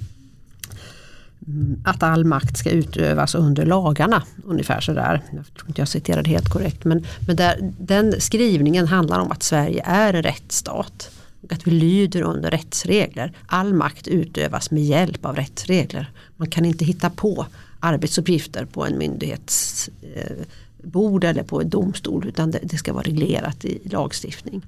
Mm. 1.48 1.80
att 1.84 2.02
all 2.02 2.24
makt 2.24 2.56
ska 2.56 2.70
utövas 2.70 3.34
under 3.34 3.66
lagarna. 3.66 4.22
Ungefär 4.44 4.80
sådär. 4.80 5.22
Jag 5.30 5.54
tror 5.54 5.68
inte 5.68 5.80
jag 5.80 5.88
citerade 5.88 6.30
helt 6.30 6.48
korrekt. 6.48 6.84
Men, 6.84 7.06
men 7.26 7.36
där, 7.36 7.72
den 7.78 8.20
skrivningen 8.20 8.86
handlar 8.86 9.20
om 9.20 9.32
att 9.32 9.42
Sverige 9.42 9.82
är 9.84 10.14
en 10.14 10.22
rättsstat. 10.22 11.10
Och 11.42 11.52
att 11.52 11.66
vi 11.66 11.70
lyder 11.70 12.22
under 12.22 12.50
rättsregler. 12.50 13.32
All 13.46 13.74
makt 13.74 14.08
utövas 14.08 14.70
med 14.70 14.84
hjälp 14.84 15.24
av 15.24 15.36
rättsregler. 15.36 16.10
Man 16.36 16.50
kan 16.50 16.64
inte 16.64 16.84
hitta 16.84 17.10
på 17.10 17.46
arbetsuppgifter 17.80 18.64
på 18.64 18.86
en 18.86 18.98
myndighets 18.98 19.90
eh, 20.14 20.36
bord 20.82 21.24
eller 21.24 21.42
på 21.42 21.60
en 21.60 21.68
domstol 21.68 22.26
utan 22.28 22.50
det, 22.50 22.60
det 22.62 22.76
ska 22.76 22.92
vara 22.92 23.02
reglerat 23.02 23.64
i 23.64 23.88
lagstiftning. 23.88 24.62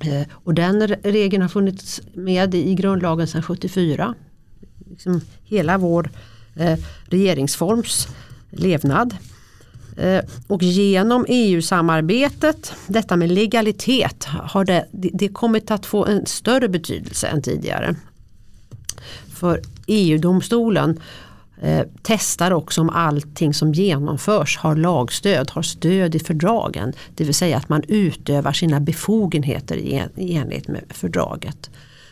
Eh, 0.00 0.26
och 0.30 0.54
den 0.54 0.88
regeln 0.88 1.42
har 1.42 1.48
funnits 1.48 2.00
med 2.14 2.54
i 2.54 2.74
grundlagen 2.74 3.26
sedan 3.26 3.42
74. 3.42 4.14
Liksom 4.90 5.20
hela 5.44 5.78
vår 5.78 6.10
eh, 6.56 6.78
regeringsforms 7.04 8.08
levnad. 8.50 9.16
Eh, 9.96 10.24
och 10.46 10.62
genom 10.62 11.26
EU-samarbetet, 11.28 12.72
detta 12.86 13.16
med 13.16 13.32
legalitet, 13.32 14.24
har 14.24 14.64
det, 14.64 14.86
det, 14.92 15.28
kommit 15.28 15.70
att 15.70 15.86
få 15.86 16.06
en 16.06 16.26
större 16.26 16.68
betydelse 16.68 17.26
än 17.26 17.42
tidigare. 17.42 17.94
För 19.34 19.60
EU-domstolen 19.86 21.00
eh, 21.62 21.86
testar 22.02 22.50
också 22.50 22.80
om 22.80 22.90
allting 22.90 23.54
som 23.54 23.72
genomförs 23.72 24.58
har 24.58 24.76
lagstöd, 24.76 25.50
har 25.50 25.62
stöd 25.62 26.14
i 26.14 26.18
fördragen. 26.18 26.92
Det 27.14 27.24
vill 27.24 27.34
säga 27.34 27.56
att 27.56 27.68
man 27.68 27.82
utövar 27.88 28.52
sina 28.52 28.80
befogenheter 28.80 29.76
i, 29.76 29.92
en, 29.92 30.10
i 30.16 30.34
enlighet 30.34 30.68
med 30.68 30.82
fördraget. 30.88 31.70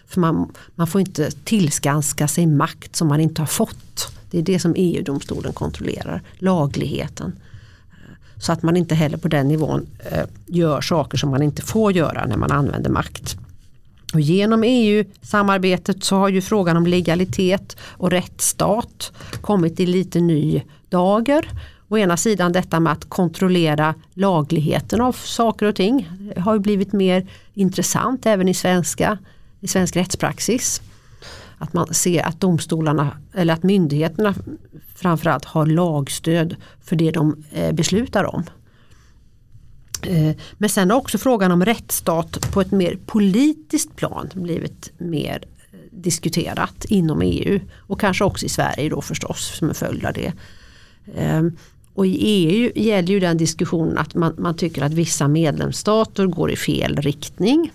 För 0.09 0.21
man, 0.21 0.53
man 0.75 0.87
får 0.87 1.01
inte 1.01 1.31
tillskanska 1.31 2.29
sig 2.29 2.47
makt 2.47 2.97
som 2.97 3.09
man 3.09 3.21
inte 3.21 3.43
har 3.43 3.47
fått. 3.47 4.13
Det 4.31 4.39
är 4.39 4.43
det 4.43 4.59
som 4.59 4.75
EU-domstolen 4.77 5.53
kontrollerar, 5.53 6.23
lagligheten. 6.39 7.33
Så 8.41 8.53
att 8.53 8.63
man 8.63 8.77
inte 8.77 8.95
heller 8.95 9.19
på 9.19 9.29
den 9.29 9.49
nivån 9.49 9.87
eh, 10.11 10.25
gör 10.47 10.81
saker 10.81 11.19
som 11.19 11.31
man 11.31 11.43
inte 11.43 11.63
får 11.63 11.93
göra 11.93 12.27
när 12.27 12.37
man 12.37 12.53
använder 12.53 12.91
makt. 12.91 13.37
Och 14.15 14.21
genom 14.21 14.65
EU-samarbetet 14.65 16.05
så 16.05 16.17
har 16.17 16.29
ju 16.29 16.41
frågan 16.41 16.77
om 16.77 16.87
legalitet 16.87 17.77
och 17.81 18.11
rättsstat 18.11 19.13
kommit 19.41 19.81
i 19.81 19.87
lite 19.87 20.21
ny 20.21 20.63
dager. 20.89 21.49
å 21.89 21.99
ena 21.99 22.17
sidan 22.17 22.53
detta 22.53 22.81
med 22.81 22.93
att 22.93 23.09
kontrollera 23.09 23.95
lagligheten 24.15 25.01
av 25.01 25.13
saker 25.13 25.67
och 25.67 25.77
ting. 25.77 26.11
Det 26.35 26.41
har 26.41 26.55
ju 26.55 26.61
blivit 26.61 26.93
mer 26.93 27.27
intressant 27.55 28.27
även 28.27 28.49
i 28.49 28.55
svenska, 28.55 29.19
i 29.61 29.69
svensk 29.69 29.97
rättspraxis. 29.97 30.83
Att 31.59 31.73
man 31.73 31.95
ser 31.95 32.23
att 32.23 32.41
domstolarna 32.41 33.19
eller 33.35 33.55
att 33.55 33.63
myndigheterna 33.63 34.35
framförallt 34.95 35.45
har 35.45 35.67
lagstöd 35.67 36.57
för 36.83 36.97
det 36.97 37.11
de 37.11 37.45
eh, 37.53 37.73
beslutar 37.73 38.25
om. 38.25 38.45
Eh, 40.03 40.37
men 40.59 40.69
sen 40.69 40.91
har 40.91 40.99
också 40.99 41.19
frågan 41.19 41.53
om 41.53 41.65
rättsstat 41.65 42.53
på 42.53 42.61
ett 42.61 42.73
mer 42.73 42.99
politiskt 43.07 43.97
plan 43.97 44.31
blivit 44.35 44.93
mer 44.99 45.45
eh, 45.73 45.79
diskuterat 45.91 46.85
inom 46.85 47.23
EU 47.23 47.61
och 47.77 48.01
kanske 48.01 48.25
också 48.25 48.47
i 48.47 48.49
Sverige 48.49 48.89
då 48.89 49.03
förstås 49.03 49.57
som 49.59 49.69
en 49.69 49.75
följd 49.75 50.05
av 50.05 50.13
det. 50.13 50.33
Ehm, 51.17 51.57
och 51.95 52.07
i 52.07 52.17
EU 52.21 52.73
gäller 52.75 53.09
ju 53.09 53.21
den 53.21 53.37
diskussionen 53.37 53.99
att 53.99 54.15
man, 54.15 54.35
man 54.39 54.57
tycker 54.57 54.83
att 54.83 54.93
vissa 54.93 55.29
medlemsstater 55.29 56.27
går 56.27 56.51
i 56.51 56.57
fel 56.57 56.97
riktning 56.97 57.71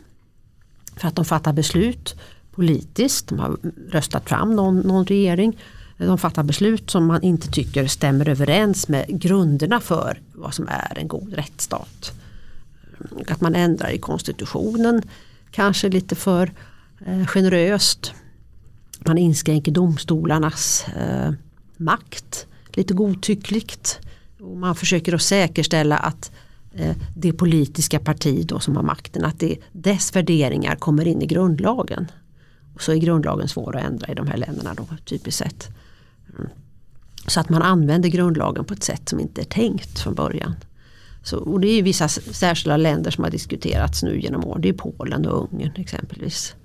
för 0.95 1.07
att 1.07 1.15
de 1.15 1.26
fattar 1.26 1.53
beslut 1.53 2.15
politiskt, 2.52 3.28
de 3.28 3.40
har 3.40 3.57
röstat 3.90 4.30
fram 4.30 4.56
någon, 4.56 4.80
någon 4.80 5.06
regering. 5.06 5.60
De 5.98 6.18
fattar 6.18 6.44
beslut 6.44 6.90
som 6.90 7.06
man 7.06 7.24
inte 7.24 7.52
tycker 7.52 7.88
stämmer 7.88 8.30
överens 8.30 8.88
med 8.88 9.06
grunderna 9.22 9.80
för 9.80 10.22
vad 10.34 10.53
som 10.53 10.68
är 10.68 10.98
en 10.98 11.07
god 11.07 11.34
rättsstat. 11.34 12.11
Att 13.28 13.41
man 13.41 13.56
ändrar 13.56 13.90
i 13.90 13.98
konstitutionen 13.98 15.02
kanske 15.52 15.90
lite 15.90 16.15
för 16.15 16.52
eh, 17.06 17.26
generöst. 17.26 18.14
Man 18.99 19.18
inskränker 19.18 19.72
domstolarnas 19.72 20.86
eh, 20.98 21.32
makt 21.78 22.48
lite 22.74 22.94
godtyckligt. 22.94 23.99
Och 24.40 24.57
man 24.57 24.76
försöker 24.76 25.14
att 25.14 25.22
säkerställa 25.22 25.98
att 25.98 26.32
eh, 26.32 26.38
Eh, 26.74 26.95
det 27.16 27.34
politiska 27.34 28.00
parti 28.00 28.45
då 28.48 28.60
som 28.60 28.76
har 28.76 28.84
makten, 28.84 29.26
att 29.26 29.40
det, 29.40 29.58
dess 29.72 30.16
värderingar 30.16 30.76
kommer 30.76 31.08
in 31.08 31.22
i 31.22 31.26
grundlagen. 31.26 32.12
Och 32.76 32.82
så 32.82 32.91
är 32.91 32.95
grundlagen 32.95 33.48
svår 33.48 33.76
att 33.78 33.84
ändra 33.84 34.12
i 34.12 34.16
de 34.16 34.28
här 34.28 34.38
länderna 34.38 34.74
då, 34.74 34.88
typiskt 35.06 35.38
sett. 35.40 35.70
Mm. 36.38 36.50
Så 37.28 37.40
att 37.40 37.50
man 37.50 37.62
använder 37.62 38.10
grundlagen 38.10 38.66
på 38.66 38.74
ett 38.74 38.84
sätt 38.84 39.10
som 39.10 39.20
inte 39.20 39.41
är 39.41 39.45
tänkt 39.45 40.00
från 40.00 40.16
början. 40.16 40.56
Så, 41.24 41.38
och 41.38 41.60
det 41.60 41.68
är 41.68 41.84
vissa 41.84 42.08
särskilda 42.08 42.78
länder 42.78 43.12
som 43.12 43.24
har 43.24 43.32
diskuterats 43.32 44.04
nu 44.04 44.20
genom 44.20 44.45
åren. 44.45 44.62
Det 44.62 44.70
är 44.70 44.74
Polen 44.74 45.26
och 45.26 45.54
Ungern 45.54 45.72
exempelvis. 45.76 46.56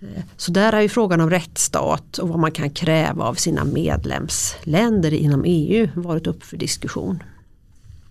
Eh, 0.00 0.22
så 0.36 0.52
där 0.52 0.72
är 0.72 0.80
ju 0.80 0.88
frågan 0.88 1.20
om 1.20 1.30
rättsstat 1.30 2.18
och 2.18 2.28
vad 2.28 2.38
man 2.38 2.52
kan 2.52 2.70
kräva 2.70 3.24
av 3.24 3.34
sina 3.34 3.64
medlemsländer 3.64 5.14
inom 5.14 5.44
EU 5.46 5.88
varit 5.94 6.26
upp 6.26 6.44
för 6.44 6.56
diskussion. 6.56 7.22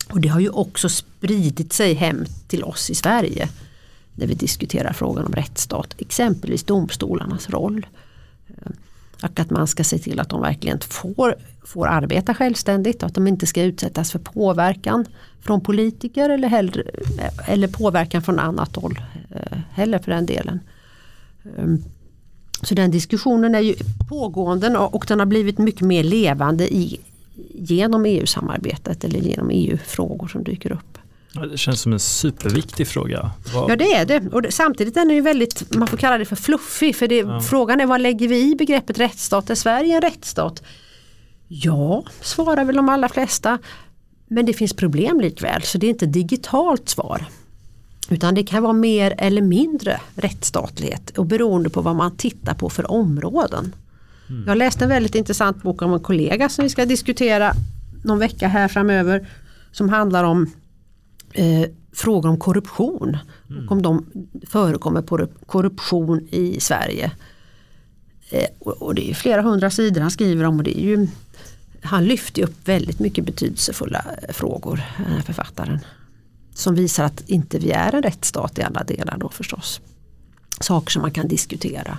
Och 0.09 0.21
det 0.21 0.27
har 0.27 0.39
ju 0.39 0.49
också 0.49 0.89
spridit 0.89 1.73
sig 1.73 1.93
hem 1.93 2.25
till 2.47 2.63
oss 2.63 2.89
i 2.89 2.95
Sverige 2.95 3.49
när 4.15 4.27
vi 4.27 4.33
diskuterar 4.33 4.93
frågan 4.93 5.25
om 5.25 5.33
rättsstat. 5.33 5.95
Exempelvis 5.97 6.63
domstolarnas 6.63 7.49
roll. 7.49 7.85
Eh, 8.47 8.71
och 9.23 9.39
att 9.39 9.49
man 9.49 9.67
ska 9.67 9.83
se 9.83 9.97
till 9.97 10.19
att 10.19 10.29
de 10.29 10.41
verkligen 10.41 10.79
får, 10.79 11.35
får 11.65 11.87
arbeta 11.87 12.33
självständigt 12.33 13.03
och 13.03 13.07
att 13.07 13.15
de 13.15 13.27
inte 13.27 13.45
ska 13.45 13.63
utsättas 13.63 14.11
för 14.11 14.19
påverkan 14.19 15.05
från 15.41 15.61
politiker 15.61 16.29
eller, 16.29 16.47
hellre, 16.47 16.83
eh, 17.19 17.49
eller 17.49 17.67
påverkan 17.67 18.21
från 18.21 18.39
annat 18.39 18.75
håll 18.75 19.01
eh, 19.29 19.57
heller 19.71 19.99
för 19.99 20.11
den 20.11 20.25
delen. 20.25 20.59
Ehm, 21.57 21.83
så 22.61 22.75
den 22.75 22.91
diskussionen 22.91 23.55
är 23.55 23.59
ju 23.59 23.75
pågående 24.09 24.77
och 24.77 25.05
den 25.07 25.19
har 25.19 25.25
blivit 25.25 25.57
mycket 25.57 25.81
mer 25.81 26.03
levande 26.03 26.73
i, 26.75 26.99
genom 27.53 28.05
EU-samarbetet 28.05 29.03
eller 29.03 29.19
genom 29.19 29.49
EU-frågor 29.49 30.27
som 30.27 30.43
dyker 30.43 30.71
upp. 30.71 30.97
Det 31.51 31.57
känns 31.57 31.81
som 31.81 31.93
en 31.93 31.99
superviktig 31.99 32.87
fråga. 32.87 33.31
Vad... 33.53 33.71
Ja 33.71 33.75
det 33.75 33.93
är 33.93 34.05
det. 34.05 34.29
Och 34.31 34.41
det, 34.41 34.51
samtidigt 34.51 34.97
är 34.97 35.05
den 35.05 35.15
ju 35.15 35.21
väldigt, 35.21 35.75
man 35.75 35.87
får 35.87 35.97
kalla 35.97 36.17
det 36.17 36.25
för 36.25 36.35
fluffig. 36.35 36.95
För 36.95 37.07
det, 37.07 37.17
ja. 37.17 37.41
frågan 37.41 37.81
är 37.81 37.85
vad 37.85 38.01
lägger 38.01 38.27
vi 38.27 38.51
i 38.51 38.55
begreppet 38.55 38.99
rättsstat? 38.99 39.49
Är 39.49 39.55
Sverige 39.55 39.95
en 39.95 40.01
rättsstat? 40.01 40.63
Ja, 41.47 42.03
svarar 42.21 42.65
väl 42.65 42.75
de 42.75 42.89
allra 42.89 43.09
flesta. 43.09 43.59
Men 44.27 44.45
det 44.45 44.53
finns 44.53 44.73
problem 44.73 45.21
likväl 45.21 45.61
så 45.61 45.77
det 45.77 45.87
är 45.87 45.89
inte 45.89 46.05
digitalt 46.05 46.89
svar. 46.89 47.25
Utan 48.09 48.35
det 48.35 48.43
kan 48.43 48.63
vara 48.63 48.73
mer 48.73 49.15
eller 49.17 49.41
mindre 49.41 50.01
rättsstatlighet 50.15 51.17
och 51.17 51.25
beroende 51.25 51.69
på 51.69 51.81
vad 51.81 51.95
man 51.95 52.17
tittar 52.17 52.53
på 52.53 52.69
för 52.69 52.91
områden. 52.91 53.75
Mm. 54.29 54.43
Jag 54.47 54.57
läste 54.57 54.85
en 54.85 54.89
väldigt 54.89 55.15
intressant 55.15 55.63
bok 55.63 55.81
om 55.81 55.93
en 55.93 55.99
kollega 55.99 56.49
som 56.49 56.63
vi 56.63 56.69
ska 56.69 56.85
diskutera 56.85 57.53
någon 58.03 58.19
vecka 58.19 58.47
här 58.47 58.67
framöver. 58.67 59.29
Som 59.71 59.89
handlar 59.89 60.23
om 60.23 60.51
eh, 61.33 61.69
frågor 61.93 62.29
om 62.29 62.37
korruption. 62.37 63.17
Mm. 63.49 63.65
Och 63.65 63.71
om 63.71 63.81
de 63.81 64.05
förekommer 64.47 65.27
korruption 65.45 66.27
i 66.31 66.59
Sverige. 66.59 67.11
Eh, 68.29 68.47
och, 68.59 68.81
och, 68.81 68.95
det 68.95 69.09
är 69.11 69.13
flera 69.13 69.41
hundra 69.41 69.69
sidor 69.69 70.01
han 70.01 70.11
skriver 70.11 70.43
om 70.43 70.57
och 70.57 70.63
det 70.63 70.79
är 70.79 70.83
ju 70.83 71.07
han 71.81 72.05
lyfter 72.05 72.43
upp 72.43 72.67
väldigt 72.67 72.99
mycket 72.99 73.25
betydelsefulla 73.25 74.05
frågor, 74.29 74.81
den 74.97 75.05
här 75.05 75.21
författaren 75.21 75.79
som 76.57 76.75
visar 76.75 77.03
att 77.03 77.29
inte 77.29 77.59
vi 77.59 77.71
är 77.71 77.95
en 77.95 78.03
rättsstat 78.03 78.59
i 78.59 78.61
alla 78.61 78.83
delar 78.83 79.17
då 79.17 79.29
förstås. 79.29 79.81
Saker 80.59 80.91
som 80.91 81.01
man 81.01 81.11
kan 81.11 81.27
diskutera. 81.27 81.97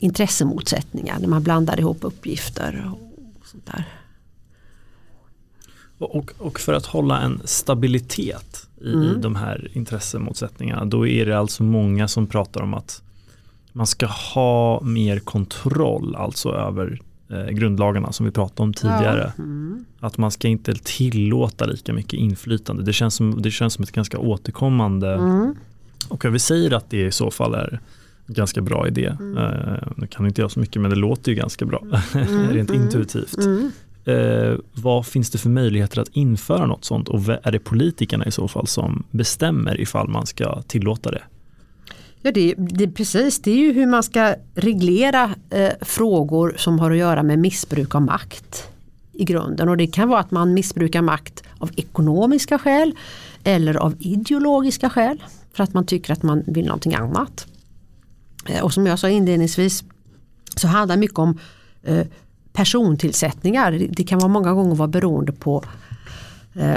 Intressemotsättningar 0.00 1.18
när 1.18 1.28
man 1.28 1.42
blandar 1.42 1.80
ihop 1.80 1.98
uppgifter 2.00 2.92
och 2.92 3.46
sånt 3.46 3.66
där. 3.66 3.84
Och, 5.98 6.32
och 6.38 6.60
för 6.60 6.72
att 6.72 6.86
hålla 6.86 7.20
en 7.20 7.40
stabilitet 7.44 8.68
i, 8.80 8.92
mm. 8.92 9.20
de 9.20 9.36
här 9.36 9.68
intressemotsättningarna 9.72 10.84
då 10.84 11.06
är 11.06 11.26
det 11.26 11.38
alltså 11.38 11.62
många 11.62 12.08
som 12.08 12.26
pratar 12.26 12.62
om 12.62 12.74
att 12.74 13.02
man 13.72 13.86
ska 13.86 14.06
ha 14.06 14.80
mer 14.82 15.18
kontroll 15.18 16.16
alltså 16.16 16.52
över 16.52 17.00
eh, 17.28 17.46
grundlagarna 17.46 18.12
som 18.12 18.26
vi 18.26 18.32
pratade 18.32 18.62
om 18.62 18.74
tidigare. 18.74 19.32
Ja. 19.36 19.42
Mm. 19.42 19.84
Att 20.00 20.18
man 20.18 20.30
ska 20.30 20.48
inte 20.48 20.74
tillåta 20.74 21.66
lika 21.66 21.92
mycket 21.92 22.12
inflytande. 22.12 22.82
Det 22.82 22.92
känns 22.92 23.14
som, 23.14 23.42
det 23.42 23.50
känns 23.50 23.74
som 23.74 23.82
ett 23.82 23.92
ganska 23.92 24.18
återkommande 24.18 25.14
mm. 25.14 25.54
och 26.08 26.24
jag 26.24 26.30
vill 26.30 26.40
säga 26.40 26.76
att 26.76 26.90
det 26.90 27.06
i 27.06 27.12
så 27.12 27.30
fall 27.30 27.54
är 27.54 27.80
ganska 28.26 28.60
bra 28.60 28.88
idé. 28.88 29.16
Mm. 29.20 29.36
Eh, 29.36 29.78
nu 29.96 30.06
kan 30.06 30.26
inte 30.26 30.40
jag 30.40 30.50
så 30.50 30.60
mycket 30.60 30.82
men 30.82 30.90
det 30.90 30.96
låter 30.96 31.32
ju 31.32 31.38
ganska 31.38 31.64
bra 31.64 31.82
mm. 32.14 32.48
rent 32.50 32.70
mm. 32.70 32.82
intuitivt. 32.82 33.38
Mm. 33.38 33.70
Eh, 34.04 34.58
vad 34.72 35.06
finns 35.06 35.30
det 35.30 35.38
för 35.38 35.48
möjligheter 35.48 36.00
att 36.00 36.08
införa 36.08 36.66
något 36.66 36.84
sånt 36.84 37.08
och 37.08 37.20
är 37.42 37.52
det 37.52 37.58
politikerna 37.58 38.26
i 38.26 38.30
så 38.30 38.48
fall 38.48 38.66
som 38.66 39.04
bestämmer 39.10 39.80
ifall 39.80 40.08
man 40.08 40.26
ska 40.26 40.62
tillåta 40.62 41.10
det? 41.10 41.22
Ja, 42.22 42.32
det, 42.32 42.54
det, 42.56 42.88
precis, 42.88 43.38
det 43.38 43.50
är 43.50 43.56
ju 43.56 43.72
hur 43.72 43.86
man 43.86 44.02
ska 44.02 44.34
reglera 44.54 45.34
eh, 45.50 45.72
frågor 45.80 46.54
som 46.56 46.78
har 46.78 46.90
att 46.90 46.96
göra 46.96 47.22
med 47.22 47.38
missbruk 47.38 47.94
av 47.94 48.02
makt 48.02 48.68
i 49.12 49.24
grunden. 49.24 49.68
Och 49.68 49.76
det 49.76 49.86
kan 49.86 50.08
vara 50.08 50.20
att 50.20 50.30
man 50.30 50.54
missbrukar 50.54 51.02
makt 51.02 51.42
av 51.58 51.70
ekonomiska 51.76 52.58
skäl 52.58 52.94
eller 53.44 53.76
av 53.76 53.94
ideologiska 53.98 54.90
skäl. 54.90 55.22
För 55.52 55.64
att 55.64 55.74
man 55.74 55.86
tycker 55.86 56.12
att 56.12 56.22
man 56.22 56.42
vill 56.46 56.66
någonting 56.66 56.94
annat. 56.94 57.46
Eh, 58.48 58.64
och 58.64 58.72
som 58.72 58.86
jag 58.86 58.98
sa 58.98 59.08
inledningsvis 59.08 59.84
så 60.56 60.68
handlar 60.68 60.96
det 60.96 61.00
mycket 61.00 61.18
om 61.18 61.38
eh, 61.82 62.06
persontillsättningar. 62.52 63.88
Det 63.90 64.04
kan 64.04 64.18
vara 64.18 64.28
många 64.28 64.52
gånger 64.52 64.74
vara 64.74 64.88
beroende 64.88 65.32
på 65.32 65.64
eh, 66.54 66.76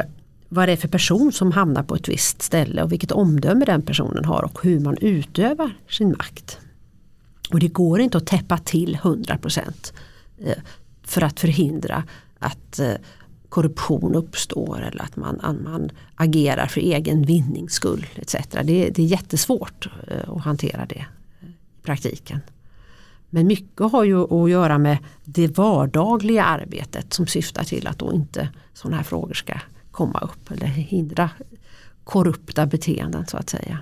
vad 0.50 0.68
det 0.68 0.72
är 0.72 0.78
för 0.78 0.88
person 0.88 1.32
som 1.32 1.52
hamnar 1.52 1.84
på 1.84 1.96
ett 1.96 2.10
visst 2.10 2.42
ställe 2.42 2.84
och 2.84 2.92
vilket 2.92 3.12
omdöme 3.12 3.66
den 3.66 3.82
personen 3.82 4.26
har 4.26 4.44
och 4.44 4.60
hur 4.64 4.80
man 4.80 4.98
utövar 4.98 5.72
sin 5.90 6.10
makt. 6.10 6.60
Och 7.52 7.60
det 7.60 7.68
går 7.68 8.00
inte 8.02 8.18
att 8.18 8.26
täppa 8.28 8.58
till 8.58 8.98
100% 9.02 9.62
för 11.04 11.24
att 11.24 11.40
förhindra 11.40 12.04
att 12.40 12.80
korruption 13.50 14.16
uppstår 14.16 14.82
eller 14.82 15.04
att 15.04 15.16
man, 15.16 15.40
att 15.42 15.62
man 15.62 15.90
agerar 16.16 16.68
för 16.68 16.82
egen 16.82 17.22
vinnings 17.22 17.74
skull 17.74 18.06
etc. 18.16 18.36
Det, 18.52 18.90
det 18.90 19.00
är 19.00 19.06
jättesvårt 19.06 19.90
att 20.28 20.44
hantera 20.44 20.86
det 20.86 21.06
praktiken. 21.90 22.40
Men 23.30 23.48
mycket 23.48 23.92
har 23.92 24.04
ju 24.04 24.44
att 24.44 24.50
göra 24.50 24.78
med 24.78 24.98
det 25.26 25.58
vardagliga 25.58 26.44
arbetet 26.44 27.14
som 27.14 27.28
syftar 27.28 27.64
till 27.64 27.88
att 27.88 28.00
då 28.00 28.14
inte 28.14 28.50
sådana 28.74 28.98
här 28.98 29.04
frågor 29.04 29.34
ska 29.34 29.54
komma 29.92 30.20
upp 30.20 30.52
eller 30.52 30.66
hindra 30.66 31.30
korrupta 32.04 32.66
beteenden 32.66 33.28
så 33.28 33.38
att 33.38 33.50
säga. 33.50 33.80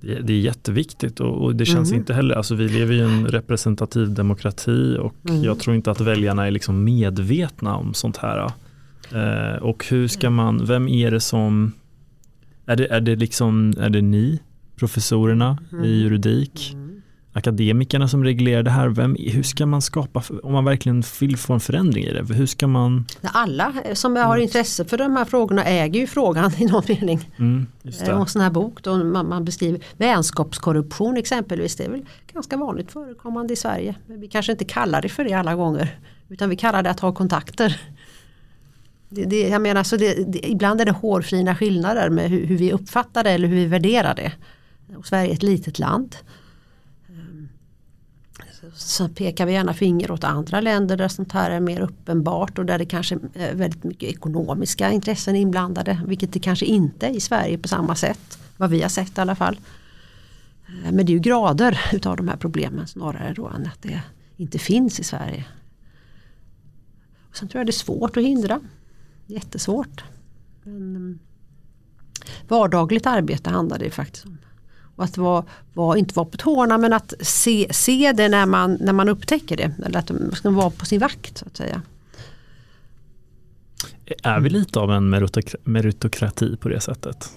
Det, 0.00 0.32
är 0.32 0.40
jätteviktigt 0.40 1.20
och, 1.20 1.44
och 1.44 1.56
det 1.56 1.66
känns 1.66 1.88
mm. 1.88 2.00
inte 2.00 2.14
heller, 2.14 2.34
alltså 2.34 2.54
vi 2.54 2.68
lever 2.68 2.94
i 2.94 3.00
en 3.00 3.26
representativ 3.26 4.14
demokrati 4.14 4.96
och 5.00 5.14
mm. 5.28 5.42
jag 5.42 5.58
tror 5.60 5.76
inte 5.76 5.90
att 5.90 6.00
väljarna 6.00 6.46
är 6.46 6.50
liksom 6.50 6.84
medvetna 6.84 7.76
om 7.76 7.94
sånt 7.94 8.16
här. 8.16 8.52
Eh, 9.12 9.62
och 9.62 9.86
hur 9.88 10.08
ska 10.08 10.30
man, 10.30 10.66
vem 10.66 10.88
är 10.88 11.10
det 11.10 11.20
som, 11.20 11.72
är 12.66 12.76
det, 12.76 12.86
är 12.86 13.00
det 13.00 13.16
liksom, 13.16 13.74
är 13.78 13.90
det 13.90 14.02
ni, 14.02 14.40
professorerna 14.76 15.58
mm. 15.72 15.84
i 15.84 15.88
juridik? 15.88 16.76
Mm. 17.32 17.38
akademikerna 17.38 18.08
som 18.08 18.24
reglerar 18.24 18.62
det 18.62 18.70
här? 18.70 18.88
Vem, 18.88 19.16
hur 19.18 19.42
ska 19.42 19.66
man 19.66 19.82
skapa, 19.82 20.22
om 20.42 20.52
man 20.52 20.64
verkligen 20.64 21.02
vill 21.20 21.36
få 21.36 21.52
en 21.52 21.60
förändring 21.60 22.04
i 22.04 22.12
det, 22.12 22.34
hur 22.34 22.46
ska 22.46 22.66
man? 22.66 23.06
Alla 23.22 23.74
som 23.92 24.16
har 24.16 24.38
intresse 24.38 24.84
för 24.84 24.98
de 24.98 25.16
här 25.16 25.24
frågorna 25.24 25.64
äger 25.64 26.00
ju 26.00 26.06
frågan 26.06 26.52
i 26.58 26.64
någon 26.64 26.82
mening. 26.88 27.30
Mm. 27.38 27.66
En 27.82 28.26
sån 28.26 28.42
här 28.42 28.50
bok 28.50 28.82
då 28.82 29.04
man, 29.04 29.44
beskriver 29.44 29.80
vänskapskorruption 29.96 31.16
exempelvis. 31.16 31.76
Det 31.76 31.84
är 31.84 31.90
väl 31.90 32.06
ganska 32.32 32.56
vanligt 32.56 32.92
förekommande 32.92 33.52
i 33.52 33.56
Sverige. 33.56 33.94
Men 34.06 34.20
vi 34.20 34.28
kanske 34.28 34.52
inte 34.52 34.64
kallar 34.64 35.02
det 35.02 35.08
för 35.08 35.24
det 35.24 35.32
alla 35.32 35.54
gånger. 35.54 35.98
Utan 36.28 36.50
vi 36.50 36.56
kallar 36.56 36.82
det 36.82 36.90
att 36.90 37.00
ha 37.00 37.12
kontakter. 37.12 37.80
Det, 39.08 39.24
det, 39.24 39.48
jag 39.48 39.62
menar, 39.62 39.82
så 39.82 39.96
det, 39.96 40.16
ibland 40.48 40.80
är 40.80 40.84
det 40.84 40.92
hårfina 40.92 41.56
skillnader 41.56 42.10
med 42.10 42.30
hur, 42.30 42.46
hur, 42.46 42.56
vi 42.56 42.72
uppfattar 42.72 43.24
det 43.24 43.30
eller 43.30 43.48
hur 43.48 43.56
vi 43.56 43.66
värderar 43.66 44.14
det. 44.14 44.32
Och 44.96 45.06
Sverige 45.06 45.30
är 45.30 45.34
ett 45.34 45.42
litet 45.42 45.78
land. 45.78 46.16
Så 48.74 49.08
pekar 49.08 49.46
vi 49.46 49.52
gärna 49.52 49.74
finger 49.74 50.10
åt 50.10 50.24
andra 50.24 50.60
länder 50.60 50.96
där 50.96 51.08
sånt 51.08 51.32
här 51.32 51.50
är 51.50 51.60
mer 51.60 51.80
uppenbart 51.80 52.58
och 52.58 52.66
där 52.66 52.78
det 52.78 52.84
kanske 52.84 53.18
är 53.34 53.54
väldigt 53.54 53.84
mycket 53.84 54.08
ekonomiska 54.08 54.90
intressen 54.90 55.36
inblandade. 55.36 56.00
Vilket 56.06 56.32
det 56.32 56.40
kanske 56.40 56.66
inte 56.66 57.06
är 57.06 57.10
i 57.10 57.20
Sverige 57.20 57.58
på 57.58 57.68
samma 57.68 57.94
sätt. 57.94 58.38
Vad 58.56 58.70
vi 58.70 58.82
har 58.82 58.88
sett 58.88 59.18
i 59.18 59.20
alla 59.20 59.34
fall. 59.34 59.60
Eh, 60.66 60.92
men 60.92 61.06
det 61.06 61.12
är 61.12 61.14
ju 61.14 61.20
grader 61.20 61.80
utav 61.92 62.16
de 62.16 62.28
här 62.28 62.36
problemen 62.36 62.86
snarare 62.86 63.32
då 63.34 63.48
än 63.48 63.66
att 63.66 63.82
det 63.82 64.02
inte 64.36 64.58
finns 64.58 65.00
i 65.00 65.04
Sverige. 65.04 65.44
Och 67.30 67.36
sen 67.36 67.48
tror 67.48 67.60
jag 67.60 67.66
det 67.66 67.70
är 67.70 67.72
svårt 67.72 68.16
att 68.16 68.22
hindra. 68.22 68.60
Jättesvårt. 69.26 70.04
Men, 70.62 70.96
mm, 70.96 71.18
vardagligt 72.48 73.06
arbete 73.06 73.50
handlar 73.50 73.78
det 73.78 73.90
faktiskt 73.90 74.26
om. 74.26 74.38
Och 75.00 75.04
att 75.04 75.18
vara, 75.18 75.44
var, 75.74 75.96
inte 75.96 76.14
vara 76.14 76.26
på 76.26 76.36
tårna 76.36 76.78
men 76.78 76.92
att 76.92 77.14
se, 77.20 77.66
se 77.70 78.12
det 78.12 78.28
när 78.28 78.46
man, 78.46 78.78
när 78.80 78.92
man 78.92 79.08
upptäcker 79.08 79.56
det. 79.56 79.72
Eller 79.86 79.98
att 79.98 80.10
man 80.10 80.32
ska 80.32 80.50
vara 80.50 80.70
på 80.70 80.86
sin 80.86 81.00
vakt 81.00 81.38
så 81.38 81.46
att 81.46 81.56
säga. 81.56 81.82
Är 84.22 84.40
vi 84.40 84.50
lite 84.50 84.78
av 84.78 84.90
en 84.90 85.10
meritokrati 85.64 86.56
på 86.56 86.68
det 86.68 86.80
sättet? 86.80 87.32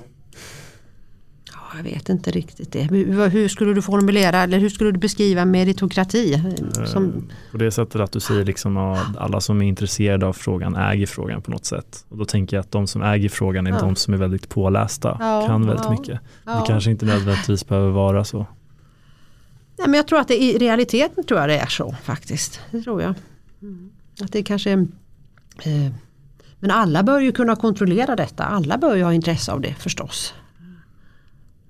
Jag 1.77 1.83
vet 1.83 2.09
inte 2.09 2.31
riktigt 2.31 2.71
det. 2.71 2.81
Hur, 2.81 3.29
hur, 3.29 3.47
skulle 3.47 3.73
du 3.73 3.81
formulera 3.81 4.39
eller 4.43 4.59
hur 4.59 4.69
skulle 4.69 4.91
du 4.91 4.99
beskriva 4.99 5.45
meritokrati? 5.45 6.33
Eh, 6.33 6.85
som... 6.85 7.29
På 7.51 7.57
det 7.57 7.71
sättet 7.71 8.01
att 8.01 8.11
du 8.11 8.19
säger 8.19 8.45
liksom 8.45 8.77
att 8.77 9.17
alla 9.17 9.41
som 9.41 9.61
är 9.61 9.65
intresserade 9.65 10.25
av 10.25 10.33
frågan 10.33 10.75
äger 10.75 11.05
frågan 11.05 11.41
på 11.41 11.51
något 11.51 11.65
sätt. 11.65 12.05
Och 12.09 12.17
då 12.17 12.25
tänker 12.25 12.57
jag 12.57 12.61
att 12.61 12.71
de 12.71 12.87
som 12.87 13.01
äger 13.01 13.29
frågan 13.29 13.67
är 13.67 13.71
ja. 13.71 13.79
de 13.79 13.95
som 13.95 14.13
är 14.13 14.17
väldigt 14.17 14.49
pålästa, 14.49 15.17
ja, 15.19 15.47
kan 15.47 15.65
väldigt 15.67 15.85
ja, 15.85 15.91
mycket. 15.91 16.19
Det 16.45 16.63
kanske 16.67 16.91
inte 16.91 17.05
nödvändigtvis 17.05 17.67
behöver 17.67 17.91
vara 17.91 18.23
så. 18.23 18.45
Nej, 19.77 19.87
men 19.87 19.93
jag 19.93 20.07
tror 20.07 20.19
att 20.19 20.27
det 20.27 20.43
i 20.43 20.57
realiteten 20.57 21.23
tror 21.23 21.39
jag 21.39 21.49
det 21.49 21.57
är 21.57 21.67
så 21.67 21.95
faktiskt. 22.03 22.59
Det 22.71 22.81
tror 22.81 23.01
jag. 23.01 23.13
Att 24.21 24.31
det 24.31 24.43
kanske 24.43 24.71
eh, 24.71 25.91
men 26.63 26.71
alla 26.71 27.03
bör 27.03 27.19
ju 27.19 27.31
kunna 27.31 27.55
kontrollera 27.55 28.15
detta. 28.15 28.43
Alla 28.43 28.77
bör 28.77 28.95
ju 28.95 29.03
ha 29.03 29.13
intresse 29.13 29.51
av 29.51 29.61
det 29.61 29.73
förstås. 29.73 30.33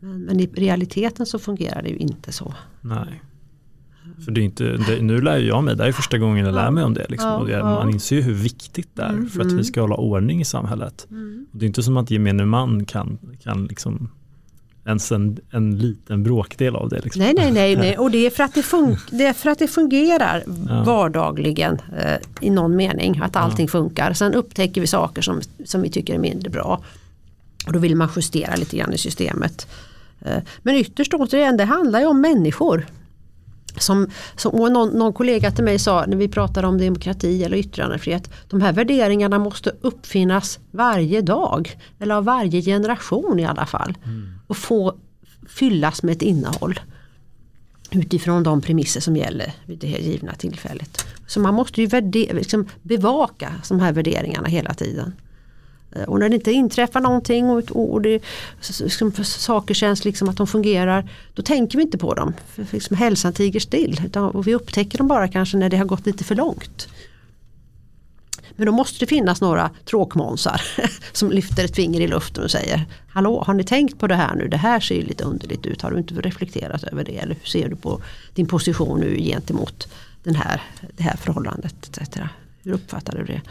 Men, 0.03 0.21
men, 0.21 0.39
i 0.39 0.45
realiteten 0.45 1.25
så 1.25 1.39
fungerar 1.39 1.81
det 1.81 1.89
ju 1.89 1.97
inte 1.97 2.31
så. 2.31 2.53
Nej. 2.81 3.21
För 4.25 4.31
det 4.31 4.41
är 4.41 4.43
inte, 4.43 4.63
det, 4.63 5.01
nu 5.01 5.21
lär 5.21 5.37
jag 5.37 5.63
mig, 5.63 5.75
det 5.75 5.87
är 5.87 5.91
första 5.91 6.17
gången 6.17 6.45
jag 6.45 6.55
lär 6.55 6.71
mig 6.71 6.83
om 6.83 6.93
det. 6.93 7.05
Liksom. 7.09 7.29
Ja, 7.29 7.49
ja. 7.49 7.63
Man 7.63 7.89
inser 7.89 8.15
ju 8.15 8.21
hur 8.21 8.33
viktigt 8.33 8.89
det 8.93 9.01
är 9.01 9.09
mm, 9.09 9.29
för 9.29 9.41
att 9.41 9.51
vi 9.51 9.63
ska 9.63 9.81
hålla 9.81 9.95
ordning 9.95 10.41
i 10.41 10.45
samhället. 10.45 11.07
Mm. 11.11 11.45
Det 11.51 11.65
är 11.65 11.67
inte 11.67 11.83
som 11.83 11.97
att 11.97 12.11
gemene 12.11 12.45
man 12.45 12.85
kan, 12.85 13.17
kan 13.43 13.65
liksom 13.65 14.09
ens 14.85 15.11
en, 15.11 15.37
en 15.49 15.77
liten 15.77 16.23
bråkdel 16.23 16.75
av 16.75 16.89
det. 16.89 17.03
Liksom. 17.03 17.21
Nej, 17.21 17.33
nej, 17.37 17.51
nej, 17.51 17.75
nej. 17.75 17.97
och 17.97 18.11
det 18.11 18.25
är 18.25 18.29
för 18.29 18.43
att 18.43 18.53
det, 18.53 18.63
fun 18.63 18.97
det, 19.11 19.25
är 19.25 19.33
för 19.33 19.49
att 19.49 19.59
det 19.59 19.67
fungerar 19.67 20.43
ja. 20.67 20.83
vardagligen 20.83 21.81
eh, 21.97 22.17
i 22.41 22.49
någon 22.49 22.75
mening, 22.75 23.19
att 23.23 23.35
allting 23.35 23.67
funkar. 23.67 24.13
Sen 24.13 24.33
upptäcker 24.33 24.81
vi 24.81 24.87
saker 24.87 25.21
som, 25.21 25.41
som 25.65 25.81
vi 25.81 25.89
tycker 25.89 26.13
är 26.13 26.19
mindre 26.19 26.49
bra. 26.49 26.83
Och 27.67 27.73
då 27.73 27.79
vill 27.79 27.95
man 27.95 28.09
justera 28.15 28.55
lite 28.55 28.77
grann 28.77 28.93
i 28.93 28.97
systemet. 28.97 29.67
Eh, 30.25 30.43
men 30.61 30.75
ytterst 30.75 31.13
återigen, 31.13 31.57
det 31.57 31.65
handlar 31.65 31.99
ju 31.99 32.05
om 32.05 32.21
människor. 32.21 32.85
Som, 33.77 34.07
som 34.35 34.55
någon, 34.55 34.89
någon, 34.89 35.13
kollega 35.13 35.51
till 35.51 35.63
mig 35.63 35.79
sa 35.79 36.05
när 36.05 36.17
vi 36.17 36.27
pratade 36.27 36.67
om 36.67 36.77
demokrati 36.77 37.43
eller 37.43 37.57
yttrandefrihet. 37.57 38.29
De 38.49 38.61
här 38.61 38.73
värderingarna 38.73 39.39
måste 39.39 39.71
uppfinnas 39.81 40.59
varje 40.71 41.21
dag. 41.21 41.77
Eller 41.99 42.15
av 42.15 42.23
varje 42.23 42.61
generation 42.61 43.39
i 43.39 43.45
alla 43.45 43.65
fall. 43.65 43.97
Mm. 44.05 44.33
Och 44.47 44.57
få 44.57 44.95
fyllas 45.47 46.03
med 46.03 46.11
ett 46.11 46.21
innehåll. 46.21 46.79
Utifrån 47.91 48.43
de 48.43 48.61
premisser 48.61 49.01
som 49.01 49.17
gäller 49.17 49.53
vid 49.65 49.79
det 49.79 49.87
givna 49.87 50.33
tillfället. 50.33 51.05
Så 51.27 51.39
man 51.39 51.53
måste 51.53 51.81
ju 51.81 51.87
värde, 51.87 52.33
liksom 52.33 52.67
bevaka 52.81 53.53
de 53.69 53.79
här 53.79 53.91
värderingarna 53.91 54.47
hela 54.47 54.73
tiden. 54.73 55.13
Eh, 55.95 56.03
och 56.03 56.19
när 56.19 56.29
det 56.29 56.35
inte 56.35 56.51
inträffar 56.51 57.01
någonting 57.01 57.49
och, 57.49 57.71
och 57.71 58.01
det, 58.01 58.23
liksom, 58.81 59.11
saker 59.23 59.73
känns 59.73 60.05
liksom 60.05 60.29
att 60.29 60.37
de 60.37 60.47
fungerar, 60.47 61.09
då 61.33 61.41
tänker 61.41 61.77
vi 61.77 61.83
inte 61.83 61.97
på 61.97 62.13
dem. 62.13 62.33
För 62.55 62.65
liksom 62.71 62.97
hälsan 62.97 63.33
tiger 63.33 63.59
still. 63.59 64.01
Utan, 64.05 64.23
och 64.23 64.47
vi 64.47 64.55
upptäcker 64.55 64.97
dem 64.97 65.07
bara 65.07 65.27
kanske 65.27 65.57
när 65.57 65.69
det 65.69 65.77
har 65.77 65.85
gått 65.85 66.05
lite 66.05 66.23
för 66.23 66.35
långt. 66.35 66.87
Men 68.55 68.65
då 68.65 68.71
måste 68.71 68.99
det 68.99 69.07
finnas 69.07 69.41
några 69.41 69.69
tråkmånsar 69.85 70.61
som 71.11 71.31
lyfter 71.31 71.65
ett 71.65 71.75
finger 71.75 72.01
i 72.01 72.07
luften 72.07 72.43
och 72.43 72.51
säger 72.51 72.85
Hallå, 73.09 73.43
har 73.47 73.53
ni 73.53 73.63
tänkt 73.63 73.99
på 73.99 74.07
det 74.07 74.15
här 74.15 74.35
nu? 74.35 74.47
Det 74.47 74.57
här 74.57 74.79
ser 74.79 75.01
lite 75.01 75.23
underligt 75.23 75.65
ut. 75.65 75.81
Har 75.81 75.91
du 75.91 75.97
inte 75.97 76.13
reflekterat 76.13 76.83
över 76.83 77.03
det? 77.03 77.17
Eller 77.17 77.35
hur 77.35 77.47
ser 77.47 77.69
du 77.69 77.75
på 77.75 78.01
din 78.33 78.45
position 78.45 78.99
nu 78.99 79.17
gentemot 79.17 79.87
den 80.23 80.35
här, 80.35 80.61
det 80.97 81.03
här 81.03 81.17
förhållandet? 81.17 81.97
Etc. 82.01 82.17
Hur 82.63 82.71
uppfattar 82.71 83.17
du 83.17 83.23
det? 83.23 83.41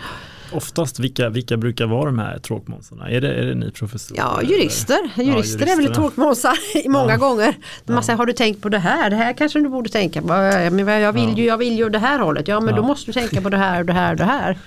Oftast, 0.53 0.99
vilka, 0.99 1.29
vilka 1.29 1.57
brukar 1.57 1.87
vara 1.87 2.05
de 2.05 2.19
här 2.19 2.39
tråkmånsarna? 2.39 3.11
Är 3.11 3.20
det, 3.20 3.35
är 3.35 3.47
det 3.47 3.55
ni 3.55 3.70
professorer? 3.70 4.19
Ja, 4.19 4.43
jurister. 4.43 4.95
Jurister, 4.95 5.11
ja, 5.16 5.23
jurister 5.23 5.66
är 5.66 5.77
väl 5.77 5.95
tråkmånsar 5.95 6.55
många 6.89 7.12
ja. 7.12 7.16
gånger. 7.16 7.57
Man 7.85 7.97
ja. 7.97 8.03
säger, 8.03 8.16
har 8.16 8.27
du 8.27 8.33
tänkt 8.33 8.62
på 8.62 8.69
det 8.69 8.79
här? 8.79 9.11
Det 9.11 9.16
här 9.16 9.33
kanske 9.33 9.61
du 9.61 9.69
borde 9.69 9.91
tänka 9.91 10.20
på. 10.20 10.27
Men 10.27 10.89
jag 10.89 11.12
vill 11.12 11.39
ju, 11.39 11.45
jag 11.45 11.59
vill 11.59 11.79
ju 11.79 11.89
det 11.89 11.99
här 11.99 12.19
hållet. 12.19 12.49
Ja, 12.49 12.61
men 12.61 12.74
då 12.74 12.83
måste 12.83 13.07
du 13.07 13.12
tänka 13.12 13.41
på 13.41 13.49
det 13.49 13.57
här 13.57 13.81
och 13.81 13.87
det 13.87 13.93
här 13.93 14.11
och 14.12 14.19
det 14.19 14.24
här. 14.24 14.59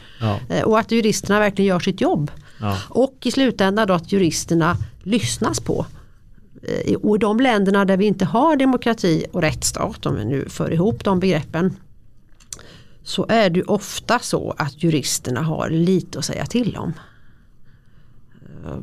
Eh, 0.49 0.61
och 0.61 0.79
att 0.79 0.91
juristerna 0.91 1.39
verkligen 1.39 1.69
gör 1.69 1.79
sitt 1.79 2.01
jobb. 2.01 2.31
Och 2.89 3.17
i 3.23 3.31
slutändan 3.31 3.87
då 3.87 3.93
att 3.93 4.11
juristerna 4.11 4.77
lyssnas 5.03 5.59
på. 5.59 5.85
Eh, 6.63 6.95
och 6.95 7.15
i 7.15 7.19
de 7.19 7.39
länderna 7.39 7.85
där 7.85 7.97
vi 7.97 8.05
inte 8.05 8.25
har 8.25 8.55
demokrati 8.55 9.25
och 9.31 9.41
rättsstat, 9.41 10.05
om 10.05 10.15
vi 10.15 10.25
nu 10.25 10.49
för 10.49 10.73
ihop 10.73 11.03
de 11.03 11.19
begreppen, 11.19 11.75
så 13.05 13.25
är 13.29 13.49
det 13.49 13.63
ofta 13.63 14.19
så 14.19 14.55
att 14.57 14.83
juristerna 14.83 15.41
har 15.41 15.69
lite 15.69 16.19
att 16.19 16.25
säga 16.25 16.45
till 16.45 16.77
om. 16.77 16.93
Eh, 18.65 18.77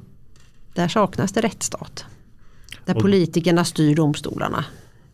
där 0.75 0.89
saknas 0.89 1.33
det 1.33 1.41
rättsstat. 1.41 2.05
Där 2.85 2.97
och, 2.97 3.03
politikerna 3.03 3.65
styr 3.65 3.95
domstolarna. 3.95 4.65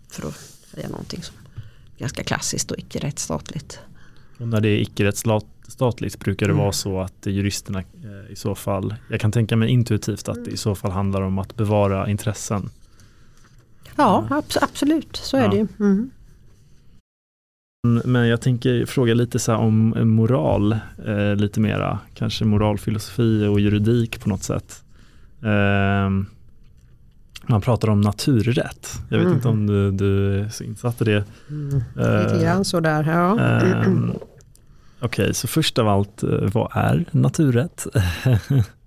För 0.09 0.29
att 0.29 0.35
säga 0.75 0.89
någonting 0.89 1.23
som 1.23 1.37
är 1.55 1.63
ganska 1.99 2.25
klassiskt 2.25 2.71
och 2.71 2.79
icke 2.79 2.99
rättsstatligt. 2.99 3.81
Och 4.39 4.49
när 4.49 4.61
det 4.61 4.69
är 4.69 4.77
icke 4.77 5.05
rättsstatligt 5.05 6.19
brukar 6.19 6.47
det 6.47 6.53
mm. 6.53 6.63
vara 6.63 6.73
så 6.73 7.01
att 7.01 7.27
juristerna 7.27 7.79
eh, 7.79 8.33
i 8.33 8.37
så 8.37 8.55
fall, 8.55 8.95
jag 9.11 9.21
kan 9.21 9.33
tänka 9.33 9.57
mig 9.57 9.69
intuitivt 9.69 10.29
att 10.29 10.45
det 10.45 10.51
i 10.51 10.57
så 10.57 10.75
fall 10.75 10.91
handlar 10.91 11.23
om 11.23 11.39
att 11.39 11.57
bevara 11.57 12.11
intressen. 12.11 12.71
Ja, 13.97 14.43
absolut, 14.61 15.17
så 15.17 15.37
är 15.37 15.43
ja. 15.43 15.51
det 15.51 15.57
ju. 15.57 15.69
Mm. 15.81 16.11
Men 17.95 18.29
jag 18.29 18.41
tänker 18.41 18.87
fråga 18.87 19.15
lite 19.15 19.39
så 19.39 19.55
om 19.55 19.95
moral, 19.97 20.73
eh, 21.07 21.35
lite 21.35 21.61
mera, 21.61 21.99
kanske 22.15 22.45
moralfilosofi 22.45 23.47
och 23.47 23.61
juridik 23.61 24.21
på 24.21 24.29
något 24.29 24.43
sätt. 24.43 24.83
Eh, 25.43 26.11
man 27.47 27.61
pratar 27.61 27.89
om 27.89 28.01
naturrätt. 28.01 29.01
Jag 29.09 29.19
vet 29.19 29.27
mm. 29.27 29.37
inte 29.37 29.49
om 29.49 29.67
du, 29.67 29.91
du 29.91 30.41
är 30.41 30.49
så 30.49 30.65
insatt 30.65 31.03
i 31.03 31.05
det. 31.05 31.25
Mm. 31.51 31.83
Eh, 31.99 32.23
lite 32.23 32.45
grann 32.45 32.65
sådär, 32.65 33.05
ja. 33.05 33.41
Ehm, 33.41 34.11
okej, 35.01 35.25
okay, 35.25 35.35
så 35.35 35.49
först 35.49 35.79
av 35.79 35.89
allt, 35.89 36.23
eh, 36.23 36.31
vad 36.53 36.71
är 36.75 37.05
naturrätt? 37.11 37.87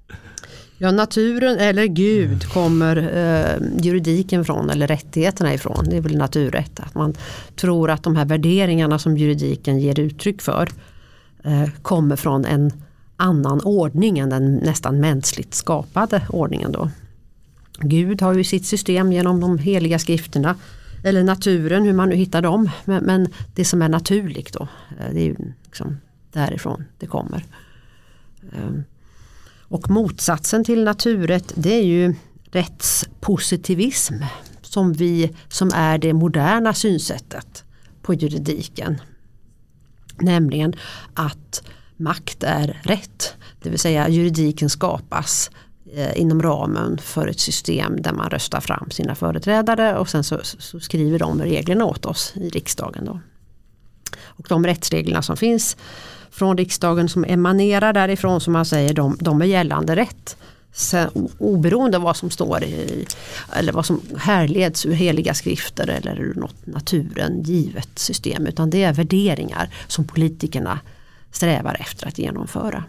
Ja, 0.84 0.92
naturen 0.92 1.58
eller 1.58 1.86
Gud 1.86 2.44
kommer 2.44 2.98
eh, 2.98 3.84
juridiken 3.84 4.46
från 4.46 4.70
eller 4.70 4.88
rättigheterna 4.88 5.54
ifrån. 5.54 5.86
Det 5.90 5.98
är 5.98 6.02
väl 6.02 6.18
naturrätt. 6.18 6.80
Att 6.80 6.96
man 6.96 7.14
tror 7.56 7.90
att 7.90 8.04
de 8.04 8.16
här 8.16 8.26
värderingarna 8.26 9.00
som 9.00 9.18
juridiken 9.18 9.80
ger 9.80 10.00
uttryck 10.00 10.42
för 10.42 10.70
eh, 11.44 11.70
kommer 11.82 12.16
från 12.16 12.46
en 12.46 12.72
annan 13.18 13.62
ordning 13.62 14.20
än 14.20 14.30
den 14.30 14.56
nästan 14.56 15.00
mänskligt 15.00 15.54
skapade 15.54 16.22
ordningen. 16.30 16.72
Då. 16.72 16.90
Gud 17.80 18.22
har 18.22 18.34
ju 18.34 18.44
sitt 18.44 18.66
system 18.66 19.12
genom 19.12 19.40
de 19.40 19.58
heliga 19.58 20.00
skrifterna. 20.00 20.56
Eller 21.04 21.24
naturen, 21.24 21.84
hur 21.84 21.94
man 21.94 22.10
nu 22.10 22.16
hittar 22.16 22.42
dem. 22.42 22.70
Men, 22.86 23.04
men 23.04 23.28
det 23.56 23.66
som 23.66 23.82
är 23.82 23.90
naturligt 23.90 24.54
då, 24.54 24.68
eh, 25.00 25.14
det 25.14 25.20
är 25.20 25.26
ju 25.26 25.36
liksom 25.66 25.98
därifrån 26.32 26.84
det 27.00 27.06
kommer. 27.06 27.46
Um, 28.42 28.84
och 29.72 29.90
motsatsen 29.90 30.64
till 30.64 30.84
naturrätt 30.84 31.54
det 31.56 31.74
är 31.74 31.84
ju 31.84 32.16
rättspositivism. 32.52 34.14
som, 34.62 34.94
vi, 34.94 35.36
som 35.50 35.72
är 35.74 35.98
det 35.98 36.14
moderna 36.14 36.74
synsättet 36.74 37.64
på 38.02 38.14
juridiken. 38.14 39.02
Nämligen 40.20 40.74
att 41.14 41.64
makt 41.98 42.44
är 42.44 42.82
rätt. 42.84 43.34
Det 43.62 43.70
vill 43.70 43.80
säga 43.80 44.10
juridiken 44.10 44.70
skapas 44.70 45.52
eh, 45.94 46.20
inom 46.22 46.42
ramen 46.42 46.98
för 46.98 47.28
ett 47.28 47.40
system 47.40 48.02
där 48.02 48.14
man 48.14 48.30
röstar 48.30 48.60
fram 48.60 48.92
sina 48.92 49.16
företrädare 49.16 49.98
och 49.98 50.10
sen 50.10 50.24
så, 50.24 50.40
så 50.44 50.80
skriver 50.80 51.20
de 51.20 51.42
reglerna 51.42 51.86
åt 51.86 52.06
oss 52.06 52.34
i 52.36 52.50
riksdagen. 52.50 53.06
Då. 53.06 53.20
Och 54.24 54.46
de 54.50 54.66
rättsreglerna 54.66 55.22
som 55.22 55.38
finns 55.38 55.78
från 56.32 56.58
riksdagen 56.58 57.10
som 57.10 57.26
emanerar 57.26 57.94
därifrån 57.94 58.42
som 58.42 58.54
man 58.54 58.66
säger 58.66 58.94
de, 58.94 59.18
de 59.20 59.42
är 59.42 59.46
gällande 59.46 59.96
rätt. 59.96 60.38
Sen, 60.74 61.10
oberoende 61.38 61.98
av 61.98 62.04
vad 62.04 62.18
som 62.18 62.30
står 62.30 62.64
i, 62.64 63.06
eller 63.54 63.74
vad 63.74 63.86
som 63.86 64.02
härleds 64.18 64.86
ur 64.86 64.92
heliga 64.92 65.34
skrifter 65.34 65.90
eller 65.90 66.20
ur 66.20 66.34
något 66.34 66.66
naturen 66.66 67.42
givet 67.42 68.00
system 68.00 68.46
utan 68.46 68.70
det 68.70 68.84
är 68.84 68.94
värderingar 68.94 69.70
som 69.88 70.08
politikerna 70.08 70.80
strävar 71.32 71.78
efter 71.80 72.08
att 72.08 72.18
genomföra. 72.18 72.84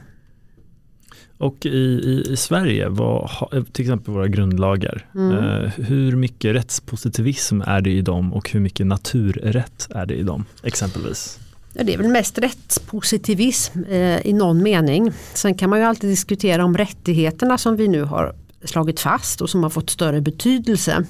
Och 1.38 1.66
i, 1.66 1.68
i, 1.68 2.32
i 2.32 2.36
Sverige, 2.36 2.88
vad, 2.88 3.30
till 3.72 3.84
exempel 3.84 4.14
våra 4.14 4.28
grundlagar, 4.28 5.06
mm. 5.14 5.36
eh, 5.36 5.70
hur 5.70 6.16
mycket 6.16 6.54
rättspositivism 6.54 7.60
är 7.60 7.80
det 7.80 7.90
i 7.90 8.02
dem 8.02 8.34
och 8.34 8.50
hur 8.50 8.60
mycket 8.60 8.86
naturrätt 8.86 9.88
är 9.90 10.06
det 10.06 10.14
i 10.14 10.22
dem 10.22 10.44
exempelvis? 10.62 11.40
Ja, 11.74 11.84
det 11.84 11.94
är 11.94 11.98
väl 11.98 12.08
mest 12.08 12.38
rättspositivism 12.38 13.84
eh, 13.84 14.26
i 14.26 14.32
någon 14.32 14.62
mening. 14.62 15.12
Sen 15.34 15.54
kan 15.54 15.70
man 15.70 15.78
ju 15.78 15.84
alltid 15.84 16.10
diskutera 16.10 16.64
om 16.64 16.76
rättigheterna 16.76 17.58
som 17.58 17.76
vi 17.76 17.88
nu 17.88 18.02
har 18.02 18.34
slagit 18.64 19.00
fast 19.00 19.40
och 19.40 19.50
som 19.50 19.62
har 19.62 19.70
fått 19.70 19.90
större 19.90 20.20
betydelse. 20.20 21.04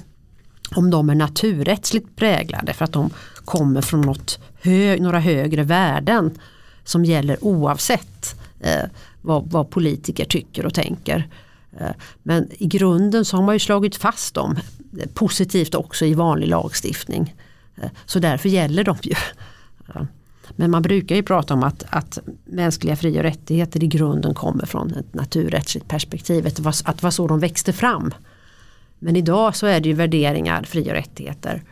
Om 0.75 0.89
de 0.89 1.09
är 1.09 1.15
naturrättsligt 1.15 2.15
präglade 2.15 2.73
för 2.73 2.85
att 2.85 2.93
de 2.93 3.09
kommer 3.45 3.81
från 3.81 4.01
något 4.01 4.39
hö 4.61 4.97
några 4.99 5.19
högre 5.19 5.63
värden 5.63 6.37
som 6.83 7.05
gäller 7.05 7.43
oavsett 7.43 8.35
eh, 8.59 8.89
vad, 9.21 9.51
vad, 9.51 9.69
politiker 9.69 10.25
tycker 10.25 10.65
och 10.65 10.73
tänker. 10.73 11.27
Eh, 11.79 11.91
men 12.23 12.49
i 12.57 12.67
grunden 12.67 13.25
så 13.25 13.37
har 13.37 13.43
man 13.43 13.55
ju 13.55 13.59
slagit 13.59 13.95
fast 13.95 14.33
dem 14.33 14.59
eh, 14.99 15.09
positivt 15.13 15.75
också 15.75 16.05
i 16.05 16.13
vanlig 16.13 16.47
lagstiftning. 16.47 17.35
Eh, 17.75 17.89
så 18.05 18.19
därför 18.19 18.49
gäller 18.49 18.83
de 18.83 18.97
ju. 19.01 19.15
Men 20.55 20.71
man 20.71 20.81
brukar 20.81 21.15
ju 21.15 21.23
prata 21.23 21.53
om 21.53 21.63
att, 21.63 21.83
att 21.89 22.19
mänskliga 22.45 22.95
fri 22.95 23.19
och 23.19 23.23
rättigheter 23.23 23.83
i 23.83 23.87
grunden 23.87 24.33
kommer 24.33 24.65
från 24.65 24.91
ett 24.91 25.13
naturrättsligt 25.13 25.87
perspektiv. 25.87 26.47
Att 26.47 26.55
det, 26.55 26.61
var, 26.61 26.75
att 26.85 26.97
det 26.97 27.03
var 27.03 27.11
så 27.11 27.27
de 27.27 27.39
växte 27.39 27.73
fram. 27.73 28.13
Men 28.99 29.15
idag 29.15 29.55
så 29.55 29.65
är 29.65 29.79
det 29.79 29.89
ju 29.89 29.95
värderingar, 29.95 30.63
fri 30.63 30.81
och 30.83 30.93
rättigheter 30.93 31.63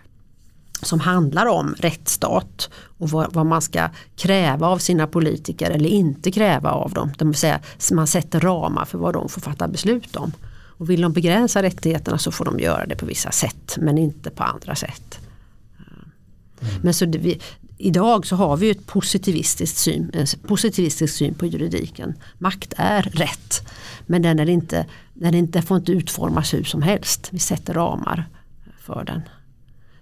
som 0.82 1.00
handlar 1.00 1.46
om 1.46 1.76
rättsstat 1.78 2.70
och 2.98 3.10
vad, 3.10 3.34
vad, 3.34 3.46
man 3.46 3.62
ska 3.62 3.90
kräva 4.16 4.68
av 4.68 4.78
sina 4.78 5.08
politiker 5.08 5.72
eller 5.72 5.90
inte 5.90 6.32
kräva 6.32 6.72
av 6.72 6.94
dem. 6.94 7.12
Det 7.18 7.26
vill 7.26 7.36
säga 7.36 7.60
man 7.92 8.08
sätter 8.08 8.40
ramar 8.40 8.86
för 8.86 8.98
vad 8.98 9.14
de 9.14 9.30
får 9.30 9.42
fatta 9.42 9.68
beslut 9.68 10.16
om. 10.16 10.32
Och 10.78 10.90
vill 10.90 11.02
de 11.02 11.14
begränsa 11.14 11.64
rättigheterna 11.64 12.18
så 12.18 12.32
får 12.32 12.46
de 12.46 12.60
göra 12.60 12.86
det 12.86 12.96
på 12.96 13.06
vissa 13.06 13.32
sätt 13.32 13.78
men 13.78 13.98
inte 13.98 14.30
på 14.30 14.44
andra 14.44 14.76
sätt. 14.76 15.20
Mm. 15.78 16.82
Men 16.82 16.94
så 16.94 17.06
det, 17.06 17.40
idag 17.82 18.26
så 18.26 18.36
har 18.36 18.58
vi 18.58 18.70
ett 18.70 18.88
positivistiskt 18.88 19.78
syn, 19.78 20.12
en 20.14 20.26
positivistisk 20.48 21.14
syn 21.14 21.34
på 21.34 21.46
juridiken. 21.46 22.14
Makt 22.38 22.74
är 22.78 23.02
rätt 23.02 23.68
men 24.06 24.22
den, 24.22 24.40
är 24.40 24.50
inte, 24.50 24.86
den 25.14 25.34
inte, 25.34 25.62
får 25.62 25.78
inte 25.78 25.92
utformas 25.92 26.54
hur 26.54 26.64
som 26.64 26.82
helst. 26.82 27.30
Vi 27.32 27.40
sätter 27.40 27.74
ramar 27.74 28.26
för 28.80 29.04
den. 29.04 29.22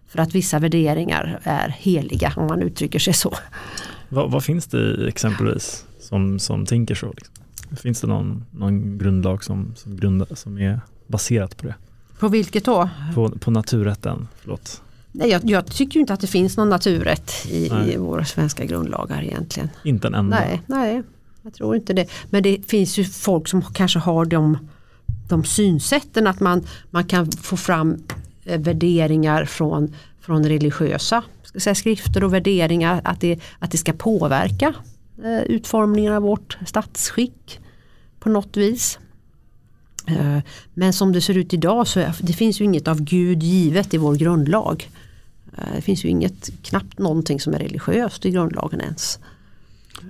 För 0.08 0.20
att 0.20 0.36
vissa 0.36 0.60
värderingar 0.60 1.40
är 1.44 1.70
heliga 1.70 2.34
om 2.36 2.48
man 2.48 2.62
uttrycker 2.62 3.00
sig 3.00 3.14
så. 3.14 3.36
Vad, 4.10 4.32
vad 4.32 4.44
finns 4.44 4.68
det 4.68 5.08
exempelvis 5.08 5.86
som, 6.00 6.40
som 6.40 6.66
tänker 6.66 6.96
så? 6.96 7.14
Liksom? 7.16 7.36
Finns 7.78 8.02
det 8.02 8.08
någon, 8.08 8.46
någon 8.52 8.98
grundlag 8.98 9.44
som, 9.44 9.74
som, 9.76 9.98
grunda, 9.98 10.26
som 10.36 10.58
är 10.58 10.80
baserat 11.08 11.58
på 11.58 11.68
det? 11.68 11.76
På 12.20 12.28
vilket 12.28 12.66
då? 12.66 12.90
På, 13.16 13.30
på 13.30 13.52
naturrätten, 13.52 14.28
förlåt. 14.42 14.82
Nej, 15.12 15.30
jag, 15.30 15.50
jag 15.50 15.66
tycker 15.66 16.00
inte 16.00 16.14
att 16.14 16.20
det 16.20 16.28
finns 16.28 16.58
någon 16.58 16.70
naturrätt 16.70 17.32
i, 17.46 17.72
i, 17.94 17.98
våra 17.98 18.26
svenska 18.26 18.66
grundlagar 18.66 19.24
egentligen. 19.24 19.70
Inte 19.84 20.08
en 20.08 20.16
enda? 20.16 20.40
Nej, 20.40 20.62
nej, 20.66 21.04
jag 21.42 21.54
tror 21.54 21.76
inte 21.76 21.94
det. 21.94 22.08
Men 22.30 22.44
det 22.44 22.58
finns 22.68 22.98
ju 22.98 23.06
folk 23.06 23.48
som 23.48 23.62
kanske 23.62 24.00
har 24.00 24.26
de, 24.26 24.70
de 25.30 25.44
synsätten 25.44 26.28
att 26.28 26.40
man, 26.40 26.68
man 26.90 27.04
kan 27.04 27.32
få 27.32 27.58
fram 27.58 27.98
eh, 28.46 28.60
värderingar 28.60 29.46
från, 29.46 29.96
från 30.22 30.46
religiösa 30.46 31.24
säga, 31.56 31.76
skrifter 31.76 32.24
och 32.24 32.34
värderingar 32.34 33.02
att 33.04 33.22
det, 33.22 33.40
att 33.60 33.72
det 33.72 33.78
ska 33.78 33.94
påverka 33.94 34.74
eh, 35.24 35.42
utformningen 35.42 36.14
av 36.14 36.22
vårt 36.22 36.58
statsskick 36.66 37.60
på 38.20 38.30
något 38.30 38.58
vis. 38.58 39.00
Eh, 40.12 40.40
men 40.74 40.94
som 40.94 41.12
det 41.12 41.22
ser 41.22 41.38
ut 41.38 41.54
idag 41.54 41.88
så 41.88 42.06
det 42.22 42.34
finns 42.34 42.62
ju 42.62 42.66
inget 42.66 42.88
av 42.88 43.02
Gud 43.02 43.44
givet 43.44 43.94
i 43.94 43.98
vår 43.98 44.16
grundlag. 44.16 44.90
Eh, 45.58 45.76
det 45.76 45.82
finns 45.82 46.06
ju 46.06 46.10
inget, 46.10 46.50
knappt 46.64 47.00
någonting 47.00 47.40
som 47.40 47.54
är 47.54 47.60
religiöst 47.60 48.26
i 48.26 48.32
grundlagen 48.32 48.82
ens. 48.82 49.20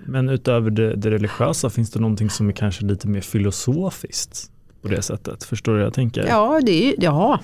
Men 0.05 0.29
utöver 0.29 0.71
det, 0.71 0.95
det 0.95 1.11
religiösa 1.11 1.69
finns 1.69 1.91
det 1.91 1.99
någonting 1.99 2.29
som 2.29 2.47
är 2.47 2.53
kanske 2.53 2.85
lite 2.85 3.07
mer 3.07 3.21
filosofiskt 3.21 4.51
på 4.81 4.87
det 4.87 5.01
sättet? 5.01 5.43
Förstår 5.43 5.71
du 5.71 5.77
vad 5.77 5.85
jag 5.85 5.93
tänker? 5.93 6.27
Ja, 6.27 6.61
det 6.63 6.87
är, 6.87 6.95
ja. 6.97 7.39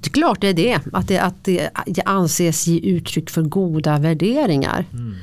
det 0.00 0.08
är 0.08 0.12
klart 0.12 0.40
det 0.40 0.48
är 0.48 0.54
det. 0.54 0.80
Att 0.92 1.08
det, 1.08 1.18
att 1.18 1.44
det 1.86 2.02
anses 2.04 2.66
ge 2.66 2.78
uttryck 2.78 3.30
för 3.30 3.42
goda 3.42 3.98
värderingar. 3.98 4.84
Mm. 4.92 5.14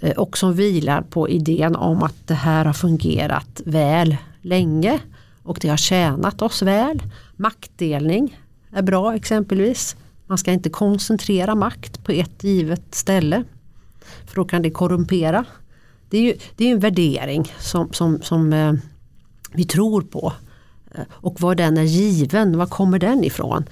Eh, 0.00 0.16
och 0.16 0.38
som 0.38 0.54
vilar 0.54 1.02
på 1.02 1.28
idén 1.28 1.76
om 1.76 2.02
att 2.02 2.26
det 2.26 2.34
här 2.34 2.64
har 2.64 2.72
fungerat 2.72 3.62
väl 3.64 4.16
länge 4.42 5.00
och 5.48 5.58
det 5.60 5.68
har 5.68 5.76
tjänat 5.76 6.42
oss 6.42 6.62
väl. 6.62 7.02
Maktdelning 7.36 8.40
är 8.72 8.82
bra 8.82 9.14
exempelvis. 9.14 9.96
Man 10.26 10.38
ska 10.38 10.52
inte 10.52 10.70
koncentrera 10.70 11.54
makt 11.54 12.04
på 12.04 12.12
ett 12.12 12.44
givet 12.44 12.94
ställe. 12.94 13.44
För 14.26 14.36
då 14.36 14.44
kan 14.44 14.62
det 14.62 14.70
korrumpera. 14.70 15.44
Det 16.10 16.18
är 16.18 16.22
ju 16.22 16.34
det 16.56 16.64
är 16.64 16.72
en 16.72 16.80
värdering 16.80 17.52
som, 17.58 17.92
som, 17.92 18.22
som 18.22 18.52
eh, 18.52 18.72
vi 19.52 19.64
tror 19.64 20.02
på. 20.02 20.32
Eh, 20.94 21.02
och 21.10 21.40
var 21.40 21.54
den 21.54 21.78
är 21.78 21.82
given, 21.82 22.58
var 22.58 22.66
kommer 22.66 22.98
den 22.98 23.24
ifrån? 23.24 23.64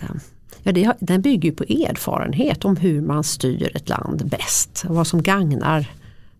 Eh, 0.00 0.16
ja, 0.62 0.72
det, 0.72 0.92
den 1.00 1.22
bygger 1.22 1.52
på 1.52 1.64
erfarenhet 1.64 2.64
om 2.64 2.76
hur 2.76 3.00
man 3.00 3.24
styr 3.24 3.76
ett 3.76 3.88
land 3.88 4.26
bäst. 4.26 4.84
Vad 4.88 5.06
som 5.06 5.22
gagnar 5.22 5.90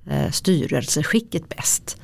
eh, 0.07 0.31
styrelseskicket 0.31 1.49
bäst. 1.49 1.97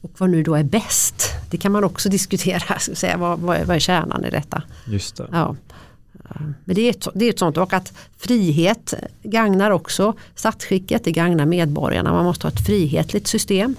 Och 0.00 0.12
vad 0.18 0.30
nu 0.30 0.42
då 0.42 0.54
är 0.54 0.64
bäst, 0.64 1.32
det 1.50 1.56
kan 1.56 1.72
man 1.72 1.84
också 1.84 2.08
diskutera. 2.08 2.78
Säga, 2.78 3.16
vad, 3.16 3.38
vad, 3.38 3.56
är, 3.56 3.64
vad 3.64 3.76
är 3.76 3.80
kärnan 3.80 4.24
i 4.24 4.30
detta? 4.30 4.62
Just 4.86 5.16
det. 5.16 5.28
Ja. 5.32 5.56
Men 6.64 6.74
det 6.74 6.80
är, 6.80 6.90
ett, 6.90 7.06
det 7.14 7.24
är 7.24 7.30
ett 7.30 7.38
sånt 7.38 7.56
och 7.56 7.72
att 7.72 7.92
frihet 8.16 8.94
gagnar 9.22 9.70
också 9.70 10.14
statsskicket, 10.34 11.04
det 11.04 11.12
gagnar 11.12 11.46
medborgarna. 11.46 12.12
Man 12.12 12.24
måste 12.24 12.46
ha 12.46 12.52
ett 12.52 12.66
frihetligt 12.66 13.26
system. 13.26 13.74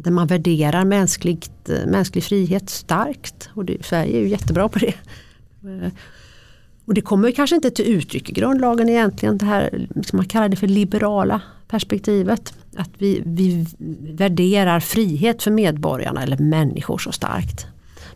Där 0.00 0.10
man 0.10 0.26
värderar 0.26 0.84
mänskligt, 0.84 1.70
mänsklig 1.86 2.24
frihet 2.24 2.70
starkt. 2.70 3.48
Och 3.54 3.64
det, 3.64 3.86
Sverige 3.86 4.16
är 4.16 4.20
ju 4.20 4.28
jättebra 4.28 4.68
på 4.68 4.78
det. 4.78 4.94
Och 6.84 6.94
det 6.94 7.00
kommer 7.00 7.30
kanske 7.30 7.56
inte 7.56 7.70
till 7.70 7.84
uttryck 7.84 8.30
i 8.30 8.32
grundlagen 8.32 8.88
egentligen. 8.88 9.38
Det 9.38 9.44
här, 9.44 9.88
man 10.12 10.26
kallar 10.26 10.48
det 10.48 10.56
för 10.56 10.66
liberala 10.66 11.40
perspektivet. 11.68 12.54
Att 12.76 12.90
vi, 12.98 13.22
vi 13.24 13.66
värderar 14.14 14.80
frihet 14.80 15.42
för 15.42 15.50
medborgarna 15.50 16.22
eller 16.22 16.38
människor 16.38 16.98
så 16.98 17.12
starkt. 17.12 17.66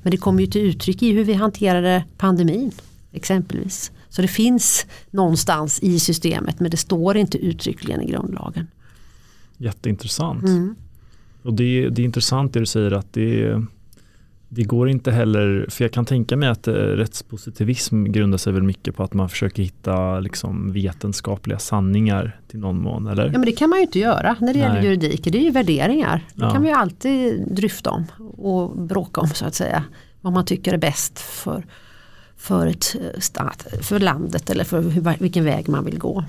Men 0.03 0.11
det 0.11 0.17
kommer 0.17 0.41
ju 0.41 0.47
till 0.47 0.61
uttryck 0.61 1.03
i 1.03 1.13
hur 1.13 1.25
vi 1.25 1.35
hanterade 1.35 2.05
pandemin 2.17 2.73
exempelvis. 3.13 3.93
Så 4.09 4.23
det 4.23 4.29
finns 4.29 4.87
någonstans 5.11 5.81
i 5.81 6.01
systemet 6.01 6.61
men 6.61 6.71
det 6.71 6.77
står 6.77 7.17
inte 7.17 7.39
uttryckligen 7.39 8.03
i 8.03 8.07
grundlagen. 8.07 8.67
Jätteintressant. 9.57 10.45
Mm. 10.45 10.75
Och 11.43 11.55
det, 11.55 11.89
det 11.89 12.03
är 12.03 12.05
intressant 12.05 12.53
det 12.53 12.61
du 12.61 12.67
säger 12.67 12.91
att 12.91 13.13
det, 13.13 13.63
det 14.53 14.65
går 14.65 14.89
inte 14.89 15.11
heller, 15.11 15.67
för 15.69 15.85
jag 15.85 15.93
kan 15.93 16.05
tänka 16.05 16.37
mig 16.37 16.49
att 16.49 16.69
eh, 16.69 16.73
rättspositivism 16.73 18.05
grundar 18.05 18.39
sig 18.39 18.53
väl 18.53 18.63
mycket 18.63 18.97
på 18.97 19.03
att 19.03 19.15
man 19.15 19.29
försöker 19.29 19.63
hitta 19.63 20.21
liksom 20.21 20.73
vetenskapliga 20.73 21.59
sanningar 21.59 22.41
till 22.49 22.61
någon 22.61 22.83
mån, 22.83 23.07
eller? 23.07 23.27
Ja 23.27 23.33
men 23.33 23.45
det 23.45 23.53
kan 23.53 23.71
man 23.71 23.79
ju 23.79 23.85
inte 23.85 23.99
göra 23.99 24.37
när 24.41 24.55
det 24.55 24.61
Nej. 24.61 24.69
gäller 24.69 24.83
juridik, 24.83 25.25
det 25.25 25.39
är 25.39 25.43
ju 25.43 25.51
värderingar. 25.51 26.27
Det 26.35 26.45
ja. 26.45 26.51
kan 26.51 26.63
vi 26.63 26.69
ju 26.69 26.75
alltid 26.75 27.47
dryfta 27.55 27.91
om 27.91 28.05
och 28.39 28.79
bråka 28.79 29.21
om 29.21 29.29
så 29.29 29.47
att 29.47 29.55
säga. 29.55 29.85
Vad 30.21 30.33
man 30.33 30.45
tycker 30.45 30.73
är 30.73 30.79
bäst 30.79 31.19
för, 31.19 31.67
för, 32.37 32.67
ett 32.67 32.97
eh, 33.01 33.21
stat, 33.21 33.67
för 33.83 34.01
landet 34.01 34.51
eller 34.51 34.65
för 34.65 34.83
hur, 34.83 35.19
vilken 35.21 35.45
väg 35.45 35.69
man 35.69 35.85
vill 35.85 35.99
gå. 35.99 36.25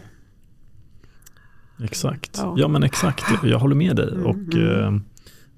Exakt, 1.83 2.37
ja, 2.41 2.55
ja 2.57 2.67
men 2.67 2.83
exakt, 2.83 3.23
jag 3.43 3.59
håller 3.59 3.75
med 3.75 3.95
dig. 3.95 4.11
Mm, 4.11 4.25
och, 4.25 4.55
mm. 4.55 5.03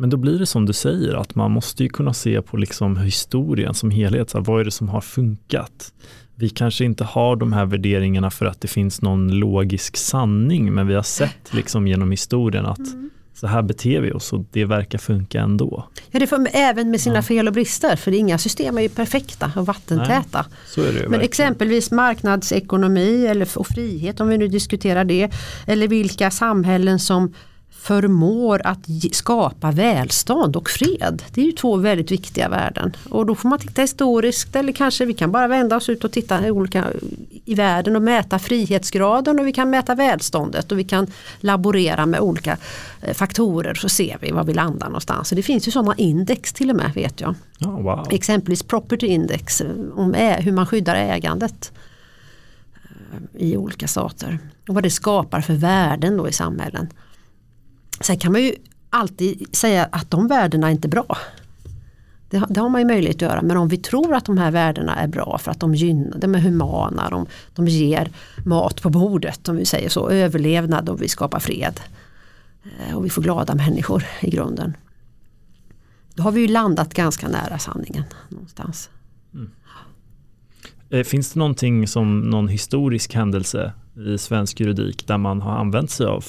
Men 0.04 0.10
då 0.10 0.18
blir 0.18 0.40
det 0.40 0.46
som 0.46 0.66
du 0.66 0.74
säger, 0.74 1.14
att 1.14 1.36
man 1.36 1.52
måste 1.52 1.84
ju 1.84 1.90
kunna 1.90 2.14
se 2.14 2.42
på 2.42 2.58
liksom 2.58 2.98
historien 2.98 3.74
som 3.74 3.92
helhet. 3.92 4.30
Så 4.30 4.38
här, 4.38 4.46
vad 4.46 4.62
är 4.62 4.66
det 4.66 4.72
som 4.72 4.90
har 4.90 5.02
funkat? 5.02 5.94
Vi 6.36 6.50
kanske 6.50 6.86
inte 6.86 7.04
har 7.04 7.36
de 7.36 7.54
här 7.54 7.66
värderingarna 7.66 8.32
för 8.32 8.46
att 8.46 8.62
det 8.62 8.68
finns 8.68 9.02
någon 9.02 9.40
logisk 9.40 9.98
sanning, 9.98 10.74
men 10.74 10.88
vi 10.88 10.94
har 10.94 11.04
sett 11.04 11.54
liksom 11.54 11.88
genom 11.88 12.12
historien 12.12 12.66
att 12.66 12.78
mm. 12.78 13.10
så 13.34 13.48
här 13.48 13.62
beter 13.62 14.02
vi 14.02 14.12
oss 14.12 14.34
och 14.34 14.46
det 14.52 14.66
verkar 14.66 14.98
funka 14.98 15.42
ändå. 15.42 15.88
Ja, 16.12 16.20
det 16.20 16.28
får, 16.28 16.48
även 16.54 16.92
med 16.92 17.02
sina 17.02 17.16
ja. 17.16 17.22
fel 17.22 17.48
och 17.48 17.54
brister, 17.54 17.96
för 17.96 18.12
inga 18.12 18.38
system 18.38 18.78
är 18.78 18.82
ju 18.82 18.90
perfekta 18.90 19.52
och 19.56 19.66
vattentäta. 19.66 20.46
Nej, 20.78 20.86
Men 20.86 20.94
verkligen. 20.94 21.22
exempelvis 21.22 21.92
marknadsekonomi 21.92 23.26
eller, 23.28 23.58
och 23.58 23.68
frihet, 23.68 24.20
om 24.20 24.28
vi 24.28 24.38
nu 24.38 24.48
diskuterar 24.48 25.06
det, 25.06 25.32
eller 25.68 25.88
vilka 25.88 26.32
samhällen 26.32 27.00
som 27.00 27.34
förmår 27.84 28.62
att 28.64 28.80
skapa 29.12 29.72
välstånd 29.72 30.56
och 30.56 30.70
fred. 30.70 31.24
Det 31.34 31.42
är 31.42 31.46
ju 31.46 31.52
två 31.52 31.76
väldigt 31.76 32.12
viktiga 32.12 32.50
värden. 32.50 32.96
Och 33.10 33.26
då 33.26 33.36
får 33.36 33.50
man 33.50 33.60
titta 33.60 33.82
historiskt 33.82 34.56
eller 34.56 34.72
kanske 34.72 35.06
vi 35.06 35.14
kan 35.14 35.32
bara 35.32 35.48
vända 35.48 35.76
oss 35.76 35.90
ut 35.90 36.04
och 36.04 36.12
titta 36.12 36.48
i, 36.48 36.52
olika, 36.52 36.86
i 37.46 37.56
världen 37.56 37.96
och 37.96 38.02
mäta 38.02 38.40
frihetsgraden 38.40 39.40
och 39.40 39.48
vi 39.48 39.54
kan 39.54 39.70
mäta 39.70 39.96
välståndet 39.96 40.72
och 40.72 40.80
vi 40.80 40.84
kan 40.84 41.08
laborera 41.40 42.06
med 42.06 42.20
olika 42.20 42.58
eh, 43.02 43.14
faktorer 43.14 43.74
så 43.74 43.90
ser 43.90 44.18
vi 44.22 44.32
var 44.32 44.44
vi 44.44 44.54
landar 44.54 44.88
någonstans. 44.88 45.28
Så 45.30 45.36
det 45.36 45.44
finns 45.44 45.68
ju 45.68 45.72
sådana 45.72 45.96
index 45.98 46.54
till 46.54 46.70
och 46.70 46.76
med 46.76 46.92
vet 46.94 47.22
jag. 47.22 47.36
Oh, 47.62 47.82
wow. 47.82 48.08
Exempelvis 48.12 48.64
property 48.64 49.08
index 49.08 49.62
eh, 49.62 49.68
om 49.96 50.14
hur 50.40 50.52
man 50.52 50.66
skyddar 50.66 50.96
ägandet 50.96 51.72
eh, 52.74 53.48
i 53.48 53.58
olika 53.58 53.88
stater. 53.88 54.40
Och 54.68 54.76
vad 54.76 54.84
det 54.84 54.92
skapar 54.92 55.42
för 55.42 55.54
värden 55.54 56.18
då 56.18 56.30
i 56.30 56.32
samhällen. 56.32 56.88
Sen 58.02 58.18
kan 58.18 58.32
man 58.32 58.42
ju 58.42 58.56
alltid 58.90 59.56
säga 59.56 59.90
att 59.92 60.12
de 60.12 60.28
värdena 60.28 60.68
är 60.68 60.72
inte 60.72 60.88
bra. 60.88 61.18
Det, 62.30 62.46
det, 62.50 62.60
har 62.60 62.70
man 62.70 62.82
ju 62.82 62.88
möjlighet 62.88 63.16
att 63.16 63.22
göra 63.22 63.42
men 63.42 63.58
om 63.58 63.68
vi 63.68 63.78
tror 63.78 64.16
att 64.16 64.26
de 64.26 64.38
här 64.38 64.52
värdena 64.52 64.96
är 64.96 65.08
bra 65.08 65.38
för 65.38 65.52
att 65.52 65.60
de 65.60 65.76
gynnar, 65.76 66.18
de 66.18 66.36
är 66.36 66.40
humana, 66.40 67.10
de, 67.10 67.26
de 67.56 67.68
ger 67.68 68.12
mat 68.46 68.82
på 68.82 68.90
bordet 68.90 69.50
om 69.50 69.56
vi 69.56 69.66
säger 69.66 69.90
så, 69.90 70.10
överlevnad 70.10 70.90
och 70.90 71.02
vi 71.02 71.08
skapar 71.08 71.40
fred. 71.40 71.80
Eh, 72.64 72.98
och 72.98 73.06
vi 73.06 73.10
får 73.10 73.22
glada 73.22 73.56
människor 73.56 74.04
i 74.22 74.30
grunden. 74.30 74.78
Då 76.16 76.24
har 76.24 76.32
vi 76.32 76.42
ju 76.42 76.48
landat 76.48 76.94
ganska 76.94 77.28
nära 77.28 77.60
sanningen 77.60 78.04
någonstans. 78.30 78.90
Mm. 79.34 79.50
Eh, 80.90 81.04
finns 81.04 81.34
det 81.34 81.40
någonting 81.40 81.88
som 81.88 82.22
någon 82.22 82.48
historisk 82.48 83.14
händelse 83.14 83.74
i 84.08 84.18
svensk 84.18 84.60
juridik 84.60 85.08
där 85.08 85.18
man 85.18 85.42
har 85.42 85.58
använt 85.58 85.92
sig 85.92 86.06
av 86.06 86.26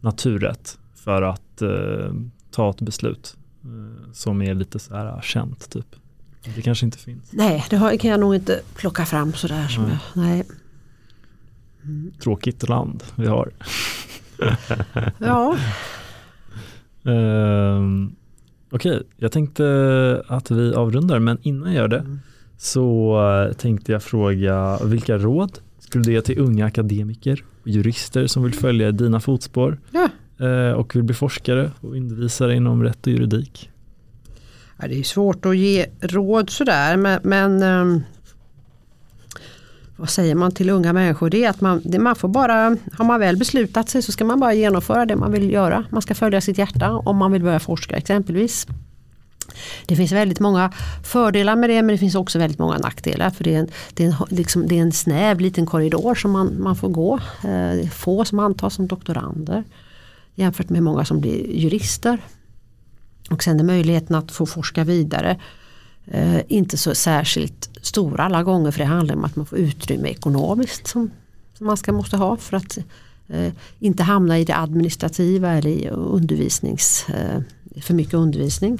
naturrätt 0.00 0.78
för 1.10 1.22
att 1.22 1.62
eh, 1.62 2.12
ta 2.50 2.70
ett 2.70 2.80
beslut 2.80 3.36
eh, 3.64 4.12
som 4.12 4.42
är 4.42 4.54
lite 4.54 4.78
så 4.78 4.94
här 4.94 5.20
känt 5.22 5.70
typ. 5.70 5.96
Det 6.54 6.62
kanske 6.62 6.86
inte 6.86 6.98
finns. 6.98 7.32
Nej, 7.32 7.64
det 7.70 7.76
har, 7.76 7.96
kan 7.96 8.10
jag 8.10 8.20
nog 8.20 8.34
inte 8.34 8.60
plocka 8.74 9.06
fram 9.06 9.32
sådär. 9.32 9.68
Som 9.68 9.84
nej. 9.84 9.98
Jag, 10.14 10.22
nej. 10.22 10.44
Mm. 11.84 12.12
Tråkigt 12.22 12.68
land 12.68 13.02
vi 13.16 13.26
har. 13.26 13.50
ja. 15.18 15.56
Um, 17.02 18.16
Okej, 18.70 18.96
okay. 18.96 19.02
jag 19.16 19.32
tänkte 19.32 20.22
att 20.26 20.50
vi 20.50 20.74
avrundar 20.74 21.18
men 21.18 21.38
innan 21.42 21.72
jag 21.72 21.82
gör 21.82 21.88
det 21.88 21.98
mm. 21.98 22.18
så 22.56 23.16
eh, 23.48 23.52
tänkte 23.52 23.92
jag 23.92 24.02
fråga 24.02 24.78
vilka 24.84 25.18
råd 25.18 25.58
skulle 25.78 26.04
du 26.04 26.12
ge 26.12 26.20
till 26.20 26.38
unga 26.38 26.66
akademiker 26.66 27.44
och 27.62 27.68
jurister 27.68 28.26
som 28.26 28.42
vill 28.42 28.54
följa 28.54 28.92
dina 28.92 29.20
fotspår? 29.20 29.80
Ja. 29.90 30.08
Eh, 30.40 30.72
och 30.72 30.96
vill 30.96 31.02
bli 31.02 31.14
forskare 31.14 31.70
och 31.80 31.96
undervisare 31.96 32.56
inom 32.56 32.82
rätt 32.82 33.06
och 33.06 33.12
juridik? 33.12 33.70
Ja, 34.80 34.88
det 34.88 34.98
är 34.98 35.02
svårt 35.02 35.46
att 35.46 35.56
ge 35.56 35.86
råd 36.00 36.50
sådär 36.50 36.96
men, 36.96 37.20
men 37.22 37.62
um, 37.62 38.02
vad 39.96 40.10
säger 40.10 40.34
man 40.34 40.52
till 40.52 40.70
unga 40.70 40.92
människor? 40.92 41.30
Det 41.30 41.44
är 41.44 41.50
att 41.50 41.60
man, 41.60 41.82
det, 41.84 41.98
man 41.98 42.16
får 42.16 42.28
bara, 42.28 42.76
har 42.92 43.04
man 43.04 43.20
väl 43.20 43.36
beslutat 43.36 43.88
sig 43.88 44.02
så 44.02 44.12
ska 44.12 44.24
man 44.24 44.40
bara 44.40 44.54
genomföra 44.54 45.06
det 45.06 45.16
man 45.16 45.32
vill 45.32 45.50
göra. 45.50 45.84
Man 45.90 46.02
ska 46.02 46.14
följa 46.14 46.40
sitt 46.40 46.58
hjärta 46.58 46.90
om 46.92 47.16
man 47.16 47.32
vill 47.32 47.42
börja 47.42 47.60
forska 47.60 47.96
exempelvis. 47.96 48.66
Det 49.86 49.96
finns 49.96 50.12
väldigt 50.12 50.40
många 50.40 50.72
fördelar 51.04 51.56
med 51.56 51.70
det 51.70 51.82
men 51.82 51.94
det 51.94 51.98
finns 51.98 52.14
också 52.14 52.38
väldigt 52.38 52.58
många 52.58 52.78
nackdelar. 52.78 53.30
För 53.30 53.44
det 53.44 53.54
är 53.54 53.58
en, 53.58 53.68
det 53.94 54.04
är 54.04 54.08
en, 54.08 54.14
liksom, 54.28 54.66
det 54.66 54.78
är 54.78 54.82
en 54.82 54.92
snäv 54.92 55.40
liten 55.40 55.66
korridor 55.66 56.14
som 56.14 56.30
man, 56.30 56.62
man 56.62 56.76
får 56.76 56.88
gå. 56.88 57.20
Det 57.42 57.48
är 57.48 57.88
få 57.88 58.24
som 58.24 58.38
antas 58.38 58.74
som 58.74 58.86
doktorander 58.86 59.64
jämfört 60.34 60.68
med 60.68 60.82
många 60.82 61.04
som 61.04 61.20
blir 61.20 61.56
jurister. 61.56 62.18
Och 63.30 63.42
sen 63.42 63.60
är 63.60 63.64
möjligheten 63.64 64.16
att 64.16 64.32
få 64.32 64.46
forska 64.46 64.84
vidare 64.84 65.40
eh, 66.06 66.40
inte 66.48 66.76
så 66.76 66.94
särskilt 66.94 67.70
stora 67.82 68.24
alla 68.24 68.42
gånger 68.42 68.70
för 68.70 68.78
det 68.78 68.84
handlar 68.84 69.14
om 69.14 69.24
att 69.24 69.36
man 69.36 69.46
får 69.46 69.58
utrymme 69.58 70.08
ekonomiskt 70.08 70.86
som, 70.86 71.10
som 71.54 71.66
man 71.66 71.76
ska, 71.76 71.92
måste 71.92 72.16
ha 72.16 72.36
för 72.36 72.56
att 72.56 72.78
eh, 73.28 73.52
inte 73.78 74.02
hamna 74.02 74.38
i 74.38 74.44
det 74.44 74.56
administrativa 74.56 75.52
eller 75.52 75.70
i 75.70 75.88
undervisnings, 75.88 77.06
eh, 77.08 77.40
för 77.82 77.94
mycket 77.94 78.14
undervisning. 78.14 78.78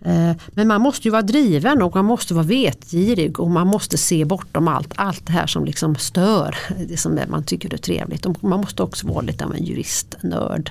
Eh, 0.00 0.32
men 0.48 0.68
man 0.68 0.80
måste 0.80 1.08
ju 1.08 1.12
vara 1.12 1.22
driven 1.22 1.82
och 1.82 1.94
man 1.94 2.04
måste 2.04 2.34
vara 2.34 2.44
vetgirig 2.44 3.40
och 3.40 3.50
man 3.50 3.66
måste 3.66 3.98
se 3.98 4.24
bortom 4.24 4.68
allt, 4.68 4.92
allt 4.96 5.26
det 5.26 5.32
här 5.32 5.46
som 5.46 5.64
liksom 5.64 5.96
stör 5.96 6.56
det 6.88 6.96
som 6.96 7.20
man 7.28 7.44
tycker 7.44 7.74
är 7.74 7.78
trevligt. 7.78 8.42
Man 8.42 8.60
måste 8.60 8.82
också 8.82 9.06
vara 9.06 9.20
lite 9.20 9.44
av 9.44 9.54
en 9.54 9.64
juristnörd. 9.64 10.70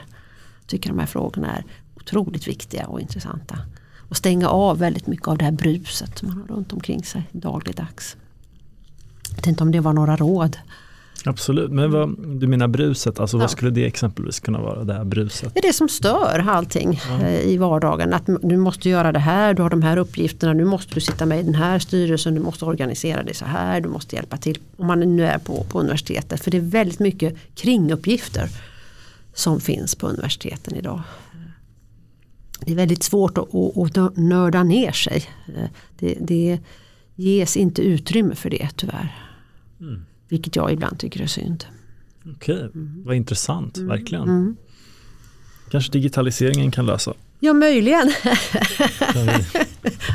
Tycker 0.68 0.90
de 0.90 1.00
här 1.00 1.06
frågorna 1.06 1.56
är 1.58 1.64
otroligt 1.96 2.48
viktiga 2.48 2.88
och 2.88 3.02
intressanta. 3.02 3.60
Och 4.10 4.18
stänga 4.18 4.50
av 4.50 4.80
väldigt 4.80 5.08
mycket 5.08 5.28
av 5.28 5.38
det 5.38 5.46
här 5.46 5.52
bruset 5.52 6.18
som 6.18 6.28
man 6.28 6.38
har 6.38 6.56
runt 6.56 6.74
omkring 6.74 7.04
sig 7.04 7.24
dagligdags. 7.32 8.16
Jag 9.30 9.36
vet 9.36 9.48
inte 9.48 9.64
om 9.64 9.72
det 9.72 9.80
var 9.80 9.94
några 9.94 10.16
råd. 10.16 10.58
Absolut, 11.28 11.72
men 11.72 11.92
vad, 11.92 12.16
du 12.40 12.48
menar 12.48 12.68
bruset, 12.68 13.20
alltså 13.20 13.38
ja. 13.38 13.42
vad 13.42 13.52
skulle 13.52 13.72
det 13.72 13.86
exempelvis 13.86 14.40
kunna 14.40 14.62
vara, 14.62 14.84
det 14.84 14.94
här 14.94 15.04
bruset? 15.04 15.54
Det 15.54 15.60
är 15.60 15.68
det 15.68 15.74
som 15.74 15.90
stör 15.90 16.46
allting 16.50 17.02
ja. 17.10 17.28
Eh, 17.28 17.42
i 17.42 17.58
vardagen. 17.58 18.14
Att 18.14 18.30
du 18.42 18.58
måste 18.58 18.90
göra 18.90 19.12
det 19.12 19.20
här, 19.20 19.54
du 19.54 19.62
har 19.62 19.70
de 19.70 19.82
här 19.82 19.98
uppgifterna, 19.98 20.54
nu 20.54 20.66
måste 20.66 20.94
du 20.94 21.02
sitta 21.02 21.26
med 21.26 21.40
i 21.40 21.44
den 21.44 21.56
här 21.56 21.80
styrelsen, 21.80 22.36
du 22.36 22.42
måste 22.42 22.66
organisera 22.66 23.24
det 23.24 23.34
så 23.34 23.46
här, 23.46 23.82
du 23.82 23.90
måste 23.90 24.16
hjälpa 24.16 24.38
till 24.38 24.60
om 24.78 24.88
man 24.88 25.16
nu 25.16 25.26
är 25.26 25.38
på, 25.38 25.64
på 25.64 25.80
universitetet. 25.80 26.44
För 26.44 26.52
det 26.52 26.58
är 26.58 26.62
väldigt 26.62 27.00
mycket 27.00 27.36
kringuppgifter 27.56 28.50
som 29.34 29.60
finns 29.60 29.96
på 29.96 30.08
universiteten 30.08 30.76
idag. 30.76 31.02
Det 32.66 32.72
är 32.72 32.76
väldigt 32.76 33.04
svårt 33.04 33.38
att, 33.38 33.56
att, 33.56 33.98
att 33.98 34.18
nörda 34.18 34.64
ner 34.64 34.92
sig. 34.92 35.26
Eh, 35.48 35.70
det, 36.00 36.18
det 36.22 36.60
ges 37.16 37.58
inte 37.58 37.82
utrymme 37.82 38.36
för 38.36 38.50
det 38.50 38.70
tyvärr. 38.76 39.16
Mm. 39.80 40.06
Vilket 40.30 40.56
jag 40.56 40.72
ibland 40.72 41.00
tycker 41.00 41.22
är 41.22 41.28
synd. 41.28 41.66
Okej, 42.36 42.60
mm. 42.60 43.04
vad 43.06 43.16
intressant, 43.16 43.78
mm. 43.78 43.90
verkligen. 43.90 44.24
Mm. 44.24 44.56
Kanske 45.72 45.92
digitaliseringen 45.92 46.72
kan 46.72 46.86
lösa. 46.86 47.14
Ja, 47.40 47.54
möjligen. 47.54 48.12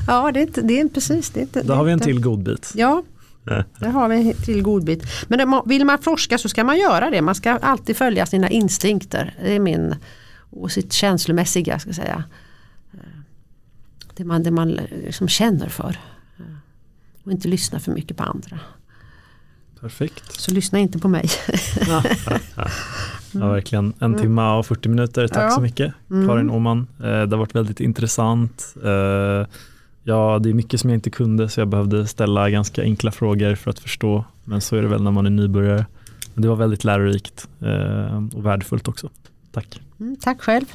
ja, 0.07 0.33
det 0.33 0.41
är, 0.41 0.43
inte, 0.43 0.63
det 0.63 0.81
är 0.81 0.89
precis. 0.89 1.31
Det 1.31 1.41
är 1.41 1.43
inte, 1.43 1.63
Då 1.63 1.75
har 1.75 1.85
vi 1.85 1.93
en 1.93 2.01
till 2.01 2.21
godbit. 2.21 2.73
Ja, 2.75 3.03
det 3.79 3.89
har 3.89 4.09
vi 4.09 4.17
en 4.17 4.35
till 4.35 4.63
godbit. 4.63 5.03
Men 5.29 5.63
vill 5.67 5.85
man 5.85 5.99
forska 5.99 6.39
så 6.39 6.49
ska 6.49 6.65
man 6.65 6.79
göra 6.79 7.11
det. 7.11 7.23
Man 7.23 7.35
ska 7.35 7.51
alltid 7.51 7.97
följa 7.97 8.27
sina 8.27 8.51
instinkter. 8.51 9.35
Det 9.43 9.53
är 9.53 9.61
min 9.61 9.95
och 10.51 10.73
sitt 10.73 10.93
känslomässiga 10.93 11.79
ska 11.79 11.93
säga. 11.93 12.25
Det 14.15 14.25
man, 14.25 14.43
det 14.43 14.51
man 14.51 14.71
liksom 15.07 15.29
känner 15.29 15.69
för. 15.69 15.99
Och 17.25 17.33
inte 17.33 17.49
lyssna 17.49 17.81
för 17.81 17.93
mycket 17.93 18.17
på 18.17 18.23
andra. 18.23 18.61
Perfekt. 19.83 20.41
Så 20.41 20.51
lyssna 20.51 20.79
inte 20.79 20.99
på 20.99 21.09
mig. 21.09 21.29
ja, 21.89 22.03
verkligen. 23.49 23.93
En 23.99 24.15
timme 24.15 24.43
och 24.43 24.67
40 24.67 24.89
minuter. 24.89 25.29
Tack 25.29 25.43
ja. 25.43 25.51
så 25.51 25.61
mycket 25.61 25.95
mm. 26.11 26.29
Karin 26.29 26.51
Åman. 26.51 26.87
Eh, 26.99 27.05
det 27.05 27.31
har 27.31 27.37
varit 27.37 27.55
väldigt 27.55 27.81
intressant. 27.81 28.75
Eh, 28.85 29.47
ja, 30.03 30.39
det 30.43 30.51
är 30.51 30.55
mycket 30.55 30.81
som 30.81 30.91
jag 30.91 30.97
inte 30.97 31.11
kunde 31.11 31.49
så 31.49 31.61
jag 31.61 31.69
behövde 31.69 32.07
ställa 32.07 32.51
ganska 32.51 32.83
enkla 32.83 33.13
frågor 33.13 33.55
för 33.55 33.71
att 33.71 33.79
förstå. 33.79 34.25
Men 34.45 34.61
så 34.61 34.77
är 34.77 34.83
det 34.83 34.89
väl 34.89 35.03
när 35.03 35.11
man 35.11 35.27
är 35.27 35.31
nybörjare. 35.31 35.87
Det 36.35 36.49
var 36.49 36.57
väldigt 36.57 36.85
lärorikt 36.85 37.49
eh, 37.61 38.25
och 38.35 38.47
värdefullt 38.47 38.89
också. 38.89 39.11
Tack. 39.53 39.81
Mm, 40.01 40.17
tack 40.17 40.43
själv. 40.43 40.67